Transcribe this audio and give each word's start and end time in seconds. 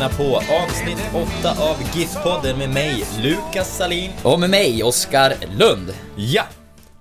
lyssnar 0.00 0.18
på 0.18 0.36
avsnitt 0.36 0.98
8 1.40 1.50
av 1.50 1.76
GIF-podden 1.94 2.58
med 2.58 2.70
mig, 2.70 3.04
Lukas 3.22 3.76
Salin. 3.76 4.10
Och 4.22 4.40
med 4.40 4.50
mig, 4.50 4.82
Oskar 4.82 5.34
Lund. 5.58 5.94
Ja! 6.16 6.42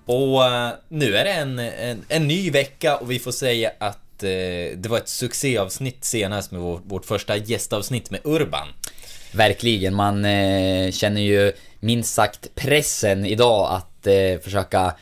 Och 0.05 0.45
eh, 0.45 0.71
nu 0.89 1.15
är 1.15 1.25
det 1.25 1.31
en, 1.31 1.59
en, 1.59 2.05
en 2.09 2.27
ny 2.27 2.51
vecka 2.51 2.97
och 2.97 3.11
vi 3.11 3.19
får 3.19 3.31
säga 3.31 3.71
att 3.79 4.23
eh, 4.23 4.29
det 4.77 4.85
var 4.87 4.97
ett 4.97 5.09
succéavsnitt 5.09 6.03
senast 6.03 6.51
med 6.51 6.61
vår, 6.61 6.81
vårt 6.83 7.05
första 7.05 7.37
gästavsnitt 7.37 8.11
med 8.11 8.19
Urban. 8.23 8.67
Verkligen, 9.33 9.95
man 9.95 10.25
eh, 10.25 10.91
känner 10.91 11.21
ju 11.21 11.51
minst 11.79 12.13
sagt 12.13 12.55
pressen 12.55 13.25
idag 13.25 13.71
att 13.71 14.07
försöka 14.43 14.93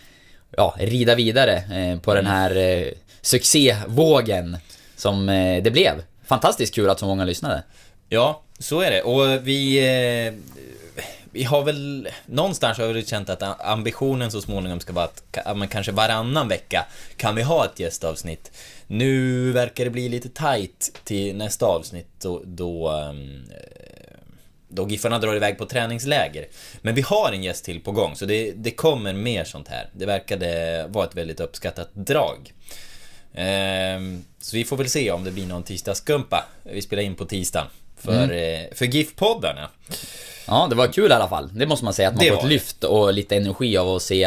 ja, 0.57 0.75
rida 0.79 1.15
vidare 1.15 1.63
på 2.03 2.13
den 2.13 2.25
här 2.25 2.57
eh, 2.57 2.87
succévågen 3.21 4.57
som 4.95 5.25
det 5.63 5.71
blev. 5.71 6.01
Fantastiskt 6.27 6.75
kul 6.75 6.89
att 6.89 6.99
så 6.99 7.05
många 7.05 7.25
lyssnade. 7.25 7.63
Ja, 8.09 8.41
så 8.59 8.81
är 8.81 8.91
det. 8.91 9.01
Och 9.01 9.47
vi... 9.47 9.77
Eh, 10.27 10.33
vi 11.31 11.43
har 11.43 11.63
väl... 11.63 12.09
Någonstans 12.25 12.77
har 12.77 12.87
vi 12.87 13.05
känt 13.05 13.29
att 13.29 13.61
ambitionen 13.61 14.31
så 14.31 14.41
småningom 14.41 14.79
ska 14.79 14.93
vara 14.93 15.05
att 15.05 15.57
men 15.57 15.67
kanske 15.67 15.91
varannan 15.91 16.47
vecka 16.47 16.85
kan 17.17 17.35
vi 17.35 17.41
ha 17.41 17.65
ett 17.65 17.79
gästavsnitt. 17.79 18.51
Nu 18.87 19.51
verkar 19.51 19.83
det 19.83 19.89
bli 19.89 20.09
lite 20.09 20.29
tight 20.29 20.99
till 21.03 21.35
nästa 21.35 21.65
avsnitt 21.65 22.07
då... 22.21 22.41
då 22.45 22.89
ehm, 22.89 23.43
då 24.69 24.89
Giffarna 24.89 25.19
drar 25.19 25.35
iväg 25.35 25.57
på 25.57 25.65
träningsläger. 25.65 26.47
Men 26.81 26.95
vi 26.95 27.01
har 27.01 27.31
en 27.31 27.43
gäst 27.43 27.65
till 27.65 27.81
på 27.81 27.91
gång, 27.91 28.15
så 28.15 28.25
det, 28.25 28.51
det 28.51 28.71
kommer 28.71 29.13
mer 29.13 29.43
sånt 29.43 29.67
här. 29.67 29.89
Det 29.93 30.05
verkade 30.05 30.85
vara 30.89 31.05
ett 31.05 31.15
väldigt 31.15 31.39
uppskattat 31.39 31.89
drag. 31.93 32.53
Ehm, 33.33 34.23
så 34.39 34.55
vi 34.55 34.65
får 34.65 34.77
väl 34.77 34.89
se 34.89 35.11
om 35.11 35.23
det 35.23 35.31
blir 35.31 35.47
någon 35.47 35.63
tisdagskumpa. 35.63 36.45
Vi 36.63 36.81
spelar 36.81 37.03
in 37.03 37.15
på 37.15 37.25
tisdagen. 37.25 37.67
För, 37.97 38.23
Mm. 38.23 38.31
eh, 38.31 38.75
för 38.75 38.85
GIF-poddarna. 38.85 39.67
Ja, 40.47 40.67
det 40.69 40.75
var 40.75 40.87
kul 40.87 41.11
i 41.11 41.13
alla 41.13 41.27
fall. 41.29 41.49
Det 41.53 41.65
måste 41.65 41.85
man 41.85 41.93
säga, 41.93 42.07
att 42.07 42.15
man 42.15 42.23
Det 42.25 42.31
får 42.31 42.37
ett 42.37 42.49
lyft 42.49 42.83
och 42.83 43.13
lite 43.13 43.35
energi 43.35 43.77
av 43.77 43.89
att 43.95 44.01
se 44.01 44.23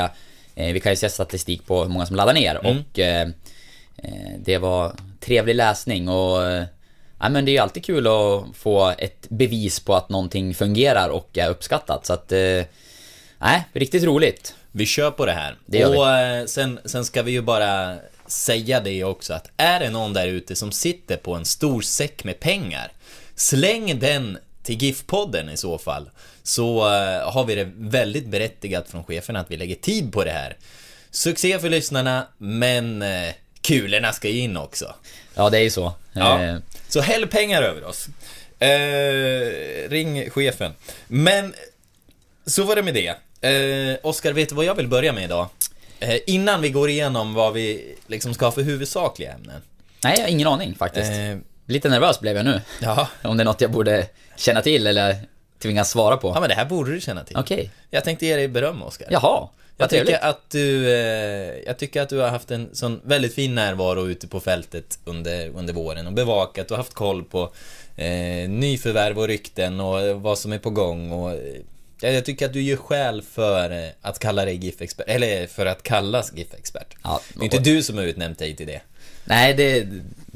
eh, 0.55 0.73
Vi 0.73 0.81
kan 0.81 0.93
ju 0.93 0.97
se 0.97 1.09
statistik 1.11 1.67
på 1.67 1.83
hur 1.83 1.89
många 1.89 2.07
som 2.07 2.17
laddar 2.17 2.33
ner 2.35 2.55
Mm. 2.65 2.79
och 2.93 2.99
eh, 2.99 3.29
eh, 3.97 4.31
Det 4.39 4.59
var 4.59 4.93
trevlig 5.21 5.55
läsning 5.55 6.09
och 6.09 6.47
eh, 6.47 6.65
Ja 7.23 7.29
men 7.29 7.45
det 7.45 7.51
är 7.51 7.53
ju 7.53 7.59
alltid 7.59 7.85
kul 7.85 8.07
att 8.07 8.45
få 8.57 8.95
ett 8.99 9.27
bevis 9.29 9.81
på 9.81 9.95
att 9.95 10.09
någonting 10.09 10.55
fungerar 10.55 11.09
och 11.09 11.39
är 11.39 11.49
uppskattat 11.51 12.07
så 12.07 12.13
att 12.13 12.33
eh, 12.33 12.63
Nej, 13.39 13.65
riktigt 13.73 14.05
roligt. 14.05 14.55
Vi 14.73 14.87
kör 14.87 15.11
på 15.11 15.27
det 15.27 15.33
här. 15.33 15.57
Det 15.67 15.85
och 15.87 16.09
eh, 16.11 16.45
sen, 16.47 16.81
sen 16.85 17.05
ska 17.05 17.23
vi 17.23 17.33
ju 17.33 17.41
bara 17.43 17.97
säga 18.27 18.81
det 18.81 19.05
också 19.05 19.35
att 19.35 19.51
är 19.57 19.81
det 19.81 19.91
någon 19.91 20.13
där 20.13 20.27
ute 20.27 20.57
som 20.57 20.73
sitter 20.73 21.17
på 21.17 21.35
en 21.35 21.45
stor 21.45 21.81
säck 21.83 22.25
med 22.25 22.41
pengar, 22.41 22.93
släng 23.41 23.99
den 23.99 24.39
till 24.63 24.79
GIF-podden 24.79 25.51
i 25.53 25.57
så 25.57 25.79
fall. 25.79 26.11
Så 26.43 26.79
eh, 26.95 27.31
har 27.33 27.45
vi 27.45 27.55
det 27.55 27.71
väldigt 27.77 28.27
berättigat 28.27 28.89
från 28.89 29.05
chefen 29.05 29.37
att 29.37 29.51
vi 29.51 29.57
lägger 29.57 29.75
tid 29.75 30.13
på 30.13 30.25
det 30.25 30.31
här. 30.31 30.57
Succé 31.11 31.59
för 31.59 31.69
lyssnarna, 31.69 32.27
men 32.39 33.03
eh, 33.03 33.33
kulorna 33.63 34.13
ska 34.13 34.29
in 34.29 34.57
också. 34.57 34.95
Ja, 35.35 35.51
det 35.51 35.59
är 35.59 35.63
ju 35.63 35.71
så. 35.71 35.93
Ja. 36.13 36.43
Eh, 36.43 36.57
Så 36.89 37.01
häll 37.01 37.27
pengar 37.27 37.63
över 37.63 37.85
oss. 37.85 38.07
Eh, 38.59 39.89
ring 39.91 40.31
chefen. 40.31 40.73
Men, 41.09 41.55
så 42.47 42.63
var 42.65 42.77
det 42.77 42.83
med 42.83 42.95
det. 42.95 43.09
Eh, 43.49 43.99
Oskar, 44.03 44.33
vet 44.33 44.49
du 44.49 44.55
vad 44.55 44.65
jag 44.65 44.75
vill 44.75 44.89
börja 44.89 45.13
med 45.13 45.25
idag? 45.25 45.49
Eh, 46.01 46.17
innan 46.27 46.63
vi 46.63 46.69
går 46.71 46.91
igenom 46.91 47.35
vad 47.35 47.53
vi 47.53 47.95
liksom 48.07 48.35
ska 48.35 48.45
ha 48.45 48.53
för 48.53 48.63
huvudsakliga 48.63 49.33
ämnen. 49.33 49.63
Nej, 50.05 50.15
jag 50.17 50.25
har 50.25 50.29
ingen 50.31 50.47
aning 50.49 50.75
faktiskt. 50.75 51.11
Lite 51.71 51.89
nervös 51.89 52.21
blev 52.21 52.37
jag 52.37 52.45
nu. 52.45 52.61
ja. 52.83 53.09
Om 53.23 53.37
det 53.37 53.43
är 53.43 53.45
något 53.45 53.61
jag 53.61 53.71
borde 53.71 54.07
känna 54.37 54.63
till 54.63 54.87
eller 54.87 55.17
tvingas 55.59 55.91
svara 55.91 56.17
på. 56.17 56.29
ja, 56.35 56.41
men 56.41 56.49
det 56.49 56.55
här 56.55 56.65
borde 56.65 56.93
du 56.93 57.01
känna 57.01 57.25
till. 57.25 57.37
Okej. 57.37 57.71
Jag 57.91 58.05
tänkte 58.05 58.27
ge 58.27 58.37
dig 58.37 58.49
beröm, 58.49 58.83
Oskar. 58.83 59.09
Jaha. 59.11 59.49
Jag 59.77 59.91
trevligt. 59.91 60.15
tycker, 60.15 60.27
att 60.29 60.51
du, 60.51 60.93
eh, 60.95 61.55
jag 61.67 61.79
tycker 61.79 62.03
att 62.03 62.09
du 62.09 62.19
har 62.19 62.29
haft 62.29 62.51
en 62.51 62.71
sån 62.73 63.01
väldigt 63.05 63.35
fin 63.35 63.55
närvaro 63.55 64.09
ute 64.09 64.29
på 64.29 64.41
fältet 64.41 64.99
under, 65.05 65.49
under 65.49 65.73
våren 65.73 66.07
och 66.07 66.13
bevakat 66.13 66.71
och 66.71 66.77
haft 66.77 66.95
koll 66.95 67.25
på 67.25 67.53
eh, 67.97 68.49
nyförvärv 68.49 69.19
och 69.19 69.27
rykten 69.29 69.81
och 69.81 70.01
eh, 70.01 70.21
vad 70.21 70.39
som 70.39 70.53
är 70.53 70.59
på 70.59 70.71
gång 70.71 71.13
och 71.13 71.31
eh, 71.31 71.39
jag 72.01 72.15
jag 72.15 72.25
tycker 72.25 72.47
att 72.47 72.53
du 72.53 72.63
gör 72.63 72.77
skäl 72.77 73.23
för 73.23 73.71
eh, 73.71 73.91
att 74.01 74.19
kalla 74.19 74.45
dig 74.45 74.57
GIF-expert, 74.57 75.09
eller 75.09 75.47
för 75.47 75.67
att 75.67 75.83
kallas 75.83 76.33
GIF-expert. 76.33 76.97
Ja, 77.03 77.21
det 77.35 77.41
är 77.41 77.45
inte 77.45 77.59
du 77.59 77.83
som 77.83 77.97
har 77.97 78.05
utnämnt 78.05 78.39
dig 78.39 78.57
till 78.57 78.67
det. 78.67 78.81
Nej, 79.25 79.55
det, 79.55 79.87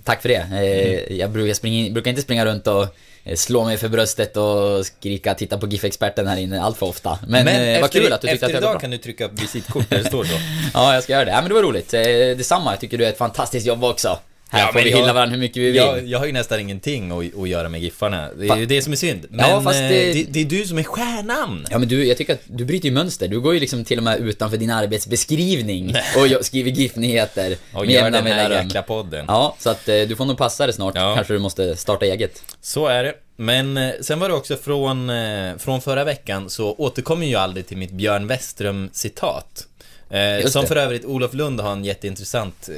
tack 0.05 0.23
för 0.23 0.29
det. 0.29 0.35
Eh, 0.35 1.05
Mm. 1.05 1.19
Jag 1.19 1.31
brukar, 1.31 1.55
springa, 1.55 1.93
brukar 1.93 2.09
inte 2.11 2.23
springa 2.23 2.45
runt 2.45 2.67
och 2.67 2.87
eh, 3.25 3.37
slå 3.37 3.65
mig 3.65 3.77
för 3.77 3.89
bröstet 3.89 4.37
och 4.37 4.87
skrika 4.87 5.35
'Titta 5.35 5.59
på 5.59 5.67
GIF-experten' 5.67 6.27
här 6.27 6.37
inne 6.37 6.63
allt 6.63 6.79
för 6.79 6.87
ofta. 6.87 7.19
Men, 7.29 7.45
Men 7.45 7.69
eh, 7.75 7.81
vad 7.81 7.85
efter, 7.85 8.01
kul 8.01 8.13
att 8.13 8.21
du 8.21 8.29
tyckte 8.29 8.35
efter 8.35 8.47
att 8.47 8.53
jag 8.53 8.61
var 8.61 8.69
idag 8.69 8.73
bra. 8.75 8.81
kan 8.81 8.91
du 8.91 8.99
trycka 8.99 9.25
upp 9.25 9.43
visitkort 9.43 9.91
där 9.91 9.99
det 9.99 10.05
står 10.05 10.25
så. 10.25 10.35
Ja, 10.75 10.95
jag 10.95 11.03
ska 11.03 11.13
göra 11.13 11.25
det. 11.25 11.31
Ja, 11.31 11.41
men 11.41 11.49
det 11.49 11.55
var 11.55 11.63
roligt. 11.63 11.91
Detsamma, 12.39 12.73
jag 12.73 12.81
tycker 12.81 12.99
du 12.99 13.05
är 13.05 13.09
ett 13.09 13.19
fantastiskt 13.19 13.67
jobb 13.67 13.85
också. 13.85 14.19
Här 14.55 14.67
Ja, 14.67 14.73
får 14.73 14.81
vi 14.81 14.91
jag- 14.91 14.99
hylla 14.99 15.13
varandra 15.13 15.35
hur 15.35 15.41
mycket 15.41 15.57
vi 15.57 15.67
vill. 15.67 15.77
Jag, 15.77 16.07
jag 16.07 16.19
har 16.19 16.27
ju 16.27 16.33
nästan 16.33 16.61
ingenting 16.61 17.11
att, 17.11 17.39
att 17.43 17.49
göra 17.49 17.69
med 17.69 17.81
Giffarna. 17.81 18.29
Det 18.39 18.49
är 18.49 18.57
ju 18.57 18.67
det 18.67 18.83
som 18.83 18.93
är 18.93 18.97
synd. 18.97 19.27
Men 19.31 19.51
Ja, 19.51 19.63
fast 19.63 19.81
eh, 19.81 19.89
det- 19.89 20.13
det, 20.13 20.25
det 20.31 20.41
är 20.41 20.45
du 20.45 20.65
som 20.67 20.79
är 20.79 20.83
stjärnan. 20.83 21.67
Ja 21.71 21.79
men 21.79 21.89
du, 21.89 22.05
jag 22.07 22.17
tycker 22.17 22.33
att 22.35 22.41
du 22.47 22.65
bryter 22.65 22.89
ju 22.89 22.95
mönster. 22.95 23.29
Du 23.29 23.41
går 23.41 23.55
ju 23.55 23.61
liksom 23.61 23.85
till 23.85 23.99
och 23.99 24.05
med 24.05 24.19
utanför 24.21 24.57
din 24.57 24.71
arbetsbeskrivning 24.71 25.95
och 26.39 26.45
skriver 26.47 26.71
GIF-nyheter 26.71 27.57
Och 27.75 27.87
gör 27.87 28.11
den 28.11 28.27
här 28.27 28.51
jäkla 28.65 28.83
podden. 28.83 29.25
Ja, 29.29 29.57
så 29.59 29.71
att 29.71 29.89
eh, 29.89 30.01
du 30.01 30.17
får 30.17 30.25
nog 30.25 30.39
passa 30.39 30.67
det 30.67 30.73
snart. 30.73 30.95
Ja. 30.97 31.15
Kanske 31.15 31.33
du 31.33 31.39
måste 31.39 31.77
starta 31.77 32.07
eget. 32.07 32.43
Så 32.61 32.87
är 32.87 33.05
det. 33.05 33.15
Men 33.37 33.77
eh, 33.77 33.91
sen 34.01 34.19
var 34.21 34.29
det 34.29 34.35
också 34.35 34.57
från, 34.57 35.11
från 35.59 35.81
förra 35.81 36.05
veckan 36.05 36.51
så 36.51 36.75
återkommer 36.79 37.27
jag 37.27 37.43
aldrig 37.43 37.67
till 37.67 37.77
mitt 37.77 37.91
Björn 37.91 38.27
Westström-citat. 38.27 39.67
Eh, 40.11 40.41
Just 40.41 40.53
som 40.53 40.63
det. 40.63 40.69
för 40.69 40.77
övrigt 40.77 41.05
Olof 41.05 41.35
Lund 41.35 41.61
har 41.61 41.73
en 41.73 41.85
jätteintressant 41.85 42.69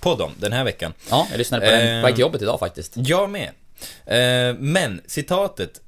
podd 0.00 0.20
om 0.20 0.32
den 0.40 0.52
här 0.52 0.64
veckan. 0.64 0.92
Ja, 1.10 1.26
jag 1.30 1.38
lyssnade 1.38 1.66
på 1.66 1.72
den 1.72 2.02
på 2.02 2.06
väg 2.06 2.14
till 2.14 2.22
jobbet 2.22 2.42
idag 2.42 2.58
faktiskt. 2.58 2.92
Jag 2.96 3.30
med. 3.30 3.50
Eh, 4.06 4.56
men 4.58 5.00
citatet 5.06 5.80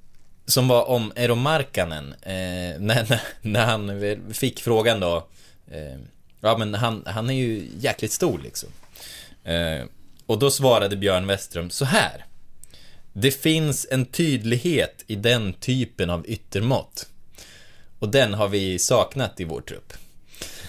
som 0.47 0.69
var 0.69 0.84
om 0.84 1.12
Eero 1.16 1.34
Markkanen, 1.34 2.15
eh, 2.22 2.32
när, 2.81 3.21
när, 3.41 3.66
han 3.66 4.16
fick 4.32 4.60
frågan 4.60 5.00
då, 5.00 5.16
eh, 5.71 5.98
ja 6.41 6.56
men 6.56 6.75
han, 6.75 7.03
han 7.06 7.31
är 7.31 7.34
ju 7.34 7.69
jäkligt 7.78 8.12
stor 8.12 8.38
liksom. 8.38 8.69
Eh, 9.44 9.84
och 10.27 10.38
då 10.38 10.50
svarade 10.50 10.97
Björn 10.97 11.27
Westström 11.27 11.71
så 11.71 11.84
här. 11.84 12.25
Det 13.12 13.31
finns 13.31 13.87
en 13.91 14.06
tydlighet 14.06 15.04
i 15.06 15.15
den 15.15 15.53
typen 15.53 16.10
av 16.10 16.27
yttermått. 16.28 17.06
Och 17.98 18.09
den 18.09 18.34
har 18.34 18.48
vi 18.48 18.78
saknat 18.78 19.41
i 19.41 19.45
vår 19.45 19.60
trupp. 19.60 19.92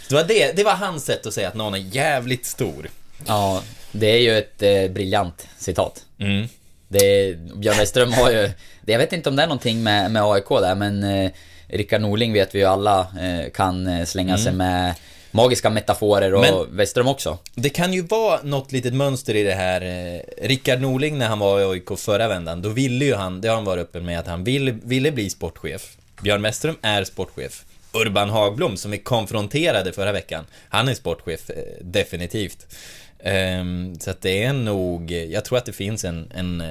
Det 0.09 0.15
var, 0.15 0.23
det, 0.23 0.55
det 0.55 0.63
var 0.63 0.75
hans 0.75 1.05
sätt 1.05 1.25
att 1.25 1.33
säga 1.33 1.47
att 1.47 1.55
någon 1.55 1.73
är 1.73 1.77
jävligt 1.77 2.45
stor. 2.45 2.89
Ja, 3.27 3.63
det 3.91 4.07
är 4.07 4.17
ju 4.19 4.37
ett 4.37 4.61
eh, 4.63 4.87
briljant 4.93 5.47
citat. 5.57 6.05
Mm. 6.19 6.47
Det 6.87 7.35
Björn 7.55 7.77
Westerström 7.77 8.13
har 8.13 8.31
ju, 8.31 8.49
det, 8.81 8.91
jag 8.91 8.99
vet 8.99 9.13
inte 9.13 9.29
om 9.29 9.35
det 9.35 9.43
är 9.43 9.47
någonting 9.47 9.83
med, 9.83 10.11
med 10.11 10.23
AIK 10.23 10.49
där, 10.49 10.75
men 10.75 11.03
eh, 11.03 11.31
Rickard 11.67 12.01
Norling 12.01 12.33
vet 12.33 12.55
vi 12.55 12.59
ju 12.59 12.65
alla 12.65 12.99
eh, 12.99 13.51
kan 13.51 13.87
eh, 13.87 14.05
slänga 14.05 14.37
sig 14.37 14.53
med 14.53 14.93
magiska 15.31 15.69
metaforer 15.69 16.33
och 16.33 16.45
Mm. 16.45 16.59
Men- 16.59 16.77
Westerström 16.77 17.07
också. 17.07 17.37
Det 17.55 17.69
kan 17.69 17.93
ju 17.93 18.01
vara 18.01 18.39
något 18.43 18.71
litet 18.71 18.93
mönster 18.93 19.35
i 19.35 19.43
det 19.43 19.53
här. 19.53 19.81
Eh, 19.81 20.47
Rickard 20.47 20.81
Norling 20.81 21.17
när 21.17 21.27
han 21.27 21.39
var 21.39 21.59
i 21.61 21.63
AIK 21.65 21.99
förra 21.99 22.27
vändan, 22.27 22.61
då 22.61 22.69
ville 22.69 23.05
ju 23.05 23.15
han, 23.15 23.41
det 23.41 23.47
har 23.47 23.55
han 23.55 23.65
varit 23.65 23.81
öppen 23.81 24.05
med, 24.05 24.19
att 24.19 24.27
han 24.27 24.43
ville, 24.43 24.71
ville 24.83 25.11
bli 25.11 25.29
sportchef. 25.29 25.95
Björn 26.21 26.41
Westerström 26.41 26.75
är 26.81 27.03
sportchef. 27.03 27.63
Urban 27.93 28.29
Hagblom 28.29 28.77
som 28.77 28.91
vi 28.91 28.97
konfronterade 28.97 29.93
förra 29.93 30.11
veckan. 30.11 30.45
Han 30.69 30.87
är 30.87 30.93
sportchef, 30.93 31.49
eh, 31.49 31.55
definitivt. 31.81 32.75
Ehm, 33.23 33.99
så 33.99 34.11
att 34.11 34.21
det 34.21 34.43
är 34.43 34.53
nog, 34.53 35.11
jag 35.11 35.45
tror 35.45 35.57
att 35.57 35.65
det 35.65 35.73
finns 35.73 36.05
en, 36.05 36.31
en 36.35 36.61
eh, 36.61 36.67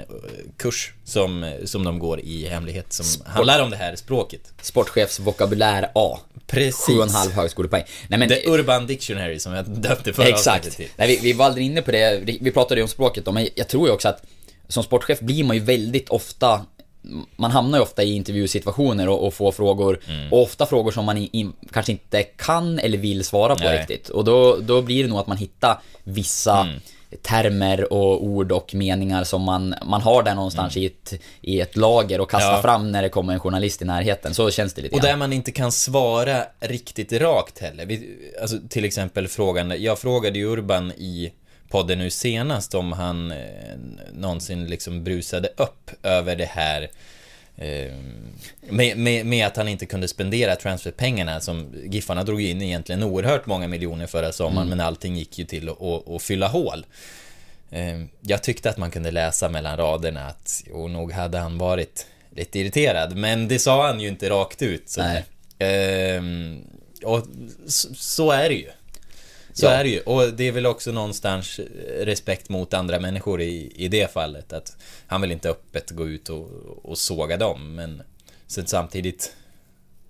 kurs 0.57 0.93
som, 1.05 1.53
som 1.65 1.85
de 1.85 1.99
går 1.99 2.21
i 2.21 2.49
hemlighet 2.49 2.93
som 2.93 3.25
handlar 3.27 3.63
om 3.63 3.71
det 3.71 3.77
här 3.77 3.97
språket. 3.97 4.53
Sportchefsvokabulär 4.63 5.91
A. 5.95 6.19
Precis. 6.47 6.89
7,5 6.89 7.31
högskolepoäng. 7.31 7.85
Nej 8.09 8.19
men... 8.19 8.29
The 8.29 8.51
Urban 8.51 8.87
Dictionary 8.87 9.39
som 9.39 9.53
jag 9.53 9.69
döpte 9.69 10.13
förra 10.13 10.29
Exakt. 10.29 10.77
till. 10.77 10.89
Nej, 10.97 11.09
vi, 11.09 11.19
vi 11.23 11.33
var 11.33 11.47
aldrig 11.47 11.67
inne 11.67 11.83
på 11.83 11.91
det, 11.91 12.21
vi 12.41 12.51
pratade 12.51 12.81
ju 12.81 12.83
om 12.83 12.89
språket 12.89 13.25
då, 13.25 13.33
men 13.33 13.49
jag 13.55 13.69
tror 13.69 13.89
ju 13.89 13.95
också 13.95 14.09
att 14.09 14.23
som 14.69 14.83
sportchef 14.83 15.21
blir 15.21 15.45
man 15.45 15.57
ju 15.57 15.63
väldigt 15.63 16.09
ofta 16.09 16.67
man 17.37 17.51
hamnar 17.51 17.79
ju 17.79 17.83
ofta 17.83 18.03
i 18.03 18.13
intervjusituationer 18.13 19.09
och, 19.09 19.27
och 19.27 19.35
får 19.35 19.53
frågor, 19.53 20.01
Mm. 20.09 20.33
och 20.33 20.43
ofta 20.43 20.67
frågor 20.67 20.91
som 20.91 21.05
man 21.05 21.19
i, 21.19 21.23
i, 21.33 21.51
kanske 21.73 21.93
inte 21.93 22.23
kan 22.23 22.79
eller 22.79 22.99
vill 22.99 23.25
svara 23.25 23.55
på 23.57 23.65
Nej. 23.65 23.79
riktigt. 23.79 24.09
Och 24.09 24.25
då, 24.25 24.57
då 24.57 24.83
blir 24.83 25.03
det 25.03 25.09
nog 25.11 25.19
att 25.19 25.27
man 25.27 25.37
hittar 25.37 25.79
vissa 26.05 26.61
Mm. 26.61 26.81
termer 27.23 27.93
och 27.93 28.25
ord 28.25 28.53
och 28.53 28.75
meningar 28.75 29.25
som 29.25 29.43
man, 29.43 29.75
man 29.87 30.03
har 30.03 30.23
där 30.23 30.35
någonstans 30.35 30.77
i, 30.77 30.87
ett, 30.87 31.15
i 31.41 31.61
ett 31.61 31.77
lager 31.77 32.21
och 32.21 32.31
kastar 32.31 32.49
Mm. 32.49 32.57
Ja. 32.57 32.63
fram 32.63 32.93
när 32.93 33.03
det 33.03 33.09
kommer 33.09 33.33
en 33.33 33.41
journalist 33.41 33.83
i 33.83 33.85
närheten. 33.85 34.35
Så 34.35 34.51
känns 34.51 34.75
det 34.75 34.83
lite 34.83 34.95
Och 34.95 35.01
grann. 35.01 35.11
där 35.11 35.17
man 35.17 35.33
inte 35.33 35.53
kan 35.53 35.73
svara 35.73 36.45
riktigt 36.61 37.13
rakt 37.13 37.59
heller. 37.59 37.87
Vi, 37.87 38.19
alltså 38.43 38.57
till 38.69 38.85
exempel 38.85 39.29
frågan, 39.29 39.83
jag 39.83 39.99
frågade 39.99 40.39
ju 40.39 40.47
Urban 40.53 40.93
i 40.93 41.33
podden 41.71 41.99
nu 41.99 42.11
senast 42.11 42.75
om 42.75 42.93
han 42.93 43.31
eh, 43.33 43.39
någonsin 44.13 44.67
liksom 44.67 45.05
brusade 45.05 45.49
upp 45.57 45.91
över 46.03 46.37
det 46.37 46.45
här 46.51 46.91
eh, 47.57 47.93
med, 48.71 48.99
med, 48.99 49.27
med 49.27 49.47
att 49.47 49.57
han 49.57 49.69
inte 49.69 49.87
kunde 49.87 50.09
spendera 50.09 50.57
transferpengarna 50.57 51.41
som 51.41 51.75
Giffarna 51.85 52.25
drog 52.25 52.41
in 52.43 52.63
egentligen 52.63 53.03
oerhört 53.03 53.47
många 53.47 53.69
miljoner 53.69 54.07
förra 54.07 54.33
sommaren 54.33 54.69
men 54.69 54.81
allting 54.81 55.17
gick 55.17 55.39
ju 55.39 55.45
till 55.45 55.69
att, 55.69 55.83
att, 55.83 56.09
att 56.11 56.23
fylla 56.23 56.49
hål. 56.49 56.87
Eh, 57.71 58.01
Jag 58.21 58.43
tyckte 58.43 58.71
att 58.71 58.77
man 58.79 58.91
kunde 58.91 59.11
läsa 59.11 59.49
mellan 59.49 59.77
raderna 59.77 60.27
att 60.27 60.63
jo, 60.67 60.89
nog 60.89 61.13
hade 61.13 61.39
han 61.39 61.59
varit 61.59 62.07
lite 62.37 62.59
irriterad, 62.59 63.17
men 63.17 63.49
det 63.49 63.59
sa 63.59 63.87
han 63.87 64.01
ju 64.01 64.09
inte 64.09 64.31
rakt 64.31 64.63
ut. 64.63 64.89
Så. 64.89 65.01
Ehm, 65.59 66.61
och 67.05 67.27
så, 67.67 67.95
så 67.95 68.31
är 68.31 68.49
det 68.49 68.55
ju. 68.55 68.71
Så 69.53 69.67
Ja. 69.67 69.71
är 69.71 69.85
det 69.85 69.91
ju. 69.91 70.01
Och 70.01 70.33
det 70.33 70.49
är 70.49 70.53
väl 70.53 70.67
också 70.67 70.93
någonstans 70.93 71.61
respekt 72.01 72.49
mot 72.49 72.75
andra 72.75 73.01
människor 73.01 73.41
i, 73.41 73.73
i 73.77 73.89
det 73.89 74.13
fallet. 74.13 74.53
Att 74.53 74.77
han 75.07 75.21
vill 75.21 75.33
inte 75.33 75.51
öppet 75.51 75.91
gå 75.91 76.09
ut 76.09 76.29
och, 76.29 76.49
och 76.83 76.99
såga 76.99 77.37
dem, 77.37 77.75
men 77.75 78.03
sen 78.47 78.67
samtidigt 78.67 79.33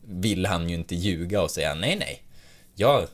vill 0.07 0.47
han 0.47 0.69
ju 0.69 0.75
inte 0.75 0.95
ljuga 0.95 1.43
och 1.43 1.51
säga 1.51 1.75
nej, 1.75 1.97
nej. 1.97 2.23
Ja, 2.75 3.07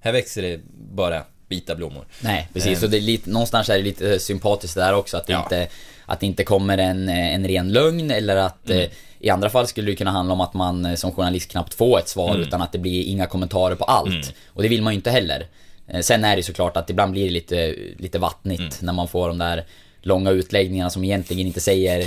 här 0.00 0.12
växer 0.12 0.42
det 0.42 0.60
bara 0.94 1.24
vita 1.48 1.74
blommor. 1.74 2.04
Nej, 2.22 2.48
precis. 2.52 2.78
Ehm. 2.78 2.84
Och 2.84 2.90
det 2.90 2.96
är 2.96 3.00
lite, 3.00 3.30
någonstans 3.30 3.68
är 3.68 3.76
det 3.76 3.82
lite 3.82 4.18
sympatiskt 4.18 4.74
där 4.74 4.94
också 4.94 5.16
att 5.16 5.26
det, 5.26 5.32
Ja. 5.32 5.42
inte, 5.42 5.68
att 6.10 6.20
det 6.20 6.26
inte 6.26 6.44
kommer 6.44 6.78
en, 6.78 7.08
en 7.08 7.48
ren 7.48 7.72
lögn 7.72 8.10
eller 8.10 8.36
att 8.36 8.70
Mm. 8.70 8.82
eh, 8.82 8.88
i 9.22 9.30
andra 9.30 9.50
fall 9.50 9.66
skulle 9.66 9.90
det 9.90 9.96
kunna 9.96 10.10
handla 10.10 10.34
om 10.34 10.40
att 10.40 10.54
man 10.54 10.84
eh, 10.84 10.94
som 10.94 11.12
journalist 11.12 11.50
knappt 11.50 11.74
får 11.74 11.98
ett 11.98 12.08
svar 12.08 12.30
Mm. 12.30 12.42
utan 12.42 12.62
att 12.62 12.72
det 12.72 12.78
blir 12.78 13.02
inga 13.04 13.26
kommentarer 13.26 13.74
på 13.74 13.84
allt. 13.84 14.34
Och 14.46 14.62
det 14.62 14.68
vill 14.68 14.82
man 14.82 14.92
ju 14.92 14.96
inte 14.96 15.10
heller. 15.10 15.46
Eh, 15.88 16.00
Sen 16.00 16.24
är 16.24 16.36
det 16.36 16.42
såklart 16.42 16.76
att 16.76 16.90
ibland 16.90 17.12
blir 17.12 17.24
det 17.24 17.30
lite, 17.30 17.74
lite 17.98 18.18
vattnigt 18.18 18.60
Mm. 18.60 18.72
när 18.80 18.92
man 18.92 19.08
får 19.08 19.28
de 19.28 19.38
där 19.38 19.64
långa 20.02 20.30
utläggningarna 20.30 20.90
som 20.90 21.04
egentligen 21.04 21.46
inte 21.46 21.60
säger 21.60 22.06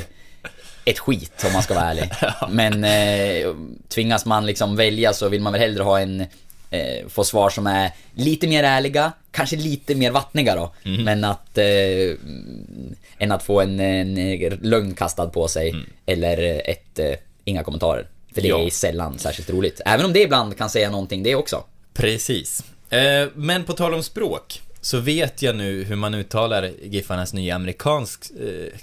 ett 0.85 0.99
skit 0.99 1.43
om 1.47 1.53
man 1.53 1.63
ska 1.63 1.73
vara 1.73 1.85
ärlig. 1.85 2.09
Men 2.49 2.83
eh, 2.83 3.55
tvingas 3.89 4.25
man 4.25 4.45
liksom 4.45 4.75
välja 4.75 5.13
så 5.13 5.29
vill 5.29 5.41
man 5.41 5.53
väl 5.53 5.61
hellre 5.61 5.83
ha 5.83 5.99
en 5.99 6.25
eh, 6.73 7.07
få 7.07 7.23
svar 7.23 7.49
som 7.49 7.67
är 7.67 7.91
lite 8.13 8.47
mer 8.47 8.63
ärliga, 8.63 9.11
kanske 9.31 9.55
lite 9.55 9.95
mer 9.95 10.11
vattniga 10.11 10.55
då. 10.55 10.73
Men 10.83 11.23
att 11.23 11.57
eh, 11.57 11.65
mm, 11.65 12.95
än 13.17 13.31
att 13.31 13.43
få 13.43 13.61
en, 13.61 13.79
en 13.79 14.15
lögn 14.61 14.93
kastad 14.95 15.27
på 15.29 15.47
sig 15.47 15.75
eller 16.05 16.61
ett 16.69 16.99
eh, 16.99 17.11
inga 17.45 17.63
kommentarer. 17.63 18.07
För 18.33 18.41
det 18.41 18.47
Ja. 18.47 18.59
är 18.59 18.69
sällan 18.69 19.19
särskilt 19.19 19.49
roligt. 19.49 19.81
Även 19.85 20.05
om 20.05 20.13
det 20.13 20.21
ibland 20.21 20.57
kan 20.57 20.69
säga 20.69 20.89
någonting 20.89 21.23
det 21.23 21.35
också. 21.35 21.63
Precis. 21.93 22.63
Eh, 22.89 23.27
men 23.35 23.63
på 23.63 23.73
tal 23.73 23.93
om 23.93 24.03
språk, 24.03 24.61
så 24.81 24.99
vet 24.99 25.41
jag 25.41 25.55
nu 25.55 25.83
hur 25.83 25.95
man 25.95 26.13
uttalar 26.13 26.71
Giffarnas 26.83 27.33
nya 27.33 27.55
amerikansk... 27.55 28.31
Eh, 28.39 28.79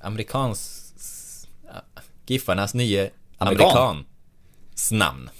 amerikansk... 0.00 0.80
Giffarnas 2.26 2.74
nya 2.74 3.08
Amerikan. 3.38 3.70
amerikans 3.76 4.90
namn. 4.92 5.30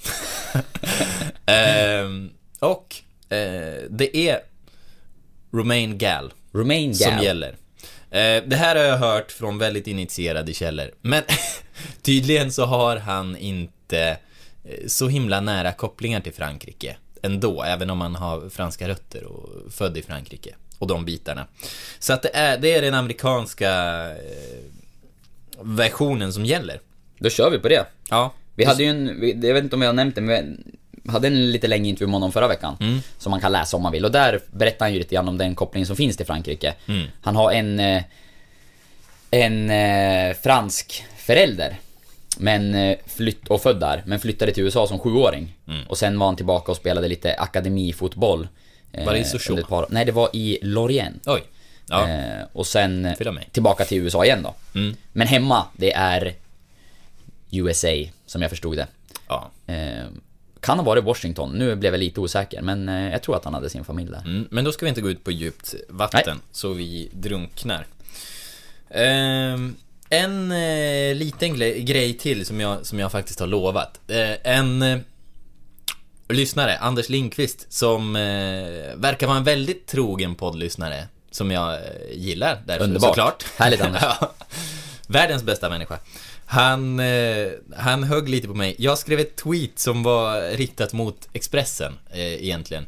Ehm, 1.51 2.31
och 2.59 2.97
eh, 3.29 3.83
det 3.91 4.17
är 4.17 4.41
Romain 5.53 5.99
Gal 5.99 6.33
Romain 6.53 6.95
som 6.95 7.11
Gal. 7.11 7.25
gäller. 7.25 7.57
Eh, 8.11 8.43
det 8.47 8.57
här 8.57 8.77
har 8.77 8.83
jag 8.83 8.97
hört 8.97 9.33
från 9.33 9.59
väldigt 9.59 9.87
initierade 9.87 10.53
källor. 10.55 10.91
Men 11.01 11.23
tydligen 12.03 12.53
så 12.53 12.65
har 12.65 12.97
han 12.97 13.37
inte 13.37 14.17
eh, 14.65 14.87
så 14.87 15.09
himla 15.09 15.41
nära 15.41 15.73
kopplingar 15.73 16.21
till 16.21 16.33
Frankrike 16.33 16.97
ändå, 17.23 17.63
även 17.63 17.91
om 17.91 18.01
han 18.01 18.15
har 18.15 18.49
franska 18.49 18.89
rötter 18.89 19.25
och 19.25 19.73
född 19.73 19.97
i 19.97 20.03
Frankrike. 20.03 20.55
Och 20.79 20.87
de 20.87 21.05
bitarna. 21.05 21.47
Så 21.99 22.13
att 22.13 22.23
det 22.23 22.37
är, 22.37 22.59
det 22.59 22.73
är 22.75 22.83
den 22.83 22.95
amerikanska 22.95 23.71
eh, 24.11 24.17
versionen 25.61 26.33
som 26.33 26.45
gäller. 26.45 26.81
Då 27.19 27.31
kör 27.31 27.51
vi 27.51 27.59
på 27.59 27.69
det. 27.69 27.87
Ja. 28.11 28.33
Vi 28.55 28.65
hade 28.65 28.83
ju 28.83 28.89
en, 28.89 29.07
jag 29.43 29.55
vet 29.55 29.65
inte 29.65 29.77
om 29.77 29.83
jag 29.83 29.89
har 29.89 29.95
nämnt 29.95 30.15
det, 30.15 30.21
men 30.21 30.65
hade 31.09 31.27
en 31.27 31.51
lite 31.53 31.67
längre 31.69 31.89
intervju 31.89 32.07
med 32.07 32.15
honom 32.15 32.33
förra 32.33 32.49
veckan. 32.49 32.77
Mm. 32.81 33.01
Som 33.19 33.31
man 33.31 33.41
kan 33.41 33.53
läsa 33.53 33.77
om 33.77 33.83
man 33.83 33.93
vill. 33.93 34.05
Och 34.05 34.13
där 34.13 34.41
berättar 34.53 34.85
han 34.87 34.93
ju 34.93 34.99
lite 34.99 35.15
grann 35.15 35.29
om 35.29 35.39
den 35.39 35.55
kopplingen 35.55 35.87
som 35.87 35.97
finns 35.97 36.17
till 36.17 36.27
Frankrike. 36.27 36.75
Mm. 36.89 37.07
Han 37.23 37.37
har 37.37 37.53
en, 37.53 37.81
eh, 37.81 38.03
en 39.31 39.71
eh, 39.71 40.35
fransk 40.37 41.05
förälder. 41.17 41.77
Men 42.39 42.75
eh, 42.75 42.99
flytt, 43.07 43.49
och 43.49 43.63
född 43.63 43.81
där, 43.81 44.03
men 44.07 44.21
flyttade 44.21 44.53
till 44.53 44.63
USA 44.65 44.87
som 44.87 44.99
sjuåring. 44.99 45.57
Mm. 45.69 45.87
Och 45.89 45.99
sen 45.99 46.19
var 46.19 46.27
han 46.27 46.37
tillbaka 46.37 46.71
och 46.73 46.77
spelade 46.77 47.09
lite 47.09 47.35
akademifotboll. 47.35 48.49
Var 49.05 49.13
det 49.13 49.19
i 49.19 49.25
Sochaux? 49.25 49.69
par- 49.69 49.87
Nej, 49.91 50.05
det 50.05 50.13
var 50.13 50.31
i 50.33 50.59
Lorient. 50.63 51.23
Oj. 51.27 51.43
Ja. 51.89 52.09
Och 52.53 52.67
sen 52.67 53.15
tillbaka 53.53 53.85
till 53.85 53.99
USA 53.99 54.25
igen 54.25 54.43
då. 54.43 54.55
Mm. 54.81 54.97
Men 55.13 55.27
hemma, 55.27 55.67
det 55.77 55.93
är 55.93 56.35
USA, 57.51 57.89
som 58.27 58.43
jag 58.43 58.51
förstod 58.51 58.77
det. 58.77 58.87
ja. 59.29 59.51
Kan 60.61 60.79
ha 60.79 60.85
varit 60.85 61.05
Washington, 61.05 61.51
nu 61.53 61.77
blev 61.77 61.93
jag 61.95 61.99
lite 61.99 62.21
osäker, 62.21 62.63
men 62.63 62.89
eh, 62.89 63.13
jag 63.13 63.23
tror 63.23 63.37
att 63.37 63.45
han 63.45 63.55
hade 63.55 63.71
sin 63.71 63.85
familj 63.85 64.11
där. 64.11 64.19
Mm, 64.25 64.49
men 64.51 64.65
då 64.65 64.73
ska 64.73 64.85
vi 64.85 64.89
inte 64.89 65.01
gå 65.01 65.11
ut 65.11 65.25
på 65.25 65.31
djupt 65.31 65.75
vatten, 65.89 66.23
Nej. 66.27 66.37
så 66.53 66.73
vi 66.73 67.11
drunknar. 67.13 67.87
Ehm, 68.91 69.77
en 70.09 70.53
eh, 70.53 71.15
liten 71.15 71.59
grej 71.85 72.15
till 72.19 72.47
som 72.47 72.61
jag, 72.61 72.87
som 72.87 72.99
jag 72.99 73.13
faktiskt 73.13 73.41
har 73.41 73.47
lovat. 73.47 74.01
Eh, 74.09 74.53
en 74.55 74.83
eh, 74.83 74.99
lyssnare, 76.29 76.79
Anders 76.79 77.09
Lindqvist, 77.09 77.73
som 77.73 78.17
eh, 78.17 78.23
verkar 78.97 79.27
vara 79.27 79.37
en 79.37 79.45
väldigt 79.45 79.87
trogen 79.87 80.35
poddlyssnare, 80.35 81.07
som 81.31 81.51
jag 81.51 81.75
eh, 81.75 81.81
gillar 82.13 82.63
därför 82.67 82.85
Underbart. 82.85 83.09
såklart. 83.09 83.45
Härligt, 83.57 83.81
Anders. 83.81 84.03
Ja. 84.21 84.33
Världens 85.09 85.43
bästa 85.43 85.71
människa. 85.71 85.99
Han, 86.53 87.01
eh, 87.01 87.49
han 87.77 88.05
högg 88.05 88.29
lite 88.29 88.49
på 88.49 88.55
mig. 88.55 88.75
Jag 88.79 88.99
skrev 88.99 89.21
ett 89.21 89.37
tweet 89.37 89.79
som 89.79 90.03
var 90.03 90.57
riktat 90.57 90.93
mot 90.93 91.29
Expressen, 91.33 91.99
eh, 92.13 92.45
egentligen. 92.45 92.87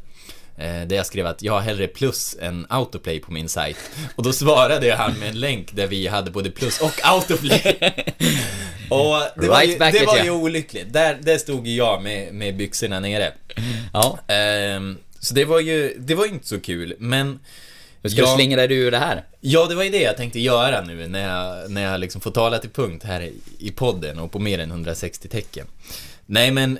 Eh, 0.57 0.87
där 0.87 0.95
jag 0.95 1.05
skrev 1.05 1.25
att 1.25 1.41
jag 1.41 1.53
har 1.53 1.61
hellre 1.61 1.87
plus 1.87 2.37
än 2.41 2.65
autoplay 2.69 3.19
på 3.19 3.31
min 3.31 3.49
sajt. 3.49 3.77
Och 4.15 4.23
då 4.23 4.33
svarade 4.33 4.95
han 4.95 5.13
med 5.19 5.29
en 5.29 5.39
länk 5.39 5.75
där 5.75 5.87
vi 5.87 6.07
hade 6.07 6.31
både 6.31 6.51
plus 6.51 6.81
och 6.81 6.99
autoplay. 7.03 7.77
och 8.89 9.41
det 9.41 9.47
var, 9.47 9.63
ju, 9.63 9.77
det 9.77 10.05
var 10.05 10.23
ju 10.23 10.31
olyckligt. 10.31 10.93
Där, 10.93 11.17
där 11.21 11.37
stod 11.37 11.67
ju 11.67 11.75
jag 11.75 12.03
med, 12.03 12.33
med 12.33 12.57
byxorna 12.57 12.99
nere. 12.99 13.33
Ja, 13.93 14.19
Ehm, 14.27 14.97
så 15.19 15.33
det 15.33 15.45
var 15.45 15.59
ju, 15.59 15.95
det 15.99 16.15
var 16.15 16.25
inte 16.25 16.47
så 16.47 16.59
kul, 16.59 16.95
men 16.99 17.39
hur 18.03 18.09
ska 18.09 18.21
Ja. 18.21 18.27
du 18.31 18.35
slingra 18.35 18.67
dig 18.67 18.77
ur 18.77 18.91
det 18.91 18.97
här? 18.97 19.23
Ja, 19.41 19.65
det 19.65 19.75
var 19.75 19.83
ju 19.83 19.89
det 19.89 20.01
jag 20.01 20.17
tänkte 20.17 20.39
göra 20.39 20.81
nu 20.81 21.07
när 21.07 21.27
jag, 21.27 21.71
när 21.71 21.83
jag 21.83 21.99
liksom 21.99 22.21
får 22.21 22.31
tala 22.31 22.59
till 22.59 22.69
punkt 22.69 23.03
här 23.03 23.29
i, 23.59 23.71
podden 23.71 24.19
och 24.19 24.31
på 24.31 24.39
mer 24.39 24.59
än 24.59 24.71
160 24.71 25.27
tecken. 25.27 25.67
Nej, 26.25 26.51
men 26.51 26.79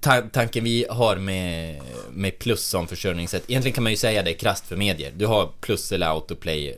ta 0.00 0.20
tanken 0.32 0.64
vi 0.64 0.86
har 0.90 1.16
med, 1.16 1.80
med 2.12 2.38
plus 2.38 2.66
som 2.66 2.88
försörjningssätt, 2.88 3.42
egentligen 3.50 3.74
kan 3.74 3.84
man 3.84 3.92
ju 3.92 3.96
säga 3.96 4.22
det 4.22 4.34
krasst 4.34 4.66
för 4.66 4.76
medier. 4.76 5.12
Du 5.16 5.26
har 5.26 5.48
plus 5.60 5.92
eller 5.92 6.06
autoplay 6.06 6.68
eh, 6.68 6.74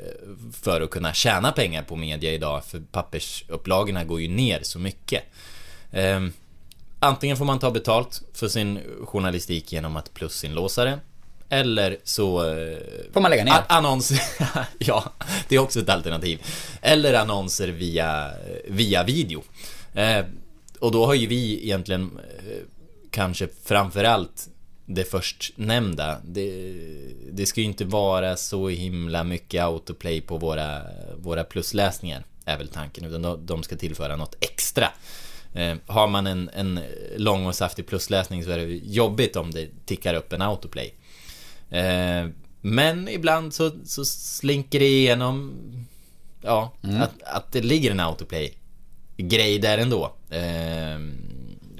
för 0.63 0.81
att 0.81 0.91
kunna 0.91 1.13
tjäna 1.13 1.53
pengar 1.53 1.83
på 1.83 1.97
media 1.97 2.33
idag, 2.33 2.65
för 2.65 2.83
pappersupplagorna 2.93 4.05
går 4.05 4.21
ju 4.21 4.29
ner 4.29 4.61
så 4.63 4.79
mycket. 4.79 5.23
Ehm, 5.93 6.33
antingen 6.99 7.37
får 7.37 7.45
man 7.45 7.59
ta 7.59 7.71
betalt 7.71 8.23
för 8.35 8.49
sin 8.49 8.81
journalistik 9.05 9.73
genom 9.73 9.97
att 9.97 10.15
plusinlåsa 10.15 10.85
det, 10.85 10.99
eller 11.49 11.97
så 12.05 12.51
eh, 12.51 12.79
Får 13.13 13.21
man 13.21 13.31
lägga 13.31 13.45
ner? 13.45 13.65
Annonser, 13.69 14.21
ja, 14.79 15.13
det 15.49 15.55
är 15.55 15.59
också 15.59 15.81
ett 15.81 15.89
alternativ. 15.89 16.41
Eller 16.83 17.15
annonser 17.15 17.69
via, 17.69 18.31
via 18.69 19.03
video. 19.03 19.43
Eh, 19.95 20.25
och 20.81 20.93
då 20.93 21.07
har 21.07 21.15
ju 21.15 21.27
vi 21.27 21.65
egentligen 21.65 22.19
eh, 22.39 22.63
kanske 23.11 23.49
framförallt 23.65 24.49
det 24.87 25.05
förstnämnda. 25.05 26.19
Det, 26.25 26.75
det 27.33 27.47
ska 27.47 27.61
ju 27.61 27.67
inte 27.67 27.85
vara 27.85 28.37
så 28.37 28.69
himla 28.69 29.25
mycket 29.25 29.63
autoplay 29.63 30.21
på 30.21 30.39
våra, 30.39 30.83
våra 31.17 31.45
plusläsningar, 31.45 32.25
är 32.45 32.59
väl 32.59 32.69
tanken. 32.69 33.05
Utan 33.05 33.23
de, 33.23 33.47
de 33.47 33.63
ska 33.63 33.77
tillföra 33.77 34.17
något 34.17 34.37
extra. 34.41 34.89
Eh, 35.55 35.77
har 35.87 36.07
man 36.07 36.27
en, 36.27 36.51
en 36.55 36.81
lång 37.17 37.47
och 37.47 37.55
saftig 37.55 37.87
plusläsning 37.87 38.45
så 38.45 38.51
är 38.51 38.59
det 38.59 38.65
jobbigt 38.75 39.37
om 39.37 39.51
det 39.51 39.69
tickar 39.87 40.15
upp 40.15 40.33
en 40.33 40.43
autoplay. 40.43 40.95
Eh, 41.75 42.29
men 42.61 43.09
ibland 43.09 43.55
så, 43.55 43.71
så 43.85 44.05
slinker 44.05 44.79
det 44.79 44.89
igenom 44.89 45.55
Ja, 46.45 46.73
att, 47.01 47.23
att 47.23 47.53
det 47.53 47.63
ligger 47.63 47.91
en 47.91 48.01
autoplay-grej 48.01 49.59
där 49.59 49.79
ändå. 49.79 50.13
Eh, 50.31 50.99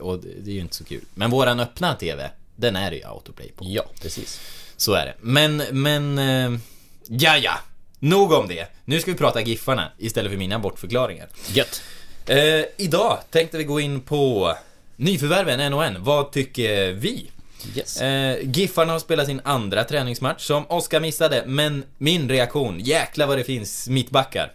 och 0.01 0.19
det 0.19 0.29
det 0.41 0.51
är 0.51 0.55
ju 0.55 0.61
inte 0.61 0.77
så 0.77 0.85
kul. 0.85 1.05
Men 1.15 1.31
våran 1.31 1.61
öppna 1.61 1.95
TV, 1.95 2.31
den 2.57 2.77
är 2.77 2.91
det 2.91 2.97
ju 2.97 3.05
autoplay 3.05 3.53
på. 3.57 3.65
Ja, 3.69 3.85
precis. 4.03 4.41
Så 4.77 4.95
är 4.95 5.07
det. 5.07 5.15
Men, 5.21 5.57
men... 5.57 6.19
Eh, 6.19 6.61
ja, 7.09 7.37
ja. 7.37 7.59
Nog 7.99 8.33
om 8.33 8.49
det. 8.49 8.67
Nu 8.85 9.01
ska 9.01 9.11
vi 9.11 9.17
prata 9.17 9.41
Giffarna 9.41 9.93
istället 9.99 10.31
för 10.31 10.39
mina 10.39 10.59
bortförklaringar. 10.59 11.29
Gött. 11.53 11.83
Eh, 12.27 12.65
idag 12.77 13.19
tänkte 13.31 13.59
vi 13.59 13.65
gå 13.65 13.81
in 13.81 14.01
på 14.01 14.55
nyförvärven 14.97 15.61
en 15.61 15.75
och 15.75 15.85
en. 15.85 16.05
Vad 16.05 16.33
tycker 16.33 16.93
vi? 16.93 17.31
Yes. 17.77 18.01
Eh, 18.01 18.37
Giffarna 18.43 18.93
har 18.93 18.99
spelat 18.99 19.27
sin 19.27 19.41
andra 19.45 19.85
träningsmatch 19.85 20.43
som 20.47 20.67
Oskar 20.69 21.01
missade, 21.01 21.45
men 21.47 21.85
min 21.99 22.29
reaktion, 22.29 22.81
jäklar 22.81 23.27
vad 23.27 23.39
det 23.39 23.45
finns 23.45 23.89
mittbackar. 23.89 24.53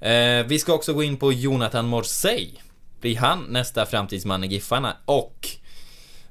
Eh, 0.00 0.46
vi 0.46 0.58
ska 0.58 0.72
också 0.72 0.92
gå 0.94 1.02
in 1.02 1.16
på 1.16 1.32
Jonathan 1.32 1.86
Morsey. 1.88 2.48
Blir 3.00 3.16
han 3.16 3.44
nästa 3.48 3.86
framtidsman 3.86 4.44
i 4.44 4.46
Giffarna? 4.46 4.96
Och 5.04 5.48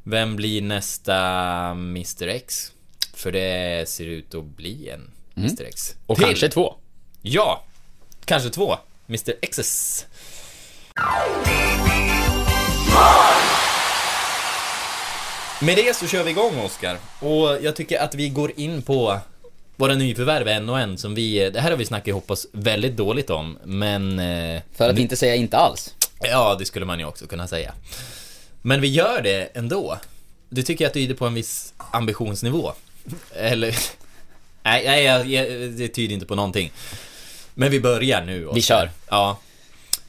vem 0.04 0.36
blir 0.36 0.62
nästa 0.62 1.16
Mr 1.72 2.28
X? 2.28 2.72
För 3.14 3.32
det 3.32 3.90
ser 3.90 4.06
ut 4.06 4.36
att 4.36 4.44
bli 4.44 4.90
en 4.90 5.12
Mr 5.38 5.64
X. 5.64 5.92
Mm. 5.92 6.04
Och 6.08 6.18
Till- 6.18 6.26
kanske 6.26 6.50
två. 6.50 6.76
Ja, 7.22 7.64
kanske 8.26 8.50
två. 8.50 8.78
Mr 9.08 9.34
X's. 9.42 10.06
Med 15.62 15.76
det 15.78 15.96
så 15.96 16.08
kör 16.08 16.24
vi 16.24 16.32
igång 16.32 16.60
Oskar. 16.60 16.98
Och 17.20 17.64
jag 17.64 17.76
tycker 17.76 18.00
att 18.00 18.16
vi 18.16 18.30
går 18.30 18.52
in 18.56 18.82
på 18.82 19.20
våra 19.76 19.94
nyförvärv 19.96 20.48
en 20.48 20.70
och 20.70 20.80
en 20.80 20.98
som 20.98 21.16
vi... 21.16 21.50
Det 21.50 21.60
här 21.62 21.70
har 21.72 21.78
vi 21.78 21.86
snackat 21.86 22.08
ihop 22.08 22.32
oss 22.32 22.48
väldigt 22.52 22.96
dåligt 22.98 23.30
om, 23.30 23.58
men... 23.64 24.20
eh, 24.20 24.62
För 24.76 24.90
att 24.90 25.00
inte 25.00 25.16
säga 25.18 25.36
inte 25.36 25.58
alls. 25.58 25.94
Ja, 26.20 26.56
det 26.60 26.66
skulle 26.66 26.86
man 26.86 27.00
ju 27.00 27.06
också 27.06 27.28
kunna 27.28 27.48
säga. 27.48 27.74
Men 28.62 28.82
vi 28.82 28.88
gör 28.88 29.22
det 29.22 29.50
ändå. 29.54 29.98
Det 30.50 30.64
tycker 30.64 30.86
jag 30.86 30.94
tyder 30.94 31.16
på 31.16 31.26
en 31.26 31.34
viss 31.34 31.74
ambitionsnivå. 31.92 32.74
Eller... 33.36 33.76
Nej, 34.64 34.84
nej 34.86 35.04
jag, 35.04 35.26
jag, 35.28 35.72
det 35.72 35.88
tyder 35.88 36.14
inte 36.14 36.26
på 36.26 36.36
någonting. 36.36 36.72
Men 37.54 37.72
vi 37.72 37.80
börjar 37.80 38.22
nu. 38.26 38.46
Oskar. 38.46 38.56
Vi 38.56 38.62
kör. 38.62 38.90
Ja. 39.10 39.38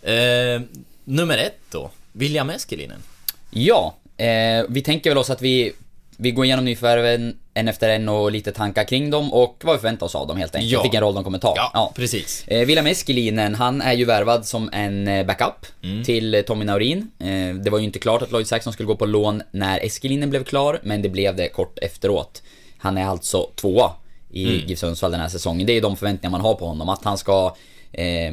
Eh, 0.02 0.60
nummer 1.04 1.38
ett 1.38 1.58
då. 1.70 1.90
William 2.12 2.50
Eskelinen. 2.50 3.02
Ja, 3.50 3.94
eh, 4.18 4.64
vi 4.68 4.82
tänker 4.82 5.10
väl 5.10 5.18
oss 5.18 5.30
att 5.30 5.42
vi, 5.42 5.72
vi 6.16 6.30
går 6.30 6.44
igenom 6.44 6.64
nyförvärven 6.64 7.36
en 7.54 7.68
efter 7.68 7.88
en 7.88 8.08
och 8.08 8.32
lite 8.32 8.52
tankar 8.52 8.84
kring 8.84 9.10
dem 9.10 9.32
och 9.32 9.60
vad 9.64 9.74
vi 9.76 9.80
förväntar 9.80 10.06
oss 10.06 10.14
av 10.14 10.26
dem 10.26 10.36
helt 10.36 10.54
enkelt. 10.54 10.72
Ja. 10.72 10.82
Vilken 10.82 11.00
roll 11.00 11.14
de 11.14 11.24
kommer 11.24 11.38
ta. 11.38 11.54
Ja, 11.56 11.92
precis. 11.96 12.44
Eh, 12.48 12.66
William 12.66 12.86
Eskelinen, 12.86 13.54
han 13.54 13.82
är 13.82 13.92
ju 13.92 14.04
värvad 14.04 14.46
som 14.46 14.70
en 14.72 15.08
eh, 15.08 15.26
backup 15.26 15.66
Mm. 15.82 16.04
till 16.04 16.34
eh, 16.34 16.40
Tommy 16.40 16.64
Naurin. 16.64 17.10
Eh, 17.18 17.54
det 17.62 17.70
var 17.70 17.78
ju 17.78 17.84
inte 17.84 17.98
klart 17.98 18.22
att 18.22 18.30
Lloyd 18.32 18.46
Saxon 18.46 18.72
skulle 18.72 18.86
gå 18.86 18.96
på 18.96 19.06
lån 19.06 19.42
när 19.50 19.84
Eskelinen 19.84 20.30
blev 20.30 20.44
klar, 20.44 20.80
men 20.82 21.02
det 21.02 21.08
blev 21.08 21.36
det 21.36 21.48
kort 21.48 21.78
efteråt. 21.78 22.42
Han 22.78 22.98
är 22.98 23.04
alltså 23.06 23.50
tvåa 23.56 23.90
i 24.30 24.44
Mm. 24.44 24.66
GIF 24.66 24.78
Sundsvall 24.78 25.10
den 25.10 25.20
här 25.20 25.28
säsongen. 25.28 25.66
Det 25.66 25.72
är 25.72 25.74
ju 25.74 25.80
de 25.80 25.96
förväntningar 25.96 26.30
man 26.30 26.40
har 26.40 26.54
på 26.54 26.66
honom, 26.66 26.88
att 26.88 27.04
han 27.04 27.18
ska... 27.18 27.56
Eh, 27.92 28.32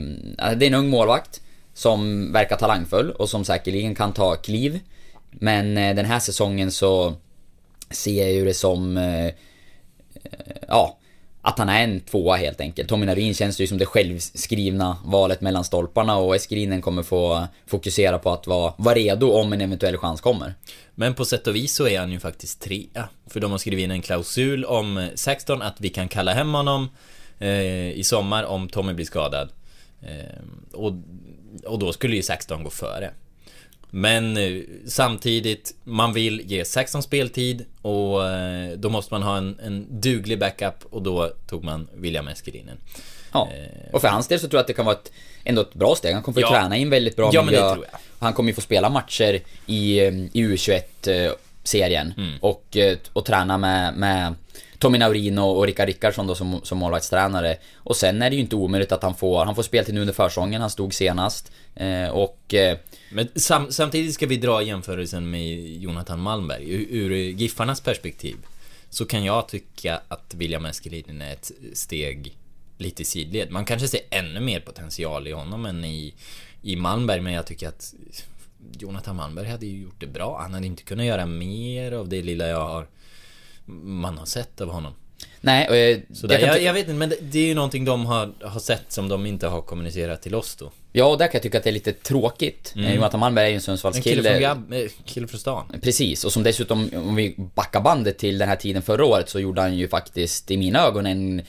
det 0.55 0.65
är 0.65 0.67
en 0.67 0.73
ung 0.73 0.89
målvakt 0.89 1.41
som 1.73 2.31
verkar 2.33 2.55
talangfull 2.55 3.11
och 3.11 3.29
som 3.29 3.45
säkerligen 3.45 3.95
kan 3.95 4.13
ta 4.13 4.35
kliv. 4.35 4.79
Men 5.39 5.77
eh, 5.77 5.95
den 5.95 6.05
här 6.05 6.19
säsongen 6.19 6.71
så 6.71 7.13
ser 7.91 8.23
jag 8.23 8.33
ju 8.33 8.45
det 8.45 8.53
som... 8.53 8.97
Eh, 8.97 9.25
eh 9.25 9.31
ja, 10.67 10.97
att 11.47 11.59
han 11.59 11.69
är 11.69 11.83
en 11.83 11.99
tvåa 11.99 12.35
helt 12.35 12.61
enkelt. 12.61 12.89
Tommy 12.89 13.05
Narin 13.05 13.33
känns 13.33 13.59
ju 13.59 13.67
som 13.67 13.77
det 13.77 13.85
självskrivna 13.85 14.97
valet 15.05 15.41
mellan 15.41 15.63
stolparna 15.63 16.17
och 16.17 16.35
Eskrinen 16.35 16.81
kommer 16.81 17.03
få 17.03 17.47
fokusera 17.67 18.19
på 18.19 18.31
att 18.31 18.47
vara, 18.47 18.73
vara 18.77 18.95
redo 18.95 19.31
om 19.31 19.53
en 19.53 19.61
eventuell 19.61 19.97
chans 19.97 20.21
kommer. 20.21 20.53
Men 20.95 21.13
på 21.13 21.25
sätt 21.25 21.47
och 21.47 21.55
vis 21.55 21.75
så 21.75 21.87
är 21.87 21.99
han 21.99 22.11
ju 22.11 22.19
faktiskt 22.19 22.61
trea. 22.61 23.09
För 23.27 23.39
de 23.39 23.51
har 23.51 23.57
skrivit 23.57 23.83
in 23.83 23.91
en 23.91 24.01
klausul 24.01 24.65
om 24.65 24.97
eh, 24.97 25.07
Saxton 25.15 25.61
att 25.61 25.81
vi 25.81 25.89
kan 25.89 26.07
kalla 26.07 26.33
hem 26.33 26.53
honom 26.53 26.89
eh, 27.39 27.91
i 27.91 28.01
sommar 28.03 28.43
om 28.43 28.69
Tommy 28.69 28.93
blir 28.93 29.05
skadad. 29.05 29.49
Eh, 30.01 30.41
och, 30.73 30.93
och 31.65 31.79
då 31.79 31.93
skulle 31.93 32.15
ju 32.15 32.23
Saxton 32.23 32.63
gå 32.63 32.69
före. 32.69 33.11
Men 33.97 34.37
eh, 34.37 34.61
samtidigt, 34.87 35.75
man 35.83 36.13
vill 36.13 36.41
ge 36.45 36.65
Saxton 36.65 37.03
speltid 37.03 37.65
och 37.81 38.27
eh, 38.27 38.71
då 38.77 38.89
måste 38.89 39.13
man 39.13 39.23
ha 39.23 39.37
en, 39.37 39.59
en 39.63 40.01
duglig 40.01 40.39
backup 40.39 40.85
och 40.89 41.01
då 41.01 41.31
tog 41.47 41.63
man 41.63 41.87
William 41.93 42.27
Eskelinen. 42.27 42.77
Ja. 43.33 43.49
Och 43.93 44.01
för 44.01 44.07
hans 44.07 44.27
del 44.27 44.39
så 44.39 44.47
tror 44.47 44.57
jag 44.57 44.61
att 44.61 44.67
det 44.67 44.73
kan 44.73 44.85
vara 44.85 44.95
ett, 44.95 45.11
ändå 45.43 45.61
ett 45.61 45.73
bra 45.73 45.95
steg. 45.95 46.13
Han 46.13 46.23
kommer 46.23 46.33
få 46.33 46.41
Ja. 46.41 46.49
träna 46.49 46.77
i 46.77 46.81
en 46.81 46.89
väldigt 46.89 47.15
bra 47.15 47.29
Ja, 47.33 47.43
miljö. 47.43 47.75
Han 48.19 48.33
kommer 48.33 48.49
ju 48.49 48.53
få 48.53 48.61
spela 48.61 48.89
matcher 48.89 49.39
i, 49.65 49.99
eh, 49.99 50.13
i 50.13 50.29
U21-serien. 50.33 52.13
Mm. 52.17 52.33
Och, 52.41 52.77
eh, 52.77 52.97
och 53.13 53.25
träna 53.25 53.57
med, 53.57 53.93
med 53.93 54.33
Tommy 54.79 54.97
Naurin 54.97 55.37
och, 55.37 55.65
Rickard 55.65 55.87
Rickardsson 55.87 56.27
då 56.27 56.35
som, 56.35 56.61
som 56.63 56.77
målvaktstränare. 56.77 57.57
Och 57.75 57.95
sen 57.95 58.21
är 58.21 58.29
det 58.29 58.35
ju 58.35 58.41
inte 58.41 58.55
omöjligt 58.55 58.91
att 58.91 59.03
han 59.03 59.15
får, 59.15 59.45
han 59.45 59.55
får 59.55 59.63
speltid 59.63 59.95
nu 59.95 60.01
under 60.01 60.13
försäsongen, 60.13 60.61
han 60.61 60.69
stod 60.69 60.93
senast. 60.93 61.51
Eh, 61.75 62.09
och 62.09 62.53
eh, 62.53 62.77
Men 63.09 63.27
sam, 63.35 63.71
samtidigt 63.71 64.13
ska 64.13 64.27
vi 64.27 64.37
dra 64.37 64.61
jämförelsen 64.61 65.29
med 65.29 65.77
Jonathan 65.81 66.19
Malmberg. 66.19 66.71
Ur, 66.71 66.87
ur 66.89 67.11
Giffarnas 67.11 67.81
perspektiv 67.81 68.35
så 68.89 69.05
kan 69.05 69.23
jag 69.23 69.47
tycka 69.47 70.01
att 70.07 70.33
William 70.33 70.65
Eskelinen 70.65 71.21
är 71.21 71.33
ett 71.33 71.51
steg 71.73 72.37
lite 72.77 73.01
i 73.01 73.05
sidled. 73.05 73.51
Man 73.51 73.65
kanske 73.65 73.87
ser 73.87 74.01
ännu 74.09 74.39
mer 74.39 74.59
potential 74.59 75.27
i 75.27 75.31
honom 75.31 75.65
än 75.65 75.85
i, 75.85 76.13
i 76.61 76.75
Malmberg, 76.75 77.21
men 77.21 77.33
jag 77.33 77.45
tycker 77.47 77.67
att 77.67 77.93
Jonathan 78.79 79.15
Malmberg 79.15 79.47
hade 79.47 79.65
ju 79.65 79.81
gjort 79.81 79.99
det 79.99 80.07
bra. 80.07 80.39
Han 80.41 80.53
hade 80.53 80.67
inte 80.67 80.83
kunnat 80.83 81.05
göra 81.05 81.25
mer 81.25 81.91
av 81.91 82.09
det 82.09 82.21
lilla 82.21 82.47
jag 82.47 82.67
har 82.67 82.87
man 83.83 84.17
har 84.17 84.25
sett 84.25 84.61
av 84.61 84.69
honom. 84.69 84.93
nej, 85.41 85.69
och, 85.69 85.75
jag 85.75 86.41
jag, 86.41 86.57
ty- 86.57 86.63
jag 86.63 86.73
vet 86.73 86.87
inte, 86.87 86.93
men 86.93 87.09
det, 87.09 87.17
det 87.21 87.39
är 87.39 87.47
ju 87.47 87.53
någonting 87.53 87.85
de 87.85 88.05
har, 88.05 88.33
har 88.41 88.59
sett 88.59 88.91
som 88.91 89.07
de 89.09 89.25
inte 89.25 89.47
har 89.47 89.61
kommunicerat 89.61 90.21
till 90.21 90.35
oss 90.35 90.55
då. 90.55 90.71
Ja, 90.97 91.05
och 91.05 91.17
där 91.17 91.25
kan 91.27 91.33
jag 91.33 91.43
tycka 91.43 91.57
att 91.57 91.63
det 91.63 91.69
är 91.69 91.73
lite 91.73 91.91
tråkigt. 91.93 92.73
Mm. 92.75 92.93
Jonathan 92.95 93.19
Malmberg 93.19 93.45
är 93.45 93.49
ju 93.49 93.53
en 93.53 93.55
En 93.55 93.61
kille 93.61 93.77
Sundsvallskille. 93.77 94.39
från, 94.55 94.73
eh, 94.73 94.89
kille 95.05 95.27
från 95.27 95.39
stan. 95.39 95.63
Precis, 95.81 96.23
och 96.25 96.33
som 96.33 96.43
dessutom, 96.43 96.89
om 96.95 97.15
vi 97.15 97.35
backar 97.55 97.81
bandet 97.81 98.17
till 98.17 98.37
den 98.37 98.49
här 98.49 98.55
tiden 98.55 98.81
förra 98.81 99.05
året 99.05 99.29
så 99.29 99.39
gjorde 99.39 99.61
han 99.61 99.77
ju 99.77 99.87
faktiskt, 99.87 100.51
i 100.51 100.57
mina 100.57 100.79
ögon, 100.87 101.05
en 101.05 101.41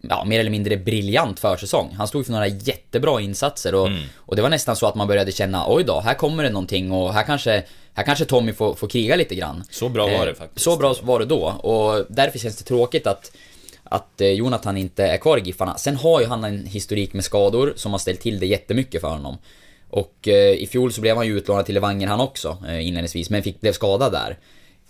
ja, 0.00 0.24
mer 0.24 0.40
eller 0.40 0.50
mindre 0.50 0.76
briljant 0.76 1.40
försäsong. 1.40 1.94
Han 1.98 2.08
stod 2.08 2.26
för 2.26 2.32
några 2.32 2.46
jättebra 2.46 3.20
insatser 3.20 3.74
och, 3.74 3.86
Mm. 3.86 4.02
och 4.16 4.36
det 4.36 4.42
var 4.42 4.48
nästan 4.48 4.76
så 4.76 4.86
att 4.86 4.94
man 4.94 5.06
började 5.08 5.32
känna, 5.32 5.64
oj 5.68 5.84
då, 5.84 6.00
här 6.00 6.14
kommer 6.14 6.42
det 6.42 6.50
någonting 6.50 6.92
och 6.92 7.14
här 7.14 7.22
kanske, 7.22 7.62
här 7.94 8.04
kanske 8.04 8.24
Tommy 8.24 8.52
får, 8.52 8.74
får 8.74 8.88
kriga 8.88 9.16
lite 9.16 9.34
grann. 9.34 9.64
Så 9.70 9.88
bra 9.88 10.06
var 10.06 10.26
det 10.26 10.32
Eh, 10.32 10.36
faktiskt. 10.38 10.64
Så 10.64 10.76
bra 10.76 10.94
var 11.02 11.18
det 11.18 11.24
då, 11.26 11.42
och 11.44 12.06
därför 12.08 12.38
känns 12.38 12.56
det 12.56 12.64
tråkigt 12.64 13.06
att 13.06 13.32
att 13.84 14.20
eh, 14.20 14.28
Jonathan 14.28 14.76
inte 14.76 15.04
är 15.06 15.16
kvar 15.16 15.38
i 15.38 15.40
Giffarna. 15.40 15.78
Sen 15.78 15.96
har 15.96 16.20
ju 16.20 16.26
han 16.26 16.44
en 16.44 16.66
historik 16.66 17.12
med 17.12 17.24
skador 17.24 17.72
som 17.76 17.92
har 17.92 17.98
ställt 17.98 18.20
till 18.20 18.40
det 18.40 18.46
jättemycket 18.46 19.00
för 19.00 19.08
honom. 19.08 19.38
Och 19.90 20.28
eh, 20.28 20.50
i 20.52 20.66
fjol 20.66 20.92
så 20.92 21.00
blev 21.00 21.16
han 21.16 21.26
ju 21.26 21.36
utlånad 21.38 21.66
till 21.66 21.74
Levanger 21.74 22.06
han 22.06 22.20
också 22.20 22.58
eh, 22.68 22.86
inledningsvis, 22.86 23.30
men 23.30 23.42
fick, 23.42 23.60
blev 23.60 23.72
skadad 23.72 24.12
där. 24.12 24.38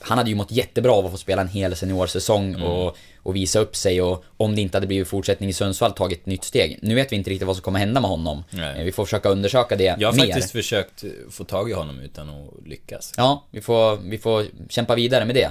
Han 0.04 0.18
hade 0.18 0.30
ju 0.30 0.36
mått 0.36 0.50
jättebra 0.52 0.92
av 0.92 1.04
att 1.06 1.10
få 1.10 1.16
spela 1.16 1.42
en 1.42 1.48
hel 1.48 1.76
seniorsäsong 1.76 2.48
Mm. 2.54 2.62
och, 2.62 2.96
och 3.22 3.36
visa 3.36 3.58
upp 3.58 3.76
sig 3.76 4.02
och 4.02 4.24
om 4.36 4.54
det 4.54 4.60
inte 4.60 4.76
hade 4.76 4.86
blivit 4.86 5.08
fortsättning 5.08 5.48
i 5.50 5.52
Sundsvall 5.52 5.92
tagit 5.92 6.20
ett 6.20 6.26
nytt 6.26 6.44
steg. 6.44 6.78
Nu 6.82 6.94
vet 6.94 7.12
vi 7.12 7.16
inte 7.16 7.30
riktigt 7.30 7.46
vad 7.46 7.56
som 7.56 7.62
kommer 7.62 7.78
hända 7.78 8.00
med 8.00 8.10
honom. 8.10 8.44
Nej. 8.50 8.78
Eh, 8.78 8.84
Vi 8.84 8.92
får 8.92 9.04
försöka 9.04 9.28
undersöka 9.28 9.76
det 9.76 9.96
Jag 9.98 10.08
har 10.08 10.16
mer. 10.16 10.24
faktiskt 10.26 10.50
försökt 10.52 11.04
få 11.30 11.44
tag 11.44 11.70
i 11.70 11.72
honom 11.72 12.00
utan 12.00 12.30
att 12.30 12.66
lyckas. 12.66 13.12
Ja, 13.16 13.44
vi 13.50 13.60
får, 13.60 13.96
vi 13.96 14.18
får 14.18 14.46
kämpa 14.68 14.94
vidare 14.94 15.24
med 15.24 15.34
det. 15.34 15.50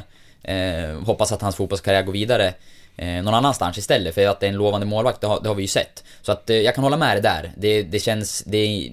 Eh, 0.54 1.04
hoppas 1.06 1.32
att 1.32 1.42
hans 1.42 1.56
fotbollskarriär 1.56 2.04
går 2.04 2.14
vidare 2.14 2.54
eh, 2.98 3.24
någon 3.24 3.34
annanstans 3.34 3.78
istället, 3.78 4.16
för 4.16 4.28
att 4.28 4.40
det 4.40 4.46
är 4.46 4.50
en 4.50 4.56
lovande 4.58 4.86
målvakt, 4.86 5.22
det 5.22 5.28
har, 5.28 5.40
det 5.42 5.48
har 5.48 5.56
vi 5.56 5.62
ju 5.62 5.68
sett. 5.68 6.04
Så 6.22 6.32
att 6.32 6.50
eh, 6.50 6.56
jag 6.58 6.76
kan 6.76 6.84
hålla 6.84 6.98
med 6.98 7.16
dig 7.16 7.22
där. 7.22 7.52
Det, 7.58 7.84
det 7.84 8.00
känns... 8.00 8.44
Det, 8.46 8.92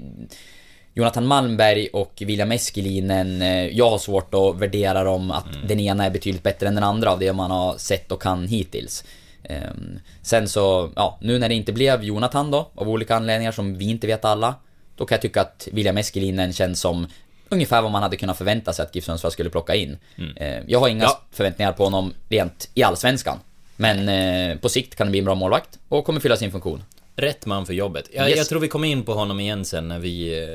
Jonathan 0.94 1.26
Malmberg 1.26 1.88
och 1.92 2.12
William 2.26 2.52
Eskelinen, 2.52 3.42
eh, 3.42 3.66
jag 3.66 3.90
har 3.90 3.98
svårt 3.98 4.34
att 4.34 4.56
värdera 4.56 5.04
dem 5.04 5.30
att 5.30 5.46
den 5.68 5.80
ena 5.80 6.04
är 6.04 6.10
betydligt 6.10 6.42
bättre 6.42 6.68
än 6.68 6.74
den 6.74 6.84
andra 6.84 7.10
av 7.12 7.18
det 7.18 7.32
man 7.32 7.50
har 7.50 7.76
sett 7.78 8.12
och 8.12 8.22
kan 8.22 8.48
hittills. 8.48 9.04
Ehm, 9.44 10.00
sen 10.22 10.48
så, 10.48 10.90
ja, 10.96 11.18
nu 11.20 11.38
när 11.38 11.48
det 11.48 11.54
inte 11.54 11.72
blev 11.72 12.04
Jonathan 12.04 12.50
då, 12.50 12.68
av 12.74 12.88
olika 12.88 13.16
anledningar 13.16 13.52
som 13.52 13.78
vi 13.78 13.90
inte 13.90 14.06
vet 14.06 14.24
alla, 14.24 14.54
då 14.96 15.06
kan 15.06 15.16
jag 15.16 15.22
tycka 15.22 15.40
att 15.40 15.68
William 15.72 15.98
Eskelinen 15.98 16.52
känns 16.52 16.80
som 16.80 17.06
ungefär 17.48 17.82
vad 17.82 17.90
man 17.90 18.02
hade 18.02 18.16
kunnat 18.16 18.38
förvänta 18.38 18.72
sig 18.72 18.82
att 18.82 18.94
GIF 18.94 19.04
Sundsvall 19.04 19.32
skulle 19.32 19.50
plocka 19.50 19.74
in. 19.74 19.98
Eh, 20.36 20.58
jag 20.66 20.80
har 20.80 20.88
inga 20.88 21.04
Ja. 21.04 21.20
förväntningar 21.32 21.72
på 21.72 21.84
honom 21.84 22.14
rent 22.28 22.68
i 22.74 22.82
Allsvenskan. 22.82 23.38
Men 23.80 24.08
eh, 24.08 24.58
på 24.58 24.68
sikt 24.68 24.94
kan 24.96 25.06
det 25.06 25.10
bli 25.10 25.18
en 25.18 25.24
bra 25.24 25.34
målvakt 25.34 25.78
och 25.88 26.04
kommer 26.04 26.20
fylla 26.20 26.36
sin 26.36 26.52
funktion. 26.52 26.82
Rätt 27.16 27.46
man 27.46 27.66
för 27.66 27.72
jobbet. 27.74 28.08
Jag, 28.12 28.28
Yes. 28.28 28.38
jag 28.38 28.48
tror 28.48 28.60
vi 28.60 28.68
kommer 28.68 28.88
in 28.88 29.02
på 29.04 29.14
honom 29.14 29.40
igen 29.40 29.64
sen 29.64 29.88
när 29.88 29.98
vi 29.98 30.42
eh, 30.42 30.48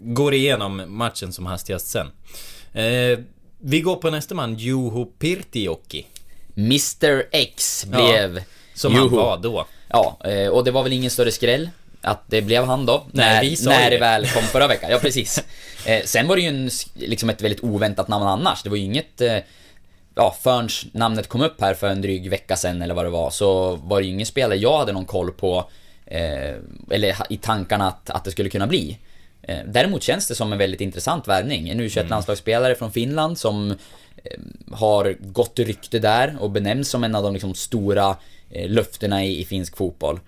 går 0.00 0.34
igenom 0.34 0.82
matchen 0.86 1.32
som 1.32 1.46
hastigast 1.46 1.86
sen. 1.86 2.06
Eh, 2.72 3.18
vi 3.58 3.80
går 3.80 3.96
på 3.96 4.10
nästa 4.10 4.34
man, 4.34 4.54
Juho 4.54 5.04
Pirtioki. 5.18 6.06
Mr 6.56 7.22
X 7.30 7.84
blev 7.88 8.42
Som 8.74 8.94
han 8.94 9.04
Juho. 9.04 9.16
var 9.16 9.36
då. 9.38 9.66
Ja, 9.88 10.18
eh, 10.24 10.48
och 10.48 10.64
det 10.64 10.70
var 10.70 10.82
väl 10.82 10.92
ingen 10.92 11.10
större 11.10 11.32
skräll 11.32 11.70
att 12.00 12.22
det 12.30 12.42
blev 12.42 12.64
han 12.64 12.86
då. 12.86 13.06
Nej, 13.12 13.34
när 13.34 13.42
vi 13.42 13.56
när 13.64 13.90
det 13.90 13.96
det. 13.96 14.00
väl 14.00 14.26
kom 14.26 14.42
förra 14.42 14.66
veckan. 14.66 14.90
Ja, 14.90 14.98
precis. 14.98 15.42
Eh, 15.86 16.02
sen 16.04 16.28
var 16.28 16.36
det 16.36 16.42
ju 16.42 16.48
en, 16.48 16.70
liksom 16.94 17.30
ett 17.30 17.42
väldigt 17.42 17.64
oväntat 17.64 18.08
namn 18.08 18.24
annars. 18.26 18.62
Det 18.62 18.68
var 18.70 18.76
ju 18.76 18.82
inget... 18.82 19.20
Eh, 19.20 19.36
ja, 20.14 20.36
förrän 20.42 20.68
namnet 20.92 21.28
kom 21.28 21.40
upp 21.40 21.60
här 21.60 21.74
för 21.74 21.88
en 21.88 22.02
dryg 22.02 22.30
vecka 22.30 22.56
sen 22.56 22.82
eller 22.82 22.94
vad 22.94 23.04
det 23.04 23.10
var, 23.10 23.30
så 23.30 23.76
var 23.76 24.00
det 24.00 24.06
ju 24.06 24.12
ingen 24.12 24.26
spelare 24.26 24.58
jag 24.58 24.78
hade 24.78 24.92
någon 24.92 25.04
koll 25.04 25.32
på, 25.32 25.70
eh, 26.06 26.54
eller 26.90 27.16
i 27.32 27.36
tankarna 27.36 27.88
att, 27.88 28.10
att 28.10 28.24
det 28.24 28.30
skulle 28.30 28.48
kunna 28.48 28.66
bli. 28.66 28.98
Eh, 29.42 29.58
däremot 29.66 30.02
känns 30.02 30.28
det 30.28 30.34
som 30.34 30.52
en 30.52 30.58
väldigt 30.58 30.80
intressant 30.80 31.28
värvning. 31.28 31.68
En 31.68 31.80
U21-landslagsspelare 31.80 32.74
från 32.74 32.92
Finland 32.92 33.38
som 33.38 33.70
eh, 33.70 33.76
har 34.72 35.16
gott 35.20 35.58
rykte 35.58 35.98
där 35.98 36.36
och 36.40 36.50
benämns 36.50 36.88
som 36.88 37.04
en 37.04 37.14
av 37.14 37.22
de 37.22 37.32
liksom, 37.32 37.54
stora 37.54 38.16
eh, 38.50 38.70
löftena 38.70 39.24
i, 39.24 39.40
i 39.40 39.44
finsk 39.44 39.76
fotboll. 39.76 40.20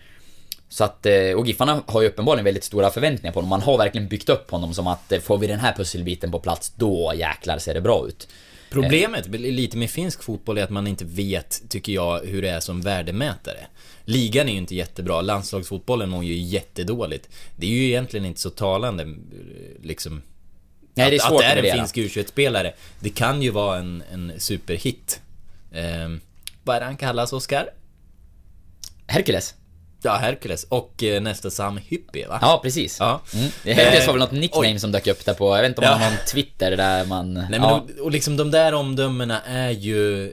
Så 0.68 0.84
att, 0.84 1.06
eh, 1.06 1.32
och 1.36 1.46
Giffarna 1.46 1.82
har 1.86 2.02
ju 2.02 2.08
uppenbarligen 2.08 2.44
väldigt 2.44 2.64
stora 2.64 2.90
förväntningar 2.90 3.32
på 3.32 3.38
honom. 3.38 3.50
Man 3.50 3.62
har 3.62 3.78
verkligen 3.78 4.08
byggt 4.08 4.28
upp 4.28 4.50
honom 4.50 4.74
som 4.74 4.86
att 4.86 5.12
eh, 5.12 5.20
får 5.20 5.38
vi 5.38 5.46
den 5.46 5.60
här 5.60 5.72
pusselbiten 5.72 6.30
på 6.30 6.38
plats, 6.38 6.72
då 6.76 7.12
jäklar 7.16 7.58
ser 7.58 7.74
det 7.74 7.80
bra 7.80 8.06
ut. 8.08 8.28
Problemet 8.70 9.28
lite 9.28 9.76
med 9.76 9.90
finsk 9.90 10.22
fotboll 10.22 10.58
är 10.58 10.64
att 10.64 10.70
man 10.70 10.86
inte 10.86 11.04
vet, 11.04 11.62
tycker 11.68 11.92
jag, 11.92 12.20
hur 12.20 12.42
det 12.42 12.48
är 12.48 12.60
som 12.60 12.80
värdemätare. 12.80 13.66
Ligan 14.04 14.48
är 14.48 14.52
ju 14.52 14.58
inte 14.58 14.74
jättebra, 14.74 15.20
landslagsfotbollen 15.20 16.08
mår 16.08 16.24
ju 16.24 16.34
jättedåligt. 16.34 17.28
Det 17.56 17.66
är 17.66 17.70
ju 17.70 17.86
egentligen 17.86 18.26
inte 18.26 18.40
så 18.40 18.50
talande, 18.50 19.02
eh, 19.02 19.08
liksom... 19.82 20.22
Nej, 20.94 21.10
det 21.10 21.16
är 21.16 21.20
att, 21.20 21.28
svårt 21.28 21.42
att 21.42 21.62
det 21.62 21.68
är 21.68 21.72
att 21.72 21.78
en 21.78 21.88
finsk 21.88 21.96
U21-spelare. 21.96 22.72
Det 23.00 23.10
kan 23.10 23.42
ju 23.42 23.50
vara 23.50 23.78
en, 23.78 24.02
en 24.12 24.32
superhit. 24.38 25.20
Ehm, 25.72 26.20
vad 26.64 26.76
är 26.76 26.80
det 26.80 26.86
han 26.86 26.96
kallas, 26.96 27.32
Oskar? 27.32 27.70
Hercules. 29.06 29.54
Ja, 30.02 30.16
Hercules. 30.16 30.64
Och 30.68 31.02
eh, 31.02 31.20
nästa 31.22 31.50
Sam 31.50 31.76
Hyppie, 31.78 32.26
va? 32.28 32.38
Ja, 32.42 32.60
precis. 32.62 32.96
Ja. 33.00 33.20
Mm. 33.34 33.76
Hercules 33.76 34.06
var 34.06 34.14
väl 34.14 34.20
något 34.20 34.32
Eh, 34.32 34.38
nickname 34.38 34.72
oj. 34.72 34.78
som 34.78 34.92
dök 34.92 35.06
upp 35.06 35.24
där 35.24 35.34
på, 35.34 35.56
jag 35.56 35.62
vet 35.62 35.68
inte 35.68 35.80
om 35.80 35.84
Ja. 35.84 35.90
man 35.92 36.00
har 36.02 36.10
någon 36.10 36.18
Twitter 36.32 36.76
där 36.76 37.04
man... 37.04 37.34
Nej 37.34 37.46
men 37.50 37.62
ja. 37.62 37.74
och, 37.98 38.04
och 38.04 38.10
liksom 38.10 38.36
de 38.36 38.50
där 38.50 38.74
omdömena 38.74 39.40
är 39.42 39.70
ju... 39.70 40.32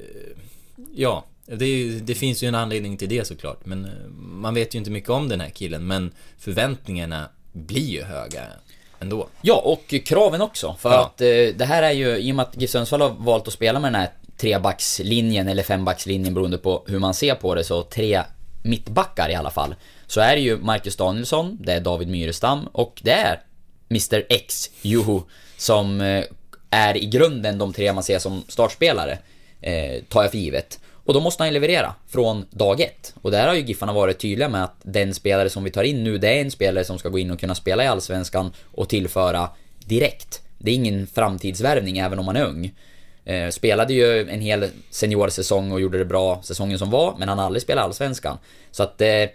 Ja, 0.95 1.25
det, 1.45 1.89
det 1.99 2.15
finns 2.15 2.43
ju 2.43 2.47
en 2.47 2.55
anledning 2.55 2.97
till 2.97 3.09
det 3.09 3.27
såklart. 3.27 3.65
Men 3.65 3.85
eh, 3.85 3.91
man 4.17 4.53
vet 4.53 4.75
ju 4.75 4.79
inte 4.79 4.91
mycket 4.91 5.09
om 5.09 5.29
den 5.29 5.41
här 5.41 5.49
killen. 5.49 5.87
Men 5.87 6.11
förväntningarna 6.39 7.29
blir 7.53 7.89
ju 7.89 8.03
höga 8.03 8.41
ändå. 8.99 9.27
ja, 9.41 9.55
och 9.55 9.93
kraven 10.05 10.41
också. 10.41 10.75
För 10.79 10.91
Ja. 10.91 11.01
att 11.05 11.21
eh, 11.21 11.27
det 11.57 11.65
här 11.65 11.83
är 11.83 11.91
ju, 11.91 12.17
i 12.17 12.31
och 12.31 12.35
med 12.35 12.43
att 12.45 12.61
GIF 12.61 12.69
Sundsvall 12.69 13.01
har 13.01 13.09
valt 13.09 13.47
att 13.47 13.53
spela 13.53 13.79
med 13.79 13.93
den 13.93 14.01
här 14.01 14.09
trebackslinjen 14.37 15.47
eller 15.47 15.63
fembackslinjen 15.63 16.33
beroende 16.33 16.57
på 16.57 16.83
hur 16.87 16.99
man 16.99 17.13
ser 17.13 17.35
på 17.35 17.55
det, 17.55 17.63
så 17.63 17.81
tre 17.83 18.21
mittbackar 18.63 19.29
i 19.29 19.35
alla 19.35 19.51
fall. 19.51 19.75
Så 20.07 20.21
är 20.21 20.35
det 20.35 20.41
ju 20.41 20.57
Marcus 20.57 20.95
Danielsson, 20.95 21.57
det 21.61 21.73
är 21.73 21.79
David 21.79 22.07
Myrestam 22.07 22.67
och 22.71 23.01
det 23.03 23.11
är 23.11 23.41
Mr 23.89 24.25
X, 24.29 24.69
Juhu, 24.81 25.19
som 25.57 26.01
eh, 26.01 26.23
är 26.69 26.97
i 26.97 27.05
grunden 27.05 27.57
de 27.57 27.73
tre 27.73 27.93
man 27.93 28.03
ser 28.03 28.19
som 28.19 28.43
startspelare, 28.47 29.17
eh, 29.61 30.03
tar 30.09 30.21
jag 30.21 30.31
för 30.31 30.37
givet. 30.37 30.79
Och 31.05 31.13
då 31.13 31.19
måste 31.19 31.43
han 31.43 31.47
ju 31.47 31.53
leverera 31.53 31.95
från 32.07 32.45
dag 32.49 32.81
ett. 32.81 33.13
Och 33.21 33.31
där 33.31 33.47
har 33.47 33.55
ju 33.55 33.61
Giffarna 33.61 33.93
varit 33.93 34.19
tydliga 34.19 34.49
med 34.49 34.63
att 34.63 34.75
den 34.83 35.13
spelare 35.13 35.49
som 35.49 35.63
vi 35.63 35.71
tar 35.71 35.83
in 35.83 36.03
nu, 36.03 36.17
det 36.17 36.37
är 36.37 36.41
en 36.41 36.51
spelare 36.51 36.83
som 36.83 36.99
ska 36.99 37.09
gå 37.09 37.19
in 37.19 37.31
och 37.31 37.39
kunna 37.39 37.55
spela 37.55 37.83
i 37.83 37.87
Allsvenskan 37.87 38.53
och 38.71 38.89
tillföra 38.89 39.49
direkt. 39.85 40.41
Det 40.57 40.71
är 40.71 40.75
ingen 40.75 41.07
framtidsvärvning 41.07 41.97
även 41.97 42.19
om 42.19 42.25
man 42.25 42.35
är 42.35 42.45
ung. 42.45 42.73
Eh, 43.25 43.49
spelade 43.49 43.93
ju 43.93 44.29
en 44.29 44.41
hel 44.41 44.69
seniorsäsong 44.89 45.71
och 45.71 45.81
gjorde 45.81 45.97
det 45.97 46.05
bra 46.05 46.41
säsongen 46.43 46.79
som 46.79 46.89
var, 46.89 47.15
men 47.19 47.29
han 47.29 47.37
har 47.37 47.45
aldrig 47.45 47.61
spelat 47.61 47.83
Allsvenskan. 47.85 48.37
Så 48.71 48.83
att 48.83 49.01
eh, 49.01 49.25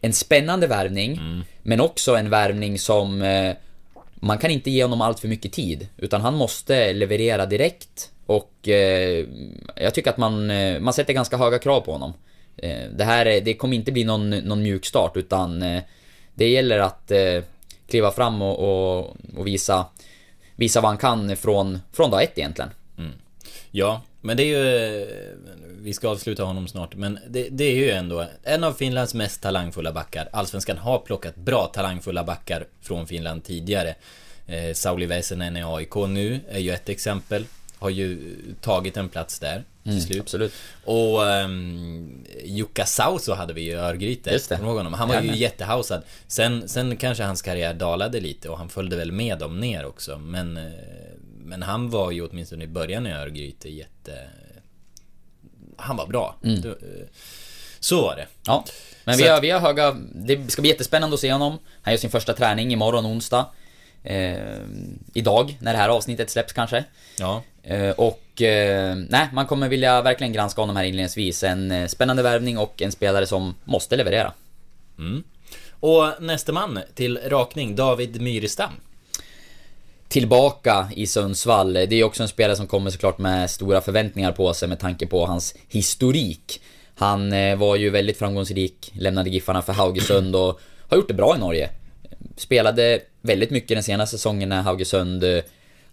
en 0.00 0.12
spännande 0.12 0.66
värvning, 0.66 1.44
men 1.62 1.80
också 1.80 2.14
en 2.16 2.30
värvning 2.30 2.78
som 2.78 3.22
eh, 3.22 3.54
man 4.14 4.38
kan 4.38 4.50
inte 4.50 4.70
ge 4.70 4.82
honom 4.84 5.00
allt 5.00 5.20
för 5.20 5.28
mycket 5.28 5.52
tid, 5.52 5.88
utan 5.96 6.20
han 6.20 6.34
måste 6.34 6.92
leverera 6.92 7.46
direkt 7.46 8.10
och 8.26 8.68
eh, 8.68 9.26
jag 9.76 9.94
tycker 9.94 10.10
att 10.10 10.16
man, 10.18 10.50
eh, 10.50 10.80
man 10.80 10.92
sätter 10.92 11.12
ganska 11.12 11.36
höga 11.36 11.58
krav 11.58 11.80
på 11.80 11.92
honom. 11.92 12.12
Eh, 12.56 12.82
det 12.96 13.04
här, 13.04 13.26
är- 13.26 13.40
det 13.40 13.54
kommer 13.54 13.76
inte 13.76 13.92
bli 13.92 14.04
någon, 14.04 14.30
någon 14.30 14.62
mjuk 14.62 14.86
start 14.86 15.16
utan 15.16 15.62
eh, 15.62 15.82
det 16.34 16.48
gäller 16.48 16.78
att 16.78 17.10
eh, 17.10 17.42
kliva 17.88 18.10
fram 18.10 18.42
och, 18.42 18.58
och, 18.58 19.16
och 19.36 19.46
visa, 19.46 19.86
visa 20.56 20.80
vad 20.80 20.88
han 20.90 20.98
kan 20.98 21.36
från, 21.36 21.78
från 21.92 22.10
dag 22.10 22.22
ett 22.22 22.38
egentligen. 22.38 22.70
Ja, 23.76 24.02
men 24.20 24.36
det 24.36 24.42
är 24.42 24.46
ju... 24.46 25.06
Vi 25.82 25.92
ska 25.92 26.08
avsluta 26.08 26.42
honom 26.44 26.68
snart, 26.68 26.94
men 26.94 27.18
det, 27.28 27.48
det 27.50 27.64
är 27.64 27.74
ju 27.74 27.90
ändå 27.90 28.26
en 28.42 28.64
av 28.64 28.72
Finlands 28.72 29.14
mest 29.14 29.42
talangfulla 29.42 29.92
backar. 29.92 30.28
Allsvenskan 30.32 30.78
har 30.78 30.98
plockat 30.98 31.36
bra 31.36 31.66
talangfulla 31.66 32.24
backar 32.24 32.66
från 32.82 33.06
Finland 33.06 33.44
tidigare. 33.44 33.94
Eh, 34.46 34.74
Sauli 34.74 35.06
Väisänen 35.06 35.56
i 35.56 35.62
AIK 35.64 35.94
nu 35.94 36.40
är 36.48 36.58
ju 36.58 36.70
ett 36.70 36.88
exempel. 36.88 37.44
Har 37.78 37.90
ju 37.90 38.36
tagit 38.60 38.96
en 38.96 39.08
plats 39.08 39.38
där 39.38 39.64
till 39.82 40.02
slut. 40.02 40.20
absolut. 40.20 40.52
Och 40.84 41.20
um, 41.22 42.24
Jukka 42.44 42.86
Sauso 42.86 43.32
hade 43.32 43.52
vi 43.52 43.60
ju 43.62 43.70
i 43.70 43.74
Örgryte. 43.74 44.30
Just 44.30 44.48
det. 44.48 44.56
Honom? 44.56 44.94
Han 44.94 45.08
var 45.08 45.14
ju 45.14 45.20
Jajamän. 45.20 45.40
jättehausad. 45.40 46.02
Sen, 46.26 46.68
sen 46.68 46.96
kanske 46.96 47.24
hans 47.24 47.42
karriär 47.42 47.74
dalade 47.74 48.20
lite 48.20 48.48
och 48.48 48.58
han 48.58 48.68
följde 48.68 48.96
väl 48.96 49.12
med 49.12 49.38
dem 49.38 49.60
ner 49.60 49.86
också. 49.86 50.18
Men, 50.18 50.56
eh, 50.56 50.72
men 51.44 51.62
han 51.62 51.90
var 51.90 52.10
ju 52.10 52.26
åtminstone 52.26 52.64
i 52.64 52.66
början 52.66 53.06
i 53.06 53.12
Örgryte 53.12 53.68
jätte... 53.68 54.28
Han 55.76 55.96
var 55.96 56.06
bra. 56.06 56.36
Mm. 56.44 56.60
Du, 56.60 56.70
eh, 56.70 57.06
Så 57.80 58.02
var 58.02 58.16
det. 58.16 58.26
Ja, 58.46 58.64
men 59.04 59.14
Så 59.14 59.22
vi 59.22 59.28
har, 59.28 59.40
vi 59.40 59.50
har 59.50 59.60
höga... 59.60 59.96
Det 60.14 60.50
ska 60.50 60.62
bli 60.62 60.70
jättespännande 60.70 61.14
att 61.14 61.20
se 61.20 61.32
honom. 61.32 61.58
Han 61.82 61.92
gör 61.92 61.98
sin 61.98 62.10
första 62.10 62.32
träning 62.32 62.72
imorgon 62.72 63.06
onsdag. 63.06 63.46
Eh, 64.02 64.36
idag, 65.14 65.58
när 65.60 65.72
det 65.72 65.78
här 65.78 65.88
avsnittet 65.88 66.30
släpps 66.30 66.52
kanske. 66.52 66.84
Ja. 67.18 67.42
Eh, 67.62 67.90
och... 67.90 68.42
Eh, 68.42 68.96
nej, 68.96 69.28
man 69.32 69.46
kommer 69.46 69.68
vilja 69.68 70.02
verkligen 70.02 70.32
granska 70.32 70.62
honom 70.62 70.76
här 70.76 70.84
inledningsvis. 70.84 71.42
En 71.42 71.70
eh, 71.70 71.86
spännande 71.86 72.22
värvning 72.22 72.58
och 72.58 72.82
en 72.82 72.92
spelare 72.92 73.26
som 73.26 73.54
måste 73.64 73.96
leverera. 73.96 74.32
Och 75.80 76.22
nästa 76.22 76.52
man 76.52 76.78
till 76.94 77.18
rakning, 77.26 77.76
David 77.76 78.20
Myrestam. 78.20 78.72
Tillbaka 80.14 80.88
i 80.96 81.06
Sundsvall. 81.06 81.72
Det 81.72 81.80
är 81.80 81.92
ju 81.92 82.04
också 82.04 82.22
en 82.22 82.28
spelare 82.28 82.56
som 82.56 82.66
kommer 82.66 82.90
såklart 82.90 83.18
med 83.18 83.50
stora 83.50 83.80
förväntningar 83.80 84.32
på 84.32 84.54
sig 84.54 84.68
med 84.68 84.78
tanke 84.78 85.06
på 85.06 85.26
hans 85.26 85.54
historik. 85.68 86.60
Han 86.94 87.32
eh, 87.32 87.56
var 87.56 87.76
ju 87.76 87.90
väldigt 87.90 88.18
framgångsrik, 88.18 88.92
lämnade 88.92 89.30
Giffarna 89.30 89.62
för 89.62 89.72
Haugesund 89.72 90.36
och 90.36 90.60
har 90.88 90.96
gjort 90.96 91.08
det 91.08 91.14
bra 91.14 91.36
i 91.36 91.38
Norge. 91.38 91.70
Spelade 92.36 93.00
väldigt 93.20 93.50
mycket 93.50 93.68
den 93.68 93.82
senaste 93.82 94.18
säsongen 94.18 94.48
när 94.48 94.62
Haugesund 94.62 95.24
eh, 95.24 95.42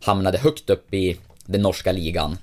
hamnade 0.01 0.37
högt 0.37 0.69
upp 0.69 0.93
i 0.93 1.17
den 1.45 1.61
norska 1.61 1.91
ligan. 1.91 2.37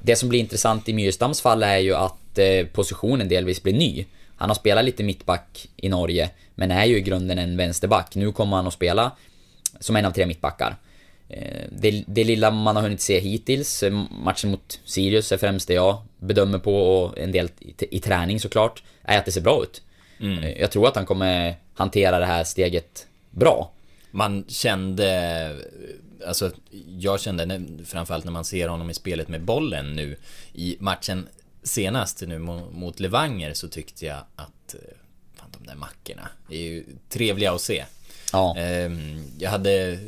Det 0.00 0.16
som 0.16 0.28
blir 0.28 0.40
intressant 0.40 0.88
i 0.88 0.92
Myrstams 0.92 1.40
fall 1.40 1.62
är 1.62 1.78
ju 1.78 1.94
att 1.94 2.38
eh, 2.38 2.66
positionen 2.72 3.28
delvis 3.28 3.62
blir 3.62 3.74
ny. 3.74 4.06
Han 4.36 4.50
har 4.50 4.54
spelat 4.54 4.84
lite 4.84 5.02
mittback 5.02 5.68
i 5.76 5.88
Norge, 5.88 6.30
men 6.54 6.70
är 6.70 6.84
ju 6.84 6.96
i 6.96 7.00
grunden 7.00 7.38
en 7.38 7.56
vänsterback. 7.56 8.14
Nu 8.14 8.32
kommer 8.32 8.56
han 8.56 8.66
att 8.66 8.74
spela 8.74 9.12
som 9.82 9.96
en 9.96 10.04
av 10.04 10.10
tre 10.10 10.26
mittbackar. 10.26 10.76
Eh, 11.28 11.66
Det, 11.70 12.04
det 12.06 12.24
lilla 12.24 12.50
man 12.50 12.76
har 12.76 12.82
hunnit 12.82 13.00
se 13.00 13.20
hittills, 13.20 13.82
eh, 13.82 13.92
matchen 14.24 14.50
mot 14.50 14.80
Sirius 14.84 15.32
är 15.32 15.36
främst 15.36 15.68
det 15.68 15.74
jag 15.74 16.02
bedömer 16.18 16.58
på 16.58 16.76
och 16.76 17.18
en 17.18 17.32
del 17.32 17.48
i, 17.60 17.74
i 17.96 18.00
träning 18.00 18.40
såklart, 18.40 18.82
är 19.02 19.18
att 19.18 19.24
det 19.24 19.32
ser 19.32 19.40
bra 19.40 19.62
ut. 19.62 19.82
Eh, 20.20 20.60
Jag 20.60 20.70
tror 20.70 20.88
att 20.88 20.96
han 20.96 21.06
kommer 21.06 21.54
hantera 21.74 22.18
det 22.18 22.26
här 22.26 22.44
steget 22.44 23.06
bra. 23.30 23.72
Man 24.10 24.44
kände... 24.48 25.56
Alltså, 26.26 26.50
jag 26.98 27.20
kände 27.20 27.62
framförallt 27.86 28.24
när 28.24 28.32
man 28.32 28.44
ser 28.44 28.68
honom 28.68 28.90
i 28.90 28.94
spelet 28.94 29.28
med 29.28 29.42
bollen 29.42 29.92
nu 29.96 30.16
i 30.54 30.76
matchen 30.80 31.28
senast 31.62 32.22
nu 32.26 32.38
mo- 32.38 32.72
mot 32.72 33.00
Levanger 33.00 33.54
så 33.54 33.68
tyckte 33.68 34.06
jag 34.06 34.18
att... 34.36 34.74
Fan, 35.34 35.48
de 35.58 35.66
där 35.66 35.74
mackorna 35.74 36.28
är 36.50 36.58
ju 36.60 36.84
trevliga 37.08 37.52
att 37.52 37.60
se. 37.60 37.84
Ja. 38.32 38.56
Ehm, 38.56 39.24
Jag 39.38 39.50
hade... 39.50 39.98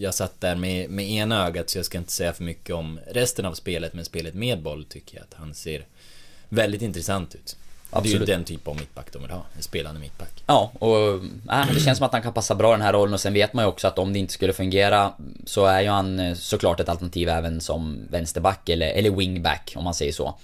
Jag 0.00 0.14
satt 0.14 0.40
där 0.40 0.54
med, 0.54 0.90
med 0.90 1.10
ena 1.10 1.46
ögat 1.46 1.70
så 1.70 1.78
jag 1.78 1.84
ska 1.86 1.98
inte 1.98 2.12
säga 2.12 2.32
för 2.32 2.44
mycket 2.44 2.74
om 2.74 3.00
resten 3.12 3.44
av 3.44 3.54
spelet 3.54 3.94
men 3.94 4.04
spelet 4.04 4.34
med 4.34 4.62
boll 4.62 4.84
tycker 4.84 5.16
jag 5.16 5.22
att 5.22 5.34
han 5.34 5.54
ser 5.54 5.84
väldigt 6.48 6.82
intressant 6.82 7.34
ut. 7.34 7.56
Det 7.90 7.96
är 7.96 8.02
ju 8.02 8.08
Absolut. 8.08 8.28
den 8.28 8.44
typ 8.44 8.68
av 8.68 8.76
mittback 8.76 9.12
de 9.12 9.22
vill 9.22 9.30
ha, 9.30 9.42
en 9.56 9.62
spelande 9.62 10.00
mittback. 10.00 10.42
Ja, 10.46 10.70
och 10.78 11.14
äh, 11.52 11.74
det 11.74 11.80
känns 11.80 11.98
som 11.98 12.06
att 12.06 12.12
han 12.12 12.22
kan 12.22 12.32
passa 12.32 12.54
bra 12.54 12.72
den 12.72 12.80
här 12.80 12.92
rollen 12.92 13.14
och 13.14 13.20
sen 13.20 13.32
vet 13.32 13.52
man 13.52 13.64
ju 13.64 13.68
också 13.68 13.88
att 13.88 13.98
om 13.98 14.12
det 14.12 14.18
inte 14.18 14.32
skulle 14.32 14.52
fungera 14.52 15.12
så 15.46 15.64
är 15.64 15.80
ju 15.80 15.88
han 15.88 16.20
eh, 16.20 16.34
såklart 16.34 16.80
ett 16.80 16.88
alternativ 16.88 17.28
även 17.28 17.60
som 17.60 17.98
vänsterback 18.10 18.68
eller, 18.68 18.88
eller 18.88 19.10
wingback 19.10 19.72
om 19.76 19.84
man 19.84 19.94
säger 19.94 20.12
så. 20.12 20.34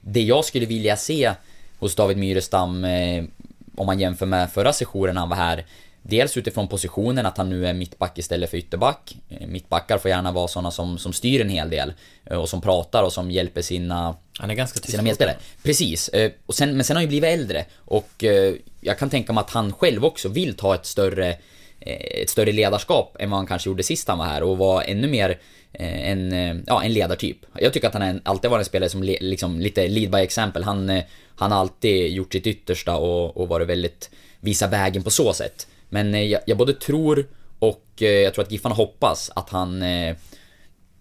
Det 0.00 0.22
jag 0.22 0.44
skulle 0.44 0.66
vilja 0.66 0.96
se 0.96 1.32
hos 1.78 1.94
David 1.94 2.16
Myrestam 2.16 2.84
eh, 2.84 3.24
om 3.76 3.86
man 3.86 4.00
jämför 4.00 4.26
med 4.26 4.52
förra 4.52 4.72
sessionen 4.72 5.16
han 5.16 5.28
var 5.28 5.36
här 5.36 5.64
Dels 6.02 6.36
utifrån 6.36 6.68
positionen, 6.68 7.26
att 7.26 7.38
han 7.38 7.50
nu 7.50 7.66
är 7.66 7.72
mittback 7.72 8.18
istället 8.18 8.50
för 8.50 8.56
ytterback. 8.56 9.16
Eh, 9.28 9.46
Mittbackar 9.46 9.98
får 9.98 10.08
gärna 10.08 10.32
vara 10.32 10.48
sådana 10.48 10.70
som, 10.70 10.98
som 10.98 11.12
styr 11.12 11.40
en 11.40 11.48
hel 11.48 11.70
del 11.70 11.92
eh, 12.24 12.38
och 12.38 12.48
som 12.48 12.60
pratar 12.60 13.02
och 13.02 13.12
som 13.12 13.30
hjälper 13.30 13.62
sina 13.62 14.16
Han 14.38 14.50
är 14.50 14.54
ganska 14.54 14.80
sina 14.80 15.02
medspelare. 15.02 15.36
Precis. 15.62 16.08
Eh, 16.08 16.30
Och 16.46 16.54
sen, 16.54 16.76
men 16.76 16.84
sen 16.84 16.96
har 16.96 17.00
han 17.00 17.04
ju 17.04 17.08
blivit 17.08 17.40
äldre 17.40 17.64
och 17.76 18.24
jag 18.80 18.98
kan 18.98 19.10
tänka 19.10 19.32
mig 19.32 19.40
att 19.40 19.50
han 19.50 19.72
själv 19.72 20.04
också 20.04 20.28
vill 20.28 20.54
ta 20.56 20.74
ett 20.74 20.86
större, 20.86 21.36
ett 21.80 22.30
större 22.30 22.52
ledarskap 22.52 23.16
än 23.18 23.30
vad 23.30 23.38
han 23.38 23.46
kanske 23.46 23.68
gjorde 23.68 23.82
sist 23.82 24.08
han 24.08 24.18
var 24.18 24.26
här 24.26 24.42
och 24.42 24.58
vara 24.58 24.84
ännu 24.84 25.08
mer 25.08 25.38
en, 25.72 26.64
ja, 26.66 26.82
en 26.82 26.92
ledartyp. 26.92 27.36
Jag 27.58 27.72
tycker 27.72 27.88
att 27.88 27.94
han 27.94 28.02
är 28.02 28.20
alltid 28.24 28.50
varit 28.50 28.60
en 28.60 28.64
spelare 28.64 28.90
som 28.90 29.02
liksom 29.02 29.60
lite 29.60 29.88
lead 29.88 30.10
by 30.12 30.18
example. 30.18 30.64
Han, 30.64 31.02
han 31.36 31.52
har 31.52 31.58
alltid 31.58 32.12
gjort 32.12 32.32
sitt 32.32 32.46
yttersta 32.46 32.96
och, 32.96 33.36
och 33.36 33.48
varit 33.48 33.68
väldigt, 33.68 34.10
visa 34.40 34.66
vägen 34.66 35.02
på 35.02 35.10
så 35.10 35.32
sätt. 35.32 35.66
Men 35.90 36.14
eh, 36.14 36.22
jag, 36.22 36.40
jag 36.46 36.56
både 36.56 36.74
tror 36.74 37.26
och 37.58 37.86
eh, 38.00 38.08
jag 38.08 38.34
tror 38.34 38.44
att 38.44 38.52
Giffarna 38.52 38.74
hoppas 38.74 39.30
att 39.34 39.50
han 39.50 39.82
eh, 39.82 40.16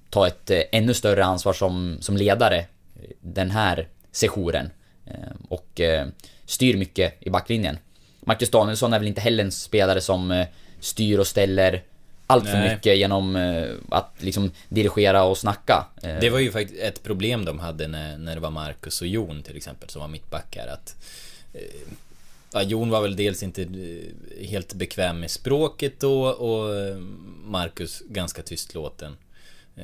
ta 0.10 0.28
ett 0.28 0.52
ännu 0.71 0.93
större 0.93 1.25
ansvar 1.25 1.54
som, 1.54 1.97
som 2.02 2.17
ledare 2.17 2.65
den 3.19 3.52
här 3.52 3.88
sessionen. 4.12 4.69
Och 5.49 5.82
styr 6.45 6.78
mycket 6.78 7.13
i 7.19 7.30
backlinjen. 7.30 7.78
Marcus 8.21 8.49
Danielsson 8.49 8.93
är 8.93 8.99
väl 8.99 9.08
inte 9.08 9.21
heller 9.21 9.43
en 9.43 9.52
spelare 9.52 10.02
som 10.02 10.45
styr 10.80 11.17
och 11.17 11.28
ställer 11.28 11.84
allt 12.28 12.45
för 12.45 12.58
Nej. 12.58 12.75
mycket 12.75 12.97
genom 12.97 13.36
att 13.89 14.13
liksom 14.17 14.52
dirigera 14.69 15.23
och 15.23 15.38
snacka. 15.38 15.86
Det 16.21 16.30
var 16.30 16.39
ju 16.39 16.52
faktiskt 16.52 16.82
ett 16.82 17.04
problem 17.04 17.45
de 17.45 17.60
hade 17.60 17.88
när, 17.88 18.17
när 18.17 18.36
det 18.36 18.41
var 18.41 18.49
Marcus 18.52 19.02
och 19.02 19.08
Jon 19.08 19.43
till 19.43 19.58
exempel 19.58 19.89
som 19.89 20.02
var 20.02 20.08
mittbackar. 20.08 20.67
Att, 20.67 20.95
ja, 22.53 22.62
Jon 22.63 22.89
var 22.89 23.01
väl 23.01 23.15
dels 23.15 23.43
inte 23.43 23.62
eh, 23.62 24.47
helt 24.47 24.73
bekväm 24.73 25.19
med 25.19 25.31
språket 25.31 25.99
då 25.99 26.23
och 26.23 26.75
eh, 26.75 26.97
Marcus 27.43 28.01
ganska 28.09 28.41
tystlåten. 28.41 29.17
Eh, 29.75 29.83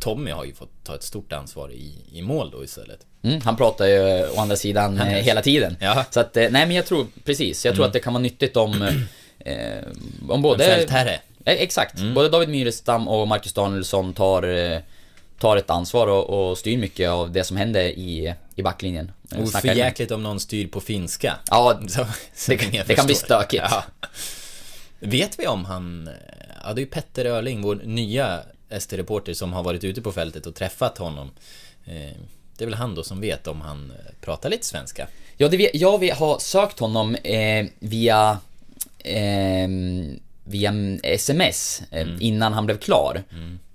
Tommy 0.00 0.30
har 0.30 0.44
ju 0.44 0.54
fått 0.54 0.84
ta 0.84 0.94
ett 0.94 1.02
stort 1.02 1.32
ansvar 1.32 1.72
i, 1.72 1.94
i 2.12 2.22
mål 2.22 2.50
då 2.50 2.64
istället. 2.64 3.06
Mm, 3.22 3.40
han 3.40 3.56
pratar 3.56 3.86
ju 3.86 4.26
å 4.36 4.40
andra 4.40 4.56
sidan 4.56 4.98
hela 4.98 5.42
tiden. 5.42 5.76
Ja. 5.80 6.04
Så 6.10 6.20
att, 6.20 6.34
nej 6.34 6.50
men 6.50 6.70
jag 6.70 6.86
tror, 6.86 7.06
precis, 7.24 7.64
jag 7.66 7.74
tror 7.74 7.86
att 7.86 7.92
det 7.92 8.00
kan 8.00 8.12
vara 8.12 8.22
nyttigt 8.22 8.56
om, 8.56 8.82
eh, 9.38 9.54
om 10.28 10.42
både... 10.42 10.64
En 10.64 10.78
fältherre. 10.78 11.20
Exakt. 11.44 11.98
Mm. 11.98 12.14
Både 12.14 12.28
David 12.28 12.48
Myrestam 12.48 13.08
och 13.08 13.28
Marcus 13.28 13.52
Danielsson 13.52 14.12
tar, 14.12 14.42
tar 15.40 15.56
ett 15.56 15.70
ansvar 15.70 16.06
och, 16.06 16.50
och 16.50 16.58
styr 16.58 16.78
mycket 16.78 17.08
av 17.10 17.32
det 17.32 17.44
som 17.44 17.56
händer 17.56 17.82
i, 17.84 18.34
i 18.54 18.62
backlinjen. 18.62 19.12
Och 19.38 19.50
för 19.50 19.68
jäkligt 19.74 20.10
om 20.10 20.22
någon 20.22 20.40
styr 20.40 20.66
på 20.66 20.80
finska. 20.80 21.36
Ja, 21.50 21.80
Så, 21.88 22.06
så 22.34 22.50
det, 22.52 22.74
jag 22.74 22.86
det 22.86 22.94
kan 22.94 23.06
bli 23.06 23.14
stökigt. 23.14 23.62
Ja. 23.70 23.84
Vet 24.98 25.38
vi 25.38 25.46
om 25.46 25.64
han... 25.64 26.10
Ja, 26.64 26.72
det 26.72 26.80
är 26.80 26.84
ju 26.84 26.90
Petter 26.90 27.24
Öling, 27.24 27.62
vår 27.62 27.80
nya 27.84 28.40
ST-reporter 28.70 29.34
som 29.34 29.52
har 29.52 29.62
varit 29.62 29.84
ute 29.84 30.02
på 30.02 30.12
fältet 30.12 30.46
och 30.46 30.54
träffat 30.54 30.98
honom. 30.98 31.30
Eh, 31.86 32.16
Det 32.56 32.64
är 32.64 32.66
väl 32.66 32.74
han 32.74 32.94
då 32.94 33.02
som 33.02 33.20
vet 33.20 33.46
om 33.46 33.60
han 33.60 33.90
eh, 33.90 34.12
pratar 34.20 34.50
lite 34.50 34.66
svenska. 34.66 35.06
Ja, 35.36 35.48
det, 35.48 35.56
vet- 35.56 35.74
jag 35.74 35.98
vi 35.98 36.10
har 36.10 36.38
sökt 36.38 36.78
honom 36.78 37.14
eh, 37.14 37.66
via, 37.78 38.38
eh, 38.98 39.68
via 40.50 40.72
sms 41.02 41.82
eh, 41.90 42.02
Mm. 42.02 42.16
innan 42.20 42.52
han 42.52 42.66
blev 42.66 42.78
klar. 42.78 43.22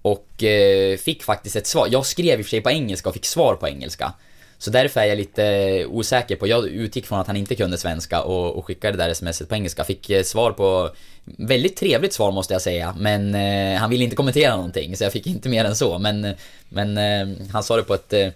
Och 0.01 0.43
eh, 0.43 0.97
fick 0.97 1.23
faktiskt 1.23 1.55
ett 1.55 1.67
svar. 1.67 1.87
Jag 1.91 2.05
skrev 2.05 2.39
i 2.39 2.41
och 2.41 2.45
för 2.45 2.49
sig 2.49 2.61
på 2.61 2.69
engelska 2.71 3.09
och 3.09 3.15
fick 3.15 3.25
svar 3.25 3.55
på 3.55 3.67
engelska. 3.67 4.13
Så 4.57 4.71
därför 4.71 5.01
är 5.01 5.05
jag 5.05 5.17
lite 5.17 5.85
osäker 5.85 6.35
på, 6.35 6.47
jag 6.47 6.67
utgick 6.67 7.05
från 7.05 7.19
att 7.19 7.27
han 7.27 7.35
inte 7.37 7.55
kunde 7.55 7.77
svenska 7.77 8.21
och, 8.21 8.55
och 8.57 8.65
skickade 8.65 8.97
det 8.97 9.03
där 9.03 9.13
smset 9.13 9.49
på 9.49 9.55
engelska. 9.55 9.83
Fick 9.83 10.09
eh, 10.09 10.23
svar 10.23 10.51
på, 10.51 10.89
väldigt 11.23 11.75
trevligt 11.77 12.13
svar 12.13 12.31
måste 12.31 12.53
jag 12.53 12.61
säga, 12.61 12.95
men 12.97 13.35
eh, 13.35 13.79
han 13.79 13.89
ville 13.89 14.03
inte 14.03 14.15
kommentera 14.15 14.55
någonting 14.55 14.97
så 14.97 15.03
jag 15.03 15.13
fick 15.13 15.27
inte 15.27 15.49
mer 15.49 15.65
än 15.65 15.75
så. 15.75 15.99
Men, 15.99 16.35
men 16.69 16.97
eh, 16.97 17.37
han 17.51 17.63
sa 17.63 17.75
det 17.75 17.83
på 17.83 17.93
ett 17.93 18.13
eh, 18.13 18.27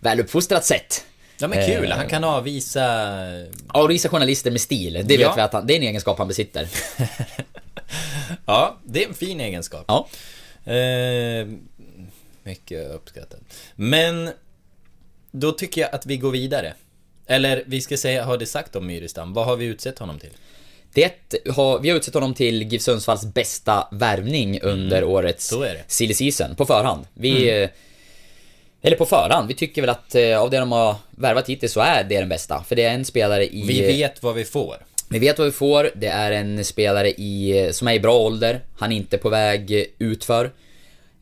väluppfostrat 0.00 0.64
sätt. 0.64 1.04
Ja 1.40 1.48
men 1.48 1.66
kul, 1.66 1.90
Eh. 1.92 1.96
han 1.96 2.08
kan 2.08 2.24
avvisa... 2.24 2.80
Ja, 3.74 3.82
och 3.82 3.90
visa 3.90 4.08
journalister 4.08 4.50
med 4.50 4.60
stil. 4.60 4.92
Det 4.92 5.02
vet 5.16 5.20
Ja. 5.20 5.32
vi 5.36 5.40
att 5.42 5.52
han, 5.52 5.66
det 5.66 5.72
är 5.74 5.76
en 5.76 5.82
egenskap 5.82 6.18
han 6.18 6.28
besitter. 6.28 6.68
Ja, 8.46 8.78
det 8.84 9.04
är 9.04 9.08
en 9.08 9.14
fin 9.14 9.40
egenskap. 9.40 9.84
Ja. 9.88 10.08
Eh, 10.72 11.46
mycket 12.42 12.90
uppskattat. 12.90 13.40
Men 13.74 14.30
då 15.30 15.52
tycker 15.52 15.80
jag 15.80 15.94
att 15.94 16.06
vi 16.06 16.16
går 16.16 16.30
vidare. 16.30 16.74
Eller 17.26 17.62
vi 17.66 17.80
ska 17.80 17.96
säga, 17.96 18.24
har 18.24 18.38
det 18.38 18.46
sagt 18.46 18.76
om 18.76 18.86
Myrestam? 18.86 19.32
Vad 19.34 19.46
har 19.46 19.56
vi 19.56 19.64
utsett 19.64 19.98
honom 19.98 20.18
till? 20.18 20.30
Det 20.92 21.12
har, 21.50 21.78
vi 21.80 21.90
har 21.90 21.96
utsett 21.96 22.14
honom 22.14 22.34
till 22.34 22.62
GIF 22.62 22.82
Sundsvalls 22.82 23.24
bästa 23.34 23.88
värvning 23.92 24.60
under 24.62 25.04
årets 25.04 25.52
Mm. 25.52 25.64
det. 25.64 25.82
silly 25.86 26.14
season, 26.14 26.56
på 26.56 26.66
förhand. 26.66 27.06
Vi... 27.14 27.62
eh, 27.62 27.68
Eller 28.82 28.96
på 28.96 29.06
förhand, 29.06 29.48
vi 29.48 29.54
tycker 29.54 29.82
väl 29.82 29.90
att 29.90 30.14
eh, 30.14 30.40
av 30.42 30.50
det 30.50 30.58
de 30.58 30.72
har 30.72 30.96
värvat 31.10 31.48
hittills 31.48 31.72
så 31.72 31.80
är 31.80 32.04
det 32.04 32.18
den 32.18 32.28
bästa. 32.28 32.64
För 32.68 32.76
det 32.76 32.84
är 32.84 32.94
en 32.94 33.04
spelare 33.04 33.46
i... 33.46 33.64
Vi 33.66 33.86
vet 33.86 34.22
vad 34.22 34.34
vi 34.34 34.44
får. 34.44 34.76
Vi 35.10 35.18
vet 35.18 35.38
vad 35.38 35.46
vi 35.46 35.52
får, 35.52 35.90
det 35.94 36.06
är 36.06 36.32
en 36.32 36.64
spelare 36.64 37.10
i, 37.10 37.68
som 37.72 37.88
är 37.88 37.92
i 37.92 38.00
bra 38.00 38.18
ålder, 38.18 38.60
han 38.78 38.92
är 38.92 38.96
inte 38.96 39.18
på 39.18 39.28
väg 39.28 39.86
utför. 39.98 40.50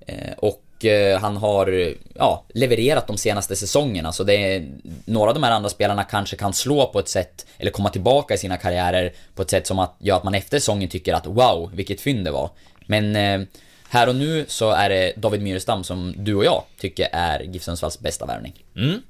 Eh, 0.07 0.33
Och 0.37 0.85
eh, 0.85 1.21
han 1.21 1.37
har 1.37 1.95
ja, 2.15 2.45
levererat 2.55 3.07
de 3.07 3.17
senaste 3.17 3.57
säsongerna, 3.57 4.13
så 4.13 4.25
det 4.25 4.35
är, 4.35 4.69
några 5.05 5.29
av 5.29 5.35
de 5.35 5.43
här 5.43 5.51
andra 5.51 5.69
spelarna 5.69 6.05
kanske 6.05 6.37
kan 6.37 6.53
slå 6.53 6.87
på 6.87 6.99
ett 6.99 7.09
sätt, 7.09 7.47
eller 7.59 7.71
komma 7.71 7.89
tillbaka 7.91 8.35
i 8.35 8.39
sina 8.39 8.57
karriärer 8.57 9.13
på 9.35 9.43
ett 9.43 9.51
sätt 9.51 9.67
som 9.67 9.79
att, 9.79 9.97
gör 9.99 10.17
att 10.17 10.25
man 10.25 10.35
efter 10.35 10.59
säsongen 10.59 10.89
tycker 10.89 11.15
att 11.15 11.27
wow, 11.27 11.71
vilket 11.75 12.01
fynd 12.01 12.25
det 12.25 12.31
var. 12.31 12.51
Men 12.87 13.17
eh, 13.17 13.47
här 13.89 14.09
och 14.09 14.17
nu 14.17 14.45
så 14.49 14.71
är 14.71 14.89
det 14.89 15.13
David 15.17 15.43
Myrestam 15.43 15.85
som 15.85 16.15
du 16.17 16.35
och 16.35 16.45
jag 16.45 16.63
tycker 16.79 17.09
är 17.13 17.41
GIF 17.41 17.63
Sundsvalls 17.63 18.01
bästa 18.01 18.27
värvning. 18.27 18.65
Mm. 18.77 19.03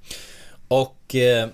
Och 0.69 1.15
eh, 1.15 1.49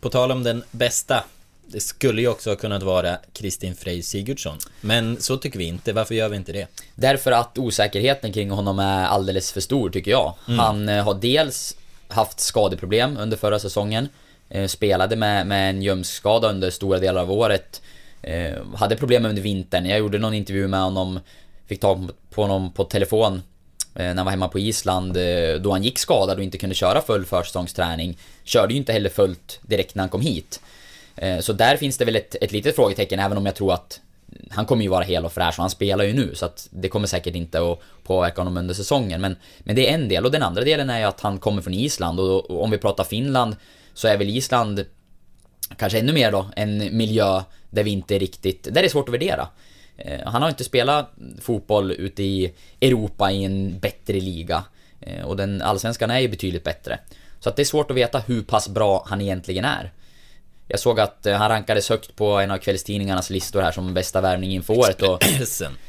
på 0.00 0.10
tal 0.10 0.32
om 0.32 0.42
den 0.42 0.62
bästa 0.70 1.24
Det 1.66 1.80
skulle 1.80 2.20
ju 2.20 2.28
också 2.28 2.50
ha 2.50 2.56
kunnat 2.56 2.82
vara 2.82 3.18
Kristin 3.32 3.74
Frey 3.76 4.02
Sigurdsson 4.02 4.58
Men 4.80 5.20
så 5.20 5.36
tycker 5.36 5.58
vi 5.58 5.64
inte, 5.64 5.92
varför 5.92 6.14
gör 6.14 6.28
vi 6.28 6.36
inte 6.36 6.52
det? 6.52 6.66
Därför 6.94 7.32
att 7.32 7.58
osäkerheten 7.58 8.32
kring 8.32 8.50
honom 8.50 8.78
är 8.78 9.04
alldeles 9.04 9.52
för 9.52 9.60
stor 9.60 9.90
tycker 9.90 10.10
jag. 10.10 10.34
Han 10.46 10.88
eh, 10.88 11.04
har 11.04 11.14
dels 11.14 11.76
haft 12.08 12.40
skadeproblem 12.40 13.16
under 13.16 13.36
förra 13.36 13.58
säsongen. 13.58 14.08
Eh, 14.48 14.66
spelade 14.66 15.16
med, 15.16 15.46
med 15.46 15.70
en 15.70 15.82
ljumskskada 15.82 16.50
under 16.50 16.70
stora 16.70 16.98
delar 16.98 17.22
av 17.22 17.32
året. 17.32 17.82
Eh, 18.22 18.74
hade 18.74 18.96
problem 18.96 19.26
under 19.26 19.42
vintern. 19.42 19.86
Jag 19.86 19.98
gjorde 19.98 20.18
någon 20.18 20.34
intervju 20.34 20.68
med 20.68 20.80
honom. 20.80 21.20
Fick 21.66 21.80
tag 21.80 22.10
på 22.30 22.42
honom 22.42 22.72
på 22.72 22.84
telefon. 22.84 23.42
Eh, 23.94 24.04
när 24.04 24.14
han 24.14 24.24
var 24.24 24.30
hemma 24.30 24.48
på 24.48 24.58
Island 24.58 25.16
eh, 25.16 25.54
då 25.60 25.72
han 25.72 25.82
gick 25.82 25.98
skadad 25.98 26.38
och 26.38 26.44
inte 26.44 26.58
kunde 26.58 26.74
köra 26.74 27.00
full 27.00 27.24
försäsongsträning. 27.24 28.18
Körde 28.44 28.72
ju 28.72 28.78
inte 28.78 28.92
heller 28.92 29.10
fullt 29.10 29.60
direkt 29.62 29.94
när 29.94 30.02
han 30.02 30.10
kom 30.10 30.20
hit. 30.20 30.60
Eh, 31.16 31.38
så 31.40 31.52
där 31.52 31.76
finns 31.76 31.98
det 31.98 32.04
väl 32.04 32.16
ett, 32.16 32.36
ett 32.40 32.52
litet 32.52 32.76
frågetecken 32.76 33.20
även 33.20 33.38
om 33.38 33.46
jag 33.46 33.54
tror 33.54 33.72
att 33.72 34.00
han 34.50 34.66
kommer 34.66 34.82
ju 34.82 34.88
vara 34.88 35.04
hel 35.04 35.24
och 35.24 35.32
fräsch 35.32 35.58
och 35.58 35.62
han 35.62 35.70
spelar 35.70 36.04
ju 36.04 36.12
nu 36.12 36.34
så 36.34 36.46
att 36.46 36.68
det 36.70 36.88
kommer 36.88 37.06
säkert 37.06 37.34
inte 37.34 37.72
att 37.72 37.78
påverka 38.02 38.40
honom 38.40 38.56
under 38.56 38.74
säsongen. 38.74 39.20
Men, 39.20 39.36
men 39.58 39.76
det 39.76 39.90
är 39.90 39.94
en 39.94 40.08
del 40.08 40.24
och 40.24 40.30
den 40.30 40.42
andra 40.42 40.64
delen 40.64 40.90
är 40.90 40.98
ju 40.98 41.04
att 41.04 41.20
han 41.20 41.38
kommer 41.38 41.62
från 41.62 41.74
Island 41.74 42.20
och, 42.20 42.50
och 42.50 42.64
om 42.64 42.70
vi 42.70 42.78
pratar 42.78 43.04
Finland 43.04 43.56
så 43.94 44.08
är 44.08 44.16
väl 44.16 44.28
Island 44.28 44.84
kanske 45.76 45.98
ännu 45.98 46.12
mer 46.12 46.32
då 46.32 46.46
en 46.56 46.96
miljö 46.96 47.42
där 47.70 47.84
vi 47.84 47.90
inte 47.90 48.18
riktigt, 48.18 48.64
där 48.64 48.72
det 48.72 48.84
är 48.84 48.88
svårt 48.88 49.08
att 49.08 49.14
värdera. 49.14 49.48
Eh, 49.96 50.20
Han 50.26 50.42
har 50.42 50.48
inte 50.48 50.64
spelat 50.64 51.10
fotboll 51.40 51.92
ute 51.92 52.22
i 52.22 52.52
Europa 52.80 53.30
i 53.32 53.44
en 53.44 53.78
bättre 53.78 54.20
liga. 54.20 54.64
Eh, 55.00 55.24
Och 55.24 55.36
den 55.36 55.62
allsvenskan 55.62 56.10
är 56.10 56.18
ju 56.18 56.28
betydligt 56.28 56.64
bättre. 56.64 56.98
Så 57.40 57.48
att 57.48 57.56
det 57.56 57.62
är 57.62 57.64
svårt 57.64 57.90
att 57.90 57.96
veta 57.96 58.18
hur 58.18 58.42
pass 58.42 58.68
bra 58.68 59.04
han 59.06 59.20
egentligen 59.20 59.64
är. 59.64 59.92
Jag 60.68 60.80
såg 60.80 61.00
att 61.00 61.26
eh, 61.26 61.34
han 61.36 61.48
rankades 61.48 61.88
högt 61.88 62.16
på 62.16 62.26
en 62.38 62.50
av 62.50 62.58
kvällstidningarnas 62.58 63.30
listor 63.30 63.62
här 63.62 63.72
som 63.72 63.94
bästa 63.94 64.20
värvning 64.20 64.52
inför 64.52 64.78
året 64.78 65.02
och. 65.02 65.22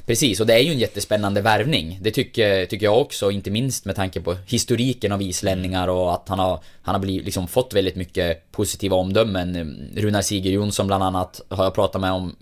Precis, 0.05 0.39
och 0.39 0.47
det 0.47 0.53
är 0.53 0.59
ju 0.59 0.71
en 0.71 0.79
jättespännande 0.79 1.41
värvning. 1.41 1.99
Det 2.01 2.11
tycker, 2.11 2.65
tycker 2.65 2.85
jag 2.85 3.01
också, 3.01 3.31
inte 3.31 3.51
minst 3.51 3.85
med 3.85 3.95
tanke 3.95 4.21
på 4.21 4.35
historiken 4.47 5.11
av 5.11 5.21
islänningar 5.21 5.87
och 5.87 6.13
att 6.13 6.29
han 6.29 6.39
har, 6.39 6.59
han 6.81 6.95
har 6.95 6.99
blivit, 6.99 7.25
liksom, 7.25 7.47
fått 7.47 7.73
väldigt 7.73 7.95
mycket 7.95 8.51
positiva 8.51 8.95
omdömen. 8.95 9.89
Runar 9.95 10.21
Sigurd 10.21 10.53
Jonsson 10.53 10.87
bland 10.87 11.03
annat 11.03 11.41
har 11.49 11.63
jag 11.63 11.73
pratat 11.75 12.01
med 12.01 12.11
om, 12.11 12.35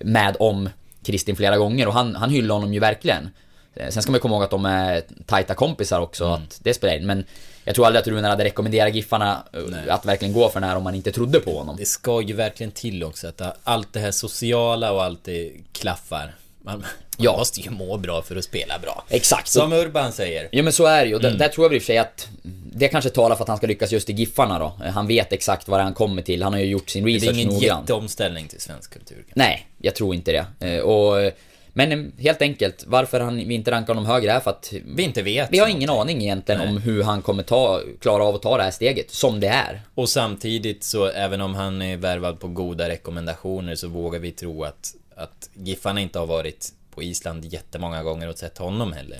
med 0.00 0.36
om 0.40 0.68
Kristin 1.04 1.36
flera 1.36 1.56
gånger 1.58 1.86
och 1.88 1.94
han, 1.94 2.16
han 2.16 2.30
hyllar 2.30 2.54
honom 2.54 2.74
ju 2.74 2.80
verkligen. 2.80 3.30
Eh, 3.74 3.88
Sen 3.88 4.02
ska 4.02 4.12
man 4.12 4.20
komma 4.20 4.34
ihåg 4.34 4.44
att 4.44 4.50
de 4.50 4.64
är 4.64 5.02
tajta 5.26 5.54
kompisar 5.54 6.00
också, 6.00 6.24
Mm. 6.24 6.42
att 6.42 6.60
det 6.62 6.74
spelar 6.74 6.96
in. 6.96 7.06
Men 7.06 7.24
jag 7.64 7.74
tror 7.74 7.86
aldrig 7.86 8.00
att 8.00 8.08
Runar 8.08 8.30
hade 8.30 8.44
rekommenderat 8.44 8.94
Giffarna 8.94 9.44
eh, 9.52 9.60
Nej. 9.68 9.90
att 9.90 10.06
verkligen 10.06 10.34
gå 10.34 10.48
för 10.48 10.60
den 10.60 10.68
här 10.68 10.76
om 10.76 10.84
man 10.84 10.94
inte 10.94 11.12
trodde 11.12 11.40
på 11.40 11.58
honom. 11.58 11.76
Det 11.76 11.86
ska 11.86 12.22
ju 12.22 12.34
verkligen 12.34 12.70
till 12.72 13.04
också 13.04 13.28
att 13.28 13.40
allt 13.64 13.92
det 13.92 14.00
här 14.00 14.10
sociala 14.10 14.92
och 14.92 15.02
allt 15.04 15.24
det 15.24 15.52
klaffar. 15.72 16.34
Man, 16.62 16.84
man 17.20 17.24
Ja. 17.32 17.36
måste 17.38 17.60
ju 17.60 17.70
må 17.70 17.96
bra 17.96 18.22
för 18.22 18.36
att 18.36 18.44
spela 18.44 18.78
bra. 18.78 19.04
Exakt. 19.08 19.48
Som 19.48 19.72
Urban 19.72 20.12
säger. 20.12 20.48
Ja 20.52 20.62
men 20.62 20.72
så 20.72 20.84
är 20.86 21.02
det 21.04 21.08
ju. 21.10 21.16
Mm. 21.16 21.38
Där, 21.38 21.48
tror 21.48 21.64
jag 21.66 21.74
i 21.74 21.78
och 21.78 21.82
för 21.82 21.86
sig 21.86 21.98
att 21.98 22.28
det 22.72 22.88
kanske 22.88 23.10
talar 23.10 23.36
för 23.36 23.42
att 23.44 23.48
han 23.48 23.56
ska 23.56 23.66
lyckas 23.66 23.92
just 23.92 24.10
i 24.10 24.12
Giffarna 24.12 24.58
då. 24.58 24.72
Han 24.94 25.06
vet 25.06 25.32
exakt 25.32 25.68
vad 25.68 25.80
han 25.80 25.94
kommer 25.94 26.22
till. 26.22 26.42
Han 26.42 26.52
har 26.52 26.60
ju 26.60 26.66
gjort 26.66 26.90
sin 26.90 27.04
Det 27.04 27.10
är 27.10 27.14
research 27.14 27.36
ingen 27.36 27.48
noggrant. 27.48 27.80
jätteomställning 27.88 28.48
till 28.48 28.60
svensk 28.60 28.92
kultur. 28.92 29.14
kanske. 29.16 29.32
Nej, 29.34 29.66
jag 29.78 29.94
tror 29.94 30.14
inte 30.14 30.32
det. 30.60 30.66
Eh, 30.68 30.80
Och, 30.80 31.32
men 31.72 31.92
eh, 31.92 32.22
helt 32.22 32.42
enkelt, 32.42 32.84
varför 32.86 33.20
han, 33.20 33.36
vi 33.36 33.54
inte 33.54 33.70
rankar 33.70 33.94
honom 33.94 34.06
högre 34.10 34.32
är 34.32 34.40
för 34.40 34.50
att 34.50 34.72
Vi 34.84 35.02
inte 35.02 35.22
vet. 35.22 35.48
vi 35.52 35.58
har 35.58 35.68
ingen 35.68 35.90
aning 35.90 36.22
egentligen 36.22 36.60
om 36.60 36.76
hur 36.78 37.02
han 37.02 37.22
kommer 37.22 37.42
ta, 37.42 37.80
klara 38.00 38.24
av 38.24 38.34
att 38.34 38.42
ta 38.42 38.56
det 38.56 38.62
här 38.62 38.70
steget, 38.70 39.10
som 39.10 39.40
det 39.40 39.48
är. 39.48 39.80
Och 39.94 40.08
samtidigt 40.08 40.84
så, 40.84 41.06
även 41.06 41.40
om 41.40 41.54
han 41.54 41.82
är 41.82 41.96
värvad 41.96 42.40
på 42.40 42.48
goda 42.48 42.88
rekommendationer 42.88 43.74
så 43.74 43.88
vågar 43.88 44.18
vi 44.20 44.30
tro 44.30 44.64
att, 44.64 44.94
att 45.16 45.50
Giffarna 45.54 46.00
inte 46.00 46.18
har 46.18 46.26
varit 46.26 46.68
på 47.00 47.04
Island 47.04 47.44
jättemånga 47.44 48.02
gånger 48.02 48.28
och 48.28 48.38
sett 48.38 48.58
honom 48.58 48.92
heller. 48.92 49.18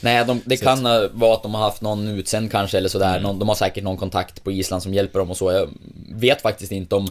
Nej, 0.00 0.24
de, 0.24 0.40
det 0.44 0.56
Så 0.56 0.64
kan 0.64 0.86
eh, 0.86 1.02
vara 1.12 1.34
att 1.34 1.42
de 1.42 1.54
har 1.54 1.62
haft 1.62 1.82
någon 1.82 2.08
utsänd 2.08 2.50
kanske 2.50 2.78
eller 2.78 2.88
sådär. 2.88 3.10
Mm. 3.10 3.22
Någon, 3.22 3.38
de 3.38 3.48
har 3.48 3.54
säkert 3.54 3.84
någon 3.84 3.96
kontakt 3.96 4.44
på 4.44 4.52
Island 4.52 4.82
som 4.82 4.94
hjälper 4.94 5.18
dem 5.18 5.30
och 5.30 5.36
så. 5.36 5.52
Jag 5.52 5.68
vet 6.14 6.42
faktiskt 6.42 6.72
inte 6.72 6.94
om 6.94 7.08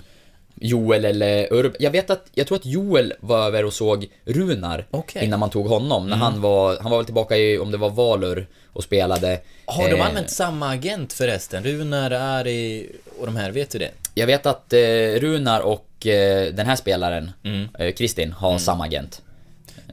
Joel 0.62 1.06
eller 1.06 1.54
Urb. 1.54 1.76
Jag 1.80 1.92
vet 1.92 2.10
att, 2.10 2.26
jag 2.34 2.48
tror 2.48 2.58
att 2.58 2.66
Joel 2.66 3.14
var 3.20 3.48
över 3.48 3.66
och 3.66 3.74
såg 3.74 4.08
Runar. 4.26 4.86
Mm. 4.94 5.26
innan 5.26 5.40
man 5.40 5.50
tog 5.50 5.68
honom. 5.68 6.10
När 6.10 6.18
han 6.18 6.42
var, 6.42 6.78
han 6.82 6.92
var 6.92 6.98
väl 6.98 7.06
tillbaka 7.06 7.38
i, 7.38 7.58
om 7.58 7.72
det 7.72 7.78
var 7.78 7.90
Valur 7.90 8.48
och 8.74 8.84
spelade. 8.84 9.40
Har 9.66 9.90
de 9.90 9.96
Eh, 9.96 10.08
använt 10.08 10.30
samma 10.30 10.70
agent 10.70 11.14
förresten? 11.14 11.64
Runar, 11.64 12.12
Ari 12.12 12.90
och 13.20 13.26
de 13.26 13.36
här, 13.36 13.52
vet 13.52 13.72
du 13.72 13.80
det? 13.80 13.92
Jag 14.14 14.28
vet 14.28 14.46
att 14.46 14.74
eh, 14.74 14.80
Runar 15.20 15.60
och 15.60 16.08
eh, 16.08 16.54
den 16.54 16.66
här 16.66 16.76
spelaren, 16.76 17.32
Mm. 17.44 17.68
eh, 17.80 17.92
Kristin, 17.94 18.32
har 18.32 18.58
samma 18.58 18.86
agent. 18.86 19.22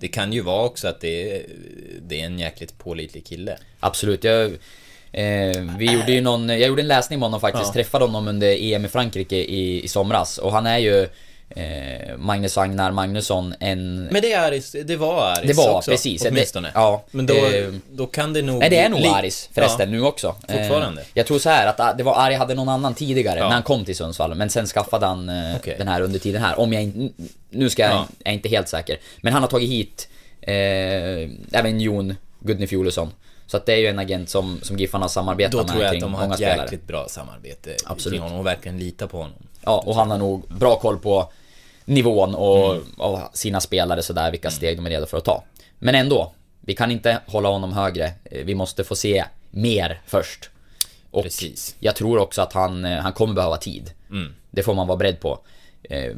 Det 0.01 0.09
kan 0.09 0.33
ju 0.33 0.41
vara 0.41 0.65
också 0.65 0.89
att 0.89 1.01
det 1.01 1.33
är, 1.37 1.43
det 2.09 2.21
är 2.21 2.25
en 2.27 2.39
jäkligt 2.39 2.79
pålitlig 2.79 3.27
kille. 3.27 3.59
Absolut. 3.81 4.25
Jag, 4.25 4.45
eh, 5.13 5.77
vi 5.79 5.93
gjorde 5.93 6.13
ju 6.13 6.21
någon, 6.21 6.49
jag 6.49 6.61
gjorde 6.61 6.83
en 6.83 6.89
läsning 6.89 7.19
med 7.19 7.27
honom 7.27 7.41
faktiskt, 7.41 7.67
Ja. 7.67 7.73
träffade 7.73 8.05
honom 8.05 8.29
under 8.29 8.57
EM 8.75 8.85
i 8.85 8.89
Frankrike 8.89 9.37
i, 9.37 9.85
i 9.85 9.89
somras. 9.89 10.39
Och 10.39 10.53
han 10.53 10.67
är 10.67 10.79
ju 10.79 11.09
eh, 11.49 12.17
Magnus 12.17 12.59
Agnar 12.59 12.91
Magnusson, 12.91 13.55
en... 13.61 14.05
Men 14.05 14.23
det 14.23 14.33
är 14.33 14.47
Aris, 14.49 14.77
det 14.85 14.97
var 14.97 15.23
Aris 15.23 15.47
Det 15.47 15.53
var, 15.63 15.75
också, 15.77 15.91
precis. 15.91 16.23
Det- 16.23 16.29
åtminstone. 16.31 16.71
ja, 16.75 17.05
Men 17.11 17.27
då, 17.27 17.35
eh, 17.35 17.73
då 17.91 18.07
kan 18.07 18.33
det 18.33 18.43
nog... 18.43 18.59
Nej 18.61 18.71
det 18.71 18.79
är 18.79 18.89
nog 18.89 19.07
Aris 19.07 19.51
förresten 19.53 19.91
nu 19.91 20.03
också. 20.03 20.35
Fortfarande? 20.41 21.01
Eh, 21.01 21.07
jag 21.15 21.27
tror 21.27 21.39
så 21.39 21.49
här 21.51 21.67
att 21.67 21.81
ah, 21.81 21.93
det 21.93 22.03
var 22.03 22.15
Ari 22.17 22.35
hade 22.35 22.55
någon 22.55 22.69
annan 22.69 22.95
tidigare 22.95 23.39
Ja. 23.39 23.45
när 23.49 23.55
han 23.55 23.63
kom 23.63 23.85
till 23.85 23.97
Sundsvall. 23.97 24.35
Men 24.35 24.51
sen 24.51 24.67
skaffade 24.67 25.07
han 25.07 25.29
eh, 25.29 25.57
Okej. 25.57 25.75
den 25.79 25.89
här 25.89 26.01
under 26.01 26.19
tiden 26.19 26.43
här. 26.43 26.61
Om 26.61 26.73
jag 26.73 26.83
inte... 26.83 27.23
Nu 27.51 27.71
ska 27.71 27.83
jag, 27.83 27.91
Ja. 27.93 28.07
jag 28.25 28.31
är 28.31 28.35
inte 28.35 28.49
helt 28.49 28.69
säker. 28.69 28.99
Men 29.21 29.33
han 29.33 29.43
har 29.43 29.49
tagit 29.49 29.71
hit 29.71 30.09
eh, 30.41 31.31
även 31.53 31.81
Jon 31.81 32.15
Gudny 32.41 32.67
Fjolusson. 32.67 33.11
Så 33.47 33.57
att 33.57 33.67
det 33.67 33.73
är 33.73 33.77
ju 33.77 33.87
en 33.87 33.99
agent 33.99 34.31
som, 34.31 34.61
som 34.63 34.79
Giffarna 34.79 35.09
samarbetar 35.09 35.51
Då 35.53 35.59
med 35.59 35.67
tror 35.69 35.83
jag 35.83 35.87
att 35.87 35.93
kring 35.93 36.01
de 36.03 36.15
har 36.15 36.21
många 36.23 36.35
ett 36.35 36.39
spelare. 36.41 36.61
jäkligt 36.63 36.87
bra 36.87 37.07
samarbete 37.09 37.77
Absolut. 37.85 38.13
kring 38.15 38.23
honom 38.23 38.39
och 38.39 38.47
verkligen 38.47 38.79
lita 38.79 39.07
på 39.07 39.17
honom. 39.17 39.39
Ja, 39.67 39.83
och 39.87 39.95
han 39.95 40.11
har 40.11 40.19
nog 40.19 40.49
bra 40.49 40.77
koll 40.77 40.99
på 40.99 41.33
nivån 41.85 42.35
och, 42.35 42.75
Mm. 42.75 42.85
och 42.97 43.21
sina 43.33 43.61
spelare 43.61 44.03
sådär, 44.03 44.31
vilka 44.31 44.51
steg 44.51 44.77
de 44.79 44.87
är 44.87 44.91
redo 44.91 45.07
för 45.07 45.19
att 45.19 45.25
ta. 45.25 45.43
Men 45.79 45.95
ändå, 45.95 46.33
vi 46.61 46.75
kan 46.75 46.91
inte 46.91 47.19
hålla 47.27 47.49
honom 47.49 47.73
högre. 47.73 48.05
Eh, 48.25 48.45
Vi 48.45 48.55
måste 48.55 48.85
få 48.85 48.97
se 48.97 49.25
mer 49.51 50.01
först. 50.07 50.51
Och 51.11 51.23
Precis. 51.23 51.77
jag 51.79 51.95
tror 51.97 52.19
också 52.19 52.43
att 52.43 52.53
han, 52.53 52.85
eh, 52.85 52.99
han 52.99 53.13
kommer 53.13 53.35
behöva 53.35 53.57
tid. 53.57 53.91
Mm. 54.11 54.35
Det 54.51 54.63
får 54.63 54.75
man 54.75 54.87
vara 54.87 54.97
beredd 54.99 55.21
på. 55.21 55.39
Eh, 55.83 56.13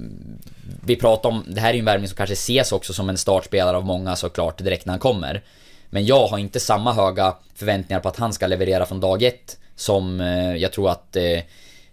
Vi 0.85 0.97
pratar 0.97 1.29
om, 1.29 1.45
det 1.49 1.61
här 1.61 1.69
är 1.71 1.75
ju 1.75 1.79
en 1.79 1.85
värvning 1.85 2.09
som 2.09 2.17
kanske 2.17 2.33
ses 2.33 2.73
också 2.73 2.93
som 2.93 3.09
en 3.09 3.19
startspelare 3.19 3.77
av 3.77 3.85
många 3.85 4.17
såklart 4.17 4.59
direkt 4.59 4.87
när 4.87 4.93
han 4.93 5.01
kommer. 5.01 5.43
Men 5.91 6.07
jag 6.07 6.27
har 6.27 6.39
inte 6.39 6.61
samma 6.61 6.93
höga 6.93 7.35
förväntningar 7.55 8.01
på 8.01 8.09
att 8.09 8.17
han 8.17 8.33
ska 8.33 8.47
leverera 8.47 8.87
från 8.87 9.01
dag 9.01 9.23
ett 9.23 9.59
som 9.77 10.21
jag 10.59 10.73
tror 10.73 10.91
att 10.91 11.17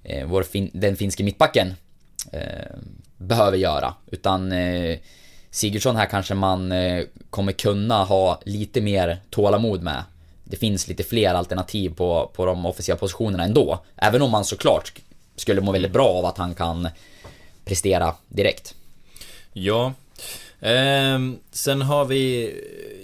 Eh, 0.06 0.26
vår 0.28 0.44
fin- 0.44 0.72
den 0.74 0.96
finske 0.96 1.24
mittbacken 1.24 1.74
eh, 2.32 2.78
behöver 3.18 3.58
göra. 3.58 3.94
Utan 4.12 4.52
eh, 4.52 4.98
Sigurdsson 5.52 5.96
här 5.96 6.06
kanske 6.06 6.34
man 6.34 6.72
eh, 6.72 7.04
kommer 7.30 7.52
kunna 7.52 8.04
ha 8.04 8.42
lite 8.46 8.82
mer 8.82 9.18
tålamod 9.30 9.82
med. 9.84 10.04
Det 10.44 10.58
finns 10.58 10.88
lite 10.88 11.04
fler 11.04 11.34
alternativ 11.34 11.90
på, 11.96 12.32
på 12.36 12.46
de 12.46 12.66
offensiva 12.66 12.98
positionerna 12.98 13.44
ändå. 13.44 13.80
Även 13.96 14.22
om 14.22 14.32
man 14.32 14.46
såklart 14.46 14.94
skulle 15.36 15.62
må 15.62 15.72
väldigt 15.72 15.94
bra 15.94 16.08
av 16.08 16.26
att 16.26 16.38
han 16.38 16.54
kan 16.56 16.88
prestera 17.66 18.14
direkt. 18.28 18.76
Ja. 19.54 19.94
Eh, 20.60 21.20
sen 21.52 21.82
har 21.82 22.06
vi, 22.06 22.54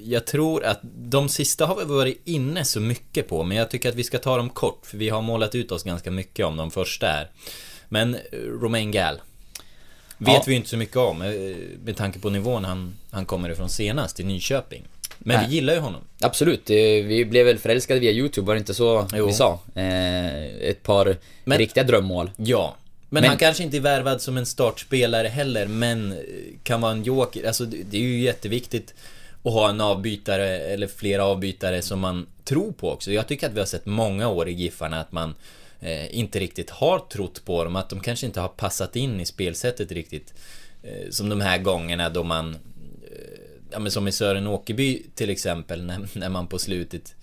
jag 0.06 0.26
tror 0.26 0.64
att 0.66 0.80
de 0.84 1.30
sista 1.30 1.66
har 1.66 1.76
vi 1.76 1.86
varit 1.86 2.22
inne 2.26 2.66
så 2.66 2.80
mycket 2.80 3.28
på, 3.28 3.44
men 3.44 3.58
jag 3.58 3.70
tycker 3.70 3.90
att 3.90 3.96
vi 3.96 4.04
ska 4.04 4.18
ta 4.20 4.38
dem 4.38 4.50
kort, 4.50 4.86
för 4.86 4.98
vi 4.98 5.10
har 5.10 5.22
målat 5.22 5.56
ut 5.56 5.72
oss 5.72 5.84
ganska 5.84 6.12
mycket 6.12 6.46
om 6.46 6.58
de 6.58 6.72
första 6.72 7.08
här. 7.08 7.28
Men 7.90 8.16
eh, 8.16 8.20
Romain 8.62 8.92
Gall. 8.92 9.16
Vet 10.18 10.34
Ja. 10.34 10.44
vi 10.48 10.56
inte 10.56 10.70
så 10.70 10.78
mycket 10.78 10.98
om, 10.98 11.22
eh, 11.22 11.32
med 11.86 11.98
tanke 11.98 12.20
på 12.20 12.30
nivån 12.30 12.66
han, 12.66 12.94
han 13.12 13.26
kommer 13.26 13.50
ifrån 13.50 13.70
senast, 13.70 14.20
i 14.20 14.24
Nyköping. 14.24 14.84
Men 15.20 15.38
Nej. 15.38 15.48
vi 15.50 15.56
gillar 15.56 15.74
ju 15.74 15.80
honom. 15.80 16.02
Absolut, 16.22 16.70
eh, 16.70 16.76
vi 17.06 17.26
blev 17.30 17.46
väl 17.46 17.58
förälskade 17.58 18.00
via 18.00 18.12
YouTube, 18.12 18.48
var 18.48 18.54
det 18.56 18.60
inte 18.60 18.74
så 18.74 19.08
Jo. 19.16 19.28
vi 19.28 19.34
sa? 19.34 19.60
Ett 20.62 20.84
par 20.84 21.18
Men- 21.44 21.58
riktiga 21.58 21.84
drömmål. 21.84 22.32
Ja. 22.38 22.76
Men, 23.10 23.22
Men- 23.22 23.30
han 23.30 23.38
kanske 23.38 23.64
inte 23.64 23.78
är 23.78 23.82
värvad 23.82 24.22
som 24.22 24.38
en 24.38 24.46
startspelare 24.46 25.28
heller, 25.28 25.68
men 25.68 26.18
kan 26.64 26.82
vara 26.82 26.92
en 26.92 27.04
joker. 27.04 27.48
Alltså 27.48 27.66
det 27.66 27.98
är 27.98 28.02
ju 28.02 28.22
jätteviktigt 28.22 28.94
och 29.44 29.52
ha 29.52 29.70
en 29.70 29.82
avbytare, 29.82 30.48
eller 30.48 30.88
flera 30.88 31.26
avbytare 31.26 31.82
som 31.82 32.00
man 32.00 32.28
tror 32.44 32.72
på 32.72 32.92
också. 32.92 33.12
Jag 33.12 33.28
tycker 33.28 33.48
att 33.48 33.54
vi 33.54 33.60
har 33.60 33.66
sett 33.66 33.86
många 33.86 34.28
år 34.28 34.50
i 34.50 34.52
Giffarna 34.52 35.00
att 35.00 35.12
man 35.12 35.36
eh, 35.80 36.16
inte 36.18 36.40
riktigt 36.40 36.70
har 36.70 37.00
trott 37.00 37.46
på 37.46 37.64
dem, 37.64 37.76
att 37.76 37.90
de 37.90 38.00
kanske 38.00 38.26
inte 38.26 38.40
har 38.42 38.48
passat 38.48 38.96
in 38.96 39.20
i 39.20 39.26
spelsättet 39.26 39.92
riktigt. 39.92 40.34
Eh, 40.84 41.10
som 41.10 41.30
de 41.30 41.42
här 41.42 41.58
gångerna 41.58 42.10
då 42.10 42.24
man 42.24 42.54
eh, 42.54 42.60
ja, 43.72 43.80
men 43.80 43.92
som 43.92 44.08
i 44.08 44.12
Sören 44.12 44.48
Åkerby 44.48 45.04
till 45.16 45.30
exempel, 45.30 45.84
när, 45.84 46.18
när 46.20 46.30
man 46.30 46.48
på 46.48 46.60
slutet 46.60 47.16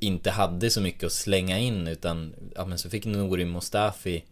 inte 0.00 0.30
hade 0.30 0.70
så 0.70 0.80
mycket 0.80 1.04
att 1.04 1.12
slänga 1.12 1.58
in 1.58 1.88
utan 1.88 2.34
ja, 2.54 2.64
men 2.66 2.78
så 2.78 2.90
fick 2.90 3.04
Nouri 3.04 3.44
Mustafi 3.44 4.24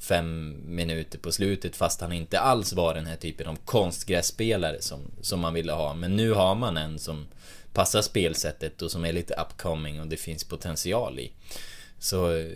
fem 0.00 0.56
minuter 0.66 1.18
på 1.18 1.32
slutet 1.32 1.76
fast 1.76 2.00
han 2.00 2.12
inte 2.12 2.40
alls 2.40 2.72
var 2.72 2.94
den 2.94 3.06
här 3.06 3.16
typen 3.16 3.46
av 3.46 3.56
konstgrässpelare 3.64 4.76
som, 4.80 5.00
som 5.20 5.40
man 5.40 5.54
ville 5.54 5.72
ha. 5.72 5.94
Men 5.94 6.16
nu 6.16 6.32
har 6.32 6.54
man 6.54 6.76
en 6.76 6.98
som 6.98 7.26
passar 7.72 8.02
spelsättet 8.02 8.82
och 8.82 8.90
som 8.90 9.04
är 9.04 9.12
lite 9.12 9.34
upcoming 9.34 10.00
och 10.00 10.06
det 10.06 10.16
finns 10.16 10.44
potential 10.44 11.18
i. 11.18 11.32
Så 11.98 12.32
eh, 12.36 12.46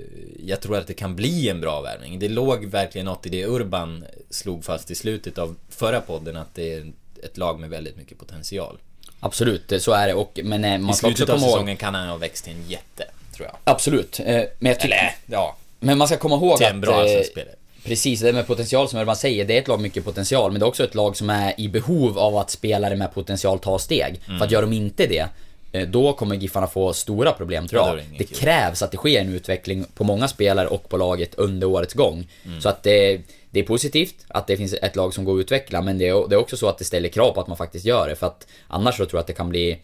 jag 0.47 0.61
tror 0.61 0.77
att 0.77 0.87
det 0.87 0.95
kan 0.95 1.17
bli 1.17 1.49
en 1.49 1.61
bra 1.61 1.81
värvning. 1.81 2.19
Det 2.19 2.29
låg 2.29 2.65
verkligen 2.65 3.05
något 3.05 3.27
i 3.27 3.29
det 3.29 3.47
Urban 3.47 4.05
slog 4.31 4.65
fast 4.65 4.91
i 4.91 4.95
slutet 4.95 5.39
av 5.39 5.57
förra 5.69 6.01
podden 6.01 6.37
att 6.37 6.55
det 6.55 6.75
är 6.75 6.93
ett 7.23 7.37
lag 7.37 7.61
med 7.61 7.71
väldigt 7.71 7.97
mycket 7.97 8.19
potential. 8.19 8.79
Absolut, 9.21 9.73
så 9.79 9.93
är 9.93 10.07
det 10.07 10.15
och 10.15 10.41
men 10.45 10.65
eh, 10.65 10.75
I 10.75 10.79
man 10.79 10.91
också 10.91 11.07
slutet 11.07 11.29
av 11.29 11.39
ihåg... 11.39 11.51
säsongen 11.51 11.77
kan 11.77 11.95
han 11.95 12.09
ha 12.09 12.17
växt 12.17 12.45
till 12.45 12.53
en 12.53 12.69
jätte, 12.69 13.05
tror 13.35 13.49
jag. 13.49 13.57
Absolut, 13.65 14.21
eh, 14.21 14.43
men 14.59 14.73
jag 14.73 14.81
tycker... 14.81 14.95
Eller, 14.95 15.15
ja, 15.27 15.57
Men 15.85 15.99
man 15.99 16.09
ska 16.09 16.17
komma 16.17 16.37
ihåg 16.37 16.57
till 16.57 16.67
att... 16.67 16.73
en 16.73 16.81
bra 16.81 16.93
eh, 16.93 17.01
allsvensk-spelare. 17.01 17.55
Precis, 17.85 18.21
det 18.21 18.33
med 18.33 18.47
potential 18.47 18.89
som 18.89 19.01
Urban 19.01 19.17
säger, 19.17 19.45
det 19.45 19.55
är 19.55 19.59
ett 19.59 19.69
lag 19.69 19.79
med 19.79 19.83
mycket 19.83 20.05
potential, 20.05 20.53
men 20.53 20.61
det 20.61 20.65
är 20.65 20.69
också 20.69 20.85
ett 20.85 20.95
lag 20.95 21.17
som 21.17 21.31
är 21.31 21.61
i 21.61 21.69
behov 21.69 22.19
av 22.19 22.37
att 22.37 22.51
spelare 22.51 22.97
med 22.97 23.15
potential 23.15 23.59
tar 23.59 23.79
steg. 23.79 24.21
Mm. 24.27 24.39
För 24.39 24.47
att 24.47 24.53
gör 24.53 24.63
de 24.63 24.73
inte 24.73 25.07
det, 25.07 25.27
eh, 25.73 25.89
då 25.89 26.13
kommer 26.13 26.37
Giffarna 26.37 26.67
få 26.67 26.93
stora 26.93 27.33
problem 27.33 27.69
tror 27.69 27.87
jag. 27.87 27.97
det 27.97 28.05
det 28.19 28.25
krävs 28.25 28.83
att 28.83 28.91
det 28.91 28.97
sker 28.97 29.21
en 29.21 29.35
utveckling 29.35 29.85
på 29.95 30.05
många 30.05 30.29
spelare 30.29 30.67
och 30.67 30.89
på 30.89 30.97
laget 30.97 31.35
under 31.35 31.67
årets 31.67 31.95
gång. 31.95 32.27
Mm. 32.45 32.61
Så 32.61 32.69
att 32.69 32.83
det, 32.83 33.21
det 33.51 33.61
är 33.61 33.65
positivt 33.65 34.15
att 34.29 34.47
det 34.47 34.57
finns 34.57 34.73
ett 34.73 34.97
lag 34.97 35.15
som 35.15 35.25
går 35.25 35.35
att 35.35 35.41
utveckla, 35.41 35.83
men 35.83 35.99
det 35.99 36.09
är, 36.09 36.29
det 36.29 36.35
är 36.35 36.41
också 36.41 36.57
så 36.57 36.69
att 36.69 36.79
det 36.79 36.85
ställer 36.85 37.09
krav 37.09 37.33
på 37.33 37.41
att 37.41 37.49
man 37.49 37.57
faktiskt 37.57 37.85
gör 37.85 38.09
det. 38.09 38.17
För 38.17 38.27
att 38.27 38.47
annars 38.69 38.97
så 38.97 39.07
tror 39.07 39.19
jag 39.19 39.21
att 39.21 39.27
det 39.27 39.33
kan 39.33 39.49
bli, 39.49 39.79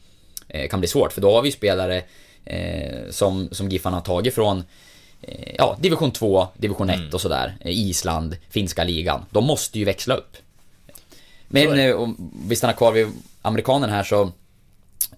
eh, 0.48 0.68
kan 0.68 0.80
bli 0.80 0.88
svårt. 0.88 1.12
För 1.12 1.20
då 1.20 1.34
har 1.34 1.42
vi 1.42 1.52
spelare 1.52 2.02
eh, 2.44 3.10
som, 3.10 3.48
som 3.52 3.68
Giffarna 3.68 3.96
har 3.96 4.04
tagit 4.04 4.34
från 4.34 4.64
ja, 5.58 5.76
division 5.80 6.10
2, 6.10 6.48
division 6.56 6.90
1 6.90 6.96
Mm. 6.98 7.10
och 7.14 7.20
sådär. 7.20 7.56
Eh, 7.60 7.70
Island, 7.78 8.36
finska 8.50 8.84
ligan. 8.84 9.24
De 9.30 9.44
måste 9.44 9.78
ju 9.78 9.84
växla 9.84 10.14
upp. 10.14 10.36
Men 11.48 11.78
eh, 11.78 11.94
om 11.96 12.32
vi 12.48 12.56
stannar 12.56 12.74
kvar 12.74 12.92
vid 12.92 13.08
amerikanen 13.42 13.90
här 13.90 14.02
så, 14.02 14.32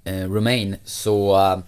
eh, 0.05 0.15
Romain, 0.33 0.77
så 0.85 1.37
eh, 1.41 1.59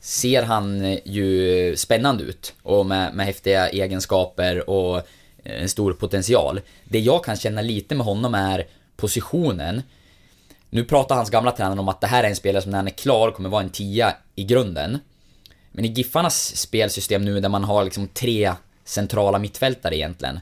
ser 0.00 0.42
han 0.42 0.84
eh, 0.84 0.98
ju 1.04 1.76
spännande 1.76 2.24
ut. 2.24 2.54
Och 2.62 2.86
med, 2.86 3.14
med 3.14 3.26
häftiga 3.26 3.68
egenskaper 3.68 4.70
och 4.70 4.96
eh, 4.98 5.62
en 5.62 5.68
stor 5.68 5.92
potential. 5.92 6.60
Det 6.84 6.98
jag 7.00 7.24
kan 7.24 7.36
känna 7.36 7.60
lite 7.62 7.94
med 7.94 8.06
honom 8.06 8.34
är 8.34 8.66
positionen. 8.96 9.82
Nu 10.70 10.84
pratar 10.84 11.14
hans 11.16 11.30
gamla 11.30 11.50
tränare 11.52 11.80
om 11.80 11.88
att 11.88 12.00
det 12.00 12.06
här 12.06 12.24
är 12.24 12.28
en 12.28 12.36
spelare 12.36 12.62
som 12.62 12.70
när 12.70 12.78
han 12.78 12.86
är 12.86 12.90
klar 12.90 13.30
kommer 13.30 13.48
vara 13.48 13.62
en 13.62 13.70
tia 13.70 14.14
i 14.34 14.44
grunden. 14.44 14.98
Men 15.72 15.84
i 15.84 15.88
Giffarnas 15.88 16.56
spelsystem 16.56 17.24
nu 17.24 17.40
där 17.40 17.48
man 17.48 17.64
har 17.64 17.84
liksom 17.84 18.08
tre 18.08 18.52
centrala 18.84 19.38
mittfältare 19.38 19.96
egentligen. 19.96 20.40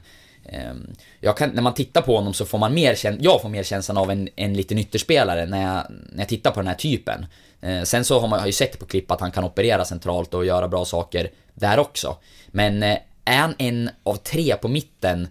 ehm, 0.49 1.35
kan, 1.37 1.49
när 1.49 1.61
man 1.61 1.73
tittar 1.73 2.01
på 2.01 2.15
honom 2.15 2.33
så 2.33 2.45
får 2.45 2.57
man 2.57 2.73
mer 2.73 2.97
jag 3.19 3.41
får 3.41 3.49
mer 3.49 3.63
känslan 3.63 3.97
av 3.97 4.11
en, 4.11 4.29
en 4.35 4.53
liten 4.53 4.77
ytterspelare 4.77 5.45
när 5.45 5.61
jag, 5.61 5.85
när 5.89 6.19
jag 6.21 6.27
tittar 6.27 6.51
på 6.51 6.59
den 6.59 6.67
här 6.67 6.75
typen. 6.75 7.25
Eh, 7.61 7.83
Sen 7.83 8.05
så 8.05 8.19
har 8.19 8.27
man 8.27 8.39
har 8.39 8.47
ju 8.47 8.53
sett 8.53 8.79
på 8.79 8.85
klipp 8.85 9.11
att 9.11 9.21
han 9.21 9.31
kan 9.31 9.43
operera 9.43 9.85
centralt 9.85 10.33
och 10.33 10.45
göra 10.45 10.67
bra 10.67 10.85
saker 10.85 11.31
där 11.53 11.79
också. 11.79 12.17
Men 12.47 12.83
eh, 12.83 12.97
är 13.25 13.37
han 13.37 13.55
en 13.57 13.89
av 14.03 14.15
tre 14.15 14.55
på 14.55 14.67
mitten 14.67 15.27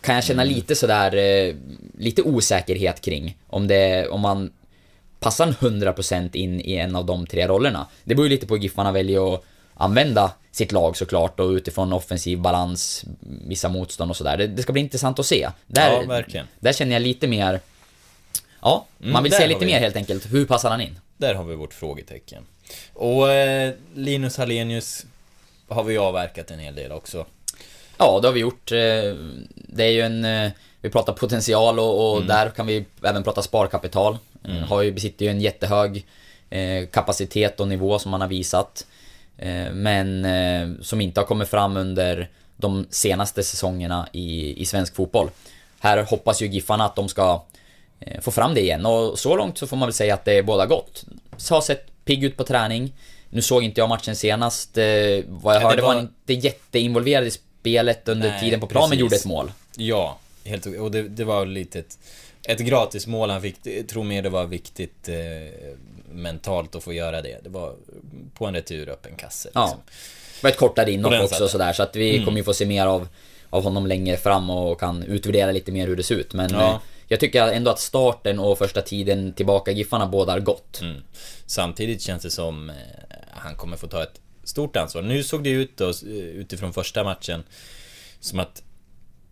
kan 0.00 0.14
jag 0.14 0.24
känna 0.24 0.44
lite 0.44 0.74
sådär, 0.74 1.14
eh, 1.16 1.54
lite 1.98 2.22
osäkerhet 2.22 3.00
kring. 3.00 3.38
Om 3.46 3.68
det, 3.68 4.08
om 4.08 4.20
man 4.20 4.52
passar 5.22 5.44
han 5.44 5.54
100% 5.54 6.36
in 6.36 6.60
i 6.60 6.74
en 6.76 6.96
av 6.96 7.04
de 7.06 7.26
tre 7.26 7.48
rollerna? 7.48 7.86
Det 8.04 8.14
beror 8.14 8.26
ju 8.26 8.30
lite 8.30 8.46
på 8.46 8.54
hur 8.54 8.62
Giffarna 8.62 8.92
väljer 8.92 9.34
att 9.34 9.44
använda 9.74 10.32
sitt 10.50 10.72
lag 10.72 10.96
såklart 10.96 11.40
och 11.40 11.48
utifrån 11.50 11.92
offensiv 11.92 12.38
balans, 12.40 13.04
vissa 13.46 13.68
motstånd 13.68 14.10
och 14.10 14.16
sådär. 14.16 14.36
Det, 14.36 14.46
det 14.46 14.62
ska 14.62 14.72
bli 14.72 14.82
intressant 14.82 15.18
att 15.18 15.26
se. 15.26 15.48
Där, 15.66 15.92
Ja, 15.92 16.02
verkligen. 16.08 16.46
Där 16.60 16.72
känner 16.72 16.92
jag 16.92 17.02
lite 17.02 17.26
mer... 17.28 17.60
Ja, 18.62 18.86
Mm, 19.00 19.12
man 19.12 19.22
vill 19.22 19.32
se 19.32 19.46
lite 19.46 19.60
vi. 19.60 19.66
mer 19.66 19.78
helt 19.80 19.96
enkelt. 19.96 20.32
Hur 20.32 20.44
passar 20.46 20.70
han 20.70 20.80
in? 20.80 20.98
Där 21.16 21.34
har 21.34 21.44
vi 21.44 21.54
vårt 21.54 21.74
frågetecken. 21.74 22.42
Och 22.92 23.30
eh, 23.30 23.72
Linus 23.94 24.36
Hallenius 24.36 25.06
har 25.68 25.84
vi 25.84 25.98
avverkat 25.98 26.50
en 26.50 26.58
hel 26.58 26.74
del 26.74 26.92
också. 26.92 27.26
Ja, 27.98 28.18
det 28.22 28.28
har 28.28 28.32
vi 28.32 28.40
gjort. 28.40 28.72
Eh, 28.72 28.78
Det 29.54 29.84
är 29.84 29.90
ju 29.90 30.00
en... 30.00 30.24
eh, 30.24 30.50
Vi 30.80 30.90
pratar 30.90 31.12
potential 31.12 31.78
och, 31.78 32.12
och 32.14 32.24
där 32.24 32.50
kan 32.50 32.66
vi 32.66 32.84
även 33.02 33.22
prata 33.22 33.42
sparkapital. 33.42 34.18
Eh, 34.48 34.54
Har 34.54 34.82
ju, 34.82 34.92
besitter 34.92 35.24
ju 35.24 35.30
en 35.30 35.40
jättehög 35.40 36.06
eh, 36.50 36.86
kapacitet 36.86 37.60
och 37.60 37.68
nivå 37.68 37.98
som 37.98 38.10
man 38.10 38.20
har 38.20 38.28
visat. 38.28 38.86
Eh, 39.38 39.72
Men 39.72 40.24
eh, 40.24 40.82
som 40.82 41.00
inte 41.00 41.20
har 41.20 41.26
kommit 41.26 41.48
fram 41.48 41.76
under 41.76 42.30
de 42.56 42.86
senaste 42.90 43.42
säsongerna 43.42 44.08
i, 44.12 44.62
i 44.62 44.64
svensk 44.66 44.94
fotboll. 44.94 45.30
Här 45.80 46.02
hoppas 46.02 46.42
ju 46.42 46.46
Giffarna 46.46 46.84
att 46.84 46.96
de 46.96 47.08
ska 47.08 47.42
eh, 48.00 48.20
få 48.20 48.30
fram 48.30 48.54
det 48.54 48.60
igen 48.60 48.86
och 48.86 49.18
så 49.18 49.36
långt 49.36 49.58
så 49.58 49.66
får 49.66 49.76
man 49.76 49.86
väl 49.88 49.92
säga 49.94 50.14
att 50.14 50.24
det 50.24 50.32
är 50.38 50.42
båda 50.42 50.66
gott. 50.66 51.04
Så 51.36 51.54
har 51.54 51.60
sett 51.60 51.86
pigg 52.04 52.24
ut 52.24 52.36
på 52.36 52.44
träning. 52.44 52.92
Nu 53.30 53.42
såg 53.42 53.64
inte 53.64 53.80
jag 53.80 53.88
matchen 53.88 54.16
senast. 54.16 54.78
Eh, 54.78 54.84
Vad 55.28 55.54
jag 55.54 55.62
det 55.62 55.66
hörde 55.66 55.82
var 55.82 55.88
var- 55.88 55.94
han 55.94 56.08
inte 56.28 56.46
jätteinvolverad 56.46 57.24
i 57.26 57.30
spelet 57.30 58.08
under 58.08 58.28
Nej, 58.30 58.40
tiden 58.40 58.60
på 58.60 58.66
plan 58.66 58.88
men 58.88 58.98
gjorde 58.98 59.16
ett 59.16 59.24
mål. 59.26 59.52
Ja, 59.76 60.18
helt 60.44 60.66
och 60.66 60.90
det, 60.90 61.02
det 61.02 61.24
var 61.24 61.46
lite 61.46 61.78
ett, 61.78 61.98
ett 62.48 62.58
gratismål 62.60 63.30
han 63.30 63.42
fick. 63.42 63.86
Tror 63.88 64.04
mer 64.04 64.22
det 64.22 64.28
var 64.30 64.46
viktigt 64.46 65.08
eh, 65.08 65.16
mentalt 66.12 66.74
att 66.74 66.82
få 66.84 66.92
göra 66.92 67.22
det. 67.22 67.40
Det 67.44 67.48
var 67.50 67.74
på 68.34 68.46
en 68.46 68.54
retur 68.54 68.88
öppen 68.88 69.16
kasse. 69.16 69.50
Ja. 69.54 69.62
Liksom. 69.64 69.80
Det 70.40 70.42
var 70.42 70.50
ett 70.50 70.56
kortare 70.56 70.92
inhopp 70.92 71.12
också 71.22 71.28
satte. 71.28 71.48
sådär 71.48 71.72
så 71.72 71.82
att 71.82 71.96
vi 71.96 72.14
Mm. 72.14 72.24
kommer 72.24 72.38
ju 72.38 72.44
få 72.44 72.54
se 72.54 72.66
mer 72.66 72.86
av, 72.86 73.08
av 73.50 73.62
honom 73.62 73.86
längre 73.86 74.16
fram 74.16 74.50
och 74.50 74.80
kan 74.80 75.02
utvärdera 75.02 75.52
lite 75.52 75.72
mer 75.72 75.86
hur 75.86 75.96
det 75.96 76.02
ser 76.02 76.14
ut. 76.14 76.32
Men 76.34 76.50
Ja. 76.52 76.70
eh, 76.70 76.78
jag 77.08 77.20
tycker 77.20 77.48
ändå 77.52 77.70
att 77.70 77.80
starten 77.80 78.38
och 78.38 78.58
första 78.58 78.82
tiden 78.82 79.32
tillbaka 79.32 79.70
i 79.70 79.74
Giffarna 79.74 80.06
bådar 80.06 80.40
gott. 80.40 80.80
Mm. 80.80 81.02
Samtidigt 81.46 82.02
känns 82.02 82.22
det 82.22 82.30
som 82.30 82.70
eh, 82.70 82.76
han 83.30 83.54
kommer 83.54 83.76
få 83.76 83.86
ta 83.86 84.02
ett 84.02 84.20
stort 84.44 84.76
ansvar. 84.76 85.02
Nu 85.02 85.22
såg 85.22 85.44
det 85.44 85.50
ut 85.50 85.76
då, 85.76 85.88
eh, 85.88 85.92
utifrån 86.16 86.72
första 86.72 87.04
matchen, 87.04 87.42
som 88.20 88.38
att 88.40 88.62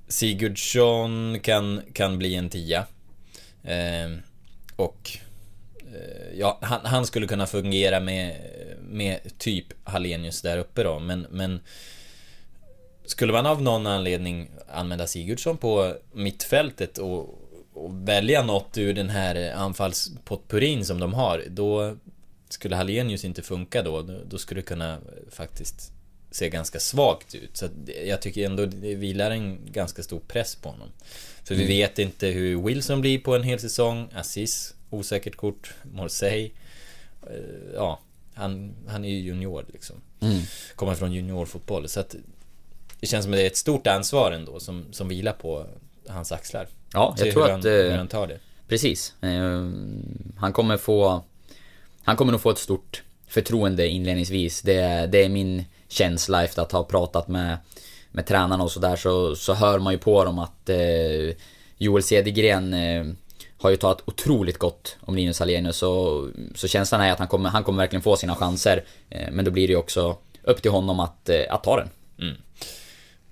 Sigurdsson 0.08 1.40
kan, 1.42 1.82
kan 1.92 2.18
bli 2.18 2.34
en 2.34 2.48
tia. 2.50 2.86
Eh, 3.64 4.10
och 4.76 5.10
eh, 5.94 6.38
ja, 6.38 6.58
han, 6.62 6.80
han 6.84 7.06
skulle 7.06 7.26
kunna 7.26 7.46
fungera 7.46 8.00
med, 8.00 8.36
med 8.82 9.38
typ 9.38 9.66
Hallenius 9.84 10.42
där 10.42 10.58
uppe 10.58 10.82
då, 10.82 10.98
men, 10.98 11.26
men 11.30 11.60
skulle 13.04 13.32
man 13.32 13.46
av 13.46 13.62
någon 13.62 13.86
anledning 13.86 14.50
använda 14.68 15.06
Sigurdsson 15.06 15.56
på 15.56 15.94
mittfältet 16.12 16.98
och, 16.98 17.38
och 17.72 18.08
välja 18.08 18.42
något 18.42 18.78
ur 18.78 18.94
den 18.94 19.10
här 19.10 19.54
anfallspotpurin 19.54 20.84
som 20.84 21.00
de 21.00 21.14
har, 21.14 21.44
då 21.48 21.96
skulle 22.48 22.76
Hallenius 22.76 23.24
inte 23.24 23.42
funka 23.42 23.82
då, 23.82 24.02
då, 24.02 24.38
skulle 24.38 24.60
det 24.60 24.66
kunna 24.66 24.98
faktiskt 25.30 25.92
se 26.30 26.48
ganska 26.48 26.80
svagt 26.80 27.34
ut. 27.34 27.56
Så 27.56 27.68
jag 28.06 28.22
tycker 28.22 28.46
ändå 28.46 28.66
det 28.66 28.94
vilar 28.94 29.30
en 29.30 29.72
ganska 29.72 30.02
stor 30.02 30.20
press 30.20 30.54
på 30.54 30.68
honom. 30.68 30.88
För 31.44 31.54
vi 31.54 31.66
vet 31.66 31.98
inte 31.98 32.26
hur 32.26 32.62
Wilson 32.62 33.00
blir 33.00 33.18
på 33.18 33.36
en 33.36 33.42
hel 33.42 33.58
säsong, 33.60 34.08
Assis, 34.14 34.74
osäkert 34.90 35.36
kort, 35.36 35.74
Morsey. 35.92 36.50
Eh, 37.22 37.30
Ja, 37.74 38.00
han, 38.34 38.74
han 38.88 39.04
är 39.04 39.08
ju 39.08 39.18
junior 39.20 39.64
liksom. 39.72 39.96
Mm. 40.20 40.40
Kommer 40.74 40.94
från 40.94 41.12
juniorfotboll. 41.12 41.88
Så 41.88 42.00
att 42.00 42.14
det 43.00 43.06
känns 43.06 43.24
som 43.24 43.32
att 43.32 43.36
det 43.38 43.42
är 43.42 43.46
ett 43.46 43.56
stort 43.56 43.86
ansvar 43.86 44.32
ändå 44.32 44.60
som, 44.60 44.84
som 44.92 45.08
vilar 45.08 45.32
på 45.32 45.66
hans 46.08 46.32
axlar. 46.32 46.68
Ja, 46.92 47.14
Se 47.18 47.24
jag 47.24 47.32
tror 47.34 47.42
hur 47.42 47.50
att... 47.50 47.64
han, 47.64 47.72
hur 47.72 47.90
eh, 47.90 47.96
han 47.96 48.08
tar 48.08 48.26
det. 48.26 48.38
Precis. 48.68 49.14
Eh, 49.20 49.70
Han 50.36 50.52
kommer 50.52 50.76
få... 50.76 51.22
Han 52.04 52.16
kommer 52.16 52.32
nog 52.32 52.40
få 52.40 52.50
ett 52.50 52.58
stort 52.58 53.02
förtroende 53.26 53.88
inledningsvis. 53.88 54.62
Det, 54.62 54.74
är- 54.74 55.06
det 55.06 55.24
är 55.24 55.28
min 55.28 55.64
känsla 55.88 56.44
efter 56.44 56.62
att 56.62 56.72
ha 56.72 56.84
pratat 56.84 57.28
med, 57.28 57.58
med 58.12 58.26
tränarna 58.26 58.64
och 58.64 58.72
sådär 58.72 58.96
så, 58.96 59.36
så 59.36 59.54
hör 59.54 59.78
man 59.78 59.92
ju 59.92 59.98
på 59.98 60.24
dem 60.24 60.38
att 60.38 60.68
eh, 60.68 61.36
Joel 61.78 62.02
Cedergren 62.02 62.74
eh, 62.74 63.04
har 63.58 63.70
ju 63.70 63.76
talat 63.76 64.02
otroligt 64.04 64.58
gott 64.58 64.96
om 65.00 65.16
Linus 65.16 65.38
Hallenius 65.38 65.76
så, 65.76 66.28
så 66.54 66.68
känslan 66.68 67.00
är 67.00 67.12
att 67.12 67.18
han 67.18 67.28
kommer, 67.28 67.48
han 67.48 67.64
kommer 67.64 67.82
verkligen 67.82 68.02
få 68.02 68.16
sina 68.16 68.36
chanser. 68.36 68.84
Eh, 69.10 69.30
men 69.30 69.44
då 69.44 69.50
blir 69.50 69.66
det 69.66 69.72
ju 69.72 69.78
också 69.78 70.16
upp 70.42 70.62
till 70.62 70.70
honom 70.70 71.00
att, 71.00 71.28
eh, 71.28 71.40
att 71.50 71.64
ta 71.64 71.76
den. 71.76 71.88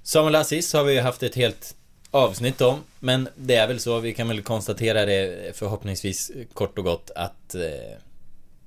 Samuel 0.02 0.34
Aziz 0.34 0.72
har 0.72 0.84
vi 0.84 0.94
ju 0.94 1.00
haft 1.00 1.22
ett 1.22 1.34
helt 1.34 1.74
avsnitt 2.10 2.60
om. 2.60 2.80
Men 2.98 3.28
det 3.36 3.54
är 3.54 3.68
väl 3.68 3.80
så, 3.80 4.00
vi 4.00 4.14
kan 4.14 4.28
väl 4.28 4.42
konstatera 4.42 5.06
det 5.06 5.56
förhoppningsvis 5.56 6.30
kort 6.54 6.78
och 6.78 6.84
gott 6.84 7.10
att... 7.14 7.54
Eh, 7.54 7.60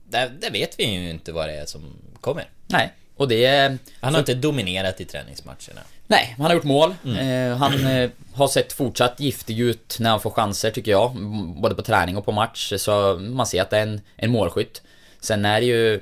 där, 0.09 0.29
där 0.41 0.51
vet 0.51 0.79
vi 0.79 0.83
ju 0.83 1.09
inte 1.09 1.31
vad 1.31 1.49
det 1.49 1.53
är 1.53 1.65
som 1.65 1.81
kommer. 2.21 2.49
Nej, 2.67 2.93
och 3.15 3.27
det 3.27 3.45
är... 3.45 3.77
Han 3.99 4.13
har 4.13 4.19
inte 4.19 4.33
dominerat 4.33 5.01
i 5.01 5.05
träningsmatcherna. 5.05 5.81
Nej, 6.11 6.35
han 6.37 6.45
har 6.45 6.53
gjort 6.53 6.63
mål. 6.63 6.95
Mm. 7.05 7.51
Eh, 7.51 7.57
han 7.57 7.85
eh, 7.85 8.09
har 8.33 8.47
sett 8.47 8.73
fortsatt 8.73 9.19
giftig 9.19 9.59
ut 9.59 9.97
när 9.99 10.09
han 10.09 10.19
får 10.19 10.29
chanser 10.29 10.71
tycker 10.71 10.91
jag. 10.91 11.15
Både 11.61 11.75
på 11.75 11.81
träning 11.81 12.17
och 12.17 12.25
på 12.25 12.31
match. 12.31 12.73
Så 12.77 13.17
man 13.19 13.45
ser 13.45 13.61
att 13.61 13.69
det 13.69 13.77
är 13.77 13.83
en, 13.83 14.01
en 14.15 14.31
målskytt. 14.31 14.81
Sen 15.21 15.45
är 15.45 15.59
det 15.59 15.65
ju 15.65 15.95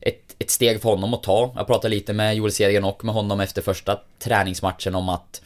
ett, 0.00 0.34
ett 0.38 0.50
steg 0.50 0.82
för 0.82 0.88
honom 0.88 1.14
att 1.14 1.22
ta. 1.22 1.52
Jag 1.56 1.66
pratade 1.66 1.94
lite 1.94 2.12
med 2.12 2.36
Joel 2.36 2.52
Cedergren 2.52 2.84
och 2.84 3.04
med 3.04 3.14
honom 3.14 3.40
efter 3.40 3.62
första 3.62 4.00
träningsmatchen 4.18 4.94
om 4.94 5.08
att 5.08 5.42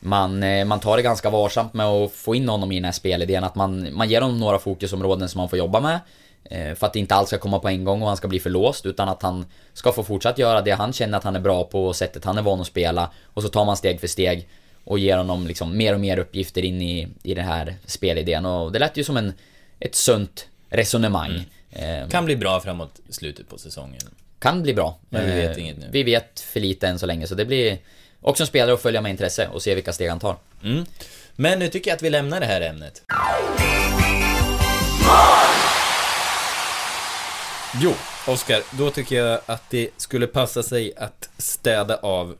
man, 0.00 0.42
eh, 0.42 0.64
man 0.64 0.80
tar 0.80 0.96
det 0.96 1.02
ganska 1.02 1.30
varsamt 1.30 1.74
med 1.74 1.86
att 1.86 2.12
få 2.12 2.34
in 2.34 2.48
honom 2.48 2.72
i 2.72 2.74
den 2.74 2.84
här 2.84 2.92
spelidén. 2.92 3.44
Att 3.44 3.54
man, 3.54 3.94
man 3.94 4.08
ger 4.08 4.20
honom 4.20 4.40
några 4.40 4.58
fokusområden 4.58 5.28
som 5.28 5.38
han 5.38 5.48
får 5.48 5.58
jobba 5.58 5.80
med. 5.80 6.00
Eh, 6.50 6.74
För 6.74 6.86
att 6.86 6.96
inte 6.96 7.14
allt 7.14 7.28
ska 7.28 7.38
komma 7.38 7.58
på 7.58 7.68
en 7.68 7.84
gång 7.84 8.02
och 8.02 8.08
han 8.08 8.16
ska 8.16 8.28
bli 8.28 8.40
för 8.40 8.50
låst. 8.50 8.86
Utan 8.86 9.08
att 9.08 9.22
han 9.22 9.46
ska 9.72 9.92
få 9.92 10.02
fortsatt 10.04 10.38
göra 10.38 10.60
det 10.62 10.70
han 10.70 10.92
känner 10.92 11.18
att 11.18 11.24
han 11.24 11.36
är 11.36 11.40
bra 11.40 11.64
på 11.64 11.86
och 11.86 11.96
sättet 11.96 12.24
han 12.24 12.38
är 12.38 12.42
van 12.42 12.60
att 12.60 12.66
spela. 12.66 13.10
Och 13.24 13.42
så 13.42 13.48
tar 13.48 13.64
man 13.64 13.76
steg 13.76 14.00
för 14.00 14.06
steg. 14.06 14.48
Och 14.84 14.98
ger 14.98 15.16
honom 15.16 15.46
liksom 15.46 15.76
mer 15.76 15.94
och 15.94 16.00
mer 16.00 16.18
uppgifter 16.18 16.62
in 16.64 16.82
i, 16.82 17.08
i 17.22 17.34
den 17.34 17.44
här 17.44 17.74
spelidén. 17.86 18.46
Och 18.46 18.72
det 18.72 18.78
lät 18.78 18.96
ju 18.96 19.04
som 19.04 19.16
en, 19.16 19.32
ett 19.80 19.94
sunt 19.94 20.48
resonemang. 20.68 21.44
Eh, 21.70 22.08
Kan 22.08 22.24
bli 22.24 22.36
bra 22.36 22.60
framåt 22.60 23.00
slutet 23.10 23.48
på 23.48 23.58
säsongen. 23.58 24.00
kan 24.38 24.62
bli 24.62 24.74
bra. 24.74 24.98
Men 25.08 25.26
vi 25.26 25.32
vet 25.32 25.56
Eh, 25.56 25.62
inget 25.64 25.76
nu. 25.78 25.86
Vi 25.90 26.02
vet 26.02 26.40
för 26.40 26.60
lite 26.60 26.88
än 26.88 26.98
så 26.98 27.06
länge, 27.06 27.26
så 27.26 27.34
det 27.34 27.44
blir 27.44 27.78
också 28.20 28.42
en 28.42 28.46
spelare 28.46 28.74
att 28.74 28.82
följa 28.82 29.00
med 29.00 29.10
intresse 29.10 29.48
och 29.48 29.62
se 29.62 29.74
vilka 29.74 29.92
steg 29.92 30.08
han 30.08 30.18
tar. 30.20 30.36
Mm. 30.64 30.84
Men 31.36 31.58
nu 31.58 31.68
tycker 31.68 31.90
jag 31.90 31.96
att 31.96 32.02
vi 32.02 32.10
lämnar 32.10 32.40
det 32.40 32.46
här 32.46 32.60
ämnet. 32.60 33.02
Jo, 37.82 37.92
Oskar, 38.28 38.62
då 38.78 38.90
tycker 38.90 39.16
jag 39.16 39.40
att 39.46 39.70
det 39.70 39.88
skulle 39.96 40.26
passa 40.26 40.62
sig 40.62 40.92
att 40.96 41.28
städa 41.38 41.96
av 41.96 42.36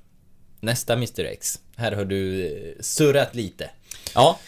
nästa 0.61 0.93
Mr 0.93 1.25
X. 1.25 1.59
Här 1.77 1.93
har 1.93 2.05
du 2.05 2.47
eh, 2.47 2.53
surrat 2.81 3.35
lite. 3.35 3.71
Ja, 4.15 4.39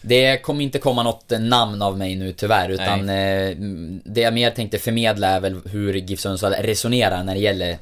det 0.00 0.42
kommer 0.42 0.64
inte 0.64 0.78
komma 0.78 1.02
något 1.02 1.32
eh, 1.32 1.40
namn 1.40 1.82
av 1.82 1.98
mig 1.98 2.16
nu 2.16 2.32
tyvärr, 2.32 2.68
utan 2.68 3.08
eh, 3.08 3.56
det 4.04 4.20
jag 4.20 4.34
mer 4.34 4.50
tänkte 4.50 4.78
förmedla 4.78 5.28
är 5.28 5.40
väl 5.40 5.60
hur 5.64 5.94
GIF 5.94 6.20
Sundsvall 6.20 6.52
resonerar 6.52 7.24
när 7.24 7.34
det 7.34 7.40
gäller 7.40 7.78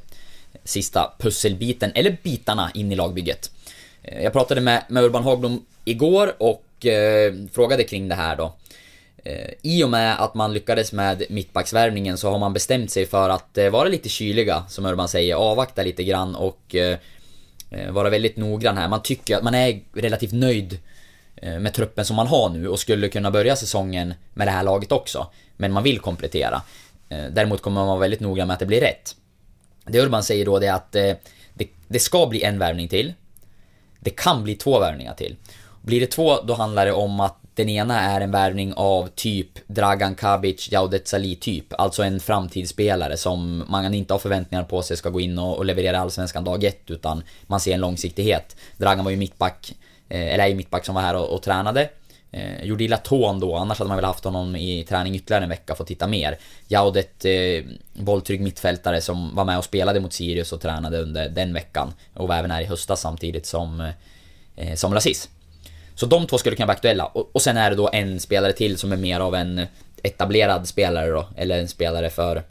sista 0.65 1.13
pusselbiten, 1.19 1.93
eller 1.95 2.17
bitarna 2.23 2.71
in 2.75 2.93
i 2.93 2.97
lagbygget. 2.97 3.51
Jag 4.03 4.33
pratade 4.33 4.61
med, 4.61 4.83
med 4.89 5.05
Urban 5.05 5.25
Hagblom 5.25 5.67
igår 5.85 6.35
och 6.39 6.87
eh, 6.87 7.35
frågade 7.53 7.85
kring 7.85 8.09
det 8.09 8.15
här 8.15 8.37
då. 8.37 8.55
Eh, 9.25 9.51
I 9.63 9.85
och 9.85 9.91
med 9.91 10.23
att 10.23 10.35
man 10.35 10.55
lyckades 10.55 10.93
med 10.93 11.23
mittbacksvärvningen 11.31 12.19
så 12.19 12.31
har 12.31 12.39
man 12.39 12.53
bestämt 12.53 12.91
sig 12.91 13.07
för 13.07 13.31
att 13.31 13.59
eh, 13.59 13.71
vara 13.71 13.89
lite 13.89 14.09
kyliga, 14.09 14.65
som 14.69 14.87
Urban 14.87 15.09
säger, 15.09 15.35
avvakta 15.35 15.83
lite 15.83 16.05
grann 16.05 16.35
och 16.35 16.75
eh, 16.75 16.99
vara 17.91 18.11
väldigt 18.11 18.37
noggrann 18.37 18.77
här. 18.77 18.89
Man 18.89 19.03
tycker 19.03 19.37
att 19.37 19.43
man 19.43 19.55
är 19.55 19.81
relativt 19.93 20.33
nöjd 20.33 20.79
med 21.43 21.75
truppen 21.75 22.05
som 22.05 22.17
man 22.17 22.27
har 22.27 22.49
nu 22.49 22.69
och 22.69 22.79
skulle 22.79 23.09
kunna 23.09 23.31
börja 23.31 23.57
säsongen 23.57 24.15
med 24.35 24.47
det 24.47 24.51
här 24.51 24.63
laget 24.63 24.93
också. 24.93 25.27
Men 25.57 25.73
man 25.73 25.83
vill 25.83 25.99
komplettera. 25.99 26.63
Däremot 27.09 27.63
kommer 27.63 27.81
man 27.81 27.87
vara 27.87 27.99
väldigt 27.99 28.21
noggrann 28.21 28.47
med 28.47 28.55
att 28.55 28.61
det 28.61 28.67
blir 28.67 28.81
rätt. 28.81 29.17
Det 29.85 30.01
Urban 30.01 30.23
säger 30.23 30.45
då 30.45 30.59
det 30.59 30.67
är 30.67 30.73
att 30.73 30.93
det, 30.93 31.19
det 31.89 31.99
ska 31.99 32.27
bli 32.27 32.43
en 32.43 32.59
värvning 32.59 32.89
till. 32.89 33.13
Det 34.01 34.11
kan 34.11 34.45
bli 34.45 34.55
två 34.55 34.81
värvningar 34.81 35.15
till. 35.15 35.37
Blir 35.83 36.01
det 36.01 36.07
två, 36.07 36.41
då 36.43 36.55
handlar 36.55 36.87
det 36.87 36.93
om 36.93 37.21
att 37.21 37.44
den 37.55 37.69
ena 37.69 38.01
är 38.01 38.21
en 38.21 38.31
värvning 38.31 38.73
av 38.77 39.09
typ 39.15 39.49
Dragan 39.67 40.15
Kabic, 40.15 40.73
Jaudet 40.73 41.09
Salih 41.09 41.39
typ. 41.39 41.81
Alltså 41.81 42.03
en 42.03 42.21
framtidsspelare 42.21 43.17
som 43.17 43.65
man 43.69 43.95
inte 43.95 44.15
har 44.15 44.19
förväntningar 44.19 44.65
på 44.65 44.83
sig 44.83 44.97
ska 44.97 45.11
gå 45.11 45.21
in 45.21 45.39
och, 45.39 45.57
och 45.57 45.65
leverera 45.65 45.99
allsvenskan 45.99 46.45
dag 46.45 46.65
ett, 46.65 46.91
utan 46.91 47.23
man 47.47 47.61
ser 47.61 47.75
en 47.75 47.81
långsiktighet. 47.81 48.57
Dragan 48.77 49.05
var 49.05 49.11
ju 49.11 49.17
mittback, 49.17 49.75
eh, 50.09 50.35
eller 50.35 50.45
är 50.45 50.49
ju 50.49 50.55
mittback 50.55 50.85
som 50.85 50.95
var 50.95 51.03
här 51.03 51.17
och, 51.17 51.35
och 51.35 51.43
tränade. 51.43 51.89
Eh, 52.31 52.65
gjorde 52.65 52.85
illa 52.85 52.97
tån 52.97 53.41
då, 53.41 53.57
annars 53.57 53.79
hade 53.79 53.89
man 53.89 53.97
väl 53.97 54.05
haft 54.05 54.25
honom 54.25 54.57
i 54.57 54.85
träning 54.85 55.15
ytterligare 55.15 55.43
en 55.45 55.51
vecka 55.51 55.75
för 55.75 55.85
att 55.85 55.89
titta 55.89 56.07
mer. 56.07 56.39
Jaudet, 56.69 57.25
eh, 57.25 57.65
bolltrygg 57.93 58.41
mittfältare 58.41 59.01
som 59.01 59.35
var 59.35 59.45
med 59.45 59.59
och 59.59 59.65
spelade 59.65 60.01
mot 60.01 60.13
Sirius 60.13 60.53
och 60.53 60.61
tränade 60.61 60.99
under 60.99 61.29
den 61.29 61.55
veckan. 61.55 61.93
Och 62.15 62.29
var 62.29 62.37
även 62.37 62.51
här 62.51 62.61
i 62.61 62.65
höstas 62.65 63.01
samtidigt 63.01 63.47
som, 63.47 63.93
eh, 64.57 64.75
som 64.75 64.95
Lasis. 64.95 65.29
Så 65.95 66.07
de 66.07 66.27
två 66.27 66.39
skulle 66.39 66.57
kunna 66.57 66.67
vara 66.67 66.75
aktuella. 66.75 67.07
Och, 67.07 67.31
och 67.33 67.43
sen 67.43 67.57
är 67.57 67.71
det 67.71 67.77
då 67.77 67.91
en 67.93 68.21
spelare 68.21 68.53
till 68.53 68.79
som 68.79 68.93
är 68.93 68.97
mer 68.97 69.21
av 69.21 69.35
en 69.35 69.67
etablerad 70.03 70.69
spelare 70.69 71.11
då, 71.11 71.29
eller 71.37 71.59
en 71.59 71.69
spelare 71.69 72.11
för 72.11 72.43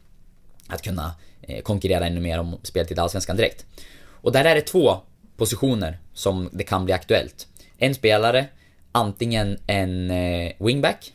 att 0.68 0.82
kunna 0.82 1.16
eh, 1.42 1.62
konkurrera 1.62 2.06
ännu 2.06 2.22
mer 2.22 2.40
om 2.40 2.60
speltid 2.64 2.98
i 2.98 3.02
Allsvenskan 3.02 3.38
direkt. 3.38 3.66
Och 4.06 4.32
där 4.32 4.46
är 4.46 4.56
det 4.56 4.62
två 4.62 4.98
positioner 5.38 5.98
som 6.14 6.50
det 6.52 6.64
kan 6.64 6.86
bli 6.86 6.94
aktuellt. 6.94 7.48
En 7.78 7.96
spelare, 7.96 8.46
antingen 8.92 9.58
en 9.68 10.12
eh, 10.12 10.52
wingback, 10.60 11.14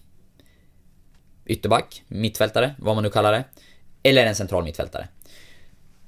ytterback, 1.47 2.03
mittfältare, 2.09 2.74
vad 2.79 2.95
man 2.95 3.05
nu 3.05 3.11
kallar 3.11 3.33
det, 3.33 3.45
eller 4.03 4.26
en 4.26 4.35
central 4.35 4.64
mittfältare. 4.64 5.09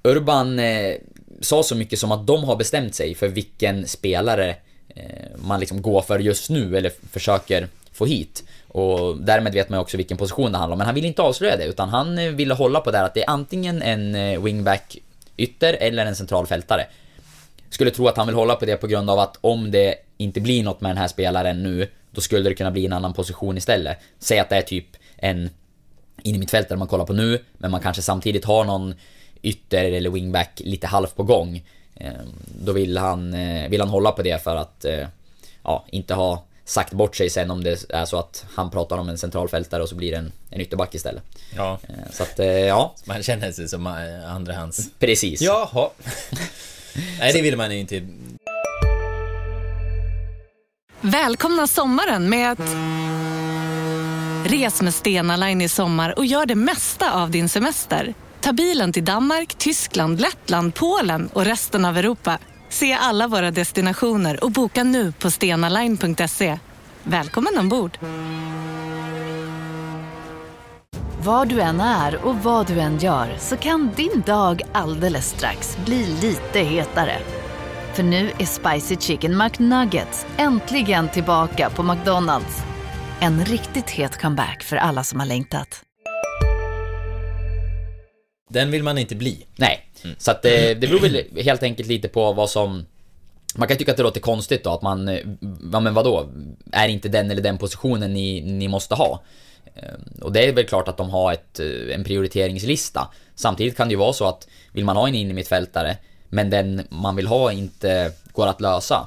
Urban 0.03 0.59
eh, 0.59 0.95
sa 1.41 1.63
så 1.63 1.77
mycket 1.77 1.99
som 1.99 2.13
att 2.13 2.27
de 2.27 2.45
har 2.45 2.57
bestämt 2.57 2.95
sig 2.95 3.15
för 3.15 3.29
vilken 3.29 3.87
spelare 3.87 4.57
Eh, 4.95 5.05
man 5.37 5.61
liksom 5.61 5.83
går 5.83 6.03
för 6.03 6.19
just 6.19 6.51
nu, 6.51 6.77
eller 6.77 6.93
försöker 7.11 7.69
få 7.93 8.07
hit. 8.07 8.45
Och 8.69 9.17
därmed 9.17 9.53
vet 9.53 9.69
man 9.69 9.79
ju 9.79 9.81
också 9.81 9.97
vilken 9.97 10.17
position 10.17 10.53
det 10.53 10.59
handlar 10.59 10.75
om, 10.75 10.79
men 10.79 10.87
han 10.87 10.95
vill 10.95 11.05
inte 11.05 11.23
avslöja 11.23 11.57
det, 11.57 11.65
utan 11.65 11.89
han 11.89 12.19
eh, 12.19 12.31
ville 12.31 12.55
hålla 12.55 12.81
på 12.81 12.91
det 12.91 12.99
här 12.99 13.05
att 13.05 13.15
det 13.15 13.23
är 13.23 13.31
antingen 13.31 13.83
en 13.83 14.15
eh, 14.15 14.43
wingback 14.43 14.97
ytter 15.37 15.73
eller 15.73 16.07
en 16.07 16.17
central 16.17 16.47
fältare. 16.47 16.87
Skulle 17.71 17.91
tro 17.91 18.09
att 18.09 18.17
han 18.17 18.27
vill 18.27 18.37
hålla 18.37 18.55
på 18.55 18.65
det 18.65 18.77
på 18.77 18.87
grund 18.87 19.11
av 19.11 19.19
att 19.19 19.39
om 19.41 19.71
det 19.71 19.95
inte 20.17 20.41
blir 20.41 20.63
något 20.63 20.81
med 20.81 20.91
den 20.91 20.99
här 20.99 21.09
spelaren 21.09 21.63
nu, 21.63 21.89
då 22.11 22.21
skulle 22.21 22.49
det 22.49 22.55
kunna 22.55 22.71
bli 22.71 22.87
en 22.87 22.93
annan 22.93 23.13
position 23.13 23.57
istället. 23.57 23.99
Säg 24.19 24.39
att 24.39 24.49
det 24.49 24.57
är 24.57 24.63
typ 24.63 24.87
en 25.17 25.51
in 26.23 26.35
i 26.35 26.39
mittfältare 26.39 26.79
man 26.79 26.89
kollar 26.89 27.07
på 27.07 27.13
nu, 27.13 27.39
men 27.59 27.71
man 27.71 27.81
kanske 27.81 28.03
samtidigt 28.03 28.45
har 28.45 28.65
någon 28.65 28.95
ytter 29.43 29.85
eller 29.85 30.11
wingback 30.11 30.61
lite 30.65 30.87
halvt 30.87 31.17
på 31.17 31.23
gång. 31.23 31.63
Eh, 32.01 32.13
Då 32.65 32.73
vill 32.73 32.97
han, 32.99 33.35
eh, 33.35 33.69
vill 33.69 33.81
han 33.81 33.89
hålla 33.91 34.13
på 34.13 34.23
det 34.23 34.43
för 34.43 34.57
att 34.57 34.85
eh, 34.85 35.07
ja, 35.65 35.85
inte 35.91 36.15
ha 36.15 36.45
sagt 36.65 36.93
bort 36.93 37.17
sig 37.17 37.31
sen 37.31 37.51
om 37.51 37.65
det 37.65 37.91
är 37.91 38.05
så 38.05 38.19
att 38.19 38.45
han 38.55 38.71
pratar 38.71 38.99
om 38.99 39.09
en 39.09 39.19
centralfältare 39.19 39.83
och 39.83 39.89
så 39.89 39.95
blir 39.95 40.11
det 40.11 40.17
en, 40.19 40.33
en 40.51 40.61
ytterback 40.61 40.95
istället. 40.95 41.23
Ja, 41.57 41.79
Eh, 41.89 41.95
Så 42.13 42.23
att, 42.23 42.39
eh, 42.41 42.47
ja, 42.47 42.95
man 43.05 43.23
känner 43.23 43.53
sig 43.53 43.69
som 43.69 43.87
andrahands. 44.27 44.91
precis. 44.99 45.41
Jaha. 45.41 45.89
Nej, 47.21 47.33
det 47.33 47.43
vill 47.43 47.57
man 47.57 47.71
ju 47.73 47.79
inte. 47.79 48.07
Välkomna 51.01 51.67
sommaren 51.67 52.29
med 52.31 52.53
att... 52.53 52.61
Res 54.51 54.83
med 54.83 54.95
Stena 54.95 55.37
Line 55.37 55.61
i 55.61 55.69
sommar 55.69 56.19
och 56.19 56.27
gör 56.27 56.47
det 56.47 56.55
mesta 56.55 57.13
av 57.23 57.31
din 57.31 57.49
semester. 57.49 58.15
Ta 58.41 58.53
bilen 58.53 58.93
till 58.93 59.05
Danmark, 59.05 59.55
Tyskland, 59.55 60.21
Lettland, 60.21 60.75
Polen 60.75 61.29
och 61.33 61.45
resten 61.45 61.85
av 61.85 61.97
Europa. 61.97 62.39
Se 62.69 62.93
alla 62.93 63.29
våra 63.29 63.51
destinationer 63.51 64.45
och 64.45 64.51
boka 64.51 64.85
nu 64.85 65.13
på 65.13 65.31
stenaline.se. 65.31 66.59
Välkommen 67.03 67.59
ombord! 67.59 67.99
Var 71.23 71.47
du 71.47 71.61
än 71.61 71.81
är 71.81 72.25
och 72.25 72.37
vad 72.37 72.67
du 72.67 72.81
än 72.81 72.99
gör 72.99 73.37
så 73.39 73.57
kan 73.57 73.91
din 73.97 74.23
dag 74.27 74.63
alldeles 74.73 75.29
strax 75.29 75.79
bli 75.85 76.07
lite 76.07 76.59
hetare. 76.59 77.19
För 77.95 78.03
nu 78.03 78.31
är 78.39 78.47
Spicy 78.47 78.97
Chicken 78.97 79.39
McNuggets 79.39 80.27
äntligen 80.37 81.09
tillbaka 81.09 81.71
på 81.71 81.83
McDonalds. 81.83 82.57
En 83.21 83.45
riktigt 83.45 83.91
het 83.91 84.21
comeback 84.21 84.63
för 84.63 84.77
alla 84.77 85.05
som 85.05 85.21
har 85.21 85.27
längtat. 85.27 85.83
Den 88.53 88.71
vill 88.71 88.83
man 88.83 88.99
inte 88.99 89.15
bli. 89.15 89.47
Nej. 89.57 89.87
Så 90.19 90.31
att 90.31 90.43
det, 90.43 90.75
det 90.75 90.87
beror 90.89 91.01
väl 91.01 91.25
helt 91.45 91.63
enkelt 91.63 91.89
lite 91.89 92.09
på 92.09 92.33
vad 92.33 92.51
som... 92.51 92.87
Man 93.55 93.69
kan 93.69 93.77
tycka 93.77 93.91
att 93.91 93.97
det 93.97 94.03
låter 94.03 94.21
konstigt 94.21 94.65
då, 94.65 94.71
att 94.71 94.83
man... 94.83 95.09
eh, 95.09 95.19
Ja 95.73 95.81
men 95.81 95.95
vadå? 95.95 96.29
Är 96.73 96.89
inte 96.89 97.09
den 97.09 97.31
eller 97.31 97.43
den 97.43 97.59
positionen 97.59 98.13
ni, 98.15 98.41
ni 98.41 98.69
måste 98.69 98.95
ha? 98.95 99.23
Eh, 99.75 100.23
Och 100.23 100.33
det 100.33 100.49
är 100.49 100.53
väl 100.53 100.65
klart 100.67 100.89
att 100.89 100.97
de 100.97 101.11
har 101.11 101.33
ett, 101.33 101.61
eh, 101.61 101.95
en 101.95 102.05
prioriteringslista. 102.05 103.09
Samtidigt 103.35 103.77
kan 103.77 103.89
det 103.89 103.93
ju 103.93 103.99
vara 103.99 104.13
så 104.13 104.29
att 104.29 104.49
vill 104.73 104.85
man 104.85 104.97
ha 104.97 105.09
en 105.09 105.15
innermittfältare, 105.15 105.97
men 106.29 106.51
den 106.51 106.83
man 106.91 107.17
vill 107.17 107.27
ha 107.27 107.53
inte 107.53 108.13
går 108.33 108.47
att 108.47 108.61
lösa, 108.61 109.07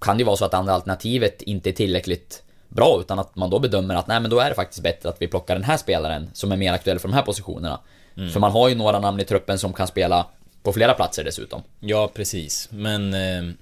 kan 0.00 0.16
det 0.16 0.20
ju 0.20 0.24
vara 0.26 0.36
så 0.36 0.44
att 0.44 0.54
andra 0.54 0.72
alternativet 0.72 1.42
inte 1.42 1.70
är 1.70 1.72
tillräckligt 1.72 2.42
bra, 2.68 2.98
utan 3.00 3.18
att 3.18 3.36
man 3.36 3.50
då 3.50 3.58
bedömer 3.58 3.94
att 3.94 4.06
nej 4.06 4.20
men 4.20 4.30
då 4.30 4.38
är 4.38 4.48
det 4.48 4.54
faktiskt 4.54 4.82
bättre 4.82 5.08
att 5.08 5.22
vi 5.22 5.28
plockar 5.28 5.54
den 5.54 5.64
här 5.64 5.76
spelaren 5.76 6.30
som 6.32 6.52
är 6.52 6.56
mer 6.56 6.72
aktuell 6.72 6.98
för 6.98 7.08
de 7.08 7.14
här 7.14 7.22
positionerna. 7.22 7.80
För 8.14 8.40
man 8.40 8.52
har 8.52 8.68
ju 8.68 8.74
några 8.74 9.00
namn 9.00 9.20
i 9.20 9.24
truppen 9.24 9.58
som 9.58 9.72
kan 9.72 9.86
spela 9.86 10.26
på 10.62 10.72
flera 10.72 10.94
platser 10.94 11.24
dessutom. 11.24 11.62
Ja, 11.80 12.10
precis. 12.14 12.68
Men... 12.70 13.14
Eh, 13.14 13.54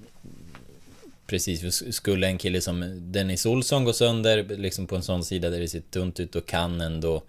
precis, 1.27 1.95
skulle 1.95 2.27
en 2.27 2.39
kille 2.39 2.61
som 2.61 2.99
Dennis 3.13 3.47
Olsson 3.47 3.85
gå 3.85 3.93
sönder 3.93 4.45
liksom 4.45 4.87
på 4.87 4.97
en 4.97 5.03
sån 5.03 5.25
sida 5.25 5.51
där 5.51 5.61
det 5.61 5.69
ser 5.69 5.81
tunt 5.81 6.21
ut, 6.21 6.33
då 6.33 6.41
kan 6.41 6.81
ändå 6.81 7.23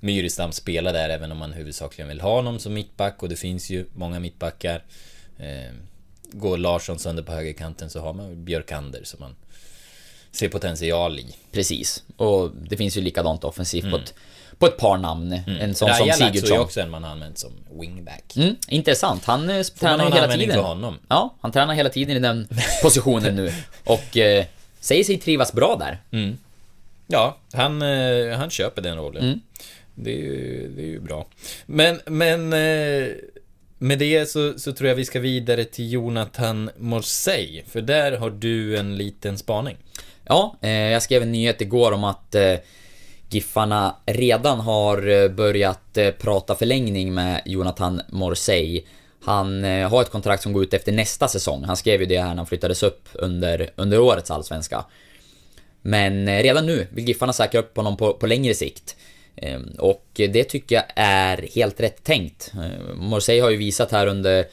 Myrestam 0.00 0.52
spela 0.52 0.92
där 0.92 1.08
även 1.08 1.32
om 1.32 1.38
man 1.38 1.52
huvudsakligen 1.52 2.08
vill 2.08 2.20
ha 2.20 2.34
honom 2.34 2.58
som 2.58 2.74
mittback 2.74 3.22
och 3.22 3.28
det 3.28 3.36
finns 3.36 3.70
ju 3.70 3.86
många 3.94 4.20
mittbackar. 4.20 4.82
Eh, 5.38 5.74
går 6.32 6.58
Larsson 6.58 6.98
sönder 6.98 7.22
på 7.22 7.32
högerkanten 7.32 7.90
så 7.90 8.00
har 8.00 8.12
man 8.12 8.44
Björkander 8.44 9.00
som 9.04 9.20
man 9.20 9.36
ser 10.32 10.48
potential 10.48 11.18
i. 11.18 11.36
Precis. 11.52 12.02
Och 12.16 12.50
det 12.68 12.76
finns 12.76 12.96
ju 12.96 13.00
likadant 13.00 13.44
offensivt 13.44 13.90
på, 13.90 13.96
ett, 13.96 14.14
på 14.58 14.66
ett 14.66 14.76
par 14.76 14.98
namn. 14.98 15.40
En 15.46 15.74
sån 15.74 15.88
som 15.88 15.88
Rajalax 15.88 16.20
är 16.20 16.26
ju 16.26 16.32
Sigurdsson. 16.32 16.58
också 16.58 16.80
en 16.80 16.90
man 16.90 17.04
använt 17.04 17.38
som 17.38 17.52
wingback. 17.80 18.36
Mm, 18.36 18.56
intressant. 18.68 19.24
Han 19.24 19.50
eh, 19.50 19.56
man 19.56 19.64
tränar 19.64 20.04
ju 20.06 20.12
hela 20.14 20.32
tiden. 20.32 20.54
för 20.54 20.62
honom? 20.62 20.98
Ja, 21.08 21.34
han 21.40 21.52
tränar 21.52 21.74
hela 21.74 21.88
tiden 21.88 22.16
i 22.16 22.20
den 22.20 22.48
positionen 22.82 23.36
nu. 23.36 23.52
Och 23.84 24.16
eh, 24.16 24.44
säger 24.80 25.04
sig 25.04 25.18
trivas 25.18 25.52
bra 25.52 25.76
där. 25.76 25.98
Ja, 27.06 27.36
han, 27.52 27.82
eh, 27.82 28.36
han 28.38 28.50
köper 28.50 28.82
den 28.82 28.96
rollen. 28.96 29.24
Mm. 29.24 29.40
Det, 29.94 30.10
är 30.12 30.22
ju, 30.22 30.72
det 30.76 30.82
är 30.82 30.86
ju 30.86 31.00
bra. 31.00 31.26
Men, 31.66 32.00
men 32.06 32.52
eh, 32.52 33.08
med 33.78 33.98
det 33.98 34.30
så, 34.30 34.58
så 34.58 34.72
tror 34.72 34.88
jag 34.88 34.96
vi 34.96 35.04
ska 35.04 35.20
vidare 35.20 35.64
till 35.64 35.92
Jonathan 35.92 36.70
Morsey. 36.78 37.62
För 37.68 37.80
där 37.80 38.12
har 38.12 38.30
du 38.30 38.76
en 38.76 38.96
liten 38.96 39.38
spaning. 39.38 39.76
Ja, 40.24 40.56
eh, 40.60 40.70
jag 40.70 41.02
skrev 41.02 41.22
en 41.22 41.32
nyhet 41.32 41.60
igår 41.60 41.92
om 41.92 42.04
att 42.04 42.34
eh, 42.34 42.54
Giffarna 43.34 43.96
redan 44.06 44.60
har 44.60 45.08
eh, 45.08 45.28
börjat 45.28 45.96
eh, 45.96 46.10
prata 46.10 46.54
förlängning 46.54 47.14
med 47.14 47.42
Jonathan 47.44 48.00
Morsey. 48.08 48.82
Han 49.24 49.64
eh, 49.64 49.88
har 49.88 50.02
ett 50.02 50.10
kontrakt 50.10 50.42
som 50.42 50.52
går 50.52 50.62
ut 50.62 50.74
efter 50.74 50.92
nästa 50.92 51.28
säsong. 51.28 51.64
Han 51.64 51.76
skrev 51.76 52.00
ju 52.00 52.06
det 52.06 52.18
här 52.18 52.28
när 52.28 52.36
han 52.36 52.46
flyttades 52.46 52.82
upp 52.82 53.08
under, 53.12 53.70
under 53.76 54.00
årets 54.00 54.30
allsvenska. 54.30 54.84
Men 55.82 56.42
redan 56.42 56.66
nu 56.66 56.86
vill 56.90 57.08
Giffarna 57.08 57.32
säkra 57.32 57.60
upp 57.60 57.76
honom 57.76 57.96
på, 57.96 58.14
på 58.14 58.26
längre 58.26 58.54
sikt. 58.54 58.96
Ehm, 59.36 59.74
och 59.78 60.04
det 60.14 60.44
tycker 60.44 60.74
jag 60.74 60.84
är 60.96 61.48
helt 61.54 61.80
rätt 61.80 62.04
tänkt. 62.04 62.52
Ehm, 62.54 62.98
Morsey 62.98 63.40
har 63.40 63.50
ju 63.50 63.56
visat 63.56 63.92
här 63.92 64.06
under 64.06 64.44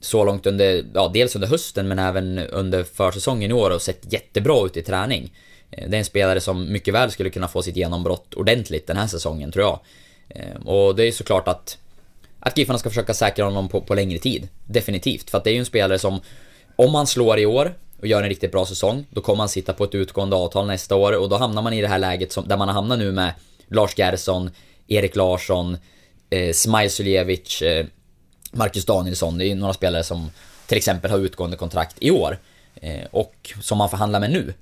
så 0.00 0.24
långt 0.24 0.46
under, 0.46 0.84
ja 0.94 1.10
dels 1.14 1.34
under 1.34 1.48
hösten 1.48 1.88
men 1.88 1.98
även 1.98 2.38
under 2.38 2.84
försäsongen 2.84 3.50
i 3.50 3.54
år 3.54 3.70
och 3.70 3.82
sett 3.82 4.12
jättebra 4.12 4.66
ut 4.66 4.76
i 4.76 4.82
träning. 4.82 5.32
Eh, 5.70 5.88
det 5.88 5.96
är 5.96 5.98
en 5.98 6.04
spelare 6.04 6.40
som 6.40 6.72
mycket 6.72 6.94
väl 6.94 7.10
skulle 7.10 7.30
kunna 7.30 7.48
få 7.48 7.62
sitt 7.62 7.76
genombrott 7.76 8.34
ordentligt 8.34 8.86
den 8.86 8.96
här 8.96 9.06
säsongen 9.06 9.52
tror 9.52 9.64
jag. 9.64 9.80
Eh, 10.28 10.66
och 10.66 10.96
det 10.96 11.04
är 11.04 11.12
såklart 11.12 11.48
att 11.48 11.78
att 12.40 12.58
Giffarna 12.58 12.78
ska 12.78 12.88
försöka 12.88 13.14
säkra 13.14 13.44
honom 13.44 13.68
på, 13.68 13.80
på 13.80 13.94
längre 13.94 14.18
tid. 14.18 14.48
Definitivt. 14.66 15.30
För 15.30 15.38
att 15.38 15.44
det 15.44 15.50
är 15.50 15.52
ju 15.52 15.58
en 15.58 15.66
spelare 15.66 15.98
som, 15.98 16.20
om 16.76 16.94
han 16.94 17.06
slår 17.06 17.38
i 17.38 17.46
år 17.46 17.74
och 18.00 18.06
gör 18.06 18.22
en 18.22 18.28
riktigt 18.28 18.52
bra 18.52 18.66
säsong, 18.66 19.06
då 19.10 19.20
kommer 19.20 19.38
han 19.38 19.48
sitta 19.48 19.72
på 19.72 19.84
ett 19.84 19.94
utgående 19.94 20.36
avtal 20.36 20.66
nästa 20.66 20.96
år 20.96 21.12
och 21.12 21.28
då 21.28 21.36
hamnar 21.36 21.62
man 21.62 21.72
i 21.72 21.82
det 21.82 21.88
här 21.88 21.98
läget 21.98 22.32
som, 22.32 22.48
där 22.48 22.56
man 22.56 22.68
har 22.68 22.74
hamnat 22.74 22.98
nu 22.98 23.12
med 23.12 23.32
Lars 23.68 23.98
Gerson, 23.98 24.50
Erik 24.86 25.16
Larsson, 25.16 25.78
eh, 26.30 26.52
Smile 26.52 26.90
Suljevic, 26.90 27.62
eh, 27.62 27.86
Marcus 28.52 28.84
Danielsson. 28.84 29.38
Det 29.38 29.44
är 29.44 29.48
ju 29.48 29.54
några 29.54 29.74
spelare 29.74 30.04
som 30.04 30.30
till 30.66 30.76
exempel 30.76 31.10
har 31.10 31.18
utgående 31.18 31.56
kontrakt 31.56 31.96
i 32.00 32.10
år. 32.10 32.38
Eh, 32.74 33.06
och 33.10 33.52
som 33.62 33.78
man 33.78 33.90
förhandlar 33.90 34.20
med 34.20 34.30
nu. 34.30 34.54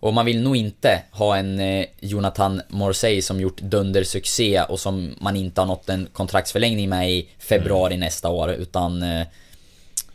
Och 0.00 0.14
man 0.14 0.26
vill 0.26 0.42
nog 0.42 0.56
inte 0.56 1.02
ha 1.10 1.36
en 1.36 1.60
eh, 1.60 1.86
Jonathan 2.00 2.62
Morsey 2.68 3.22
som 3.22 3.40
gjort 3.40 3.60
dundersuccé 3.60 4.62
och 4.62 4.80
som 4.80 5.14
man 5.20 5.36
inte 5.36 5.60
har 5.60 5.66
nått 5.66 5.88
en 5.88 6.08
kontraktsförlängning 6.12 6.88
med 6.88 7.10
i 7.10 7.28
februari 7.38 7.96
nästa 7.96 8.28
år, 8.28 8.50
utan... 8.50 9.02
Eh, 9.02 9.26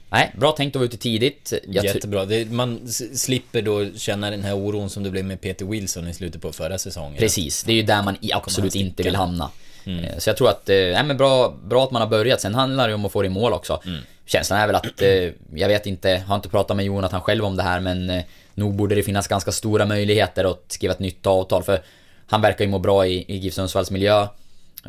nej, 0.10 0.32
bra 0.38 0.52
tänkt 0.52 0.76
att 0.76 0.80
vara 0.80 0.86
ute 0.86 0.98
tidigt. 0.98 1.54
Jag 1.68 1.86
Jättebra. 1.86 2.26
Det, 2.26 2.52
man 2.52 2.88
slipper 3.14 3.62
då 3.62 3.86
känna 3.98 4.30
den 4.30 4.44
här 4.44 4.56
oron 4.56 4.90
som 4.90 5.04
det 5.04 5.10
blev 5.10 5.26
med 5.26 5.42
Peter 5.42 5.66
Wilson 5.66 6.08
i 6.08 6.14
slutet 6.14 6.42
på 6.42 6.52
förra 6.52 6.78
säsongen. 6.78 7.18
Precis, 7.20 7.64
det 7.64 7.72
är 7.72 7.76
ju 7.76 7.84
där 7.84 8.04
man 8.04 8.18
absolut 8.34 8.76
inte 8.76 9.04
vill 9.04 9.16
hamna. 9.16 9.50
Eh, 9.86 10.18
Så 10.18 10.30
jag 10.30 10.38
tror 10.38 10.50
att, 10.50 10.70
eh, 10.70 10.76
nej 10.76 11.04
men 11.04 11.18
bra, 11.18 11.56
bra 11.64 11.84
att 11.84 11.92
man 11.92 12.02
har 12.02 12.10
börjat, 12.10 12.42
sen 12.42 12.56
handlar 12.56 12.88
det 12.88 12.94
om 12.94 13.06
att 13.06 13.12
få 13.12 13.22
det 13.22 13.26
i 13.26 13.30
mål 13.30 13.54
också. 13.54 13.82
Känslan 14.26 14.60
är 14.60 14.68
väl 14.68 14.76
att, 14.76 15.02
eh, 15.02 15.32
jag 15.56 15.68
vet 15.68 15.86
inte, 15.86 16.24
har 16.28 16.36
inte 16.36 16.50
pratat 16.50 16.78
med 16.78 16.86
Jonathan 16.86 17.22
själv 17.22 17.46
om 17.46 17.56
det 17.56 17.64
här 17.64 17.80
men 17.80 18.22
nog 18.56 18.76
borde 18.76 18.96
det 18.96 19.04
finnas 19.04 19.28
ganska 19.28 19.52
stora 19.52 19.86
möjligheter 19.86 20.46
att 20.52 20.64
skriva 20.68 20.94
ett 20.94 21.00
nytt 21.00 21.26
avtal 21.26 21.64
för 21.64 21.84
han 22.28 22.42
verkar 22.42 22.66
ju 22.66 22.72
må 22.72 22.80
bra 22.80 23.08
i, 23.08 23.26
i 23.28 23.38
GIF 23.38 23.54
Sundsvalls 23.54 23.92
miljö. 23.92 24.28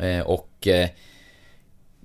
Eh, 0.01 0.19
Och 0.19 0.67
eh, 0.67 0.89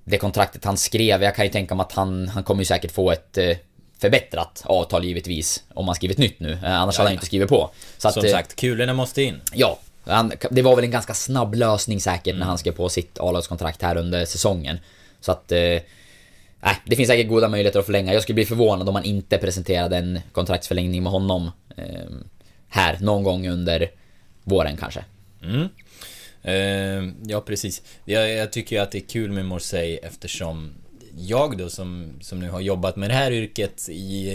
det 0.03 0.17
kontraktet 0.17 0.65
han 0.65 0.77
skrev, 0.77 1.23
jag 1.23 1.35
kan 1.35 1.45
ju 1.45 1.51
tänka 1.51 1.75
mig 1.75 1.83
att 1.83 1.91
han, 1.91 2.27
han 2.27 2.43
kommer 2.43 2.61
ju 2.61 2.65
säkert 2.65 2.91
få 2.91 3.11
ett 3.11 3.37
eh, 3.37 3.57
förbättrat 3.97 4.61
avtal 4.65 5.03
givetvis 5.03 5.63
om 5.73 5.85
han 5.87 5.95
skrivit 5.95 6.17
nytt 6.17 6.39
nu. 6.39 6.51
Eh, 6.51 6.81
Annars 6.81 6.97
hade 6.97 7.09
han 7.09 7.13
inte 7.13 7.25
skrivit 7.25 7.49
på. 7.49 7.69
Så 7.97 8.07
att, 8.07 8.13
Som 8.13 8.25
eh, 8.25 8.31
sagt, 8.31 8.55
kulorna 8.55 8.93
måste 8.93 9.21
in. 9.21 9.41
Ja, 9.53 9.79
han, 10.05 10.31
det 10.51 10.61
var 10.61 10.75
väl 10.75 10.85
en 10.85 10.91
ganska 10.91 11.13
snabb 11.13 11.55
lösning 11.55 12.01
säkert 12.01 12.35
när 12.35 12.45
han 12.45 12.57
skrev 12.57 12.71
på 12.71 12.89
sitt 12.89 13.19
A-lagskontrakt 13.19 13.81
här 13.81 13.97
under 13.97 14.25
säsongen. 14.25 14.79
Så 15.21 15.31
att... 15.31 15.51
Nej, 16.65 16.75
det 16.85 16.95
finns 16.95 17.07
säkert 17.07 17.27
goda 17.27 17.49
möjligheter 17.49 17.79
att 17.79 17.85
förlänga. 17.85 18.13
Jag 18.13 18.23
skulle 18.23 18.35
bli 18.35 18.45
förvånad 18.45 18.87
om 18.87 18.93
man 18.93 19.03
inte 19.03 19.37
presenterade 19.37 19.97
en 19.97 20.19
kontraktsförlängning 20.31 21.03
med 21.03 21.11
honom 21.11 21.51
eh, 21.77 21.85
här 22.67 22.97
någon 23.01 23.23
gång 23.23 23.47
under 23.47 23.91
våren 24.43 24.77
kanske. 24.77 25.05
Eh, 26.41 27.09
ja, 27.27 27.41
precis. 27.45 27.81
Jag, 28.05 28.29
jag 28.29 28.51
tycker 28.51 28.75
ju 28.75 28.81
att 28.81 28.91
det 28.91 28.97
är 28.97 29.07
kul 29.07 29.31
med 29.31 29.45
Morsey 29.45 29.95
eftersom 30.03 30.73
jag 31.17 31.57
då 31.57 31.69
som, 31.69 32.11
som 32.21 32.39
nu 32.39 32.49
har 32.49 32.61
jobbat 32.61 32.95
med 32.95 33.09
det 33.09 33.13
här 33.13 33.31
yrket 33.31 33.89
i 33.89 34.29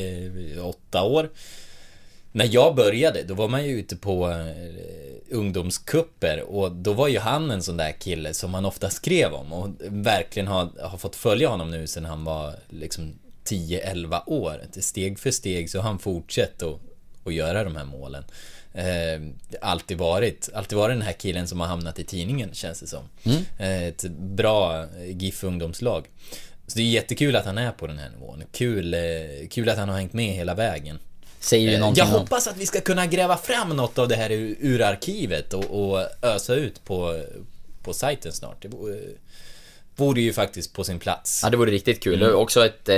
eh, 0.56 0.66
åtta 0.66 1.02
år. 1.02 1.30
När 2.32 2.48
jag 2.52 2.74
började, 2.74 3.22
då 3.22 3.34
var 3.34 3.48
man 3.48 3.66
ju 3.66 3.78
ute 3.78 3.96
på 3.96 4.30
eh, 4.30 4.36
ungdomskupper 5.30 6.42
och 6.42 6.72
då 6.72 6.92
var 6.92 7.08
ju 7.08 7.18
han 7.18 7.50
en 7.50 7.62
sån 7.62 7.76
där 7.76 7.92
kille 7.92 8.34
som 8.34 8.50
man 8.50 8.64
ofta 8.64 8.90
skrev 8.90 9.32
om 9.32 9.52
och 9.52 9.68
verkligen 9.88 10.46
har, 10.48 10.70
har 10.80 10.98
fått 10.98 11.16
följa 11.16 11.48
honom 11.48 11.70
nu 11.70 11.86
sen 11.86 12.04
han 12.04 12.24
var 12.24 12.54
liksom 12.68 13.14
10-11 13.44 14.22
år. 14.26 14.60
Steg 14.80 15.18
för 15.18 15.30
steg 15.30 15.70
så 15.70 15.78
har 15.78 15.82
han 15.82 15.98
fortsatt 15.98 16.62
att, 16.62 16.80
att 17.24 17.34
göra 17.34 17.64
de 17.64 17.76
här 17.76 17.84
målen. 17.84 18.24
Eh, 18.72 19.20
alltid 19.60 19.98
varit, 19.98 20.48
alltid 20.54 20.78
varit 20.78 20.96
den 20.96 21.06
här 21.06 21.12
killen 21.12 21.48
som 21.48 21.60
har 21.60 21.66
hamnat 21.66 21.98
i 21.98 22.04
tidningen 22.04 22.54
känns 22.54 22.80
det 22.80 22.86
som. 22.86 23.04
Eh, 23.58 23.82
ett 23.82 24.02
bra 24.10 24.86
GIF 25.06 25.44
ungdomslag. 25.44 26.06
Så 26.66 26.78
det 26.78 26.82
är 26.82 26.86
jättekul 26.86 27.36
att 27.36 27.44
han 27.44 27.58
är 27.58 27.72
på 27.72 27.86
den 27.86 27.98
här 27.98 28.10
nivån. 28.10 28.42
Kul, 28.52 28.94
eh, 28.94 29.00
kul 29.50 29.68
att 29.68 29.78
han 29.78 29.88
har 29.88 29.96
hängt 29.96 30.12
med 30.12 30.34
hela 30.34 30.54
vägen. 30.54 30.98
Säger 31.40 31.68
ju 31.68 31.74
Eh, 31.74 31.80
någonting 31.80 32.04
Jag 32.04 32.14
om... 32.14 32.20
hoppas 32.20 32.46
att 32.46 32.56
vi 32.56 32.66
ska 32.66 32.80
kunna 32.80 33.06
gräva 33.06 33.36
fram 33.36 33.68
något 33.68 33.98
av 33.98 34.08
det 34.08 34.16
här 34.16 34.30
ur, 34.30 34.56
ur 34.60 34.82
arkivet 34.82 35.54
och, 35.54 35.64
och 35.90 36.06
ösa 36.22 36.54
ut 36.54 36.84
på, 36.84 37.22
på 37.82 37.94
sajten 37.94 38.32
snart. 38.32 38.62
Det 38.62 38.68
vore, 38.68 38.98
vore 39.96 40.20
ju 40.20 40.32
faktiskt 40.32 40.72
på 40.72 40.84
sin 40.84 40.98
plats. 40.98 41.40
Ja, 41.42 41.50
det 41.50 41.56
vore 41.56 41.70
riktigt 41.70 42.02
kul. 42.02 42.22
Mm. 42.22 42.34
Också 42.36 42.66
ett 42.66 42.88
eh, 42.88 42.96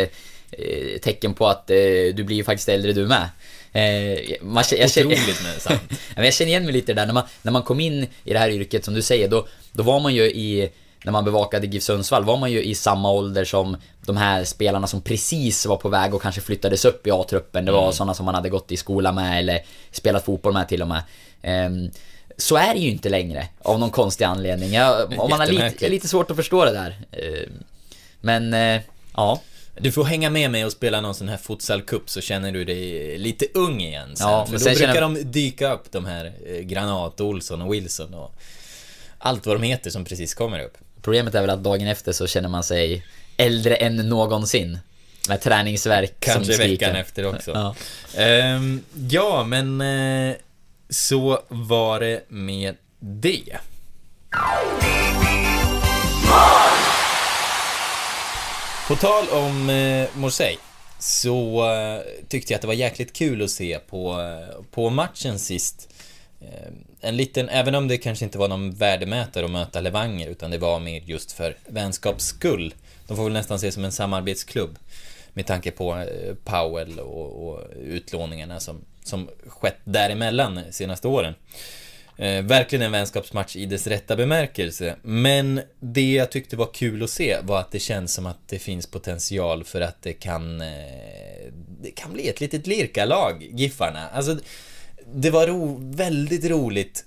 eh, 0.51 0.99
tecken 1.03 1.35
på 1.35 1.47
att 1.49 1.71
eh, 1.71 1.77
du 2.15 2.25
blir 2.25 2.37
ju 2.37 2.45
faktiskt 2.45 2.69
äldre 2.69 2.93
du 2.93 3.07
med. 3.07 3.29
Eh, 3.73 4.37
man, 4.43 4.63
kä- 4.65 4.77
jag, 4.81 4.91
känner, 4.91 5.19
jag 6.25 6.35
känner 6.35 6.49
igen 6.51 6.65
mig 6.65 6.73
lite 6.73 6.95
där, 6.95 7.07
när 7.07 7.13
man, 7.15 7.25
när 7.43 7.53
man 7.53 7.63
kom 7.63 7.81
in 7.81 8.07
i 8.25 8.33
det 8.33 8.39
här 8.39 8.51
yrket 8.51 8.85
som 8.85 8.95
du 8.95 9.03
säger, 9.03 9.29
då, 9.29 9.47
då 9.73 9.83
var 9.83 10.01
man 10.01 10.15
ju 10.15 10.23
i, 10.25 10.71
när 11.05 11.13
man 11.13 11.25
bevakade 11.25 11.67
GIF 11.67 11.83
Sundsvall, 11.83 12.25
var 12.25 12.37
man 12.37 12.53
ju 12.53 12.63
i 12.63 12.75
samma 12.75 13.11
ålder 13.13 13.45
som 13.45 13.77
de 14.13 14.17
här 14.17 14.45
spelarna 14.45 14.87
som 14.87 15.01
precis 15.03 15.67
var 15.67 15.77
på 15.77 15.89
väg 15.89 16.15
och 16.15 16.23
kanske 16.23 16.41
flyttades 16.41 16.85
upp 16.85 17.07
i 17.07 17.11
A-truppen. 17.11 17.65
Det 17.65 17.73
var 17.73 17.83
Mm. 17.83 17.93
sådana 17.93 18.15
som 18.15 18.27
man 18.27 18.35
hade 18.35 18.49
gått 18.49 18.73
i 18.73 18.77
skola 18.77 19.13
med 19.13 19.39
eller 19.39 19.61
spelat 19.91 20.25
fotboll 20.25 20.53
med 20.53 20.69
till 20.69 20.83
och 20.83 20.89
med. 20.89 21.03
Ehm, 21.43 21.91
så 22.37 22.57
är 22.57 22.75
det 22.75 22.81
ju 22.81 22.91
inte 22.91 23.09
längre, 23.09 23.49
av 23.63 23.79
någon 23.79 23.91
konstig 23.91 24.25
anledning. 24.25 24.73
Jag, 24.73 25.13
om 25.19 25.31
man 25.31 25.41
har 25.41 25.47
lite, 25.47 25.89
lite 25.89 26.09
svårt 26.09 26.31
att 26.31 26.37
förstå 26.37 26.65
det 26.65 26.73
där. 26.73 26.99
Ehm, 27.13 27.53
men, 28.21 28.55
eh, 28.55 28.81
ja. 29.17 29.41
Du 29.81 29.93
får 29.93 30.05
hänga 30.05 30.31
med 30.31 30.51
mig 30.51 30.65
och 30.65 30.73
spela 30.73 31.01
någon 31.01 31.15
sån 31.15 31.29
här 31.29 31.37
futsal 31.37 31.83
cup 31.83 32.11
så 32.11 32.21
känner 32.21 32.53
du 32.53 32.65
dig 32.65 33.19
lite 33.19 33.47
ung 33.55 33.81
igen 33.81 34.17
sen. 34.17 34.29
Ja, 34.29 34.47
För 34.47 34.53
då 34.53 34.59
sen 34.59 34.73
brukar 34.75 34.95
känner- 34.95 35.01
de 35.01 35.23
dyka 35.23 35.73
upp 35.73 35.93
de 35.93 36.05
här 36.05 36.33
eh, 36.47 36.59
Granat, 36.61 37.21
Olsson 37.21 37.63
och 37.63 37.75
Wilson 37.75 38.15
och 38.15 38.35
allt 39.19 39.47
vad 39.47 39.57
de 39.57 39.63
heter 39.63 39.91
som 39.91 40.05
precis 40.05 40.35
kommer 40.35 40.65
upp. 40.65 40.77
Problemet 41.03 41.35
är 41.35 41.41
väl 41.41 41.51
att 41.51 41.63
dagen 41.65 41.87
efter 41.87 42.13
så 42.13 42.27
känner 42.27 42.49
man 42.49 42.65
sig 42.65 43.05
äldre 43.41 43.75
än 43.75 43.97
någonsin. 43.97 44.79
Med 45.29 45.41
träningsverk 45.41 46.15
Kanske 46.19 46.53
som 46.53 46.67
veckan 46.67 46.97
efter 46.97 47.35
också. 47.35 47.51
Ja. 47.51 47.75
Ehm, 48.23 48.83
ja, 49.11 49.45
men 49.45 49.81
eh, 49.81 50.37
så 50.89 51.43
var 51.49 52.01
det 52.01 52.25
med 52.29 52.77
det. 52.99 53.59
På 58.89 58.97
tal 58.97 59.29
om 59.29 59.71
eh, 59.71 60.09
Morsey 60.15 60.57
så 60.99 61.71
eh, 61.73 62.01
tyckte 62.29 62.53
jag 62.53 62.57
att 62.57 62.63
det 62.63 62.67
var 62.67 62.75
jäkligt 62.75 63.13
kul 63.13 63.43
att 63.43 63.51
se 63.51 63.79
på, 63.79 64.21
eh, 64.21 64.65
på 64.71 64.91
matchen 64.91 65.39
sist. 65.39 65.89
Eh, 66.41 66.73
en 67.01 67.17
liten, 67.17 67.49
även 67.49 67.75
om 67.75 67.89
det 67.89 67.99
kanske 67.99 68.25
inte 68.25 68.39
var 68.39 68.49
någon 68.49 68.71
värdemätare 68.71 69.45
att 69.45 69.51
möta 69.51 69.81
Levanger 69.81 70.29
utan 70.29 70.51
det 70.51 70.59
var 70.59 70.81
mer 70.81 71.01
just 71.01 71.33
för 71.33 71.57
vänskaps 71.67 72.25
skull. 72.25 72.75
De 73.11 73.17
får 73.17 73.25
väl 73.25 73.33
nästan 73.33 73.59
se 73.59 73.73
som 73.73 73.85
en 73.85 73.93
samarbetsklubb 73.93 74.79
med 75.33 75.47
tanke 75.47 75.71
på 75.71 75.97
eh, 75.97 76.35
Powell 76.45 77.01
och, 77.01 77.49
och 77.49 77.65
utlåningarna 77.83 78.61
som, 78.61 78.85
som 79.05 79.29
skett 79.47 79.79
däremellan 79.85 80.55
de 80.55 80.73
senaste 80.73 81.09
åren. 81.09 81.35
Eh, 82.17 82.43
verkligen 82.43 82.83
en 82.83 82.93
vänskapsmatch 82.93 83.57
i 83.57 83.67
dess 83.67 83.87
rätta 83.87 84.17
bemärkelse. 84.17 84.97
Men 85.03 85.61
det 85.81 86.13
jag 86.13 86.31
tyckte 86.31 86.57
var 86.57 86.71
kul 86.73 87.03
att 87.03 87.11
se 87.11 87.37
var 87.43 87.61
att 87.61 87.73
det 87.73 87.79
känns 87.79 88.15
som 88.15 88.27
att 88.27 88.49
det 88.49 88.59
finns 88.59 88.87
potential 88.87 89.65
för 89.65 89.81
att 89.81 90.03
det 90.03 90.13
kan... 90.13 90.61
Eh, 90.61 91.53
det 91.83 91.91
kan 91.91 92.13
bli 92.13 92.29
ett 92.29 92.41
litet 92.41 92.67
lirkalag, 92.67 93.49
Giffarna. 93.53 94.09
Alltså, 94.09 94.39
det 95.15 95.31
var 95.31 95.47
ro, 95.47 95.79
väldigt 95.81 96.45
roligt 96.45 97.05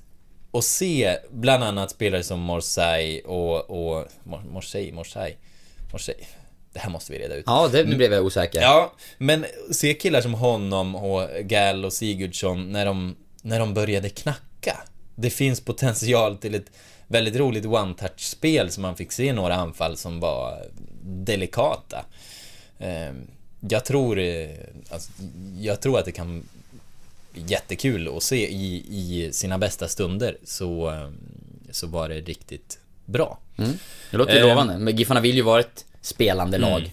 att 0.54 0.64
se 0.64 1.18
bland 1.32 1.64
annat 1.64 1.92
spelare 1.92 2.24
som 2.24 2.40
Morsay 2.40 3.22
och... 3.22 3.70
och 3.70 4.08
Morsai. 4.24 4.92
Morsay, 4.92 5.36
Morsay, 5.94 6.16
Morsay. 6.16 6.28
Det 6.74 6.80
här 6.80 6.90
måste 6.90 7.12
vi 7.14 7.20
reda 7.20 7.36
ut. 7.36 7.44
Ja, 7.48 7.68
det 7.72 7.84
nu 7.84 7.96
blev 7.96 8.14
jag 8.14 8.26
osäker. 8.26 8.62
Ja, 8.62 8.94
men 9.18 9.46
se 9.72 9.94
killar 9.94 10.22
som 10.22 10.34
honom 10.34 10.96
och 10.96 11.30
Gall 11.42 11.86
och 11.86 11.94
Sigurdsson 11.94 12.72
när 12.72 12.86
de, 12.86 13.16
när 13.42 13.60
de 13.60 13.74
började 13.74 14.10
knacka. 14.10 14.78
Det 15.16 15.30
finns 15.30 15.62
potential 15.62 16.38
till 16.38 16.56
ett 16.56 16.72
väldigt 17.08 17.36
roligt 17.36 17.66
one-touch-spel 17.66 18.72
som 18.72 18.82
man 18.82 18.96
fick 18.96 19.12
se 19.12 19.34
några 19.34 19.56
anfall 19.56 19.98
som 19.98 20.20
var 20.20 20.66
delikata. 21.04 22.06
Ehm, 22.80 23.28
Jag 23.70 23.86
tror, 23.86 24.20
eh, 24.20 24.50
alltså, 24.90 25.12
jag 25.60 25.82
tror 25.82 26.00
att 26.00 26.06
det 26.06 26.12
kan 26.12 26.44
bli 27.32 27.44
jättekul 27.48 28.18
att 28.18 28.24
se 28.24 28.52
i, 28.52 28.86
i 28.90 29.34
sina 29.34 29.58
bästa 29.58 29.88
stunder 29.88 30.38
så, 30.44 30.90
eh, 30.92 31.10
så 31.72 31.88
var 31.88 32.10
det 32.10 32.20
riktigt 32.22 32.80
bra. 33.06 33.40
Det 34.12 34.18
låter 34.18 34.34
ju 34.34 34.40
Eh. 34.40 34.48
lovande. 34.48 34.78
Men 34.78 34.96
Giffarna 34.96 35.20
vill 35.22 35.36
ju 35.36 35.42
vara 35.42 35.60
ett 35.60 35.86
spelande 36.02 36.58
Mm. 36.58 36.70
lag. 36.70 36.92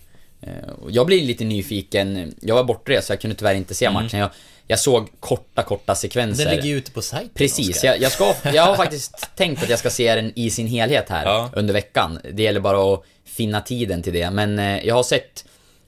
Och 0.82 0.90
Jag 0.90 1.06
blir 1.06 1.20
lite 1.26 1.44
nyfiken. 1.44 2.34
Jag 2.40 2.54
var 2.54 2.64
bortrest 2.64 3.06
så 3.06 3.12
jag 3.12 3.20
kunde 3.20 3.36
tyvärr 3.36 3.54
inte 3.54 3.74
se 3.74 3.84
Mm. 3.86 4.02
matchen. 4.02 4.20
Jag, 4.20 4.30
jag 4.66 4.78
såg 4.78 5.08
korta, 5.20 5.62
korta 5.62 5.94
sekvenser. 5.94 6.44
Den 6.44 6.54
ligger 6.54 6.68
ju 6.68 6.76
ute 6.76 6.90
på 6.90 7.02
sajten, 7.02 7.30
Precis, 7.34 7.84
jag, 7.84 8.00
jag, 8.00 8.12
ska, 8.12 8.34
jag 8.54 8.62
har 8.62 8.76
faktiskt 8.76 9.28
tänkt 9.36 9.62
att 9.62 9.68
jag 9.68 9.78
ska 9.78 9.90
se 9.90 10.14
den 10.14 10.32
i 10.36 10.50
sin 10.50 10.66
helhet 10.66 11.08
här 11.08 11.24
Ja. 11.24 11.50
under 11.52 11.74
veckan. 11.74 12.18
Det 12.32 12.42
gäller 12.42 12.60
bara 12.60 12.94
att 12.94 13.04
finna 13.24 13.60
tiden 13.60 14.02
till 14.02 14.12
det. 14.12 14.30
Men 14.30 14.58
eh, 14.58 14.86
jag 14.86 14.94
har 14.94 15.02
sett, 15.02 15.44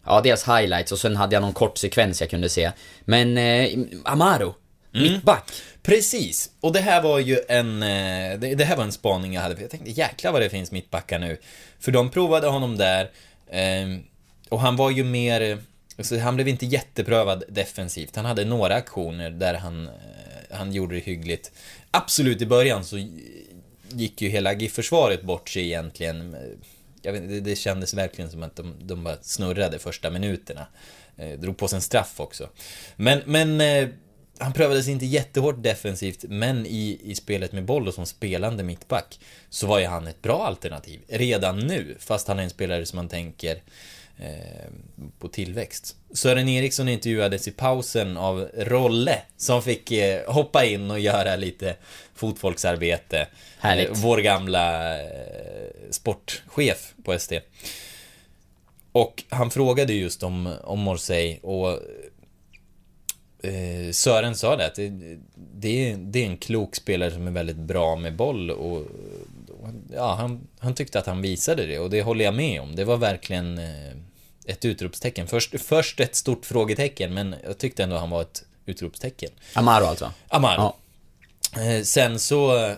ja 0.06 0.20
dels 0.20 0.48
highlights 0.48 0.92
och 0.92 0.98
sen 0.98 1.16
hade 1.16 1.36
jag 1.36 1.40
någon 1.42 1.52
kort 1.52 1.78
sekvens 1.78 2.20
jag 2.20 2.30
kunde 2.30 2.48
se. 2.48 2.70
Men 3.04 3.38
eh, 3.38 3.68
Amaro, 4.04 4.54
Mm. 4.94 5.12
mittback. 5.12 5.52
Precis, 5.82 6.50
och 6.60 6.72
det 6.72 6.80
här 6.80 7.02
var 7.02 7.18
ju 7.18 7.38
en, 7.48 7.82
eh, 7.82 8.38
det, 8.38 8.64
här 8.64 8.76
var 8.76 8.84
en 8.84 8.92
spaning 8.92 9.34
jag 9.34 9.42
hade, 9.42 9.60
jag 9.60 9.70
tänkte 9.70 9.90
jäklar 9.90 10.32
vad 10.32 10.42
det 10.42 10.50
finns 10.50 10.72
mittbackar 10.72 11.18
nu. 11.18 11.38
För 11.80 11.92
de 11.92 12.10
provade 12.10 12.46
honom 12.46 12.76
där, 12.76 13.10
ehm, 13.50 14.02
och 14.48 14.60
han 14.60 14.76
var 14.76 14.90
ju 14.90 15.04
mer, 15.04 15.58
alltså, 15.98 16.18
han 16.18 16.34
blev 16.34 16.48
inte 16.48 16.66
jätteprövad 16.66 17.44
defensivt. 17.48 18.16
Han 18.16 18.24
hade 18.24 18.44
några 18.44 18.74
aktioner 18.74 19.30
där 19.30 19.54
han, 19.54 19.86
eh, 19.86 19.92
han 20.50 20.72
gjorde 20.72 20.94
det 20.94 21.00
hyggligt. 21.00 21.52
Absolut 21.90 22.42
i 22.42 22.46
början 22.46 22.84
så 22.84 23.08
gick 23.88 24.22
ju 24.22 24.28
hela 24.28 24.52
GIF-försvaret 24.52 25.22
bort 25.22 25.48
sig 25.48 25.62
egentligen. 25.62 26.36
Jag 27.02 27.12
vet, 27.12 27.44
det, 27.44 27.56
kändes 27.56 27.94
verkligen 27.94 28.30
som 28.30 28.42
att 28.42 28.56
de, 28.56 28.74
de 28.80 29.04
bara 29.04 29.16
snurrade 29.22 29.78
första 29.78 30.10
minuterna. 30.10 30.66
Eh, 31.16 31.38
drog 31.38 31.56
på 31.56 31.68
sig 31.68 31.76
en 31.76 31.82
straff 31.82 32.20
också. 32.20 32.48
Men, 32.96 33.22
men 33.26 33.60
han 34.42 34.52
prövades 34.52 34.88
inte 34.88 35.06
jättehårt 35.06 35.62
defensivt, 35.62 36.24
men 36.28 36.66
i, 36.66 37.00
i 37.02 37.14
spelet 37.14 37.52
med 37.52 37.64
boll 37.64 37.88
och 37.88 37.94
som 37.94 38.06
spelande 38.06 38.62
mittback 38.62 39.20
så 39.50 39.66
var 39.66 39.78
ju 39.78 39.86
han 39.86 40.06
ett 40.06 40.22
bra 40.22 40.46
alternativ 40.46 41.00
redan 41.08 41.58
nu, 41.58 41.96
fast 41.98 42.28
han 42.28 42.38
är 42.38 42.42
en 42.42 42.50
spelare 42.50 42.86
som 42.86 42.96
man 42.96 43.08
tänker 43.08 43.62
eh, 44.18 44.70
på 45.18 45.28
tillväxt. 45.28 45.96
Sören 46.14 46.48
Eriksson 46.48 46.88
intervjuades 46.88 47.48
i 47.48 47.50
pausen 47.50 48.16
av 48.16 48.48
Rolle 48.54 49.18
som 49.36 49.62
fick 49.62 49.92
eh, 49.92 50.32
hoppa 50.32 50.64
in 50.64 50.90
och 50.90 51.00
göra 51.00 51.36
lite 51.36 51.76
fotfolksarbete. 52.14 53.26
Härligt. 53.58 53.88
Eh, 53.88 53.94
vår 53.94 54.18
gamla 54.18 54.94
eh, 55.00 55.06
sportchef 55.90 56.94
på 57.04 57.18
SD. 57.18 57.32
Och 58.92 59.24
han 59.28 59.50
frågade 59.50 59.92
just 59.92 60.22
om, 60.22 60.54
om 60.62 60.80
Morsey 60.80 61.38
och 61.42 61.78
Sören 63.92 64.36
sa 64.36 64.56
det 64.56 64.66
att 64.66 64.74
det, 65.34 65.90
är, 65.90 65.96
det 65.96 66.22
är 66.22 66.26
en 66.26 66.36
klok 66.36 66.76
spelare 66.76 67.10
som 67.10 67.26
är 67.26 67.30
väldigt 67.30 67.56
bra 67.56 67.96
med 67.96 68.16
boll 68.16 68.50
och 68.50 68.86
ja, 69.94 70.14
han, 70.14 70.48
han 70.58 70.74
tyckte 70.74 70.98
att 70.98 71.06
han 71.06 71.22
visade 71.22 71.66
det 71.66 71.78
och 71.78 71.90
det 71.90 72.02
håller 72.02 72.24
jag 72.24 72.34
med 72.34 72.60
om. 72.60 72.76
Det 72.76 72.84
var 72.84 72.96
verkligen 72.96 73.58
eh, 73.58 73.92
ett 74.46 74.64
utropstecken. 74.64 75.26
Först, 75.26 75.60
först 75.60 76.00
ett 76.00 76.16
stort 76.16 76.46
frågetecken 76.46 77.14
men 77.14 77.34
jag 77.44 77.58
tyckte 77.58 77.82
ändå 77.82 77.96
han 77.96 78.10
var 78.10 78.22
ett 78.22 78.44
utropstecken. 78.66 79.30
Amaro 79.54 79.84
alltså. 79.84 80.12
Amar. 80.28 80.54
Ja. 80.54 80.76
Eh, 81.62 81.82
Sen 81.82 82.18
så 82.18 82.66
eh, 82.66 82.74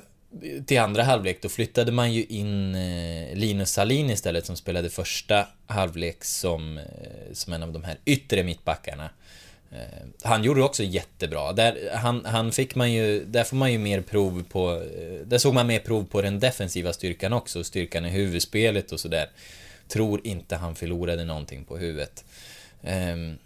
till 0.67 0.81
andra 0.81 1.03
halvlek 1.03 1.43
då 1.43 1.49
flyttade 1.49 1.93
man 1.93 2.13
ju 2.13 2.25
in 2.25 2.75
eh, 2.75 3.35
Linus 3.37 3.71
Salin 3.71 4.11
istället 4.11 4.47
som 4.47 4.57
spelade 4.57 4.91
första 4.91 5.47
halvlek 5.67 6.25
som, 6.25 6.79
eh, 6.79 6.85
som 7.33 7.53
en 7.53 7.63
av 7.63 7.73
de 7.73 7.85
här 7.85 7.99
yttre 8.05 8.43
mittbackarna. 8.43 9.11
Eh, 9.75 10.07
han 10.23 10.45
gjorde 10.45 10.63
också 10.63 10.83
jättebra. 10.83 11.53
Där, 11.53 11.91
han, 11.93 12.25
han 12.25 12.53
fick 12.53 12.75
man 12.75 12.93
ju, 12.93 13.25
där 13.25 13.45
får 13.45 13.57
man 13.57 13.73
ju 13.73 13.79
mer 13.79 14.01
prov 14.01 14.45
på, 14.49 14.73
eh, 14.73 15.27
där 15.27 15.39
såg 15.39 15.55
man 15.55 15.67
mer 15.67 15.79
prov 15.79 16.05
på 16.05 16.23
den 16.23 16.41
defensiva 16.41 16.93
styrkan 16.93 17.33
också, 17.33 17.65
styrkan 17.65 18.07
i 18.07 18.11
huvudspelet 18.11 18.93
och 18.93 19.01
sådär. 19.01 19.31
Tror 19.89 20.21
inte 20.27 20.57
han 20.57 20.75
förlorade 20.75 21.25
någonting 21.25 21.65
på 21.65 21.77
huvudet. 21.77 22.25
Ehm, 22.83 23.39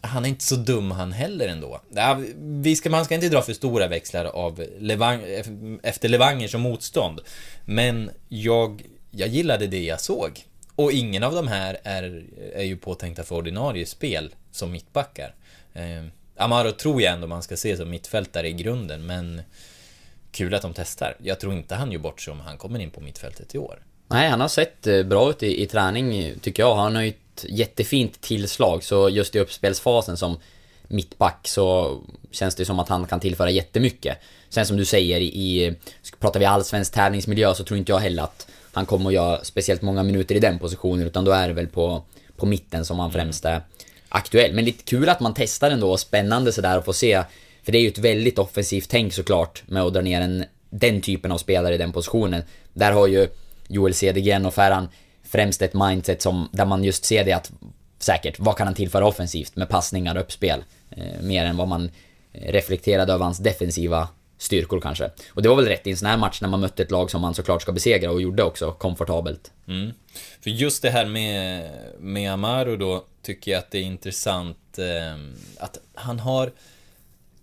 han 0.00 0.24
är 0.24 0.28
inte 0.28 0.44
så 0.44 0.56
dum 0.56 0.90
han 0.90 1.12
heller 1.12 1.48
ändå. 1.48 1.80
Ja, 1.94 2.20
vi 2.38 2.76
ska, 2.76 2.90
man 2.90 3.04
ska 3.04 3.14
inte 3.14 3.28
dra 3.28 3.42
för 3.42 3.52
stora 3.52 3.88
växlar 3.88 4.24
av 4.24 4.66
Levang, 4.78 5.22
eh, 5.22 5.46
efter 5.82 6.08
Levanger 6.08 6.48
som 6.48 6.60
motstånd. 6.60 7.20
Men 7.64 8.10
jag, 8.28 8.82
jag 9.10 9.28
gillade 9.28 9.66
det 9.66 9.84
jag 9.84 10.00
såg. 10.00 10.44
Och 10.76 10.92
ingen 10.92 11.22
av 11.22 11.34
de 11.34 11.48
här 11.48 11.76
är, 11.82 12.24
är 12.54 12.64
ju 12.64 12.76
påtänkta 12.76 13.22
för 13.22 13.36
ordinarie 13.36 13.86
spel 13.86 14.34
som 14.50 14.72
mittbackar. 14.72 15.34
Eh, 15.74 16.04
Amaro 16.36 16.72
tror 16.72 17.02
jag 17.02 17.12
ändå 17.12 17.26
man 17.26 17.42
ska 17.42 17.56
se 17.56 17.76
som 17.76 17.90
mittfältare 17.90 18.48
i 18.48 18.52
grunden, 18.52 19.06
men 19.06 19.42
kul 20.30 20.54
att 20.54 20.62
de 20.62 20.72
testar. 20.74 21.16
Jag 21.22 21.40
tror 21.40 21.52
inte 21.52 21.74
han 21.74 21.92
gör 21.92 21.98
bort 21.98 22.20
sig 22.20 22.32
om 22.32 22.40
han 22.40 22.58
kommer 22.58 22.78
in 22.78 22.90
på 22.90 23.00
mittfältet 23.00 23.54
i 23.54 23.58
år. 23.58 23.78
Nej, 24.08 24.28
han 24.28 24.40
har 24.40 24.48
sett 24.48 24.86
eh, 24.86 25.02
bra 25.02 25.30
ut 25.30 25.42
i, 25.42 25.62
i 25.62 25.66
träning, 25.66 26.34
tycker 26.40 26.62
jag. 26.62 26.76
Han 26.76 26.94
har 26.94 27.02
ju 27.02 27.08
ett 27.08 27.44
jättefint 27.48 28.20
tillslag, 28.20 28.84
så 28.84 29.08
just 29.08 29.36
i 29.36 29.38
uppspelsfasen 29.38 30.16
som 30.16 30.38
mittback 30.88 31.48
så 31.48 31.98
känns 32.30 32.54
det 32.54 32.64
som 32.64 32.78
att 32.78 32.88
han 32.88 33.06
kan 33.06 33.20
tillföra 33.20 33.50
jättemycket. 33.50 34.18
Sen 34.48 34.66
som 34.66 34.76
du 34.76 34.84
säger, 34.84 35.20
i, 35.20 35.74
pratar 36.18 36.40
vi 36.40 36.46
allsvensk 36.46 36.92
tävlingsmiljö 36.92 37.54
så 37.54 37.64
tror 37.64 37.78
inte 37.78 37.92
jag 37.92 37.98
heller 37.98 38.22
att 38.22 38.46
han 38.72 38.86
kommer 38.86 39.10
att 39.10 39.14
göra 39.14 39.44
speciellt 39.44 39.82
många 39.82 40.02
minuter 40.02 40.34
i 40.34 40.38
den 40.38 40.58
positionen, 40.58 41.06
utan 41.06 41.24
då 41.24 41.32
är 41.32 41.48
det 41.48 41.54
väl 41.54 41.66
på, 41.66 42.02
på 42.36 42.46
mitten 42.46 42.84
som 42.84 42.98
han 42.98 43.12
främst 43.12 43.44
är 43.44 43.62
aktuell. 44.14 44.52
Men 44.52 44.64
lite 44.64 44.84
kul 44.84 45.08
att 45.08 45.20
man 45.20 45.34
testar 45.36 45.70
ändå, 45.70 45.90
och 45.90 46.00
spännande 46.00 46.52
sådär 46.52 46.78
att 46.78 46.84
få 46.84 46.92
se. 46.92 47.22
För 47.62 47.72
det 47.72 47.78
är 47.78 47.82
ju 47.82 47.88
ett 47.88 47.98
väldigt 47.98 48.38
offensivt 48.38 48.88
tänk 48.88 49.12
såklart, 49.12 49.62
med 49.66 49.82
att 49.82 49.94
dra 49.94 50.00
ner 50.00 50.20
en, 50.20 50.44
den 50.70 51.00
typen 51.00 51.32
av 51.32 51.38
spelare 51.38 51.74
i 51.74 51.78
den 51.78 51.92
positionen. 51.92 52.42
Där 52.72 52.92
har 52.92 53.06
ju 53.06 53.28
Joel 53.68 53.94
Cedergren 53.94 54.46
och 54.46 54.54
Ferran 54.54 54.88
främst 55.24 55.62
ett 55.62 55.74
mindset 55.74 56.22
som, 56.22 56.48
där 56.52 56.64
man 56.64 56.84
just 56.84 57.04
ser 57.04 57.24
det 57.24 57.32
att 57.32 57.52
säkert, 57.98 58.38
vad 58.38 58.56
kan 58.56 58.66
han 58.66 58.74
tillföra 58.74 59.06
offensivt 59.06 59.56
med 59.56 59.68
passningar 59.68 60.14
och 60.14 60.20
uppspel? 60.20 60.64
Eh, 60.90 61.22
mer 61.22 61.44
än 61.44 61.56
vad 61.56 61.68
man 61.68 61.90
reflekterade 62.32 63.12
över 63.12 63.24
hans 63.24 63.38
defensiva 63.38 64.08
styrkor 64.38 64.80
kanske. 64.80 65.10
Och 65.28 65.42
det 65.42 65.48
var 65.48 65.56
väl 65.56 65.66
rätt 65.66 65.86
i 65.86 65.90
en 65.90 65.96
sån 65.96 66.08
här 66.08 66.16
match 66.16 66.40
när 66.40 66.48
man 66.48 66.60
mötte 66.60 66.82
ett 66.82 66.90
lag 66.90 67.10
som 67.10 67.20
man 67.20 67.34
såklart 67.34 67.62
ska 67.62 67.72
besegra 67.72 68.10
och 68.10 68.22
gjorde 68.22 68.42
också 68.42 68.72
komfortabelt. 68.72 69.50
Mm. 69.68 69.92
För 70.40 70.50
just 70.50 70.82
det 70.82 70.90
här 70.90 71.06
med, 71.06 71.70
med 71.98 72.32
Amaro 72.32 72.76
då, 72.76 73.04
tycker 73.24 73.50
jag 73.50 73.58
att 73.58 73.70
det 73.70 73.78
är 73.78 73.82
intressant 73.82 74.78
eh, 74.78 75.18
att 75.58 75.78
han 75.94 76.20
har 76.20 76.52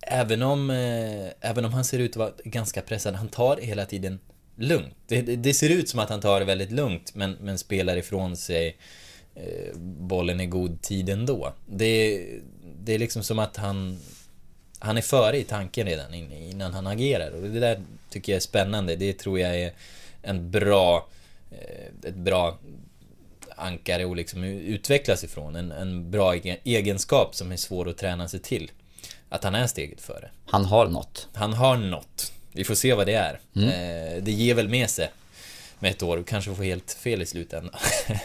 Även 0.01 0.41
om, 0.41 0.69
eh, 0.69 1.49
även 1.49 1.65
om 1.65 1.73
han 1.73 1.85
ser 1.85 1.99
ut 1.99 2.11
att 2.11 2.17
vara 2.17 2.31
ganska 2.43 2.81
pressad, 2.81 3.15
han 3.15 3.27
tar 3.27 3.57
hela 3.57 3.85
tiden 3.85 4.19
lugnt. 4.55 4.95
Det, 5.07 5.21
det, 5.21 5.53
ser 5.53 5.69
ut 5.69 5.89
som 5.89 5.99
att 5.99 6.09
han 6.09 6.21
tar 6.21 6.39
det 6.39 6.45
väldigt 6.45 6.71
lugnt, 6.71 7.15
men, 7.15 7.37
men 7.41 7.57
spelar 7.57 7.97
ifrån 7.97 8.37
sig 8.37 8.77
eh, 9.35 9.77
bollen 9.77 10.39
i 10.41 10.45
god 10.45 10.81
tid 10.81 11.09
ändå. 11.09 11.53
Det, 11.65 12.25
det 12.83 12.93
är 12.93 12.99
liksom 12.99 13.23
som 13.23 13.39
att 13.39 13.57
han 13.57 13.99
han 14.79 14.97
är 14.97 15.01
före 15.01 15.37
i 15.37 15.43
tanken 15.43 15.87
redan 15.87 16.13
innan 16.13 16.73
han 16.73 16.87
agerar 16.87 17.31
och 17.31 17.41
det 17.41 17.59
där 17.59 17.81
tycker 18.09 18.31
jag 18.31 18.37
är 18.37 18.41
spännande. 18.41 18.95
Det 18.95 19.13
tror 19.13 19.39
jag 19.39 19.55
är 19.55 19.73
en 20.21 20.51
bra, 20.51 21.07
eh, 21.51 22.09
ett 22.09 22.15
bra 22.15 22.57
ankare 23.61 24.11
att 24.11 24.17
liksom 24.17 24.43
utvecklas 24.43 25.23
ifrån. 25.23 25.55
En, 25.55 25.71
en 25.71 26.11
bra 26.11 26.33
egen- 26.33 26.57
egenskap 26.63 27.35
som 27.35 27.51
är 27.51 27.57
svår 27.57 27.89
att 27.89 27.97
träna 27.97 28.27
sig 28.27 28.39
till. 28.39 28.71
Att 29.29 29.43
han 29.43 29.55
är 29.55 29.67
steget 29.67 30.01
före. 30.01 30.29
Han 30.45 30.65
har 30.65 30.87
något. 30.87 31.27
Han 31.33 31.53
har 31.53 31.77
något. 31.77 32.33
Vi 32.51 32.63
får 32.63 32.75
se 32.75 32.93
vad 32.93 33.07
det 33.07 33.13
är. 33.13 33.39
Eh, 33.55 34.23
det 34.23 34.31
ger 34.31 34.53
väl 34.55 34.69
med 34.69 34.89
sig 34.89 35.09
med 35.79 35.91
ett 35.91 36.03
år. 36.03 36.23
Kanske 36.27 36.55
får 36.55 36.63
helt 36.63 36.91
fel 36.91 37.21
i 37.21 37.25
slutändan. 37.25 37.75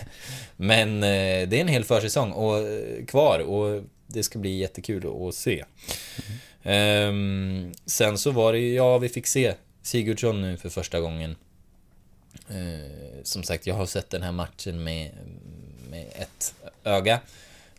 Men 0.56 0.96
eh, 1.02 1.48
det 1.48 1.56
är 1.56 1.60
en 1.60 1.68
hel 1.68 1.84
försäsong 1.84 2.32
och, 2.32 2.58
eh, 2.58 3.04
kvar 3.06 3.38
och 3.38 3.82
det 4.06 4.22
ska 4.22 4.38
bli 4.38 4.56
jättekul 4.58 5.28
att 5.28 5.34
se. 5.34 5.64
Ehm, 6.62 7.72
sen 7.86 8.18
så 8.18 8.30
var 8.30 8.52
det 8.52 8.58
ju, 8.58 8.74
ja 8.74 8.98
vi 8.98 9.08
fick 9.08 9.26
se 9.26 9.54
Sigurdsson 9.82 10.40
nu 10.40 10.56
för 10.56 10.68
första 10.68 11.00
gången. 11.00 11.36
Eh, 12.50 13.22
som 13.22 13.42
sagt, 13.42 13.66
jag 13.66 13.74
har 13.74 13.86
sett 13.86 14.10
den 14.10 14.22
här 14.22 14.32
matchen 14.32 14.84
med, 14.84 15.10
med 15.90 16.06
ett 16.14 16.54
öga. 16.84 17.20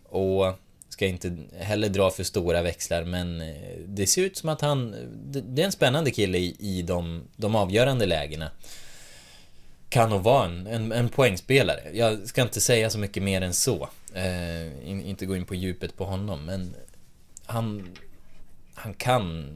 Och 0.03 0.53
ska 0.89 1.05
inte 1.05 1.38
heller 1.59 1.89
dra 1.89 2.09
för 2.11 2.24
stora 2.24 2.61
växlar, 2.61 3.03
men 3.03 3.41
eh, 3.41 3.78
det 3.88 4.07
ser 4.07 4.22
ut 4.22 4.38
som 4.38 4.49
att 4.49 4.61
han... 4.61 4.91
det- 5.26 5.41
Det 5.41 5.61
är 5.61 5.65
en 5.65 5.72
spännande 5.72 6.11
kille 6.11 6.38
i, 6.38 6.55
i 6.59 6.82
de, 6.82 7.24
de 7.36 7.55
avgörande 7.55 8.05
lägena. 8.05 8.51
Kan 9.89 10.09
nog 10.09 10.24
vara 10.24 10.45
en, 10.45 10.68
en, 10.68 10.91
en 10.91 11.09
poängspelare. 11.09 11.82
Jag 11.93 12.28
ska 12.28 12.41
inte 12.41 12.61
säga 12.61 12.89
så 12.89 12.99
mycket 12.99 13.24
mer 13.24 13.41
än 13.41 13.53
så. 13.53 13.89
Eh, 14.13 14.89
in, 14.89 15.01
inte 15.05 15.26
gå 15.26 15.36
in 15.36 15.45
på 15.45 15.55
djupet 15.55 15.97
på 15.97 16.05
honom, 16.05 16.45
men 16.45 16.74
han, 17.45 17.89
han 18.76 18.93
kan 18.93 19.47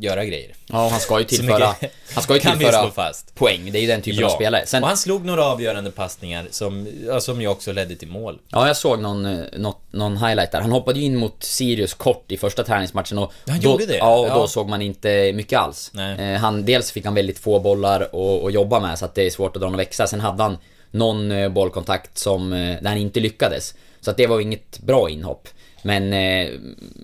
göra 0.00 0.24
grejer. 0.24 0.54
Ja, 0.66 0.88
han 0.88 1.00
ska 1.00 1.18
ju 1.18 1.24
tillföra, 1.24 1.74
han 2.14 2.22
ska 2.22 2.34
ju 2.34 2.40
tillföra 2.40 3.12
poäng. 3.34 3.72
Det 3.72 3.78
är 3.78 3.80
ju 3.80 3.86
den 3.86 4.02
typen 4.02 4.24
av 4.24 4.28
spelare. 4.28 4.66
Sen, 4.66 4.82
och 4.82 4.88
han 4.88 4.96
slog 4.98 5.24
några 5.24 5.44
avgörande 5.44 5.90
passningar 5.90 6.46
som, 6.50 6.88
ja, 7.06 7.20
som 7.20 7.40
ju 7.40 7.48
också 7.48 7.72
ledde 7.72 7.96
till 7.96 8.08
mål. 8.08 8.38
Ja, 8.48 8.66
jag 8.66 8.76
såg 8.76 9.00
någon, 9.00 9.26
eh, 9.26 9.44
något, 9.56 9.80
någon 9.90 10.16
highlight 10.16 10.52
där. 10.52 10.60
Han 10.60 10.72
hoppade 10.72 10.98
ju 10.98 11.04
in 11.04 11.16
mot 11.16 11.42
Sirius 11.42 11.94
kort 11.94 12.32
i 12.32 12.36
första 12.36 12.64
träningsmatchen 12.64 13.18
och... 13.18 13.32
Han 13.46 13.60
då, 13.60 13.70
gjorde 13.70 13.86
det? 13.86 13.96
Ja, 13.96 14.18
och 14.18 14.28
då 14.28 14.40
Ja. 14.40 14.46
såg 14.46 14.68
man 14.68 14.82
inte 14.82 15.32
mycket 15.32 15.58
alls. 15.58 15.90
Nej. 15.94 16.34
Eh, 16.34 16.40
han, 16.40 16.64
dels 16.64 16.92
fick 16.92 17.04
han 17.04 17.14
väldigt 17.14 17.38
få 17.38 17.60
bollar 17.60 18.00
att 18.00 18.14
att 18.44 18.52
jobba 18.52 18.80
med, 18.80 18.98
så 18.98 19.04
att 19.04 19.14
det 19.14 19.26
är 19.26 19.30
svårt 19.30 19.56
att 19.56 19.62
dra 19.62 19.68
någon 19.68 19.76
växa. 19.78 20.06
Sen 20.06 20.20
hade 20.20 20.42
han 20.42 20.58
någon 20.90 21.32
eh, 21.32 21.48
bollkontakt 21.48 22.18
som, 22.18 22.50
där 22.50 22.88
han 22.88 22.98
inte 22.98 23.20
lyckades. 23.20 23.74
Så 24.00 24.10
att 24.10 24.16
det 24.16 24.26
var 24.26 24.40
inget 24.40 24.78
bra 24.78 25.10
inhopp. 25.10 25.48
Men 25.82 26.12
eh, 26.12 26.48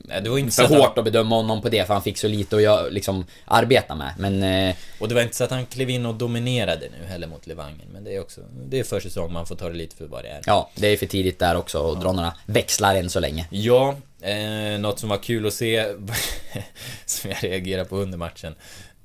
Ja, 0.09 0.21
det 0.21 0.31
var 0.31 0.39
inte 0.39 0.53
för 0.53 0.77
hårt 0.77 0.99
att 0.99 1.05
bedöma 1.05 1.37
honom 1.37 1.63
på 1.63 1.69
det, 1.69 1.87
för 1.87 1.95
han 1.95 2.03
fick 2.03 2.19
så 2.19 2.29
lite 2.29 2.57
att 2.57 2.63
göra, 2.63 2.89
liksom, 2.89 3.25
arbeta 3.45 3.95
med. 3.95 4.15
Men 4.19 4.43
eh, 4.43 4.75
Och 4.99 5.09
det 5.09 5.15
var 5.15 5.23
inte 5.23 5.37
så 5.37 5.45
att 5.45 5.51
han 5.51 5.67
klev 5.67 5.91
in 5.91 6.07
och 6.07 6.15
dominerade 6.15 6.89
nu 7.01 7.07
heller 7.07 7.27
mot 7.27 7.47
Levangen. 7.47 7.89
Men 7.93 8.05
det 8.05 8.15
är 8.15 8.21
också, 8.21 8.41
det 8.67 8.79
är 8.79 8.85
försäsong, 8.85 9.33
man 9.33 9.47
får 9.47 9.57
ta 9.57 9.69
det 9.69 9.75
lite 9.75 9.97
för 9.97 10.07
vad 10.07 10.25
det 10.25 10.29
är. 10.29 10.41
ja, 10.47 10.71
det 10.75 10.87
är 10.89 10.97
för 10.97 11.07
tidigt 11.07 11.39
där 11.39 11.57
också 11.57 11.93
att 11.93 12.01
dra 12.01 12.13
några 12.13 12.35
växlar 12.47 12.95
än 12.95 13.11
så 13.11 13.21
länge. 13.21 13.47
Ja, 13.51 13.97
eh, 14.21 14.79
något 14.81 14.99
som 14.99 15.09
var 15.09 15.19
kul 15.19 15.47
att 15.47 15.55
se, 15.55 15.87
som 17.07 17.31
jag 17.31 17.45
reagerade 17.45 17.89
på 17.89 17.97
under 17.97 18.19
matchen, 18.19 18.55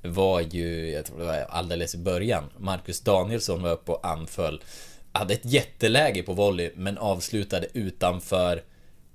var 0.02 0.40
ju, 0.40 0.90
jag 0.90 1.06
tror 1.06 1.18
det 1.18 1.24
var 1.24 1.46
alldeles 1.48 1.94
i 1.94 1.98
början, 1.98 2.44
Marcus 2.58 3.00
Danielsson 3.00 3.62
var 3.62 3.70
uppe 3.70 3.92
och 3.92 4.06
anföll. 4.06 4.62
Hade 5.12 5.34
ett 5.34 5.44
jätteläge 5.44 6.22
på 6.22 6.32
volley, 6.32 6.70
men 6.74 6.98
avslutade 6.98 7.66
utanför 7.72 8.62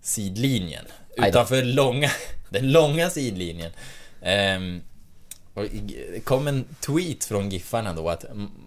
sidlinjen. 0.05 0.85
Utanför 1.17 1.63
långa, 1.63 2.11
den 2.49 2.71
långa 2.71 3.09
sidlinjen. 3.09 3.71
Ehm, 4.21 4.81
och 5.53 5.63
det 6.13 6.25
kom 6.25 6.47
en 6.47 6.65
tweet 6.85 7.23
från 7.25 7.49
Giffarna 7.49 7.93
då 7.93 8.09
att 8.09 8.25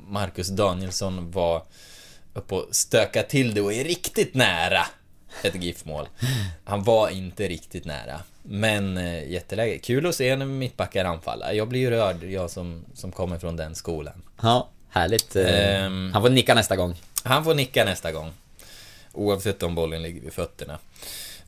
Marcus 0.09 0.49
Danielsson 0.49 1.31
var 1.31 1.63
uppe 2.35 2.55
och 2.55 2.69
stöka 2.71 3.23
till 3.23 3.55
det 3.55 3.61
och 3.61 3.73
är 3.73 3.85
riktigt 3.85 4.35
nära 4.35 4.87
ett 5.43 5.63
GIF-mål. 5.63 6.09
Han 6.65 6.83
var 6.83 7.09
inte 7.09 7.49
riktigt 7.49 7.85
nära. 7.85 8.21
Men 8.43 8.99
eh, 8.99 9.31
jätteläge. 9.31 9.79
Kul 9.79 10.07
att 10.07 10.15
se 10.15 10.37
när 10.37 10.47
mittbackar 10.47 11.05
anfalla. 11.05 11.55
Jag 11.55 11.69
blir 11.69 11.81
ju 11.81 11.91
rörd, 11.91 12.25
jag 12.25 12.51
som, 12.51 12.85
som 12.95 13.13
kommer 13.13 13.39
från 13.39 13.57
den 13.57 13.75
skolan. 13.75 14.23
Ja, 14.43 14.69
härligt. 14.91 15.37
Ehm. 15.37 16.11
Han 16.13 16.23
får 16.23 16.31
nicka 16.31 16.55
nästa 16.55 16.77
gång. 16.77 16.97
Han 17.23 17.45
får 17.45 17.55
nicka 17.55 17.85
nästa 17.85 18.13
gång. 18.13 18.33
Oavsett 19.13 19.63
om 19.63 19.75
bollen 19.75 20.03
ligger 20.03 20.21
vid 20.21 20.33
fötterna. 20.33 20.79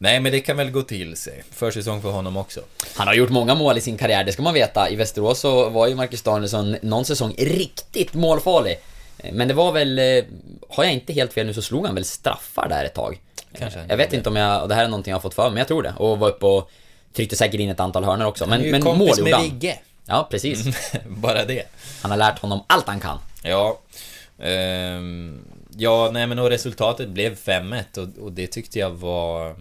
Nej, 0.03 0.21
men 0.21 0.33
det 0.33 0.41
kan 0.41 0.57
väl 0.57 0.71
gå 0.71 0.83
till 0.83 1.17
sig. 1.17 1.43
Försäsong 1.51 2.03
för 2.03 2.11
honom 2.11 2.37
också. 2.37 2.61
Han 2.95 3.07
har 3.07 3.15
gjort 3.15 3.31
många 3.31 3.55
mål 3.55 3.79
i 3.79 3.81
sin 3.81 3.97
karriär, 3.99 4.25
det 4.25 4.33
ska 4.33 4.43
man 4.43 4.55
veta. 4.55 4.91
I 4.91 4.97
Västerås 4.97 5.41
så 5.41 5.69
var 5.69 5.87
ju 5.87 5.95
Marcus 5.95 6.23
Danielsson 6.23 6.77
någon 6.83 7.05
säsong 7.05 7.35
riktigt 7.39 8.15
målfarlig. 8.15 8.79
Eh, 9.19 9.33
Men 9.33 9.49
det 9.49 9.55
var 9.55 9.73
väl, 9.73 9.99
eh, 9.99 10.25
har 10.69 10.85
jag 10.85 10.93
inte 10.93 11.13
helt 11.13 11.33
fel 11.33 11.47
nu 11.47 11.55
så 11.55 11.63
slog 11.63 11.87
han 11.87 11.95
väl 11.95 12.05
straffar 12.05 12.69
där 12.69 12.85
ett 12.85 12.95
tag. 12.95 13.21
Kanske 13.59 13.79
han 13.79 13.89
Jag 13.89 13.97
vet 13.97 14.13
inte 14.13 14.29
om 14.29 14.37
jag, 14.37 14.69
det 14.69 14.75
här 14.75 14.85
är 14.85 14.89
någonting 14.89 15.11
jag 15.11 15.17
har 15.17 15.23
fått 15.23 15.35
för 15.35 15.43
mig, 15.43 15.51
men 15.51 15.59
jag 15.59 15.69
tror 15.69 15.83
det. 15.83 15.95
Och 15.97 16.19
var 16.19 16.29
uppe 16.29 16.47
och 16.47 16.71
tryckte 17.17 17.37
säkert 17.37 17.61
in 17.61 17.71
ett 17.71 17.81
antal 17.81 18.05
hörnor 18.05 18.27
också. 18.27 18.47
Men, 18.47 18.71
men 18.71 18.85
mål 18.85 18.99
gjorde 19.09 19.23
med 19.23 19.35
han. 19.35 19.43
Vigge. 19.43 19.79
Ja, 20.07 20.29
precis. 20.31 20.65
Bara 21.07 21.45
det. 21.45 21.63
Han 22.03 22.11
har 22.11 22.19
lärt 22.19 22.39
honom 22.39 22.65
allt 22.67 22.87
han 22.87 23.01
kan. 23.01 23.19
Ja. 23.43 23.79
Ehm, 24.43 25.39
ja, 25.77 26.11
nej 26.13 26.27
men 26.27 26.39
och 26.39 26.51
resultatet 26.51 27.09
blev 27.09 27.37
5-1 27.37 27.99
och, 27.99 28.25
och 28.25 28.33
det 28.33 28.47
tyckte 28.47 28.79
jag 28.79 28.91
var... 28.91 29.57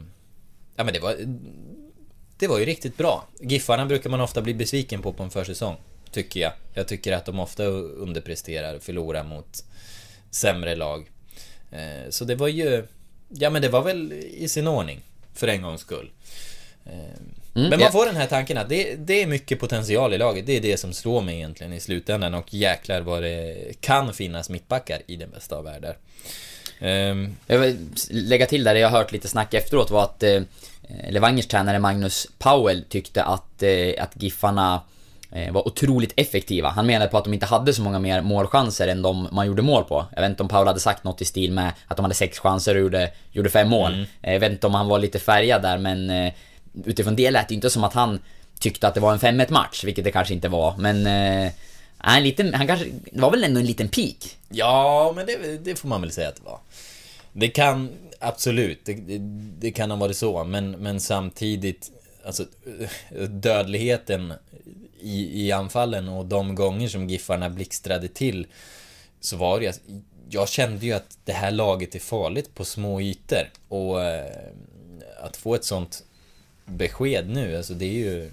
Ja 0.80 0.84
men 0.86 0.94
det 0.94 1.00
var... 1.00 1.16
Det 2.38 2.48
var 2.48 2.60
ju 2.60 2.66
riktigt 2.66 2.98
bra. 2.98 3.28
Giffarna 3.40 3.86
brukar 3.86 4.10
man 4.10 4.22
ofta 4.22 4.42
bli 4.42 4.54
besviken 4.54 5.02
på 5.02 5.14
på 5.14 5.24
en 5.24 5.30
försäsong. 5.30 5.76
Tycker 6.12 6.40
jag. 6.40 6.52
Jag 6.74 6.88
tycker 6.88 7.14
att 7.14 7.26
de 7.26 7.40
ofta 7.40 7.64
underpresterar 7.66 8.76
och 8.76 8.82
förlorar 8.84 9.24
mot 9.24 9.64
sämre 10.32 10.76
lag. 10.76 11.10
Eh, 11.72 12.10
Så 12.10 12.26
det 12.26 12.36
var 12.36 12.48
ju... 12.48 12.86
Ja 13.30 13.50
men 13.50 13.62
det 13.62 13.70
var 13.70 13.82
väl 13.84 14.14
i 14.14 14.48
sin 14.48 14.68
ordning. 14.68 15.02
För 15.34 15.48
en 15.48 15.62
gångs 15.62 15.82
skull. 15.82 16.12
Eh, 16.86 16.92
Men 17.54 17.70
man 17.70 17.80
ja. 17.80 17.92
får 17.92 18.06
den 18.06 18.16
här 18.16 18.28
tanken 18.28 18.58
att 18.58 18.70
det, 18.70 18.96
det 18.96 19.22
är 19.24 19.28
mycket 19.28 19.60
potential 19.60 20.14
i 20.14 20.18
laget. 20.18 20.46
Det 20.46 20.58
är 20.58 20.62
det 20.62 20.78
som 20.78 20.94
slår 20.94 21.22
mig 21.22 21.36
egentligen 21.36 21.74
i 21.74 21.80
slutändan. 21.80 22.34
Och 22.34 22.54
jäklar 22.54 23.02
vad 23.02 23.24
det 23.24 23.74
kan 23.82 24.14
finnas 24.14 24.50
mittbackar 24.50 25.02
i 25.08 25.16
den 25.16 25.30
bästa 25.30 25.56
av 25.56 25.64
världar. 25.64 25.98
Ehm, 26.80 27.36
Jag 27.48 27.60
vill 27.60 27.78
lägga 28.10 28.46
till 28.46 28.64
där, 28.64 28.74
det 28.74 28.80
jag 28.80 28.90
har 28.90 28.98
hört 28.98 29.12
lite 29.12 29.28
snack 29.28 29.54
efteråt 29.54 29.92
var 29.92 30.04
att 30.04 30.24
eh, 30.24 30.42
Levangers 31.10 31.48
tränare 31.48 31.80
Magnus 31.80 32.28
Powell 32.40 32.84
tyckte 32.90 33.24
att, 33.24 33.64
eh, 33.64 34.04
att 34.04 34.12
Giffarna 34.24 34.82
eh, 35.32 35.52
var 35.54 35.68
otroligt 35.68 36.14
effektiva. 36.18 36.70
Han 36.70 36.86
menade 36.86 37.12
på 37.12 37.18
att 37.18 37.24
de 37.24 37.34
inte 37.34 37.46
hade 37.46 37.74
så 37.74 37.82
många 37.82 38.00
mer 38.00 38.22
målchanser 38.22 38.88
än 38.88 39.02
de 39.02 39.28
man 39.32 39.48
gjorde 39.48 39.62
mål 39.62 39.84
på. 39.84 40.06
Jag 40.16 40.22
vet 40.22 40.30
inte 40.30 40.44
om 40.44 40.50
Powell 40.50 40.68
hade 40.68 40.80
sagt 40.80 41.04
något 41.04 41.22
i 41.22 41.26
stil 41.26 41.52
med 41.52 41.72
att 41.88 41.98
de 41.98 42.04
hade 42.04 42.16
sex 42.16 42.40
chanser 42.40 42.76
och 42.76 42.82
gjorde, 42.82 43.12
gjorde 43.32 43.50
fem 43.50 43.70
mål. 43.70 44.06
Eh, 44.22 44.34
Jag 44.34 44.40
vet 44.40 44.52
inte 44.52 44.68
om 44.68 44.74
han 44.74 44.88
var 44.88 45.00
lite 45.00 45.20
färgad 45.20 45.62
där 45.62 45.78
men 45.78 46.10
eh, 46.10 46.34
utifrån 46.86 47.16
det 47.16 47.32
lät 47.32 47.48
det 47.48 47.54
inte 47.56 47.70
som 47.70 47.84
att 47.84 47.94
han 47.94 48.20
tyckte 48.60 48.88
att 48.88 48.94
det 48.94 49.00
var 49.00 49.14
en 49.14 49.20
5-1 49.20 49.52
match, 49.52 49.84
vilket 49.84 50.04
det 50.04 50.12
kanske 50.12 50.34
inte 50.34 50.48
var. 50.50 50.78
Men 50.78 51.08
eh, 51.08 51.52
en 52.04 52.24
liten, 52.24 52.54
han 52.54 52.68
kanske, 52.68 52.86
det 53.12 53.22
var 53.22 53.32
väl 53.32 53.44
ändå 53.44 53.60
en 53.60 53.66
liten 53.66 53.90
peak? 53.90 54.38
Ja, 54.50 55.14
men 55.16 55.26
det, 55.26 55.58
det 55.66 55.76
får 55.76 55.88
man 55.88 56.02
väl 56.02 56.12
säga 56.12 56.30
att 56.30 56.36
det 56.36 56.44
var. 56.46 56.60
Det 57.34 57.48
kan, 57.48 57.90
absolut, 58.20 58.86
det, 58.86 58.94
det, 58.94 59.18
det 59.60 59.72
kan 59.72 59.92
ha 59.92 59.98
varit 59.98 60.18
så, 60.18 60.44
men, 60.44 60.72
men 60.72 61.00
samtidigt, 61.00 61.92
alltså 62.26 62.46
dödligheten 63.30 64.34
i, 65.00 65.46
i 65.46 65.52
anfallen 65.52 66.10
och 66.10 66.26
de 66.26 66.56
gånger 66.56 66.88
som 66.88 67.10
Giffarna 67.10 67.50
blixtrade 67.50 68.08
till, 68.08 68.48
så 69.20 69.38
var 69.38 69.60
det 69.60 69.66
ju, 69.66 70.02
jag 70.30 70.50
kände 70.50 70.86
ju 70.86 70.94
att 70.94 71.18
det 71.26 71.34
här 71.34 71.52
laget 71.52 71.96
är 71.96 72.00
farligt 72.00 72.56
på 72.56 72.66
små 72.66 73.02
ytor. 73.02 73.50
Och 73.68 74.04
eh, 74.04 74.52
att 75.22 75.38
få 75.38 75.56
ett 75.56 75.66
sånt 75.66 76.04
besked 76.66 77.30
nu, 77.30 77.58
alltså 77.58 77.74
det 77.74 77.86
är 77.86 77.94
ju... 77.94 78.32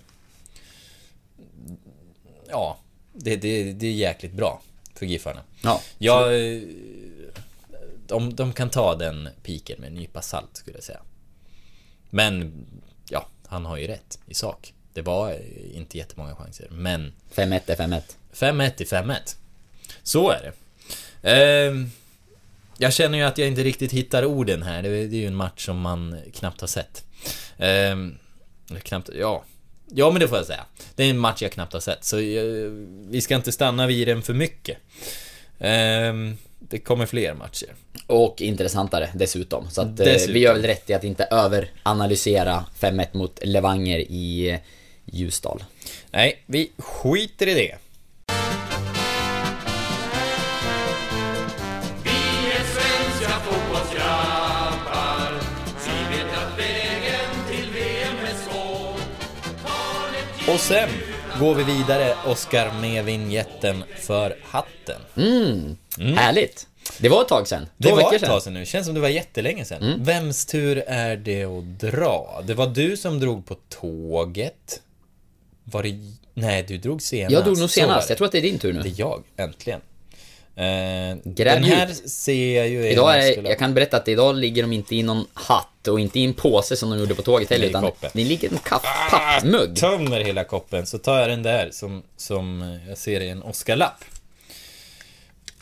Ja, 2.48 2.78
det, 3.12 3.36
det, 3.36 3.72
det 3.72 3.86
är 3.86 3.92
jäkligt 3.92 4.32
bra 4.32 4.62
för 4.94 5.06
Giffarna. 5.06 5.40
Ja. 5.62 5.80
Ja, 5.98 6.32
eh, 6.32 6.62
de, 8.08 8.34
de 8.34 8.52
kan 8.52 8.70
ta 8.70 8.94
den 8.94 9.28
piken 9.42 9.80
med 9.80 9.86
en 9.86 9.94
nypa 9.94 10.22
salt 10.22 10.50
skulle 10.56 10.76
jag 10.76 10.84
säga. 10.84 11.00
Men, 12.10 12.52
ja, 13.10 13.26
han 13.46 13.66
har 13.66 13.76
ju 13.76 13.86
rätt 13.86 14.18
i 14.26 14.34
sak. 14.34 14.74
Det 14.92 15.02
var 15.02 15.30
eh, 15.30 15.76
inte 15.76 15.98
jättemånga 15.98 16.34
chanser, 16.34 16.68
men 16.70 17.12
5-1 17.34 17.60
är 17.66 17.76
5-1. 17.76 18.02
5-1 18.32 18.62
är 18.62 19.02
5-1. 19.02 19.36
Så 20.02 20.30
är 20.30 20.40
det. 20.42 20.52
Ehm, 21.30 21.90
jag 22.78 22.92
känner 22.92 23.18
ju 23.18 23.24
att 23.24 23.38
jag 23.38 23.48
inte 23.48 23.62
riktigt 23.62 23.92
hittar 23.92 24.24
orden 24.24 24.62
här. 24.62 24.82
Det 24.82 24.88
är 24.88 25.14
ju 25.14 25.26
en 25.26 25.36
match 25.36 25.66
som 25.66 25.80
man 25.80 26.20
knappt 26.34 26.60
har 26.60 26.68
sett. 26.68 27.04
Eller 27.58 28.80
knappt, 28.82 29.10
ja. 29.14 29.44
Ja, 29.94 30.10
men 30.10 30.20
det 30.20 30.28
får 30.28 30.38
jag 30.38 30.46
säga. 30.46 30.64
Det 30.94 31.04
är 31.04 31.10
en 31.10 31.18
match 31.18 31.42
jag 31.42 31.52
knappt 31.52 31.72
har 31.72 31.80
sett, 31.80 32.04
så 32.04 32.18
eh, 32.18 32.70
vi 33.08 33.20
ska 33.20 33.34
inte 33.34 33.52
stanna 33.52 33.86
vid 33.86 34.08
den 34.08 34.22
för 34.22 34.34
mycket. 34.34 34.78
Ehm, 35.58 36.36
det 36.68 36.78
kommer 36.78 37.06
fler 37.06 37.34
matcher. 37.34 37.68
Och 38.06 38.42
intressantare 38.42 39.10
dessutom. 39.14 39.70
Så 39.70 39.80
att 39.80 40.00
eh, 40.00 40.06
Dessutom. 40.06 40.34
vi 40.34 40.40
gör 40.40 40.52
väl 40.52 40.62
rätt 40.62 40.90
i 40.90 40.94
att 40.94 41.04
inte 41.04 41.24
överanalysera 41.24 42.64
5-1 42.80 43.06
mot 43.12 43.38
Levanger 43.42 43.98
i 43.98 44.50
eh, 44.50 44.58
Ljusdal. 45.04 45.64
Nej, 46.10 46.42
vi 46.46 46.70
skiter 46.78 47.46
i 47.48 47.54
det. 47.54 47.76
Och 60.48 60.60
sen 60.60 60.88
går 61.40 61.54
vi 61.54 61.64
vidare, 61.64 62.14
Oskar, 62.26 62.72
med 62.80 63.04
vignetten 63.04 63.84
för 63.96 64.36
hatten. 64.42 65.00
Härligt! 66.16 66.66
Det 66.98 67.08
var 67.08 67.22
ett 67.22 67.28
tag 67.28 67.48
sedan. 67.48 67.66
Det 67.76 67.90
var 67.90 68.14
ett 68.14 68.24
tag 68.24 68.42
sedan 68.42 68.54
nu, 68.54 68.66
känns 68.66 68.86
som 68.86 68.94
det 68.94 69.00
var 69.00 69.08
jättelänge 69.08 69.64
sedan. 69.64 70.04
Vems 70.04 70.46
tur 70.46 70.84
är 70.86 71.16
det 71.16 71.44
att 71.44 71.64
dra? 71.80 72.42
Det 72.44 72.54
var 72.54 72.66
du 72.66 72.96
som 72.96 73.20
drog 73.20 73.46
på 73.46 73.56
tåget. 73.68 74.80
Var 75.64 75.82
det... 75.82 75.94
Nej, 76.34 76.64
du 76.68 76.78
drog 76.78 77.02
senast. 77.02 77.32
Jag 77.32 77.44
drog 77.44 77.58
nog 77.58 77.70
senast. 77.70 78.08
Jag 78.08 78.18
tror 78.18 78.26
att 78.26 78.32
det 78.32 78.38
är 78.38 78.42
din 78.42 78.58
tur 78.58 78.72
nu. 78.72 78.82
Det 78.82 78.88
är 78.88 78.94
jag, 78.96 79.22
äntligen. 79.36 79.80
Eh, 80.56 81.16
den 81.24 81.64
här 81.64 82.08
ser 82.08 82.56
jag 82.56 82.68
ju... 82.68 82.86
är 82.86 82.92
Idag 82.92 83.18
är, 83.18 83.48
jag 83.48 83.58
kan 83.58 83.74
berätta 83.74 83.96
att 83.96 84.08
idag 84.08 84.36
ligger 84.36 84.62
de 84.62 84.72
inte 84.72 84.96
i 84.96 85.02
någon 85.02 85.26
hatt 85.34 85.88
och 85.88 86.00
inte 86.00 86.20
i 86.20 86.24
en 86.24 86.34
påse 86.34 86.76
som 86.76 86.90
de 86.90 86.98
gjorde 86.98 87.14
på 87.14 87.22
tåget 87.22 87.50
heller, 87.50 87.66
utan 87.66 87.90
det 88.12 88.24
ligger 88.24 88.52
en 88.52 88.58
kaff, 88.58 88.82
pappmugg. 89.10 89.76
Tömmer 89.76 90.20
hela 90.20 90.44
koppen, 90.44 90.86
så 90.86 90.98
tar 90.98 91.20
jag 91.20 91.28
den 91.28 91.42
där 91.42 91.68
som, 91.72 92.02
som 92.16 92.78
jag 92.88 92.98
ser 92.98 93.20
i 93.20 93.28
en 93.28 93.42
Oscarlapp. 93.42 94.04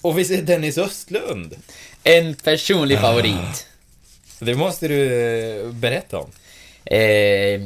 Och 0.00 0.18
vi 0.18 0.24
ser 0.24 0.42
Dennis 0.42 0.78
Östlund. 0.78 1.56
En 2.02 2.34
personlig 2.34 2.98
favorit. 3.00 3.66
Det 4.38 4.54
måste 4.54 4.88
du 4.88 5.14
eh, 5.60 5.72
berätta 5.72 6.18
om. 6.18 6.30
Eh, 6.86 7.60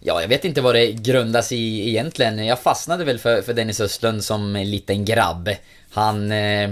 ja, 0.00 0.20
jag 0.20 0.28
vet 0.28 0.44
inte 0.44 0.60
vad 0.60 0.74
det 0.74 0.92
grundas 0.92 1.52
i 1.52 1.88
egentligen. 1.88 2.46
Jag 2.46 2.58
fastnade 2.60 3.04
väl 3.04 3.18
för, 3.18 3.42
för 3.42 3.52
Dennis 3.54 3.80
Östlund 3.80 4.24
som 4.24 4.56
en 4.56 4.70
liten 4.70 5.04
grabb. 5.04 5.50
Han 5.90 6.32
eh, 6.32 6.70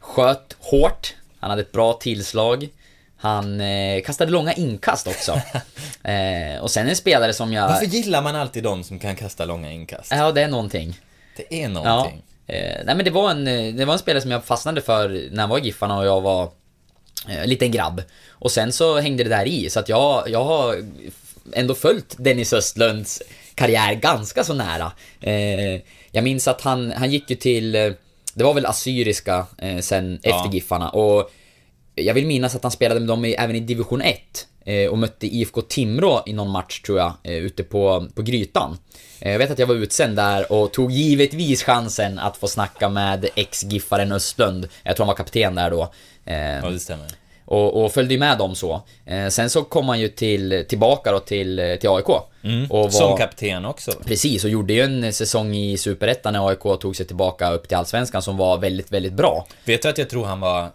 sköt 0.00 0.56
hårt, 0.58 1.14
han 1.40 1.50
hade 1.50 1.62
ett 1.62 1.72
bra 1.72 1.92
tillslag. 1.92 2.68
Han 3.16 3.60
eh, 3.60 4.02
kastade 4.02 4.30
långa 4.32 4.52
inkast 4.52 5.06
också. 5.06 5.32
eh, 6.08 6.60
och 6.62 6.70
sen 6.70 6.88
en 6.88 6.96
spelare 6.96 7.32
som 7.32 7.52
jag... 7.52 7.68
Varför 7.68 7.86
gillar 7.86 8.22
man 8.22 8.36
alltid 8.36 8.62
de 8.62 8.84
som 8.84 8.98
kan 8.98 9.16
kasta 9.16 9.44
långa 9.44 9.72
inkast? 9.72 10.12
Ja, 10.12 10.32
det 10.32 10.42
är 10.42 10.48
någonting. 10.48 10.98
Det 11.36 11.54
är 11.54 11.62
Ja. 11.62 11.68
någonting. 11.68 12.22
Eh, 12.46 12.76
nej 12.84 12.94
men 12.94 13.04
det 13.04 13.10
var, 13.10 13.30
en, 13.30 13.48
eh, 13.48 13.74
det 13.74 13.84
var 13.84 13.92
en 13.92 13.98
spelare 13.98 14.22
som 14.22 14.30
jag 14.30 14.44
fastnade 14.44 14.80
för 14.80 15.28
när 15.30 15.42
jag 15.42 15.48
var 15.48 15.58
i 15.58 15.60
Giffarna 15.62 15.98
och 15.98 16.06
jag 16.06 16.20
var 16.20 16.50
liten 17.44 17.70
grabb. 17.70 18.02
Och 18.28 18.50
sen 18.50 18.72
så 18.72 18.98
hängde 18.98 19.24
det 19.24 19.30
där 19.30 19.48
i, 19.48 19.70
så 19.70 19.80
att 19.80 19.88
jag, 19.88 20.30
jag 20.30 20.44
har 20.44 20.76
ändå 21.52 21.74
följt 21.74 22.16
Dennis 22.18 22.52
Östlunds 22.52 23.22
karriär 23.54 23.94
ganska 23.94 24.44
så 24.44 24.54
nära. 24.54 24.92
Eh, 25.20 25.80
jag 26.10 26.24
minns 26.24 26.48
att 26.48 26.60
han, 26.60 26.92
han 26.92 27.10
gick 27.10 27.30
ju 27.30 27.36
till, 27.36 27.74
eh, 27.74 27.92
det 28.34 28.44
var 28.44 28.54
väl 28.54 28.66
Assyriska 28.66 29.46
eh, 29.58 29.78
sen 29.78 30.20
efter 30.22 30.52
Giffarna 30.52 30.90
och 30.90 31.30
jag 31.94 32.14
vill 32.14 32.26
minnas 32.26 32.54
att 32.54 32.62
han 32.62 32.72
spelade 32.72 33.00
med 33.00 33.08
dem 33.08 33.24
i, 33.24 33.34
även 33.34 33.56
i 33.56 33.60
division 33.60 34.02
1 34.02 34.16
eh, 34.16 34.22
och 34.90 34.98
mötte 34.98 35.26
IFK 35.26 35.60
Timrå 35.62 36.22
i 36.26 36.32
någon 36.32 36.50
match 36.50 36.80
tror 36.80 36.98
jag, 36.98 37.12
eh, 37.22 37.32
ute 37.32 37.62
på, 37.62 38.08
på 38.14 38.22
Grytan. 38.22 38.78
Eh, 39.20 39.32
jag 39.32 39.38
vet 39.38 39.50
att 39.50 39.58
jag 39.58 39.66
var 39.66 39.74
utsänd 39.74 40.16
där 40.16 40.52
och 40.52 40.72
tog 40.72 40.90
givetvis 40.90 41.62
chansen 41.62 42.18
att 42.18 42.36
få 42.36 42.48
snacka 42.48 42.88
med 42.88 43.28
ex-Giffaren 43.34 44.12
Östlund. 44.12 44.68
Jag 44.82 44.96
tror 44.96 45.06
han 45.06 45.08
var 45.08 45.16
kapten 45.16 45.54
där 45.54 45.70
då. 45.70 45.82
Eh, 46.24 46.34
Ja, 46.36 46.70
det 46.70 46.78
stämmer. 46.78 47.06
och, 47.44 47.84
och 47.84 47.92
följde 47.92 48.14
ju 48.14 48.20
med 48.20 48.38
dem 48.38 48.54
så. 48.54 48.82
Eh, 49.06 49.28
sen 49.28 49.50
så 49.50 49.62
kom 49.64 49.88
han 49.88 50.00
ju 50.00 50.08
till, 50.08 50.64
tillbaka 50.68 51.12
då 51.12 51.18
till, 51.20 51.76
till 51.80 51.90
AIK. 51.90 52.06
Och 52.42 52.78
var, 52.82 52.90
Som 52.90 53.16
kapten 53.16 53.64
också. 53.64 53.92
Precis, 54.04 54.44
och 54.44 54.50
gjorde 54.50 54.72
ju 54.72 54.80
en 54.80 55.12
säsong 55.12 55.54
i 55.54 55.76
Superettan 55.78 56.32
när 56.32 56.48
AIK 56.48 56.80
tog 56.80 56.96
sig 56.96 57.06
tillbaka 57.06 57.52
upp 57.52 57.68
till 57.68 57.76
Allsvenskan 57.76 58.22
som 58.22 58.36
var 58.36 58.58
väldigt, 58.58 58.92
väldigt 58.92 59.12
bra. 59.12 59.46
Vet 59.64 59.82
du 59.82 59.88
att 59.88 59.98
jag 59.98 60.10
tror 60.10 60.24
han 60.24 60.40
var, 60.40 60.62
eh, 60.62 60.68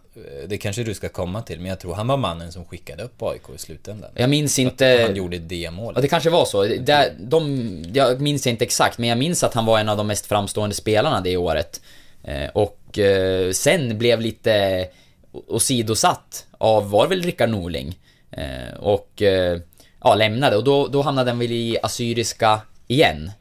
det 0.48 0.58
kanske 0.58 0.84
du 0.84 0.94
ska 0.94 1.10
komma 1.10 1.42
till, 1.42 1.60
men 1.60 1.70
jag 1.70 1.80
tror 1.80 1.94
han 1.94 2.08
var 2.08 2.18
mannen 2.18 2.52
som 2.52 2.66
skickade 2.66 3.04
upp 3.04 3.22
AIK 3.22 3.42
i 3.56 3.58
slutändan. 3.58 4.12
Jag 4.16 4.30
minns 4.30 4.54
Att 4.54 4.60
inte... 4.60 5.00
Han 5.08 5.16
gjorde 5.16 5.38
det 5.38 5.72
målet. 5.72 5.98
Ja, 5.98 6.02
det 6.02 6.08
kanske 6.08 6.30
var 6.30 6.46
så. 6.46 6.64
Det, 6.64 7.14
de, 7.20 7.84
jag 7.94 8.22
minns 8.22 8.48
inte 8.48 8.66
exakt, 8.66 8.98
men 8.98 9.10
jag 9.10 9.18
minns 9.18 9.44
att 9.44 9.54
han 9.54 9.66
var 9.66 9.80
en 9.80 9.90
av 9.90 9.98
de 9.98 10.08
mest 10.08 10.26
framstående 10.26 10.76
spelarna 10.76 11.22
det 11.22 11.38
året. 11.38 11.82
Eh, 12.24 12.50
och 12.54 13.00
eh, 13.00 13.52
sen 13.52 13.98
blev 13.98 14.22
lite 14.22 14.88
åsidosatt 15.48 16.46
av, 16.58 16.90
var 16.90 17.08
väl 17.08 17.22
Rickard 17.22 17.50
Norling? 17.50 18.00
Och 18.80 19.22
ja, 20.06 20.16
lämnade. 20.16 20.58
Och 20.58 20.64
då, 20.64 20.88
då 20.88 21.02
hamnade 21.02 21.32
han 21.32 21.40
väl 21.40 21.52
i 21.52 21.78
Assyriska 21.84 22.62
igen? 22.88 23.32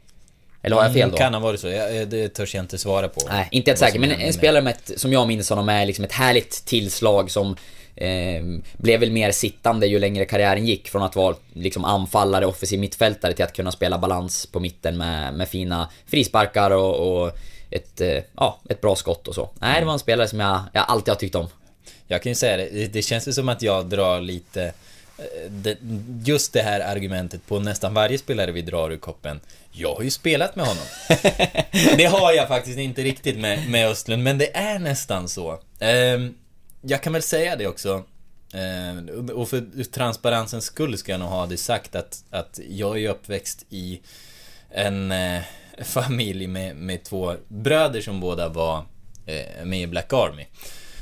Eller 0.61 0.75
har 0.75 0.83
jag 0.83 0.93
fel 0.93 1.01
då? 1.09 1.17
Mm, 1.17 1.17
Kan 1.17 1.33
ha 1.33 1.41
varit 1.41 1.59
så, 1.59 1.67
jag, 1.67 2.07
det 2.07 2.29
törs 2.29 2.55
jag 2.55 2.63
inte 2.63 2.77
svara 2.77 3.07
på. 3.07 3.21
Nej, 3.29 3.47
inte 3.51 3.71
helt 3.71 3.79
säker. 3.79 3.99
Men 3.99 4.11
en 4.11 4.19
med- 4.19 4.35
spelare 4.35 4.61
med 4.63 4.73
ett, 4.73 4.99
som 4.99 5.13
jag 5.13 5.27
minns 5.27 5.49
honom 5.49 5.69
är 5.69 5.85
liksom 5.85 6.05
ett 6.05 6.11
härligt 6.11 6.65
tillslag 6.65 7.31
som 7.31 7.55
eh, 7.95 8.43
blev 8.77 8.99
väl 8.99 9.11
mer 9.11 9.31
sittande 9.31 9.87
ju 9.87 9.99
längre 9.99 10.25
karriären 10.25 10.65
gick. 10.65 10.87
Från 10.89 11.03
att 11.03 11.15
vara 11.15 11.35
liksom 11.53 11.85
anfallare, 11.85 12.45
offensiv 12.45 12.79
mittfältare 12.79 13.33
till 13.33 13.45
att 13.45 13.53
kunna 13.55 13.71
spela 13.71 13.97
balans 13.97 14.45
på 14.45 14.59
mitten 14.59 14.97
med, 14.97 15.33
med 15.33 15.47
fina 15.49 15.89
frisparkar 16.07 16.71
och, 16.71 17.23
och 17.23 17.31
ett, 17.69 18.01
eh, 18.01 18.17
ja, 18.37 18.59
ett 18.69 18.81
bra 18.81 18.95
skott 18.95 19.27
och 19.27 19.35
så. 19.35 19.49
Nej, 19.59 19.79
det 19.79 19.85
var 19.85 19.93
en 19.93 19.99
spelare 19.99 20.27
som 20.27 20.39
jag, 20.39 20.59
jag 20.73 20.85
alltid 20.87 21.09
har 21.11 21.15
tyckt 21.19 21.35
om. 21.35 21.47
Jag 22.07 22.21
kan 22.23 22.31
ju 22.31 22.35
säga 22.35 22.57
det, 22.57 22.87
det- 22.93 23.01
känns 23.01 23.27
ju 23.27 23.33
som 23.33 23.49
att 23.49 23.61
jag 23.61 23.85
drar 23.89 24.21
lite 24.21 24.63
eh, 24.63 24.71
just 26.23 26.53
det 26.53 26.61
här 26.61 26.79
argumentet 26.79 27.47
på 27.47 27.59
nästan 27.59 27.93
varje 27.93 28.17
spelare 28.17 28.51
vi 28.51 28.61
drar 28.61 28.91
ur 28.91 28.97
koppen. 28.97 29.39
Jag 29.71 29.95
har 29.95 30.03
ju 30.03 30.11
spelat 30.11 30.55
med 30.55 30.65
honom. 30.65 30.83
det 31.97 32.05
har 32.05 32.33
jag 32.33 32.47
faktiskt 32.47 32.79
inte 32.79 33.03
riktigt 33.03 33.37
med, 33.37 33.69
med 33.69 33.87
Östlund, 33.87 34.23
men 34.23 34.37
det 34.37 34.55
är 34.55 34.79
nästan 34.79 35.29
så. 35.29 35.59
Ehm, 35.79 36.33
jag 36.81 37.03
kan 37.03 37.13
väl 37.13 37.21
säga 37.21 37.55
det 37.55 37.67
också. 37.67 38.03
Ehm, 38.53 39.29
och 39.29 39.49
för 39.49 39.83
transparensens 39.83 40.65
skull 40.65 40.97
ska 40.97 41.11
jag 41.11 41.19
nog 41.19 41.29
ha 41.29 41.45
det 41.45 41.57
sagt 41.57 41.95
att, 41.95 42.23
att 42.29 42.59
jag 42.69 43.01
är 43.01 43.09
uppväxt 43.09 43.65
i 43.69 44.01
en 44.69 45.11
eh, 45.11 45.41
familj 45.83 46.47
med, 46.47 46.75
med 46.75 47.03
två 47.03 47.35
bröder 47.47 48.01
som 48.01 48.19
båda 48.19 48.49
var 48.49 48.85
eh, 49.25 49.65
med 49.65 49.81
i 49.81 49.87
Black 49.87 50.13
Army. 50.13 50.45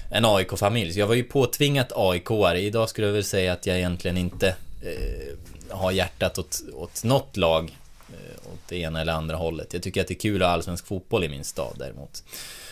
En 0.10 0.26
AIK-familj, 0.26 0.94
så 0.94 1.00
jag 1.00 1.08
var 1.08 1.16
ju 1.16 1.24
påtvingat 1.24 1.92
AIK-are. 1.92 2.56
Idag 2.56 2.90
skulle 2.90 3.08
jag 3.08 3.14
väl 3.14 3.24
säga 3.24 3.54
att 3.54 3.66
jag 3.66 3.78
egentligen 3.78 4.18
inte 4.18 4.48
eh, 4.82 5.76
har 5.78 5.92
hjärtat 5.92 6.38
åt, 6.38 6.62
åt 6.74 7.04
något 7.04 7.38
lag 7.38 7.78
eh, 8.10 8.54
åt 8.54 8.60
det 8.70 8.78
ena 8.78 9.02
eller 9.02 9.14
andra 9.14 9.36
hållet. 9.36 9.74
Jag 9.74 9.84
tycker 9.84 10.02
att 10.02 10.08
det 10.08 10.14
är 10.14 10.20
kul 10.20 10.42
att 10.42 10.48
ha 10.48 10.54
allsvensk 10.54 10.88
fotboll 10.88 11.24
i 11.24 11.30
min 11.30 11.44
stad 11.44 11.76
däremot. 11.80 12.24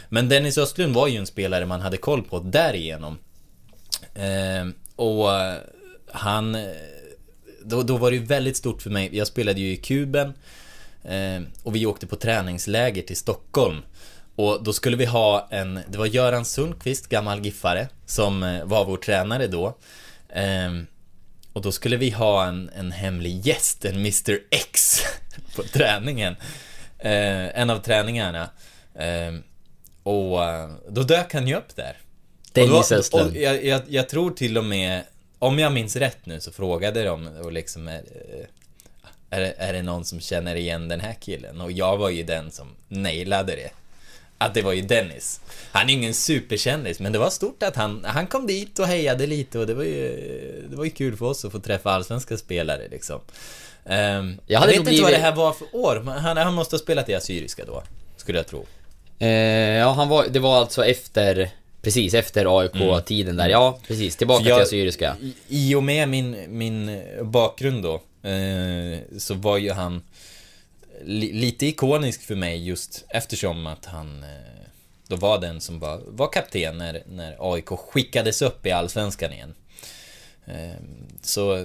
Men 0.09 0.29
Dennis 0.29 0.57
Östlund 0.57 0.93
var 0.93 1.07
ju 1.07 1.17
en 1.17 1.27
spelare 1.27 1.65
man 1.65 1.81
hade 1.81 1.97
koll 1.97 2.23
på 2.23 2.39
därigenom. 2.39 3.17
Eh, 4.13 4.67
och 4.95 5.29
han... 6.11 6.55
Eh, 6.55 6.61
då, 7.63 7.83
då 7.83 7.97
var 7.97 8.11
det 8.11 8.17
ju 8.17 8.23
väldigt 8.23 8.57
stort 8.57 8.81
för 8.81 8.89
mig. 8.89 9.09
Jag 9.11 9.27
spelade 9.27 9.61
ju 9.61 9.71
i 9.71 9.77
Kuben. 9.77 10.33
Eh, 11.03 11.41
och 11.63 11.75
vi 11.75 11.85
åkte 11.85 12.07
på 12.07 12.15
träningsläger 12.15 13.01
till 13.01 13.17
Stockholm. 13.17 13.81
Och 14.41 14.63
då 14.63 14.73
skulle 14.73 14.97
vi 14.97 15.05
ha 15.05 15.47
en... 15.51 15.79
Det 15.87 15.97
var 15.97 16.05
Göran 16.05 16.45
Sundqvist, 16.45 17.07
gammal 17.07 17.45
giffare, 17.45 17.87
som 18.05 18.43
eh, 18.43 18.65
var 18.65 18.85
vår 18.85 18.97
tränare 18.97 19.47
då. 19.47 19.77
Eh, 20.29 20.71
och 21.53 21.61
då 21.61 21.71
skulle 21.71 21.97
vi 21.97 22.09
ha 22.09 22.45
en, 22.47 22.69
en 22.75 22.91
hemlig 22.91 23.47
gäst, 23.47 23.85
en 23.85 23.95
Mr 23.95 24.39
X, 24.49 25.01
på 25.55 25.63
träningen. 25.63 26.35
Eh, 26.99 27.59
en 27.59 27.69
av 27.69 27.77
träningarna. 27.77 28.49
Eh, 28.95 29.33
och 30.03 30.43
eh, 30.43 30.69
då 30.89 31.03
dök 31.03 31.33
han 31.33 31.47
ju 31.47 31.55
upp 31.55 31.75
där. 31.75 31.97
Dennis 32.51 32.91
Östlund. 32.91 33.29
och 33.29 33.41
jag, 33.41 33.65
jag, 33.65 33.81
jag 33.87 34.09
tror 34.09 34.31
till 34.31 34.57
och 34.57 34.65
med, 34.65 35.01
om 35.39 35.59
jag 35.59 35.71
minns 35.71 35.95
rätt 35.95 36.25
nu, 36.25 36.39
så 36.39 36.51
frågade 36.51 37.03
de 37.03 37.27
och 37.27 37.51
liksom 37.51 37.87
är, 37.87 38.01
är, 39.29 39.39
det, 39.39 39.53
är 39.57 39.73
det 39.73 39.81
någon 39.81 40.05
som 40.05 40.19
känner 40.19 40.55
igen 40.55 40.87
den 40.87 40.99
här 40.99 41.15
killen? 41.19 41.61
Och 41.61 41.71
jag 41.71 41.97
var 41.97 42.09
ju 42.09 42.23
den 42.23 42.51
som 42.51 42.67
nailade 42.87 43.55
det. 43.55 43.71
Att 44.41 44.53
det 44.53 44.61
var 44.61 44.73
ju 44.73 44.81
Dennis. 44.81 45.41
Han 45.71 45.89
är 45.89 45.93
ingen 45.93 46.13
superkändis, 46.13 46.99
men 46.99 47.11
det 47.11 47.19
var 47.19 47.29
stort 47.29 47.63
att 47.63 47.75
han, 47.75 48.05
han 48.07 48.27
kom 48.27 48.47
dit 48.47 48.79
och 48.79 48.85
hejade 48.87 49.27
lite 49.27 49.59
och 49.59 49.67
det 49.67 49.73
var 49.73 49.83
ju, 49.83 50.67
det 50.69 50.75
var 50.75 50.83
ju 50.85 50.89
kul 50.91 51.17
för 51.17 51.25
oss 51.25 51.45
att 51.45 51.51
få 51.51 51.59
träffa 51.59 51.91
allsvenska 51.91 52.37
spelare 52.37 52.87
liksom. 52.91 53.19
Um, 53.85 53.93
jag, 53.93 54.61
Jag 54.61 54.67
vet 54.67 54.75
inte 54.75 54.91
vad 54.91 54.99
det 54.99 55.03
blivit- 55.05 55.19
här 55.21 55.35
var 55.35 55.53
för 55.53 55.67
år, 55.75 56.01
men 56.05 56.17
han, 56.17 56.37
han 56.37 56.53
måste 56.53 56.75
ha 56.75 56.79
spelat 56.79 57.09
i 57.09 57.15
Assyriska 57.15 57.65
då, 57.65 57.83
skulle 58.17 58.39
jag 58.39 58.47
tro. 58.47 58.65
Eh, 59.19 59.29
ja, 59.29 59.91
han 59.91 60.09
var, 60.09 60.25
det 60.29 60.39
var 60.39 60.57
alltså 60.57 60.85
efter, 60.85 61.49
precis 61.81 62.13
efter 62.13 62.59
AIK-tiden 62.59 63.35
där. 63.35 63.49
Ja, 63.49 63.79
precis. 63.87 64.15
Tillbaka 64.15 64.43
jag- 64.49 64.57
till 64.57 64.63
Assyriska. 64.63 65.15
I, 65.21 65.33
I 65.47 65.75
och 65.75 65.83
med 65.83 66.09
min, 66.09 66.37
min 66.47 67.01
bakgrund 67.21 67.83
då, 67.83 67.93
eh, 68.29 68.99
så 69.17 69.33
var 69.33 69.57
ju 69.57 69.71
han 69.71 70.01
li, 71.05 71.33
lite 71.33 71.65
ikonisk 71.65 72.21
för 72.21 72.35
mig 72.35 72.67
just 72.67 73.05
eftersom 73.09 73.67
att 73.67 73.85
han 73.85 74.23
eh, 74.23 74.29
då 75.07 75.15
var 75.15 75.39
den 75.39 75.61
som 75.61 75.79
var, 75.79 76.01
var 76.07 76.27
kapten 76.31 76.77
när, 76.77 77.03
när 77.07 77.53
AIK 77.53 77.65
skickades 77.69 78.41
upp 78.41 78.65
i 78.65 78.71
Allsvenskan 78.71 79.33
igen. 79.33 79.53
Eh, 80.45 80.71
så, 81.21 81.57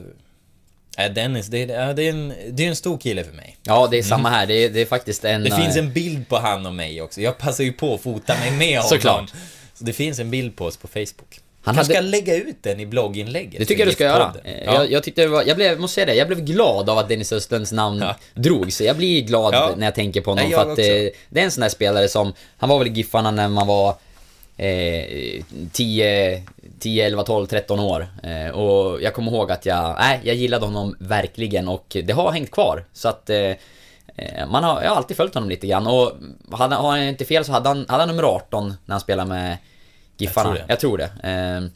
äh, 0.99 1.13
Dennis, 1.15 1.47
det, 1.47 1.63
är- 1.63 1.95
det, 1.95 2.03
är 2.03 2.11
en, 2.11 2.35
det 2.51 2.65
är 2.65 2.69
en 2.69 2.77
stor 2.77 2.99
kille 2.99 3.25
för 3.25 3.33
mig. 3.33 3.57
Ja, 3.63 3.89
det 3.91 3.99
är 3.99 4.03
samma 4.03 4.29
här. 4.31 4.47
Det 4.47 4.55
är, 4.55 4.71
det 4.71 4.81
är 4.81 4.87
faktiskt 4.87 5.25
en... 5.25 5.43
Det 5.43 5.49
eh, 5.51 5.57
finns 5.57 5.77
en 5.77 5.93
bild 5.93 6.29
på 6.29 6.37
han 6.39 6.67
och 6.67 6.75
mig 6.75 7.03
också. 7.03 7.21
Jag 7.21 7.39
passar 7.39 7.65
ju 7.65 7.73
på 7.73 7.95
att 7.95 8.01
fota 8.01 8.35
mig 8.39 8.51
med 8.51 8.69
honom. 8.79 8.89
Såklart. 8.89 9.33
Så 9.75 9.85
det 9.85 9.93
finns 9.93 10.19
en 10.19 10.31
bild 10.31 10.57
på 10.57 10.65
oss 10.65 10.77
på 10.77 10.89
Facebook. 10.89 11.41
Han 11.67 11.75
hade- 11.77 11.89
ska 11.89 12.01
lägga 12.01 12.35
ut 12.37 12.57
den 12.63 12.81
i 12.81 12.87
blogginlägget. 12.87 13.59
Det 13.59 13.65
tycker 13.65 13.81
jag 13.83 13.89
du 13.89 13.93
ska 13.93 14.05
göra. 14.05 14.35
Eh, 14.45 14.65
Ja. 14.65 14.75
Jag, 14.75 14.91
jag 14.93 15.03
tyckte 15.03 15.23
det 15.23 15.29
var, 15.29 15.43
jag 15.47 15.57
blev, 15.57 15.81
måste 15.81 15.95
säga 15.95 16.07
det, 16.07 16.15
jag 16.15 16.27
blev 16.29 16.41
glad 16.41 16.91
av 16.91 16.99
att 16.99 17.09
Dennis 17.09 17.33
Östlunds 17.33 17.73
namn 17.73 17.99
Ja. 18.01 18.17
drogs. 18.35 18.81
Jag 18.81 18.97
blir 18.97 19.21
glad 19.23 19.55
Ja. 19.55 19.71
när 19.77 19.87
jag 19.87 19.95
tänker 19.95 20.21
på 20.21 20.31
honom 20.31 20.45
Nej, 20.45 20.53
för 20.55 20.73
att 20.73 20.79
eh, 20.79 20.85
det 21.29 21.41
är 21.41 21.45
en 21.45 21.51
sån 21.51 21.61
där 21.63 21.69
spelare 21.69 22.09
som, 22.09 22.33
han 22.57 22.69
var 22.69 22.79
väl 22.79 22.89
i 22.89 22.91
Giffarna 22.91 23.31
när 23.31 23.49
man 23.49 23.67
var 23.67 23.95
eh, 24.57 25.43
10, 25.73 26.43
10, 26.79 27.07
11, 27.07 27.23
12, 27.23 27.47
13 27.47 27.81
år. 27.81 28.07
Eh, 28.23 28.51
och 28.51 29.03
jag 29.03 29.15
kommer 29.15 29.33
ihåg 29.33 29.51
att 29.53 29.67
jag, 29.67 29.97
nej, 29.99 30.21
jag 30.25 30.35
gillade 30.37 30.65
honom 30.67 30.97
verkligen 31.01 31.69
och 31.69 31.97
det 32.05 32.13
har 32.13 32.33
hängt 32.33 32.51
kvar. 32.51 32.85
Så 32.93 33.09
att 33.09 33.31
eh, 33.31 33.39
eh, 34.17 34.47
man 34.51 34.65
har, 34.65 34.83
jag 34.83 34.89
har 34.91 34.97
alltid 34.97 35.17
följt 35.17 35.35
honom 35.35 35.49
lite 35.51 35.67
grann 35.67 35.87
och 35.87 36.13
hade, 36.53 36.75
har 36.77 36.97
jag 36.97 37.09
inte 37.09 37.25
fel 37.25 37.45
så 37.45 37.53
hade 37.53 37.69
han, 37.69 37.87
hade 37.89 38.03
han 38.03 38.09
nummer 38.09 38.23
18 38.23 38.69
när 38.85 38.93
han 38.93 39.01
spelade 39.01 39.29
med 39.29 39.57
Giffarna. 40.17 40.57
Jag 40.69 40.81
tror 40.81 40.99
det. 40.99 41.11
Jag 41.13 41.21
tror 41.23 41.23
det. 41.23 41.65
Eh, 41.65 41.71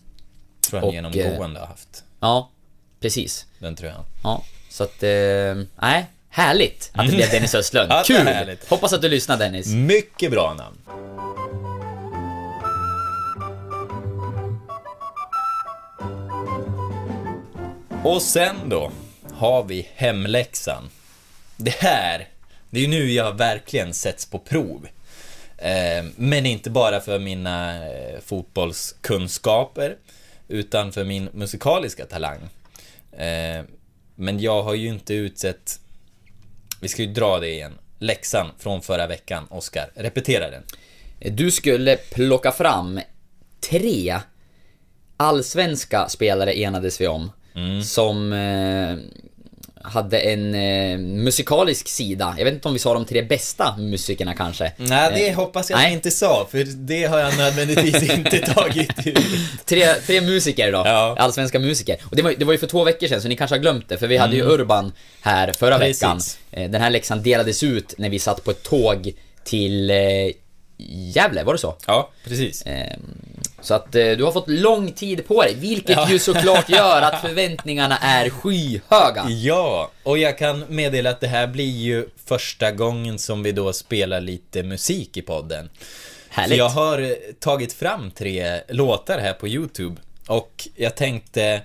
tror 0.71 0.81
han 0.81 0.89
och, 0.89 0.95
genomgående 0.95 1.61
har 1.61 1.67
haft. 1.67 2.05
ja, 2.21 2.51
precis. 3.01 3.47
Den 3.59 3.77
tror 3.77 3.91
jag. 3.91 4.05
Ja, 4.23 4.45
så 4.71 4.85
att... 4.85 5.03
Eh, 5.03 5.11
nej, 5.83 6.07
härligt 6.29 6.91
att 6.95 7.07
det 7.07 7.17
blev 7.17 7.31
Dennis 7.33 7.55
Östlund. 7.55 7.93
Ja, 7.93 8.03
Kul! 8.07 8.27
härligt. 8.27 8.69
Hoppas 8.69 8.93
att 8.93 9.03
du 9.03 9.09
lyssnar 9.09 9.37
Dennis. 9.37 9.67
Mycket 9.67 10.31
bra 10.31 10.55
namn. 10.55 10.77
Och 18.05 18.23
sen 18.23 18.57
då 18.69 18.91
har 19.33 19.65
vi 19.65 19.89
hemläxan. 19.95 20.91
Det 21.57 21.75
här, 21.75 22.29
det 22.71 22.79
är 22.79 22.83
ju 22.83 22.89
nu 22.89 23.13
jag 23.13 23.33
verkligen 23.39 23.95
sätts 23.95 24.27
på 24.27 24.39
prov. 24.39 24.87
Eh, 25.61 26.05
men 26.17 26.47
inte 26.47 26.71
bara 26.71 27.01
för 27.01 27.19
mina 27.19 27.87
eh, 27.87 28.21
fotbollskunskaper, 28.21 29.97
utan 30.49 30.93
för 30.93 31.05
min 31.05 31.29
musikaliska 31.33 32.05
talang. 32.05 32.39
Eh, 33.13 33.65
men 34.15 34.41
jag 34.41 34.63
har 34.63 34.75
ju 34.75 34.89
inte 34.89 35.15
utsett 35.15 35.81
vi 36.81 36.89
ska 36.89 37.03
ju 37.03 37.13
dra 37.13 37.39
det 37.39 37.49
igen. 37.49 37.73
Läxan 37.99 38.47
från 38.59 38.83
förra 38.83 39.07
veckan, 39.07 39.47
Oskar. 39.51 39.91
Repetera 39.95 40.51
den. 40.51 40.63
Du 41.37 41.51
skulle 41.51 41.97
plocka 41.97 42.53
fram 42.53 43.01
tre 43.71 44.19
allsvenska 45.17 46.09
spelare 46.09 46.59
enades 46.59 47.01
vi 47.01 47.07
om. 47.07 47.33
Mm. 47.55 47.83
Som 47.83 48.33
hade 49.83 50.19
en 50.19 50.55
eh, 50.55 50.99
musikalisk 50.99 51.89
sida. 51.89 52.35
Jag 52.39 52.45
vet 52.45 52.55
inte 52.55 52.69
om 52.69 52.75
vi 52.75 52.81
sa 52.81 52.95
de 52.95 53.05
tre 53.05 53.23
bästa 53.23 53.77
musikerna 53.77 54.35
kanske. 54.35 54.73
Nej, 54.77 55.11
det 55.15 55.29
Eh, 55.29 55.35
hoppas 55.37 55.71
jag 55.71 55.77
nej. 55.79 55.93
inte 55.93 56.11
sa, 56.11 56.49
för 56.51 56.65
det 56.65 57.05
har 57.05 57.19
jag 57.19 57.37
nödvändigtvis 57.39 58.11
inte 58.11 58.39
tagit 58.39 59.07
ut. 59.07 59.19
Tre, 59.67 59.95
tre 60.07 60.21
musiker 60.21 60.73
då, 60.73 60.79
Ja. 60.79 61.17
allsvenska 61.19 61.59
musiker. 61.59 61.97
Och 62.11 62.17
det 62.17 62.23
var, 62.23 62.35
det 62.39 62.45
var 62.45 62.53
ju 62.53 62.59
för 62.59 62.67
två 62.67 62.85
veckor 62.85 63.07
sedan 63.07 63.23
så 63.23 63.29
ni 63.29 63.37
kanske 63.37 63.57
har 63.57 63.61
glömt 63.61 63.89
det, 63.89 63.99
för 63.99 64.07
vi 64.07 64.17
hade 64.17 64.37
ju 64.37 64.43
Urban 64.43 64.93
här 65.21 65.53
förra 65.53 65.75
Mm. 65.75 65.87
Precis. 65.89 66.03
veckan. 66.03 66.21
Eh, 66.53 66.71
Den 66.71 66.81
här 66.81 66.91
läxan 66.91 67.23
delades 67.23 67.63
ut 67.63 67.95
när 67.99 68.09
vi 68.11 68.19
satt 68.19 68.45
på 68.45 68.51
ett 68.51 68.63
tåg 68.63 69.13
till 69.45 69.91
eh, 69.91 69.97
Gävle, 70.89 71.45
var 71.45 71.53
det 71.53 71.59
så? 71.59 71.77
Ja, 71.87 72.11
precis. 72.25 72.63
Ehm, 72.67 73.01
Så 73.63 73.75
att 73.75 73.95
eh, 73.95 74.11
du 74.11 74.25
har 74.25 74.33
fått 74.33 74.49
lång 74.49 74.93
tid 74.93 75.27
på 75.29 75.43
dig, 75.43 75.55
vilket 75.55 75.97
Ja. 75.97 76.11
ju 76.11 76.19
såklart 76.19 76.69
gör 76.69 77.03
att 77.03 77.21
förväntningarna 77.21 77.99
är 77.99 78.31
skyhöga. 78.31 79.27
Ja, 79.29 79.91
och 80.03 80.19
jag 80.19 80.39
kan 80.39 80.65
meddela 80.69 81.11
att 81.11 81.21
det 81.21 81.27
här 81.29 81.47
blir 81.47 81.71
ju 81.79 82.09
första 82.27 82.71
gången 82.73 83.19
som 83.19 83.43
vi 83.43 83.53
då 83.53 83.73
spelar 83.73 84.21
lite 84.21 84.63
musik 84.63 85.17
i 85.17 85.23
podden. 85.23 85.71
Härligt. 86.29 86.59
jag 86.59 86.69
har 86.69 87.17
tagit 87.41 87.73
fram 87.73 88.11
tre 88.11 88.61
låtar 88.69 89.19
här 89.19 89.33
på 89.33 89.49
YouTube 89.49 89.97
och 90.27 90.69
jag 90.77 90.97
tänkte 90.97 91.63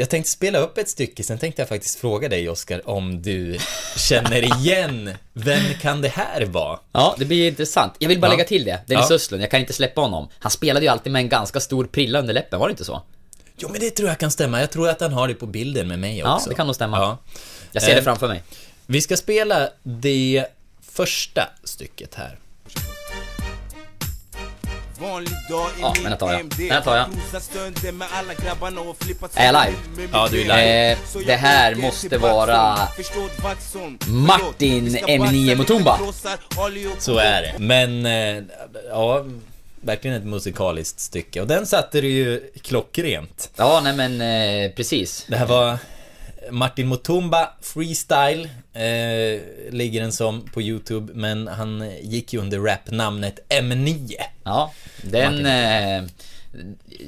jag 0.00 0.10
tänkte 0.10 0.30
spela 0.30 0.58
upp 0.58 0.78
ett 0.78 0.88
stycke, 0.88 1.22
sen 1.22 1.38
tänkte 1.38 1.62
jag 1.62 1.68
faktiskt 1.68 1.98
fråga 2.00 2.28
dig 2.28 2.48
Oskar 2.48 2.88
om 2.88 3.22
du 3.22 3.58
känner 3.96 4.42
igen 4.60 5.10
Vem 5.32 5.74
kan 5.80 6.02
det 6.02 6.08
här 6.08 6.42
vara? 6.46 6.78
Ja, 6.92 7.14
det 7.18 7.24
blir 7.24 7.48
intressant. 7.48 7.92
Jag 7.98 8.08
vill 8.08 8.20
bara 8.20 8.26
Ja. 8.26 8.30
lägga 8.32 8.44
till 8.44 8.64
det. 8.64 8.80
Dennis 8.86 9.06
Ja. 9.10 9.14
Östlund, 9.16 9.42
jag 9.42 9.50
kan 9.50 9.60
inte 9.60 9.72
släppa 9.72 10.00
honom. 10.00 10.28
Han 10.38 10.50
spelade 10.50 10.86
ju 10.86 10.92
alltid 10.92 11.12
med 11.12 11.20
en 11.20 11.28
ganska 11.28 11.60
stor 11.60 11.84
prilla 11.84 12.18
under 12.18 12.34
läppen, 12.34 12.58
var 12.60 12.68
det 12.68 12.70
inte 12.70 12.84
så? 12.84 13.02
Jo 13.56 13.68
men 13.68 13.80
det 13.80 13.90
tror 13.90 14.08
jag 14.08 14.18
kan 14.18 14.30
stämma, 14.30 14.60
jag 14.60 14.70
tror 14.70 14.88
att 14.88 15.00
han 15.00 15.12
har 15.12 15.28
det 15.28 15.34
på 15.34 15.46
bilden 15.46 15.88
med 15.88 15.98
mig 15.98 16.18
Ja, 16.18 16.34
också. 16.36 16.48
det 16.48 16.54
kan 16.54 16.66
nog 16.66 16.74
stämma. 16.76 16.96
Ja. 16.98 17.18
Jag 17.72 17.82
ser 17.82 17.92
det 17.94 17.98
Eh, 17.98 18.04
framför 18.04 18.28
mig. 18.28 18.42
Vi 18.86 19.00
ska 19.00 19.16
spela 19.16 19.68
det 19.82 20.46
första 20.82 21.48
stycket 21.64 22.14
här. 22.14 22.38
Vanlig 25.00 25.32
dag 25.50 25.68
i 25.78 25.80
Ja, 25.80 25.94
men 26.02 26.10
den 26.10 26.18
tar 26.18 26.32
jag. 26.32 26.46
Den 26.68 26.82
tar 26.82 26.96
jag. 26.96 27.06
Är 29.34 29.46
jag 29.46 29.66
live? 29.66 30.08
Ja, 30.12 30.28
du 30.30 30.40
är 30.40 30.42
live. 30.42 30.90
Eh, 30.92 30.98
det 31.26 31.36
här 31.36 31.74
måste 31.74 32.18
vara. 32.18 32.78
Martin 34.06 34.46
Förlåt, 34.48 34.54
vi 34.60 34.90
ska 34.90 35.06
M9 35.06 35.46
basta 35.46 35.56
Mutumba. 35.56 35.98
Så 36.98 37.18
är 37.18 37.42
det. 37.42 37.54
Men, 37.58 38.06
eh, 38.06 38.42
ja, 38.90 39.24
verkligen 39.80 40.16
ett 40.16 40.24
musikaliskt 40.24 41.00
stycke. 41.00 41.40
Och 41.40 41.46
den 41.46 41.66
satte 41.66 42.00
du 42.00 42.08
ju 42.08 42.50
klockrent. 42.62 43.50
Ja, 43.56 43.80
nej 43.84 43.92
men 43.96 44.20
eh, 44.20 44.70
precis. 44.72 45.24
Det 45.28 45.36
här 45.36 45.46
var 45.46 45.78
Martin 46.50 46.88
Mutumba 46.88 47.48
Freestyle, 47.62 48.48
eh, 48.72 49.40
ligger 49.70 50.00
den 50.00 50.12
som 50.12 50.40
på 50.54 50.62
YouTube, 50.62 51.12
men 51.14 51.48
han 51.48 51.90
gick 52.02 52.32
ju 52.32 52.40
under 52.40 52.58
rapnamnet 52.60 53.38
M9. 53.48 54.14
Ja, 54.44 54.72
den 55.02 55.46
eh, 55.46 56.02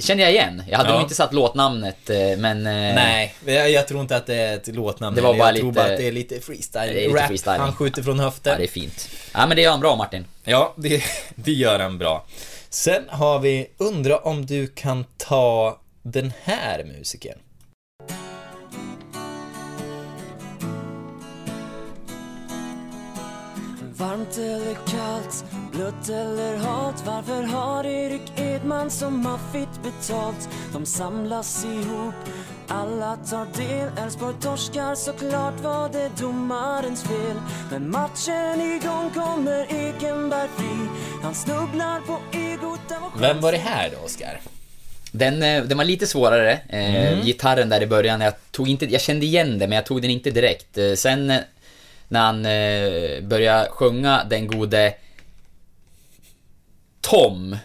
känner 0.01 0.22
jag 0.22 0.33
igen. 0.33 0.62
Jag 0.68 0.78
hade 0.78 0.91
Ja. 0.91 0.95
nog 0.95 1.03
inte 1.05 1.14
satt 1.14 1.33
låtnamnet, 1.35 2.11
eh, 2.11 2.16
men... 2.39 2.66
Eh, 2.66 2.72
Nej, 2.95 3.35
jag, 3.47 3.70
jag 3.70 3.89
tror 3.89 4.01
inte 4.01 4.16
att 4.16 4.26
det 4.26 4.35
är 4.35 4.57
ett 4.57 4.66
låtnamn. 4.66 5.16
Det 5.16 5.22
var 5.22 5.35
bara 5.39 5.49
jag 5.49 5.57
tror 5.57 5.68
lite- 5.70 5.80
bara 5.83 5.93
att 5.93 5.99
det 5.99 6.09
är 6.09 6.12
lite 6.12 6.41
freestyle. 6.41 6.93
Det 6.95 7.05
är 7.05 7.09
lite 7.09 7.20
Rap, 7.20 7.26
freestyling. 7.28 7.61
han 7.61 7.72
skjuter 7.74 8.03
från 8.03 8.16
Ja, 8.18 8.24
höften. 8.24 8.59
det 8.59 8.64
är 8.64 8.68
fint. 8.68 9.09
Ja, 9.35 9.47
men 9.47 9.57
det 9.57 9.62
gör 9.62 9.70
han 9.70 9.80
bra 9.80 9.97
Martin. 9.97 10.24
Ja, 10.45 10.74
det, 10.76 11.03
det 11.35 11.53
gör 11.53 11.78
han 11.78 11.99
bra. 11.99 12.26
Sen 12.70 13.03
har 13.09 13.39
vi, 13.39 13.66
undra 13.78 14.16
om 14.18 14.47
du 14.47 14.66
kan 14.66 15.05
ta 15.16 15.80
den 16.03 16.33
här 16.43 16.85
musikern. 16.85 17.39
Varmt 23.97 24.38
eller 24.38 24.74
kallt, 24.74 25.45
blött 25.72 26.09
eller 26.09 26.57
halt 26.57 27.07
Varför 27.07 27.43
har 27.43 27.86
Erik 27.86 28.32
Edman 28.36 28.90
så 28.90 29.11
maffigt 29.11 29.82
betalt? 29.82 30.49
De 30.72 30.86
samlas 30.86 31.64
ihop, 31.64 32.14
alla 32.68 33.16
tar 33.16 33.47
del 33.57 33.88
Elfsborg 34.05 34.34
torskar, 34.40 34.95
såklart 34.95 35.61
var 35.61 35.88
det 35.88 36.11
domarens 36.20 37.03
fel 37.03 37.36
Men 37.70 37.90
matchen 37.90 38.61
igång 38.61 39.11
kommer 39.11 39.74
Ekenberg 39.74 40.49
fri 40.57 40.88
Han 41.22 41.34
snubblar 41.34 42.01
på 42.01 42.18
egot, 42.38 42.80
Vem 43.20 43.40
var 43.40 43.53
det 43.53 43.59
här 43.59 43.90
då, 43.90 44.07
Oskar? 44.07 44.40
Den, 45.12 45.43
eh, 45.43 45.62
den 45.62 45.78
var 45.78 45.84
lite 45.84 46.07
svårare, 46.07 46.59
eh, 46.68 47.24
gitarren 47.24 47.68
där 47.68 47.82
i 47.82 47.86
början. 47.86 48.20
Jag, 48.20 48.34
tog 48.51 48.68
inte, 48.68 48.86
jag 48.86 49.01
kände 49.01 49.26
igen 49.26 49.59
det, 49.59 49.66
men 49.66 49.76
jag 49.76 49.86
tog 49.86 50.03
den 50.03 50.11
inte 50.11 50.30
direkt. 50.30 50.78
Eh, 50.78 50.95
sen 50.95 51.30
eh, 51.30 51.38
när 52.12 52.20
han 52.20 52.46
eh, 52.46 53.20
började 53.28 53.68
sjunga 53.70 54.24
den 54.30 54.46
gode 54.46 54.94
Tom. 57.00 57.56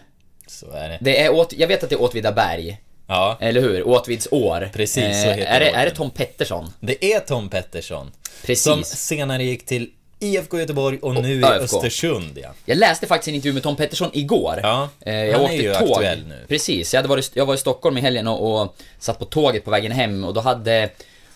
Så 0.48 0.72
är 0.72 0.90
det. 0.90 0.98
Det 1.02 1.22
är 1.22 1.34
åt, 1.34 1.54
jag 1.54 1.68
vet 1.68 1.84
att 1.84 1.90
det 1.90 1.96
är 1.96 2.02
Åtvidaberg, 2.02 2.78
Ja, 3.08 3.38
eller 3.42 3.62
hur? 3.62 3.88
Åtvids 3.88 4.28
år. 4.32 4.70
Precis, 4.74 5.22
så 5.22 5.28
Eh, 5.30 5.36
heter 5.36 5.52
är, 5.52 5.60
det, 5.60 5.70
är 5.70 5.86
det 5.86 5.92
Tom 5.92 6.10
Pettersson? 6.10 6.74
det 6.80 7.14
är 7.14 7.20
Tom 7.20 7.50
Pettersson. 7.50 8.12
Precis. 8.46 8.64
Som 8.64 8.84
senare 8.84 9.44
gick 9.44 9.66
till 9.66 9.90
IFK 10.20 10.60
Göteborg 10.60 11.00
och 11.02 11.14
nu 11.14 11.40
i. 11.40 11.44
Östersund, 11.44 12.38
ja. 12.44 12.50
Jag 12.66 12.78
läste 12.78 13.08
faktiskt 13.08 13.28
en 13.28 13.36
intervju 13.36 13.54
med 13.54 13.64
Tom 13.64 13.76
Pettersson 13.76 14.10
igår. 14.14 14.60
Ja, 14.64 14.90
Eh, 15.02 15.14
jag 15.16 15.32
han 15.34 15.42
är 15.42 15.46
åkte 15.46 15.56
ju 15.56 15.74
tåg. 15.74 15.92
aktuell 15.92 16.28
nu. 16.28 16.46
Precis, 16.48 16.94
jag, 16.94 17.00
hade 17.00 17.10
varit, 17.10 17.32
jag 17.34 17.46
var 17.46 17.54
i 17.54 17.58
Stockholm 17.58 17.98
i 17.98 18.02
helgen 18.02 18.28
och, 18.28 18.62
och 18.62 18.76
satt 19.00 19.20
på 19.20 19.26
tåget 19.26 19.66
på 19.66 19.72
vägen 19.72 19.92
hem 19.92 20.24
och 20.24 20.34
då 20.34 20.42
hade 20.42 20.90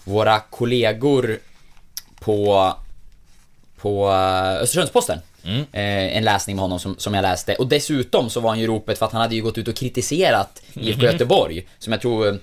våra 0.03 0.39
kollegor 0.39 1.39
på, 2.19 2.73
på 3.81 4.09
eh, 4.09 4.61
Östersundsposten 4.61 5.19
Mm. 5.43 5.59
eh, 5.59 6.17
en 6.17 6.23
läsning 6.23 6.55
med 6.55 6.63
honom 6.63 6.79
som, 6.79 6.95
som 6.97 7.13
jag 7.13 7.21
läste. 7.21 7.55
Och 7.55 7.67
dessutom 7.67 8.29
så 8.29 8.39
var 8.39 8.49
han 8.49 8.59
ju 8.59 8.63
i 8.63 8.67
ropet 8.67 8.97
för 8.97 9.05
att 9.05 9.11
han 9.11 9.21
hade 9.21 9.35
ju 9.35 9.41
gått 9.41 9.57
ut 9.57 9.67
och 9.67 9.75
kritiserat 9.75 10.61
IFK 10.73 11.01
Göteborg, 11.01 11.67
som 11.79 11.93
jag 11.93 12.01
tror 12.01 12.37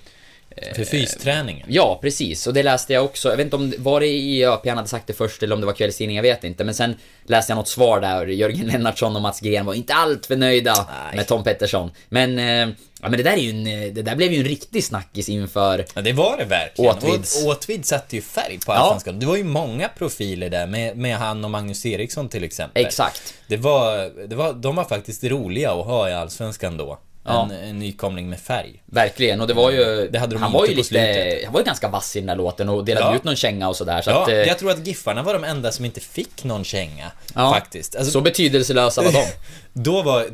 För 0.76 0.84
fysträningen. 0.84 1.66
Ja, 1.70 1.98
precis. 2.02 2.46
Och 2.46 2.54
det 2.54 2.62
läste 2.62 2.92
jag 2.92 3.04
också. 3.04 3.28
Jag 3.28 3.36
vet 3.36 3.44
inte 3.44 3.56
om 3.56 3.72
var 3.78 4.00
det 4.00 4.06
i 4.06 4.44
ÖP 4.44 4.66
han 4.66 4.76
hade 4.76 4.88
sagt 4.88 5.06
det 5.06 5.12
först 5.12 5.42
eller 5.42 5.54
om 5.54 5.60
det 5.60 5.66
var 5.66 5.74
kvällstidning, 5.74 6.16
jag 6.16 6.22
vet 6.22 6.44
inte. 6.44 6.64
Men 6.64 6.74
sen 6.74 6.96
läste 7.26 7.50
jag 7.52 7.56
något 7.56 7.68
svar 7.68 8.00
där 8.00 8.26
Jörgen 8.26 8.66
Lennartsson 8.72 9.16
och 9.16 9.22
Mats 9.22 9.40
Gren 9.40 9.66
var 9.66 9.74
inte 9.74 9.94
allt 9.94 10.26
för 10.26 10.36
nöjda 10.36 10.74
Nej. 10.74 11.16
med 11.16 11.26
Tom 11.26 11.44
Pettersson. 11.44 11.90
Men, 12.08 12.38
eh, 12.38 12.74
ja 13.02 13.08
men 13.08 13.12
det 13.12 13.22
där 13.22 13.32
är 13.32 13.36
ju 13.36 13.50
en, 13.50 13.66
eh, 13.66 13.92
det 13.92 14.02
där 14.02 14.16
blev 14.16 14.32
ju 14.32 14.38
en 14.38 14.44
riktig 14.44 14.84
snackis 14.84 15.28
inför... 15.28 15.84
Ja, 15.94 16.00
det 16.00 16.12
var 16.12 16.36
det 16.36 16.44
verkligen. 16.44 16.90
Åtvids. 16.96 17.44
Och 17.44 17.50
Åtvid 17.50 17.86
satte 17.86 18.16
ju 18.16 18.22
färg 18.22 18.58
på 18.66 18.72
Ja. 18.72 18.76
Allsvenskan. 18.76 19.20
Det 19.20 19.26
var 19.26 19.36
ju 19.36 19.44
många 19.44 19.88
profiler 19.88 20.50
där, 20.50 20.66
med, 20.66 20.96
med 20.96 21.16
han 21.16 21.44
och 21.44 21.50
Magnus 21.50 21.86
Eriksson 21.86 22.28
till 22.28 22.44
exempel. 22.44 22.86
Exakt. 22.86 23.34
Det 23.46 23.56
var, 23.56 24.10
det 24.28 24.36
var, 24.36 24.52
de 24.52 24.76
var 24.76 24.84
faktiskt 24.84 25.24
roliga 25.24 25.72
att 25.72 25.86
ha 25.86 26.08
i 26.10 26.12
Allsvenskan 26.12 26.76
då. 26.76 26.98
Ja. 27.28 27.42
En, 27.42 27.50
en 27.68 27.78
nykomling 27.78 28.28
med 28.30 28.40
färg. 28.40 28.82
Verkligen, 28.86 29.40
och 29.40 29.46
det 29.46 29.54
var 29.54 29.70
ju... 29.70 30.08
Det 30.12 30.18
hade 30.18 30.34
de 30.34 30.42
han 30.42 30.52
var 30.52 30.66
ju 30.66 30.72
på 30.72 30.76
lite... 30.76 31.40
Han 31.44 31.52
var 31.52 31.60
ju 31.60 31.64
ganska 31.66 31.88
vass 31.88 32.16
i 32.16 32.18
den 32.18 32.26
där 32.26 32.36
låten 32.36 32.68
och 32.68 32.84
delade 32.84 33.06
Ja. 33.06 33.16
ut 33.16 33.24
någon 33.24 33.36
känga 33.36 33.68
och 33.68 33.76
sådär. 33.76 34.02
Så 34.02 34.10
Ja, 34.10 34.22
att, 34.22 34.28
eh, 34.28 34.34
jag 34.36 34.58
tror 34.58 34.70
att 34.70 34.86
Giffarna 34.86 35.22
var 35.22 35.32
de 35.32 35.44
enda 35.44 35.72
som 35.72 35.84
inte 35.84 36.00
fick 36.00 36.44
någon 36.44 36.64
känga. 36.64 37.10
ja, 37.34 37.50
Faktiskt. 37.54 37.96
Alltså, 37.96 38.10
Så 38.12 38.20
betydelselösa 38.20 39.02
var 39.02 39.12
de. 39.12 39.24
Då 39.72 40.02
var, 40.02 40.26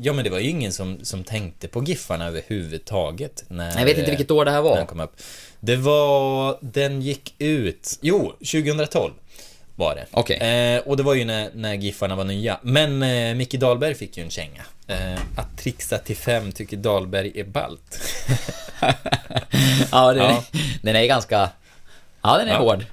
ja 0.00 0.12
men 0.12 0.24
det 0.24 0.30
var 0.30 0.38
ju 0.38 0.48
ingen 0.50 0.72
som, 0.72 0.98
som 1.04 1.24
tänkte 1.24 1.68
på 1.68 1.82
Giffarna 1.84 2.26
överhuvudtaget. 2.28 3.44
När, 3.48 3.78
Jag 3.78 3.84
vet 3.84 3.98
inte 3.98 4.10
vilket 4.10 4.30
år 4.30 4.44
det 4.44 4.50
här 4.50 4.62
var. 4.62 4.76
När 4.76 4.84
kom 4.84 5.00
upp. 5.00 5.16
Det 5.60 5.76
var, 5.76 6.58
den 6.60 7.02
gick 7.02 7.34
ut, 7.38 7.98
jo, 8.00 8.32
2012 8.38 9.12
var 9.82 9.94
det. 9.94 10.06
Okej. 10.10 10.36
Eh, 10.36 10.80
och 10.80 10.96
det 10.96 11.02
var 11.02 11.14
ju 11.14 11.24
när, 11.24 11.50
när 11.54 11.74
Giffarna 11.74 12.14
var 12.16 12.24
nya. 12.24 12.58
Men 12.62 13.02
eh, 13.02 13.34
Micke 13.34 13.54
Dahlberg 13.54 13.94
fick 13.94 14.16
ju 14.16 14.22
en 14.24 14.30
känga. 14.30 14.62
Eh, 14.86 15.20
att 15.36 15.58
trixa 15.58 15.98
till 15.98 16.16
fem 16.16 16.52
tycker 16.52 16.76
Dahlberg 16.76 17.32
är 17.40 17.44
ballt. 17.44 18.00
ja, 19.92 20.12
det, 20.12 20.18
Ja. 20.20 20.44
den 20.82 20.96
är 20.96 21.06
ganska... 21.06 21.50
Ja, 22.22 22.38
den 22.38 22.48
är 22.48 22.52
Ja. 22.52 22.58
hård. 22.58 22.84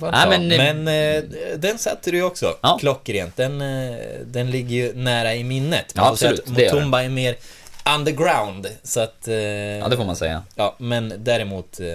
Får 0.00 0.10
Nej, 0.12 0.22
ta. 0.24 0.28
men, 0.30 0.48
men 0.48 0.88
eh, 0.88 0.94
eh, 0.94 1.22
den 1.58 1.78
satte 1.78 2.10
du 2.10 2.16
ju 2.16 2.22
också. 2.22 2.54
Ja. 2.62 2.76
Klockrent. 2.80 3.36
Den, 3.36 3.60
eh, 3.60 3.96
den 4.26 4.50
ligger 4.50 4.76
ju 4.76 4.94
nära 4.94 5.34
i 5.34 5.44
minnet. 5.44 5.92
Ja, 5.96 6.08
absolut, 6.08 6.40
att 6.40 6.48
Mutumba 6.48 7.02
är 7.02 7.08
mer 7.08 7.36
underground. 7.96 8.66
Så 8.82 9.00
att... 9.00 9.28
Eh, 9.28 9.34
Ja, 9.34 9.88
det 9.88 9.96
får 9.96 10.04
man 10.04 10.16
säga. 10.16 10.42
Ja, 10.54 10.74
men 10.78 11.12
däremot 11.18 11.80
eh, 11.80 11.86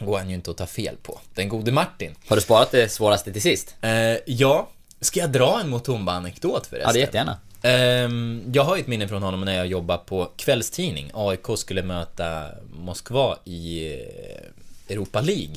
går 0.00 0.18
han 0.18 0.28
ju 0.28 0.34
inte 0.34 0.50
att 0.50 0.56
ta 0.56 0.66
fel 0.66 0.96
på. 1.02 1.20
Den 1.34 1.48
gode 1.48 1.72
Martin. 1.72 2.14
Har 2.28 2.36
du 2.36 2.42
sparat 2.42 2.70
det 2.70 2.92
svåraste 2.92 3.32
till 3.32 3.42
sist? 3.42 3.76
Eh, 3.80 4.16
ja, 4.26 4.68
ska 5.00 5.20
jag 5.20 5.32
dra 5.32 5.60
en 5.60 5.74
Mutumba-anekdot 5.74 6.66
förresten? 6.66 6.80
Ja, 6.80 6.92
det 6.92 6.98
är 6.98 7.00
jättegärna. 7.00 7.38
Ehm, 7.62 8.42
jag 8.52 8.64
har 8.64 8.76
ett 8.78 8.86
minne 8.86 9.08
från 9.08 9.22
honom 9.22 9.40
när 9.40 9.56
jag 9.56 9.66
jobbade 9.66 10.02
på 10.06 10.30
kvällstidning. 10.36 11.10
AIK 11.14 11.46
skulle 11.56 11.82
möta 11.82 12.48
Moskva 12.72 13.38
i 13.44 13.92
eh, 13.92 14.92
Europa 14.92 15.20
League. 15.20 15.56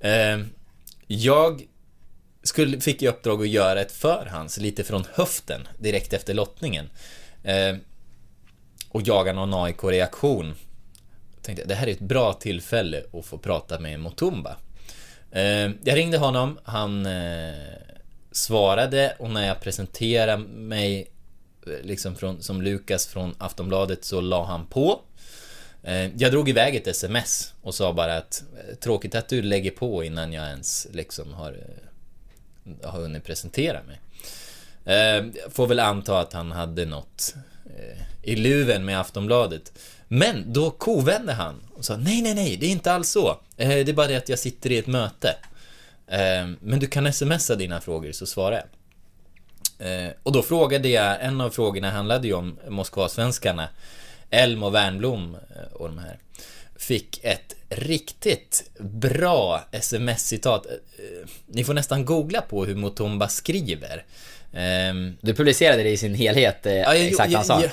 Ehm, 0.00 0.50
jag 1.06 1.62
skulle, 2.42 2.80
fick 2.80 3.02
i 3.02 3.08
uppdrag 3.08 3.42
att 3.42 3.48
göra 3.48 3.80
ett 3.80 3.92
förhands, 3.92 4.58
lite 4.58 4.84
från 4.84 5.04
höften, 5.14 5.68
direkt 5.78 6.12
efter 6.12 6.34
lottningen. 6.34 6.90
Ehm, 7.44 7.78
och 8.88 9.02
jaga 9.02 9.32
någon 9.32 9.54
AIK-reaktion. 9.54 10.54
Tänkte, 11.44 11.64
det 11.64 11.74
här 11.74 11.86
är 11.86 11.92
ett 11.92 12.00
bra 12.00 12.32
tillfälle 12.32 13.02
att 13.12 13.24
få 13.26 13.38
prata 13.38 13.78
med 13.78 14.00
Mutumba. 14.00 14.56
Eh, 15.30 15.42
jag 15.84 15.96
ringde 15.96 16.18
honom, 16.18 16.58
han 16.64 17.06
eh, 17.06 17.54
svarade 18.32 19.16
och 19.18 19.30
när 19.30 19.46
jag 19.46 19.60
presenterade 19.60 20.36
mig 20.48 21.10
eh, 21.66 21.72
liksom 21.82 22.16
från, 22.16 22.42
som 22.42 22.62
Lukas 22.62 23.06
från 23.06 23.34
Aftonbladet 23.38 24.04
så 24.04 24.20
la 24.20 24.44
han 24.44 24.66
på. 24.66 25.00
Eh, 25.82 26.16
Jag 26.16 26.32
drog 26.32 26.48
iväg 26.48 26.76
ett 26.76 26.86
sms 26.86 27.54
och 27.62 27.74
sa 27.74 27.92
bara 27.92 28.16
att 28.16 28.44
eh, 28.68 28.74
tråkigt 28.74 29.14
att 29.14 29.28
du 29.28 29.42
lägger 29.42 29.70
på 29.70 30.04
innan 30.04 30.32
jag 30.32 30.48
ens 30.48 30.86
liksom 30.92 31.32
har, 31.32 31.56
har 32.82 33.00
hunnit 33.00 33.24
presentera 33.24 33.80
mig. 33.82 34.00
Eh, 34.96 35.24
får 35.50 35.66
väl 35.66 35.80
anta 35.80 36.20
att 36.20 36.32
han 36.32 36.52
hade 36.52 36.84
något 36.84 37.34
eh, 37.66 38.02
i 38.22 38.36
luven 38.36 38.84
med 38.84 39.00
Aftonbladet. 39.00 39.72
Men 40.08 40.52
då 40.52 40.70
kovände 40.70 41.32
han 41.32 41.60
och 41.74 41.84
sa 41.84 41.96
nej, 41.96 42.22
nej, 42.22 42.34
nej, 42.34 42.56
det 42.56 42.66
är 42.66 42.70
inte 42.70 42.92
alls 42.92 43.08
så. 43.08 43.28
Eh, 43.56 43.68
det 43.68 43.88
är 43.88 43.92
bara 43.92 44.06
det 44.06 44.16
att 44.16 44.28
jag 44.28 44.38
sitter 44.38 44.72
i 44.72 44.78
ett 44.78 44.86
möte. 44.86 45.36
Eh, 46.06 46.48
men 46.60 46.78
du 46.78 46.86
kan 46.86 47.12
smsa 47.12 47.54
dina 47.54 47.80
frågor 47.80 48.12
så 48.12 48.26
svarar 48.26 48.56
jag. 48.56 48.66
Eh, 49.88 50.10
och 50.22 50.32
då 50.32 50.42
frågade 50.42 50.88
jag, 50.88 51.24
en 51.24 51.40
av 51.40 51.50
frågorna 51.50 51.90
handlade 51.90 52.26
ju 52.28 52.34
om 52.34 52.58
Moskvasvenskarna. 52.68 53.68
Elm 54.30 54.62
och 54.62 54.74
Wernbloom 54.74 55.34
eh, 55.34 55.72
och 55.72 55.88
de 55.88 55.98
här. 55.98 56.18
Fick 56.76 57.24
ett 57.24 57.54
riktigt 57.68 58.70
bra 58.78 59.64
sms-citat. 59.70 60.66
Ni 61.46 61.64
får 61.64 61.74
nästan 61.74 62.04
googla 62.04 62.40
på 62.40 62.64
hur 62.64 62.74
Mutumba 62.74 63.28
skriver. 63.28 64.04
Du 65.20 65.34
publicerade 65.34 65.82
det 65.82 65.90
i 65.90 65.96
sin 65.96 66.14
helhet, 66.14 66.58
Ja, 66.62 66.70
jag, 66.70 67.00
exakt 67.00 67.32
vad 67.32 67.46
han 67.46 67.62
sa. 67.62 67.68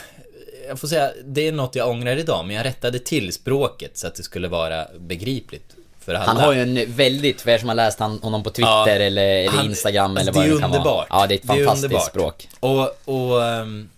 Jag, 0.72 0.80
får 0.80 0.88
säga, 0.88 1.12
det 1.26 1.48
är 1.48 1.52
något 1.52 1.76
jag 1.76 1.90
ångrar 1.90 2.18
idag, 2.18 2.46
men 2.46 2.56
jag 2.56 2.66
rättade 2.66 3.00
till 3.00 3.34
språket 3.34 3.98
så 3.98 4.08
att 4.08 4.16
det 4.16 4.24
skulle 4.24 4.48
vara 4.48 4.88
begripligt 5.00 5.76
för 6.00 6.14
alla. 6.14 6.26
Han 6.26 6.38
har 6.38 6.54
ju 6.54 6.62
en 6.62 6.94
väldigt, 6.96 7.42
för 7.42 7.52
er 7.52 7.58
som 7.58 7.68
har 7.70 7.76
läst 7.76 8.00
han, 8.00 8.20
honom 8.20 8.44
på 8.44 8.50
Twitter 8.50 8.70
Ja, 8.72 8.88
eller, 8.90 9.28
eller 9.28 9.50
han- 9.52 9.66
Instagram 9.66 10.18
eller 10.18 10.32
vad 10.32 10.44
det 10.46 10.50
det 10.54 10.60
kan 10.60 10.64
underbart. 10.72 11.10
vara. 11.10 11.22
Ja, 11.22 11.28
det 11.28 11.34
är 11.34 11.36
ett 11.36 11.48
Det 11.48 11.54
är 11.54 11.66
fantastiskt 11.66 12.06
språk. 12.06 12.48
Och, 12.60 12.96
och 13.06 13.44
ehm, 13.46 13.90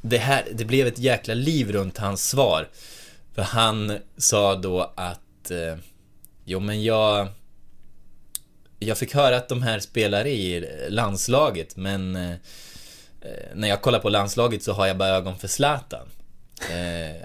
det 0.00 0.18
här, 0.18 0.44
det 0.52 0.64
blev 0.64 0.86
ett 0.86 0.98
jäkla 0.98 1.34
liv 1.34 1.72
runt 1.72 1.98
hans 1.98 2.28
svar. 2.28 2.68
För 3.34 3.42
han 3.42 3.98
sa 4.16 4.54
då 4.54 4.92
att, 4.94 5.50
eh, 5.50 5.76
jo 6.44 6.60
men 6.60 6.82
jag, 6.82 7.28
jag 8.78 8.98
fick 8.98 9.14
höra 9.14 9.36
att 9.36 9.48
de 9.48 9.62
här 9.62 9.80
spelar 9.80 10.26
i 10.26 10.68
landslaget, 10.88 11.76
men 11.76 12.16
eh, 12.16 12.36
när 13.54 13.68
jag 13.68 13.82
kollar 13.82 13.98
på 13.98 14.08
landslaget 14.08 14.62
så 14.62 14.72
har 14.72 14.86
jag 14.86 14.96
bara 14.96 15.08
ögon 15.08 15.38
för 15.38 15.48
Zlatan. 15.48 16.06
Eh, 16.70 17.16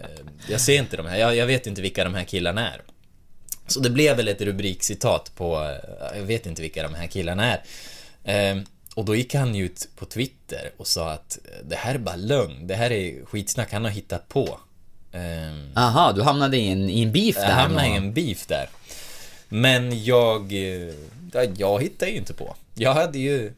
jag 0.49 0.61
ser 0.61 0.77
inte 0.79 0.97
de 0.97 1.05
här, 1.05 1.17
jag, 1.17 1.35
jag 1.35 1.45
vet 1.45 1.67
inte 1.67 1.81
vilka 1.81 2.03
de 2.03 2.15
här 2.15 2.23
killarna 2.23 2.73
är. 2.73 2.81
Så 3.67 3.79
det 3.79 3.89
blev 3.89 4.17
väl 4.17 4.27
ett 4.27 4.41
rubrikcitat 4.41 5.31
på, 5.35 5.55
eh, 5.55 6.17
jag 6.17 6.23
vet 6.25 6.45
inte 6.45 6.61
vilka 6.61 6.83
de 6.83 6.93
här 6.93 7.07
killarna 7.07 7.57
är. 7.57 7.61
Eh, 8.23 8.61
och 8.95 9.05
då 9.05 9.15
gick 9.15 9.33
han 9.35 9.55
ut 9.55 9.87
på 9.95 10.05
Twitter 10.05 10.71
och 10.77 10.87
sa 10.87 11.11
att 11.11 11.39
eh, 11.45 11.65
det 11.65 11.75
här 11.75 11.95
är 11.95 11.99
bara 11.99 12.15
lögn, 12.15 12.67
det 12.67 12.75
här 12.75 12.91
är 12.91 13.25
skitsnack, 13.25 13.71
han 13.73 13.83
har 13.83 13.91
hittat 13.91 14.29
på. 14.29 14.59
Eh, 15.11 15.81
Aha, 15.83 16.11
du 16.11 16.21
hamnade 16.21 16.57
i 16.57 16.67
en, 16.71 16.89
i 16.89 17.03
en 17.03 17.11
beef 17.11 17.35
där. 17.35 17.49
jag 17.49 17.55
hamnade 17.55 17.87
i 17.87 17.95
en 17.95 18.13
beef 18.13 18.45
där. 18.47 18.69
Men 19.49 20.03
jag, 20.03 20.53
eh, 20.53 20.93
ja, 21.33 21.43
jag 21.57 21.81
hittade 21.81 22.11
ju 22.11 22.17
inte 22.17 22.33
på. 22.33 22.55
Jag 22.75 22.93
hade 22.93 23.19
ju, 23.19 23.53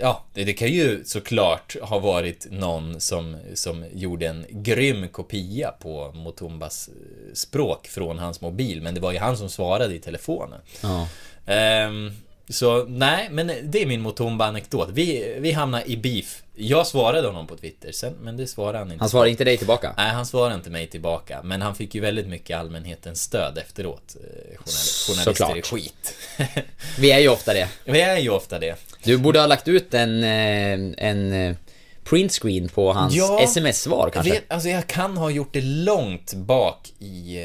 ja, 0.00 0.24
det, 0.34 0.44
det 0.44 0.52
kan 0.52 0.68
ju 0.68 1.04
såklart 1.04 1.76
ha 1.82 1.98
varit 1.98 2.46
någon 2.50 3.00
som, 3.00 3.36
som 3.54 3.84
gjorde 3.92 4.26
en 4.26 4.44
grym 4.50 5.08
kopia 5.08 5.70
på 5.70 6.12
Motumbas 6.12 6.88
eh, 6.88 7.34
språk 7.34 7.86
från 7.86 8.18
hans 8.18 8.40
mobil, 8.40 8.82
men 8.82 8.94
det 8.94 9.00
var 9.00 9.12
ju 9.12 9.18
han 9.18 9.36
som 9.36 9.48
svarade 9.48 9.94
i 9.94 9.98
telefonen. 9.98 10.60
Ja. 10.82 11.08
Ehm, 11.46 12.12
så 12.50 12.84
nej, 12.88 13.28
men 13.30 13.46
det 13.62 13.82
är 13.82 13.86
min 13.86 14.00
Motumba-anekdot. 14.06 14.88
Vi, 14.92 15.36
vi 15.38 15.52
hamnade 15.52 15.90
i 15.90 15.96
beef. 15.96 16.42
Jag 16.58 16.86
svarade 16.86 17.26
honom 17.26 17.46
på 17.46 17.56
Twitter 17.56 17.92
sen, 17.92 18.14
men 18.22 18.36
det 18.36 18.46
svarade 18.46 18.78
han 18.78 18.92
inte. 18.92 19.02
Han 19.02 19.08
svarade 19.10 19.30
inte 19.30 19.44
dig 19.44 19.56
tillbaka? 19.56 19.94
Nej, 19.96 20.10
han 20.10 20.26
svarade 20.26 20.54
inte 20.54 20.70
mig 20.70 20.86
tillbaka. 20.86 21.40
Men 21.44 21.62
han 21.62 21.74
fick 21.74 21.94
ju 21.94 22.00
väldigt 22.00 22.26
mycket 22.26 22.58
allmänhetens 22.58 23.22
stöd 23.22 23.58
efteråt. 23.58 24.16
Eh, 24.16 24.22
Journal- 24.58 25.06
journalister 25.06 25.22
Såklart. 25.32 25.56
är 25.56 25.62
skit. 25.62 26.14
Vi 26.98 27.10
är 27.12 27.18
ju 27.18 27.28
ofta 27.28 27.54
det. 27.54 27.68
Vi 27.84 28.00
är 28.00 28.18
ju 28.18 28.30
ofta 28.30 28.58
det. 28.58 28.76
Du 29.04 29.16
borde 29.18 29.38
ha 29.40 29.46
lagt 29.46 29.68
ut 29.68 29.94
en, 29.94 30.22
eh, 30.24 31.08
en 31.08 31.32
eh, 31.32 31.56
printscreen 32.04 32.68
på 32.68 32.92
hans 32.92 33.14
Ja, 33.14 33.40
sms-svar 33.42 34.10
kanske? 34.10 34.32
vet, 34.32 34.44
alltså 34.52 34.68
jag 34.68 34.86
kan 34.86 35.16
ha 35.16 35.30
gjort 35.30 35.52
det 35.52 35.60
långt 35.64 36.34
bak 36.34 36.92
i 36.98 37.38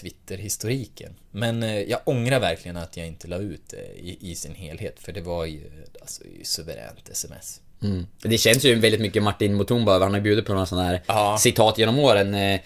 Twitter-historiken. 0.00 1.14
Men 1.30 1.62
eh, 1.62 1.80
jag 1.80 2.00
ångrar 2.04 2.40
verkligen 2.40 2.76
att 2.76 2.96
jag 2.96 3.06
inte 3.06 3.28
la 3.28 3.36
ut 3.36 3.62
det 3.70 3.76
i, 4.00 4.18
i 4.20 4.34
sin 4.34 4.54
helhet. 4.54 4.96
För 5.00 5.12
det 5.12 5.20
var 5.20 5.44
ju 5.44 5.60
alltså, 6.00 6.22
ju 6.38 6.44
suveränt 6.44 7.08
sms. 7.12 7.60
Mm. 7.82 8.06
Det 8.22 8.38
känns 8.38 8.64
ju 8.64 8.74
väldigt 8.74 9.00
mycket 9.00 9.22
Martin 9.22 9.56
Mutumba 9.56 9.94
över. 9.94 10.06
Han 10.06 10.14
har 10.14 10.20
bjudit 10.20 10.46
på 10.46 10.52
några 10.52 10.66
sådana 10.66 10.86
här 10.88 11.02
Ja. 11.06 11.38
citat 11.40 11.78
genom 11.78 11.98
åren. 11.98 12.34
Eh, 12.34 12.60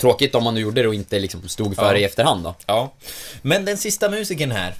Tråkigt 0.00 0.34
om 0.34 0.44
man 0.44 0.54
nu 0.54 0.60
gjorde 0.60 0.82
det 0.82 0.88
och 0.88 0.94
inte 0.94 1.18
liksom 1.18 1.48
stod 1.48 1.76
för 1.76 1.86
Ja. 1.86 1.92
det 1.92 2.00
i 2.00 2.04
efterhand 2.04 2.44
då. 2.44 2.54
Ja. 2.66 2.92
Men 3.42 3.64
den 3.64 3.76
sista 3.76 4.10
musikern 4.10 4.50
här. 4.50 4.74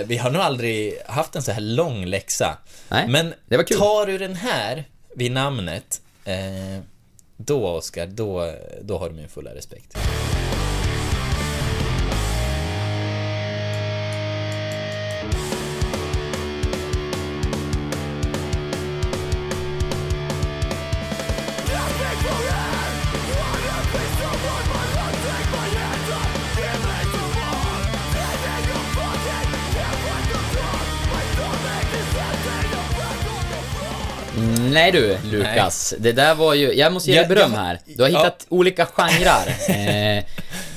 Eh, 0.00 0.06
vi 0.06 0.16
har 0.16 0.30
nog 0.30 0.42
aldrig 0.42 0.94
haft 1.06 1.36
en 1.36 1.42
så 1.42 1.52
här 1.52 1.60
lång 1.60 2.04
läxa. 2.06 2.58
Nej, 2.88 3.08
Men 3.08 3.34
det 3.46 3.56
var 3.56 3.64
kul. 3.64 3.78
tar 3.78 4.06
du 4.06 4.18
den 4.18 4.34
här 4.34 4.84
vid 5.14 5.32
namnet, 5.32 6.00
eh, 6.24 6.34
då 7.36 7.68
Oskar, 7.68 8.06
då, 8.06 8.54
då 8.82 8.98
har 8.98 9.08
du 9.08 9.14
min 9.14 9.28
fulla 9.28 9.54
respekt. 9.54 9.96
Nej 34.74 34.92
du, 34.92 35.18
Lukas. 35.24 35.94
Det 35.98 36.12
där 36.12 36.34
var 36.34 36.54
ju... 36.54 36.72
Jag 36.72 36.92
måste 36.92 37.10
ge 37.10 37.16
dig 37.16 37.22
Ja, 37.22 37.28
beröm 37.28 37.52
ja, 37.52 37.58
här. 37.60 37.78
Du 37.84 38.02
har 38.02 38.10
ja. 38.10 38.18
hittat 38.18 38.46
olika 38.48 38.86
genrer. 38.86 39.54
Eh, 40.18 40.24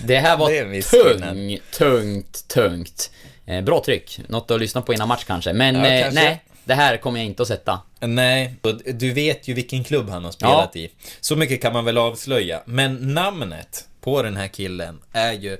det 0.03 0.19
här 0.19 0.37
var 0.37 0.49
Det 0.51 0.81
skillnad. 0.81 1.29
tung, 1.29 1.57
tungt, 1.77 2.47
tungt. 2.47 3.11
Eh, 3.45 3.61
bra 3.61 3.81
tryck. 3.85 4.19
Något 4.27 4.51
att 4.51 4.59
lyssna 4.59 4.81
på 4.81 4.93
innan 4.93 5.07
match 5.07 5.23
kanske. 5.27 5.53
Men 5.53 5.75
Ja, 5.75 5.85
eh, 5.85 6.01
kanske. 6.03 6.21
nej, 6.23 6.43
det 6.63 6.73
här 6.73 6.97
kommer 6.97 7.19
jag 7.19 7.25
inte 7.25 7.41
att 7.41 7.47
sätta. 7.47 7.79
Nej, 7.99 8.55
du 8.85 9.13
vet 9.13 9.47
ju 9.47 9.53
vilken 9.53 9.83
klubb 9.83 10.09
han 10.09 10.23
har 10.25 10.31
spelat 10.31 10.75
i. 10.75 10.89
Så 11.21 11.35
mycket 11.35 11.61
kan 11.61 11.73
man 11.73 11.85
väl 11.85 11.97
avslöja. 11.97 12.61
Men 12.65 13.13
namnet 13.13 13.85
på 14.01 14.21
den 14.23 14.37
här 14.37 14.47
killen 14.47 14.99
är 15.13 15.31
ju 15.33 15.57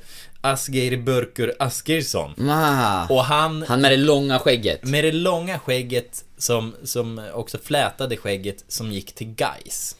Asgeir 0.51 0.97
Börkur 0.97 1.55
Asgeirsson. 1.59 2.49
Ah, 2.49 3.07
Och 3.09 3.23
han, 3.23 3.63
han 3.67 3.81
med 3.81 3.91
det 3.91 3.97
långa 3.97 4.39
skägget. 4.39 4.83
med 4.83 5.03
det 5.03 5.11
långa 5.11 5.59
skägget 5.59 6.23
som, 6.37 6.75
som 6.83 7.21
också 7.33 7.57
flätade 7.57 8.17
skägget 8.17 8.63
som 8.67 8.91
gick 8.91 9.15
till 9.15 9.27
Gais. 9.27 9.95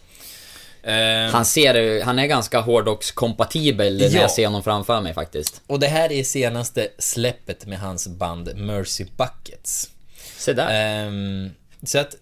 Eh, 0.83 1.31
Han 1.31 1.45
ser, 1.45 2.03
han 2.03 2.19
är 2.19 2.25
ganska 2.27 2.59
hårdrockskompatibel 2.59 3.97
när 3.97 4.05
Ja. 4.15 4.21
jag 4.21 4.31
ser 4.31 4.45
honom 4.45 4.63
framför 4.63 5.01
mig 5.01 5.13
faktiskt. 5.13 5.61
Och 5.67 5.79
det 5.79 5.87
här 5.87 6.11
är 6.11 6.23
senaste 6.23 6.87
släppet 6.99 7.65
med 7.65 7.79
hans 7.79 8.07
band 8.07 8.55
Mercy 8.55 9.05
Buckets. 9.17 9.89
Se 10.37 10.53
där. 10.53 10.67
Ehm, 11.07 11.49
så 11.83 11.99
att... 11.99 12.15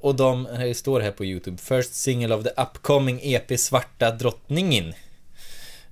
Och 0.00 0.14
de, 0.14 0.48
det 0.58 0.74
står 0.74 1.00
här 1.00 1.10
på 1.10 1.24
YouTube, 1.24 1.58
First 1.58 1.94
single 1.94 2.34
of 2.34 2.44
the 2.44 2.50
upcoming 2.62 3.20
EP 3.22 3.60
Svarta 3.60 4.10
Drottningen. 4.10 4.94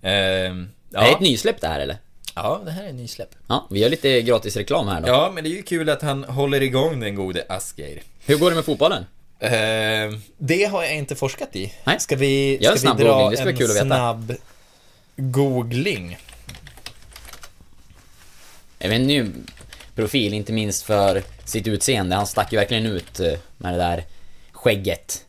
Ehm, 0.03 0.69
Är 0.95 1.01
det 1.01 1.07
ett 1.09 1.13
ja, 1.13 1.19
nysläpp 1.21 1.61
det 1.61 1.69
här 1.69 1.81
eller? 1.81 1.97
ja, 2.35 2.61
det 2.65 2.71
här 2.71 2.85
är 2.85 2.93
nysläpp. 2.93 3.29
Ja, 3.49 3.67
vi 3.71 3.81
gör 3.81 3.89
lite 3.91 4.23
gratis 4.23 4.57
reklam 4.57 4.89
här 4.89 5.01
då. 5.01 5.09
Ja, 5.09 5.31
men 5.35 5.45
det 5.45 5.51
är 5.51 5.55
ju 5.55 5.63
kul 5.63 5.89
att 5.89 6.03
han 6.03 6.25
håller 6.25 6.63
igång 6.63 7.01
den 7.01 7.15
gode 7.15 7.45
Asgeir. 7.49 8.03
Hur 8.27 8.39
går 8.39 8.51
det 8.51 8.57
med 8.57 8.65
fotbollen? 8.65 9.07
Ehm, 9.41 10.21
det 10.39 10.65
har 10.65 10.83
jag 10.83 10.97
inte 10.97 11.17
forskat 11.17 11.57
i. 11.57 11.73
Nej. 11.85 12.01
Ska 12.01 12.17
vi, 12.17 12.59
Gör 12.61 12.73
en 12.73 12.79
ska 12.79 12.87
snabb 12.87 12.99
vi 12.99 13.05
dra 13.05 13.13
googling, 13.13 13.31
det 13.31 13.37
ska 13.37 13.49
en 13.51 13.57
kul 13.57 13.71
att 13.71 13.77
veta. 13.77 13.87
snabb 13.87 14.35
googling? 15.17 16.19
Även 18.79 19.07
ny 19.07 19.27
profil, 19.95 20.35
inte 20.35 20.53
minst 20.53 20.83
för 20.83 21.23
sitt 21.45 21.67
utseende. 21.67 22.17
Han 22.17 22.27
stack 22.27 22.53
ju 22.53 22.59
verkligen 22.59 22.87
ut 22.87 23.21
eh, 23.21 23.33
med 23.57 23.73
det 23.75 23.79
där 23.79 24.05
skägget. 24.53 25.25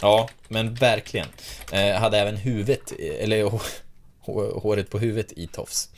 Ja, 0.00 0.28
men 0.48 0.74
verkligen. 0.74 1.26
Eh, 1.72 1.94
hade 1.94 2.18
även 2.18 2.36
huvudet, 2.36 2.92
eller 3.20 3.44
hå- 3.44 3.50
hå- 3.50 3.80
håret 4.62 4.90
på 4.90 4.98
huvudet 4.98 5.32
i 5.32 5.46
tofs. 5.46 5.88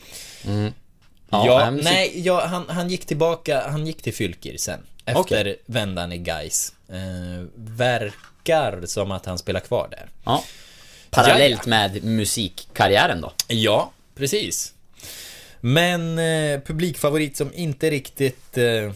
Ja, 1.30 1.46
Ja, 1.46 1.62
äh, 1.62 1.70
musik- 1.70 1.84
nej, 1.84 2.20
ja, 2.26 2.46
han, 2.46 2.68
han 2.68 2.88
gick 2.90 3.06
tillbaka, 3.06 3.68
han 3.70 3.86
gick 3.86 4.02
till 4.02 4.14
Fylkir 4.14 4.56
sen. 4.58 4.80
Efter 5.06 5.56
vändan 5.66 6.12
i 6.12 6.18
Gais. 6.18 6.72
Eh, 6.88 7.46
verkar 7.56 8.86
som 8.86 9.10
att 9.10 9.26
han 9.26 9.38
spelar 9.38 9.60
kvar 9.60 9.88
där. 9.90 10.08
Ja. 10.24 10.44
Parallellt 11.10 11.66
med 11.66 12.04
musikkarriären 12.04 13.20
då. 13.20 13.32
Ja, 13.48 13.92
precis. 14.14 14.74
Men 15.60 16.18
eh, 16.18 16.60
publikfavorit 16.60 17.36
som 17.36 17.50
inte 17.54 17.90
riktigt 17.90 18.58
eh, 18.58 18.92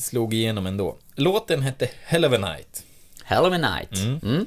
slog 0.00 0.34
igenom 0.34 0.66
ändå. 0.66 0.96
Låten 1.14 1.62
hette 1.62 1.88
Hell 2.04 2.24
of 2.24 2.32
a 2.32 2.38
Night. 2.38 2.82
Hell 3.24 3.44
of 3.46 3.52
a 3.52 3.58
night. 3.58 4.22
Mm. 4.22 4.46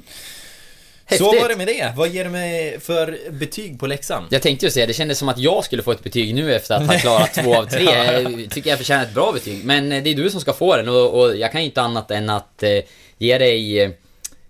Häftigt. 1.06 1.26
var 1.42 1.48
det 1.48 1.56
med 1.56 1.66
det. 1.66 1.92
Vad 1.96 2.08
ger 2.08 2.24
du 2.24 2.30
mig 2.30 2.80
för 2.80 3.18
betyg 3.30 3.80
på 3.80 3.86
läxan? 3.86 4.26
Jag 4.30 4.42
tänkte 4.42 4.66
ju 4.66 4.70
säga, 4.70 4.86
det 4.86 4.94
kändes 4.94 5.18
som 5.18 5.28
att 5.28 5.38
jag 5.38 5.64
skulle 5.64 5.82
få 5.82 5.92
ett 5.92 6.02
betyg 6.02 6.34
nu 6.34 6.54
efter 6.54 6.74
att 6.74 6.86
ha 6.86 6.98
klarat 6.98 7.34
två 7.34 7.54
av 7.56 7.64
tre. 7.66 7.84
Jag 8.44 8.50
tycker 8.50 8.70
jag 8.70 8.78
förtjänar 8.78 9.02
ett 9.04 9.14
bra 9.14 9.32
betyg. 9.32 9.64
Men 9.64 9.92
eh, 9.92 10.02
det 10.02 10.10
är 10.10 10.14
du 10.14 10.30
som 10.30 10.40
ska 10.40 10.52
få 10.52 10.76
den 10.76 10.88
och, 10.88 11.20
och 11.20 11.36
jag 11.36 11.52
kan 11.52 11.60
inte 11.60 11.82
annat 11.82 12.10
än 12.10 12.30
att 12.30 12.62
eh, 12.62 12.70
ge 13.18 13.38
dig 13.38 13.80
eh, 13.80 13.90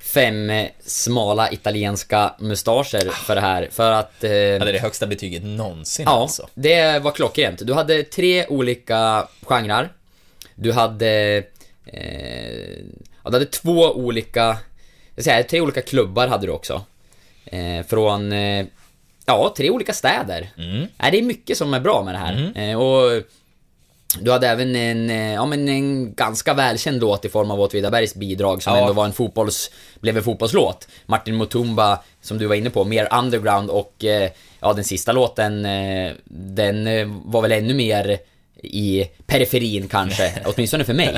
fem 0.01 0.51
eh, 0.51 0.67
smala 0.87 1.53
italienska 1.53 2.35
mustascher 2.39 3.11
för 3.11 3.35
det 3.35 3.41
här. 3.41 3.69
För 3.73 3.91
att... 3.91 4.25
Eh, 4.25 4.31
Ja, 4.33 4.59
det 4.59 4.69
är 4.69 4.73
det 4.73 4.79
högsta 4.79 5.07
betyget 5.07 5.43
någonsin 5.45 6.05
Ja, 6.09 6.13
alltså. 6.23 6.49
det 6.55 6.99
var 7.03 7.11
klockrent. 7.11 7.67
Du 7.67 7.73
hade 7.75 8.03
tre 8.03 8.47
olika 8.47 9.29
genrer. 9.43 9.89
Du 10.55 10.73
hade... 10.73 11.43
Eh, 11.87 12.79
ja, 13.25 13.31
du 13.31 13.33
hade 13.33 13.47
två 13.47 13.91
olika... 13.93 14.57
Jag 15.15 15.25
säger, 15.25 15.43
tre 15.43 15.61
olika 15.61 15.83
klubbar 15.83 16.29
hade 16.29 16.47
du 16.47 16.53
också. 16.53 16.83
Eh, 17.45 17.87
från... 17.87 18.33
Eh, 18.33 18.67
ja, 19.27 19.55
tre 19.57 19.71
olika 19.71 19.93
städer. 19.93 20.51
Mm. 20.59 20.87
Nej, 20.97 21.11
det 21.11 21.19
är 21.19 21.23
mycket 21.23 21.59
som 21.59 21.75
är 21.75 21.81
bra 21.81 22.03
med 22.03 22.15
det 22.15 22.19
här. 22.19 22.53
Eh, 22.55 22.81
och 22.81 23.23
du 24.21 24.31
hade 24.33 24.49
även 24.49 24.77
en, 24.77 25.11
eh, 25.11 25.35
ja, 25.35 25.47
men 25.47 25.69
en 25.69 26.15
ganska 26.15 26.55
välkänd 26.55 27.01
låt 27.01 27.25
i 27.25 27.29
form 27.29 27.51
av 27.51 27.61
Åtvidabergs 27.61 28.15
bidrag 28.15 28.63
som 28.63 28.75
Ja. 28.75 28.81
ändå 28.81 28.93
var 28.93 29.05
en 29.05 29.13
fotbolls, 29.13 29.71
blev 30.01 30.17
en 30.17 30.23
fotbollslåt. 30.25 30.89
Martin 31.07 31.37
Mutumba, 31.37 31.99
som 32.21 32.39
du 32.39 32.47
var 32.47 32.55
inne 32.55 32.71
på, 32.71 32.85
mer 32.85 33.09
underground 33.19 33.71
och 33.71 34.05
eh, 34.05 34.31
ja, 34.61 34.73
den 34.73 34.85
sista 34.85 35.13
låten, 35.13 35.65
eh, 35.65 36.13
den 36.29 36.87
eh, 36.87 37.09
var 37.25 37.43
väl 37.43 37.53
ännu 37.53 37.75
mer 37.75 38.19
i 38.65 39.11
periferin 39.27 39.89
kanske, 39.89 40.33
åtminstone 40.45 40.85
för 40.85 40.95
mig. 40.95 41.15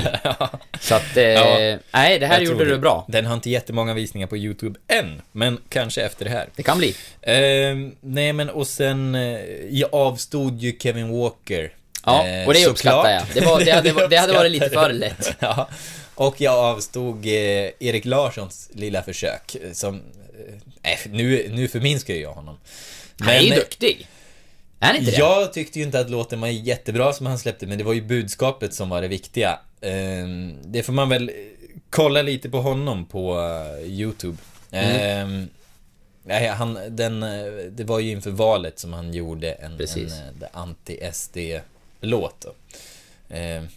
Så 0.79 0.95
att, 0.95 1.17
eh, 1.17 1.23
Ja, 1.23 1.77
nej, 1.91 2.19
det 2.19 2.27
här 2.27 2.41
gjorde 2.41 2.65
du 2.65 2.77
bra. 2.77 3.05
Den 3.07 3.25
har 3.25 3.33
inte 3.33 3.49
jättemånga 3.49 3.93
visningar 3.93 4.27
på 4.27 4.37
YouTube 4.37 4.79
än, 4.87 5.21
men 5.31 5.57
kanske 5.69 6.01
efter 6.01 6.25
det 6.25 6.31
här. 6.31 6.49
Det 6.55 6.63
kan 6.63 6.77
bli. 6.77 6.95
Ehm, 7.21 7.95
nej 8.01 8.33
men 8.33 8.49
och 8.49 8.67
sen, 8.67 9.15
eh, 9.15 9.39
jag 9.69 9.89
avstod 9.93 10.59
ju 10.61 10.77
Kevin 10.79 11.09
Walker. 11.19 11.73
Ja, 12.05 12.27
Eh, 12.27 12.47
och 12.47 12.53
det 12.53 12.59
såklart. 12.59 12.71
uppskattar 12.73 13.11
jag. 13.11 13.23
Det, 13.33 13.41
var, 13.41 13.59
det, 13.59 13.71
hade, 13.71 14.07
det 14.09 14.17
hade 14.17 14.33
varit 14.33 14.51
lite 14.51 14.69
för 14.69 14.93
lätt. 14.93 15.35
ja. 15.39 15.69
Och 16.15 16.41
jag 16.41 16.53
avstod 16.55 17.25
eh, 17.25 17.31
Erik 17.79 18.05
Larssons 18.05 18.69
lilla 18.73 19.03
försök, 19.03 19.55
eh, 19.55 19.71
som... 19.71 20.01
Eh, 20.83 20.97
nu, 21.11 21.47
nu 21.51 21.67
förminskar 21.67 22.13
jag 22.13 22.33
honom. 22.33 22.57
Han 23.19 23.29
är 23.29 23.39
ju 23.41 23.55
duktig. 23.55 24.07
Är 24.79 24.93
inte 24.93 25.11
det? 25.11 25.17
Jag 25.17 25.53
tyckte 25.53 25.79
ju 25.79 25.85
inte 25.85 25.99
att 25.99 26.09
låten 26.09 26.41
var 26.41 26.47
jättebra 26.47 27.13
som 27.13 27.25
han 27.25 27.39
släppte, 27.39 27.67
men 27.67 27.77
det 27.77 27.83
var 27.83 27.93
ju 27.93 28.01
budskapet 28.01 28.73
som 28.73 28.89
var 28.89 29.01
det 29.01 29.07
viktiga. 29.07 29.59
Ehm, 29.81 30.57
Det 30.63 30.83
får 30.83 30.93
man 30.93 31.09
väl 31.09 31.31
kolla 31.89 32.21
lite 32.21 32.49
på 32.49 32.61
honom 32.61 33.05
på 33.05 33.39
eh, 33.39 33.85
YouTube. 33.91 34.37
Ehm, 34.71 35.47
Nej, 36.23 36.47
han, 36.47 36.79
den, 36.89 37.23
eh, 37.23 37.45
det 37.71 37.83
var 37.83 37.99
ju 37.99 38.11
inför 38.11 38.31
valet 38.31 38.79
som 38.79 38.93
han 38.93 39.13
gjorde 39.13 39.51
en, 39.51 39.77
Precis. 39.77 40.13
en 40.13 40.43
eh, 40.43 40.47
anti-SD-låt. 40.51 42.45
Ehm, 43.29 43.67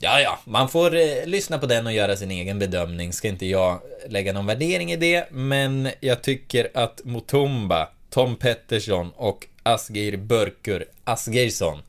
Ja, 0.00 0.20
ja, 0.20 0.38
man 0.44 0.68
får 0.68 0.96
eh, 0.96 1.26
lyssna 1.26 1.58
på 1.58 1.66
den 1.66 1.86
och 1.86 1.92
göra 1.92 2.16
sin 2.16 2.30
egen 2.30 2.58
bedömning. 2.58 3.12
Ska 3.12 3.28
inte 3.28 3.46
jag 3.46 3.80
lägga 4.08 4.32
någon 4.32 4.46
värdering 4.46 4.92
i 4.92 4.96
det, 4.96 5.26
men 5.30 5.90
jag 6.00 6.22
tycker 6.22 6.68
att 6.74 7.00
Mutumba, 7.04 7.88
Tom 8.10 8.36
Pettersson 8.36 9.10
och 9.16 9.46
Asgeir 9.68 10.16
Börkur 10.16 10.84
Asgeirsson 11.04 11.82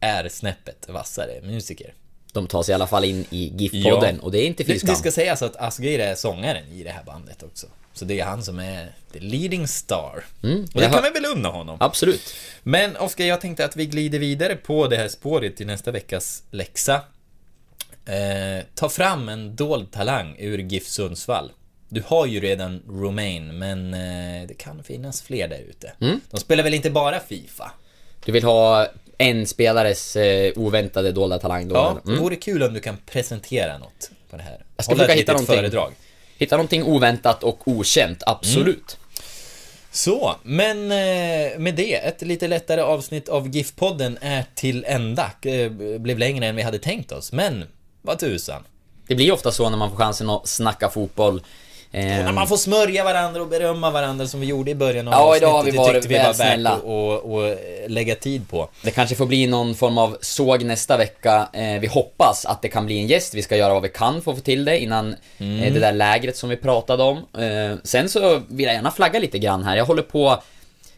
är 0.00 0.28
snäppet 0.28 0.88
vassare 0.88 1.40
musiker. 1.42 1.94
De 2.32 2.46
tar 2.46 2.62
sig 2.62 2.72
i 2.72 2.74
alla 2.74 2.86
fall 2.86 3.04
in 3.04 3.24
i 3.30 3.52
GIF-podden 3.56 4.18
och 4.18 4.32
det 4.32 4.38
är 4.38 4.46
inte 4.46 4.64
fy 4.64 4.72
det, 4.72 4.86
det 4.86 4.96
ska 4.96 5.12
sägas 5.12 5.42
att 5.42 5.56
Asgeir 5.56 5.98
är 5.98 6.14
sångaren 6.14 6.68
i 6.72 6.82
det 6.82 6.90
här 6.90 7.04
bandet 7.04 7.42
också. 7.42 7.66
Så 7.92 8.04
det 8.04 8.20
är 8.20 8.24
han 8.24 8.42
som 8.42 8.58
är 8.58 8.92
the 9.12 9.20
leading 9.20 9.68
star. 9.68 10.24
Mm, 10.42 10.60
och 10.74 10.80
det 10.80 10.88
kan 10.88 11.02
vi 11.02 11.10
väl 11.10 11.24
unna 11.24 11.48
honom. 11.48 11.76
Absolut. 11.80 12.34
Men 12.62 12.96
Oskar, 12.96 13.24
jag 13.24 13.40
tänkte 13.40 13.64
att 13.64 13.76
vi 13.76 13.86
glider 13.86 14.18
vidare 14.18 14.56
på 14.56 14.86
det 14.86 14.96
här 14.96 15.08
spåret 15.08 15.56
till 15.56 15.66
nästa 15.66 15.90
veckas 15.90 16.42
läxa. 16.50 16.94
Eh, 18.06 18.64
ta 18.74 18.88
fram 18.88 19.28
en 19.28 19.56
dold 19.56 19.92
talang 19.92 20.36
ur 20.38 20.58
GIF 20.58 20.86
Sundsvall. 20.86 21.52
Du 21.88 22.02
har 22.06 22.26
ju 22.26 22.40
redan 22.40 22.82
Romain, 22.88 23.58
men 23.58 23.94
eh, 23.94 24.48
det 24.48 24.54
kan 24.54 24.82
finnas 24.84 25.22
fler 25.22 25.48
där 25.48 25.58
ute. 25.58 25.92
Mm. 26.00 26.20
De 26.30 26.40
spelar 26.40 26.64
väl 26.64 26.74
inte 26.74 26.90
bara 26.90 27.20
Fifa? 27.20 27.70
Du 28.24 28.32
vill 28.32 28.44
ha 28.44 28.86
en 29.18 29.46
spelares 29.46 30.16
eh, 30.16 30.52
oväntade 30.56 31.12
dolda 31.12 31.38
talang 31.38 31.68
då? 31.68 31.74
Ja, 31.74 31.90
eller? 31.90 32.00
det 32.04 32.10
mm. 32.10 32.22
vore 32.22 32.36
kul 32.36 32.62
om 32.62 32.74
du 32.74 32.80
kan 32.80 32.96
presentera 33.06 33.78
något 33.78 34.10
på 34.30 34.36
det 34.36 34.42
här. 34.42 34.64
Jag 34.76 34.84
ska 34.84 34.94
Hålla 34.94 35.04
försöka 35.04 35.18
hitta 35.18 35.32
någonting. 35.32 35.56
föredrag. 35.56 35.92
Hitta 36.38 36.56
någonting 36.56 36.82
oväntat 36.82 37.42
och 37.42 37.68
okänt, 37.68 38.22
absolut. 38.26 38.98
Så, 39.90 40.36
men 40.42 40.82
eh, 40.82 41.58
med 41.58 41.74
det, 41.74 41.94
ett 41.94 42.22
lite 42.22 42.48
lättare 42.48 42.80
avsnitt 42.80 43.28
av 43.28 43.48
GIF-podden 43.48 44.18
är 44.20 44.44
till 44.54 44.84
ända. 44.88 45.30
Blev 45.98 46.18
längre 46.18 46.46
än 46.46 46.56
vi 46.56 46.62
hade 46.62 46.78
tänkt 46.78 47.12
oss, 47.12 47.32
men 47.32 47.64
vad 48.02 48.18
tusan. 48.18 48.64
Det 49.06 49.14
blir 49.14 49.32
ofta 49.32 49.50
så 49.50 49.70
när 49.70 49.76
man 49.76 49.90
får 49.90 49.96
chansen 49.96 50.30
att 50.30 50.48
snacka 50.48 50.90
fotboll. 50.90 51.42
Ehm, 51.96 52.24
när 52.24 52.32
man 52.32 52.46
får 52.48 52.56
smörja 52.56 53.04
varandra 53.04 53.40
och 53.42 53.48
berömma 53.48 53.90
varandra 53.90 54.26
som 54.26 54.40
vi 54.40 54.46
gjorde 54.46 54.70
i 54.70 54.74
början 54.74 55.08
av 55.08 55.12
Ja, 55.14 55.36
idag 55.36 55.52
har 55.52 55.64
vi 55.64 55.70
varit 55.70 56.04
vi 56.06 56.14
var 56.14 56.24
väl 56.24 56.34
snälla. 56.34 56.76
och, 56.76 57.34
och 57.34 57.56
lägga 57.86 58.14
tid 58.14 58.48
på. 58.50 58.68
Det 58.82 58.90
kanske 58.90 59.14
får 59.16 59.26
bli 59.26 59.46
någon 59.46 59.74
form 59.74 59.98
av 59.98 60.16
såg 60.20 60.62
nästa 60.64 60.96
vecka. 60.96 61.48
Eh, 61.52 61.80
vi 61.80 61.86
hoppas 61.86 62.46
att 62.46 62.62
det 62.62 62.68
kan 62.68 62.86
bli 62.86 62.98
en 62.98 63.06
gäst. 63.06 63.34
Vi 63.34 63.42
ska 63.42 63.56
göra 63.56 63.72
vad 63.74 63.82
vi 63.82 63.88
kan 63.88 64.22
för 64.22 64.30
att 64.30 64.36
få 64.38 64.42
till 64.44 64.64
det 64.64 64.78
innan 64.78 65.14
Mm. 65.38 65.62
eh, 65.62 65.72
det 65.72 65.80
där 65.80 65.92
lägret 65.92 66.36
som 66.36 66.48
vi 66.48 66.56
pratade 66.56 67.02
om. 67.02 67.16
Eh, 67.38 67.76
sen 67.84 68.08
så 68.08 68.42
vill 68.48 68.66
jag 68.66 68.74
gärna 68.74 68.90
flagga 68.90 69.18
lite 69.20 69.38
grann 69.38 69.64
här. 69.64 69.76
Jag 69.76 69.84
håller 69.84 70.02
på... 70.02 70.42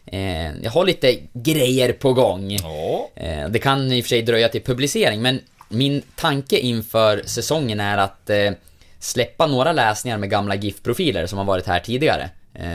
Eh, 0.05 0.51
jag 0.63 0.71
har 0.71 0.85
lite 0.85 1.17
grejer 1.33 1.93
på 1.93 2.13
gång. 2.13 2.51
Ja. 2.63 3.09
Eh, 3.15 3.49
det 3.49 3.59
kan 3.59 3.91
i 3.91 3.99
och 4.01 4.05
för 4.05 4.09
sig 4.09 4.21
dröja 4.21 4.49
till 4.49 4.61
publicering, 4.63 5.21
men 5.21 5.39
min 5.69 6.01
tanke 6.15 6.57
inför 6.59 7.21
säsongen 7.25 7.79
är 7.79 7.97
att 7.97 8.29
eh, 8.29 8.51
släppa 8.99 9.47
några 9.47 9.71
läsningar 9.71 10.17
med 10.17 10.29
gamla 10.29 10.55
GIF-profiler 10.55 11.25
som 11.27 11.37
har 11.37 11.45
varit 11.45 11.65
här 11.67 11.79
tidigare. 11.79 12.29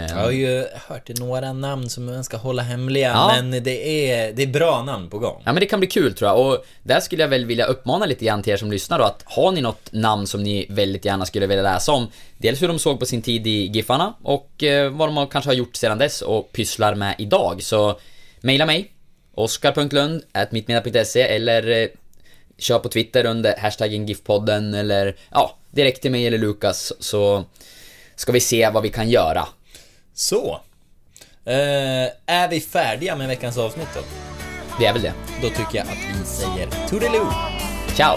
Jag 0.08 0.16
har 0.16 0.30
ju 0.30 0.66
hört 0.88 1.08
några 1.18 1.52
namn 1.52 1.90
som 1.90 2.04
man 2.06 2.24
ska 2.24 2.36
hålla 2.36 2.62
hemliga, 2.62 3.08
Ja. 3.08 3.32
men 3.36 3.62
det 3.64 4.10
är, 4.10 4.32
det 4.32 4.42
är 4.42 4.46
bra 4.46 4.82
namn 4.82 5.10
på 5.10 5.18
gång. 5.18 5.42
Ja 5.44 5.52
men 5.52 5.60
det 5.60 5.66
kan 5.66 5.78
bli 5.80 5.88
kul 5.88 6.14
tror 6.14 6.30
jag 6.30 6.40
och 6.46 6.64
där 6.82 7.00
skulle 7.00 7.22
jag 7.22 7.28
väl 7.28 7.44
vilja 7.44 7.64
uppmana 7.66 8.06
lite 8.06 8.24
grann 8.24 8.42
till 8.42 8.52
er 8.52 8.56
som 8.56 8.70
lyssnar 8.70 8.98
då 8.98 9.04
att 9.04 9.22
har 9.26 9.52
ni 9.52 9.60
något 9.60 9.92
namn 9.92 10.26
som 10.26 10.42
ni 10.42 10.66
väldigt 10.70 11.04
gärna 11.04 11.26
skulle 11.26 11.46
vilja 11.46 11.62
läsa 11.62 11.92
om 11.92 12.06
Dels 12.38 12.62
hur 12.62 12.68
de 12.68 12.78
såg 12.78 12.98
på 13.00 13.06
sin 13.06 13.22
tid 13.22 13.46
i 13.46 13.50
Giffarna 13.66 14.14
och 14.22 14.62
eh, 14.62 14.90
vad 14.90 15.08
de 15.08 15.16
har- 15.16 15.26
kanske 15.26 15.48
har 15.50 15.54
gjort 15.54 15.76
sedan 15.76 15.98
dess 15.98 16.22
och 16.22 16.52
pysslar 16.52 16.94
med 16.94 17.14
idag 17.18 17.62
så 17.62 17.98
Maila 18.40 18.66
mig 18.66 18.90
Oskar.lund 19.34 20.22
mittmedel.se 20.50 21.20
eller 21.22 21.82
eh, 21.82 21.88
Kör 22.58 22.78
på 22.78 22.88
Twitter 22.88 23.26
under 23.26 23.56
hashtaggen 23.58 24.06
GIF-podden 24.08 24.74
eller 24.78 25.16
ja, 25.30 25.56
direkt 25.74 26.02
till 26.02 26.10
mig 26.10 26.26
eller 26.26 26.38
Lukas 26.38 26.92
så 27.00 27.44
Ska 28.16 28.32
vi 28.32 28.40
se 28.40 28.70
vad 28.70 28.82
vi 28.82 28.88
kan 28.88 29.10
göra 29.10 29.48
Så. 30.14 30.60
Eh, 31.44 32.08
är 32.26 32.48
vi 32.50 32.60
färdiga 32.60 33.16
med 33.16 33.28
veckans 33.28 33.58
avsnitt 33.58 33.88
då? 33.94 34.00
Det 34.78 34.86
är 34.86 34.92
väl 34.92 35.02
det. 35.02 35.12
Då 35.42 35.48
tycker 35.48 35.78
jag 35.78 35.86
att 35.86 36.20
vi 36.20 36.24
säger 36.24 36.88
toodaloo! 36.88 37.32
Ciao! 37.94 38.16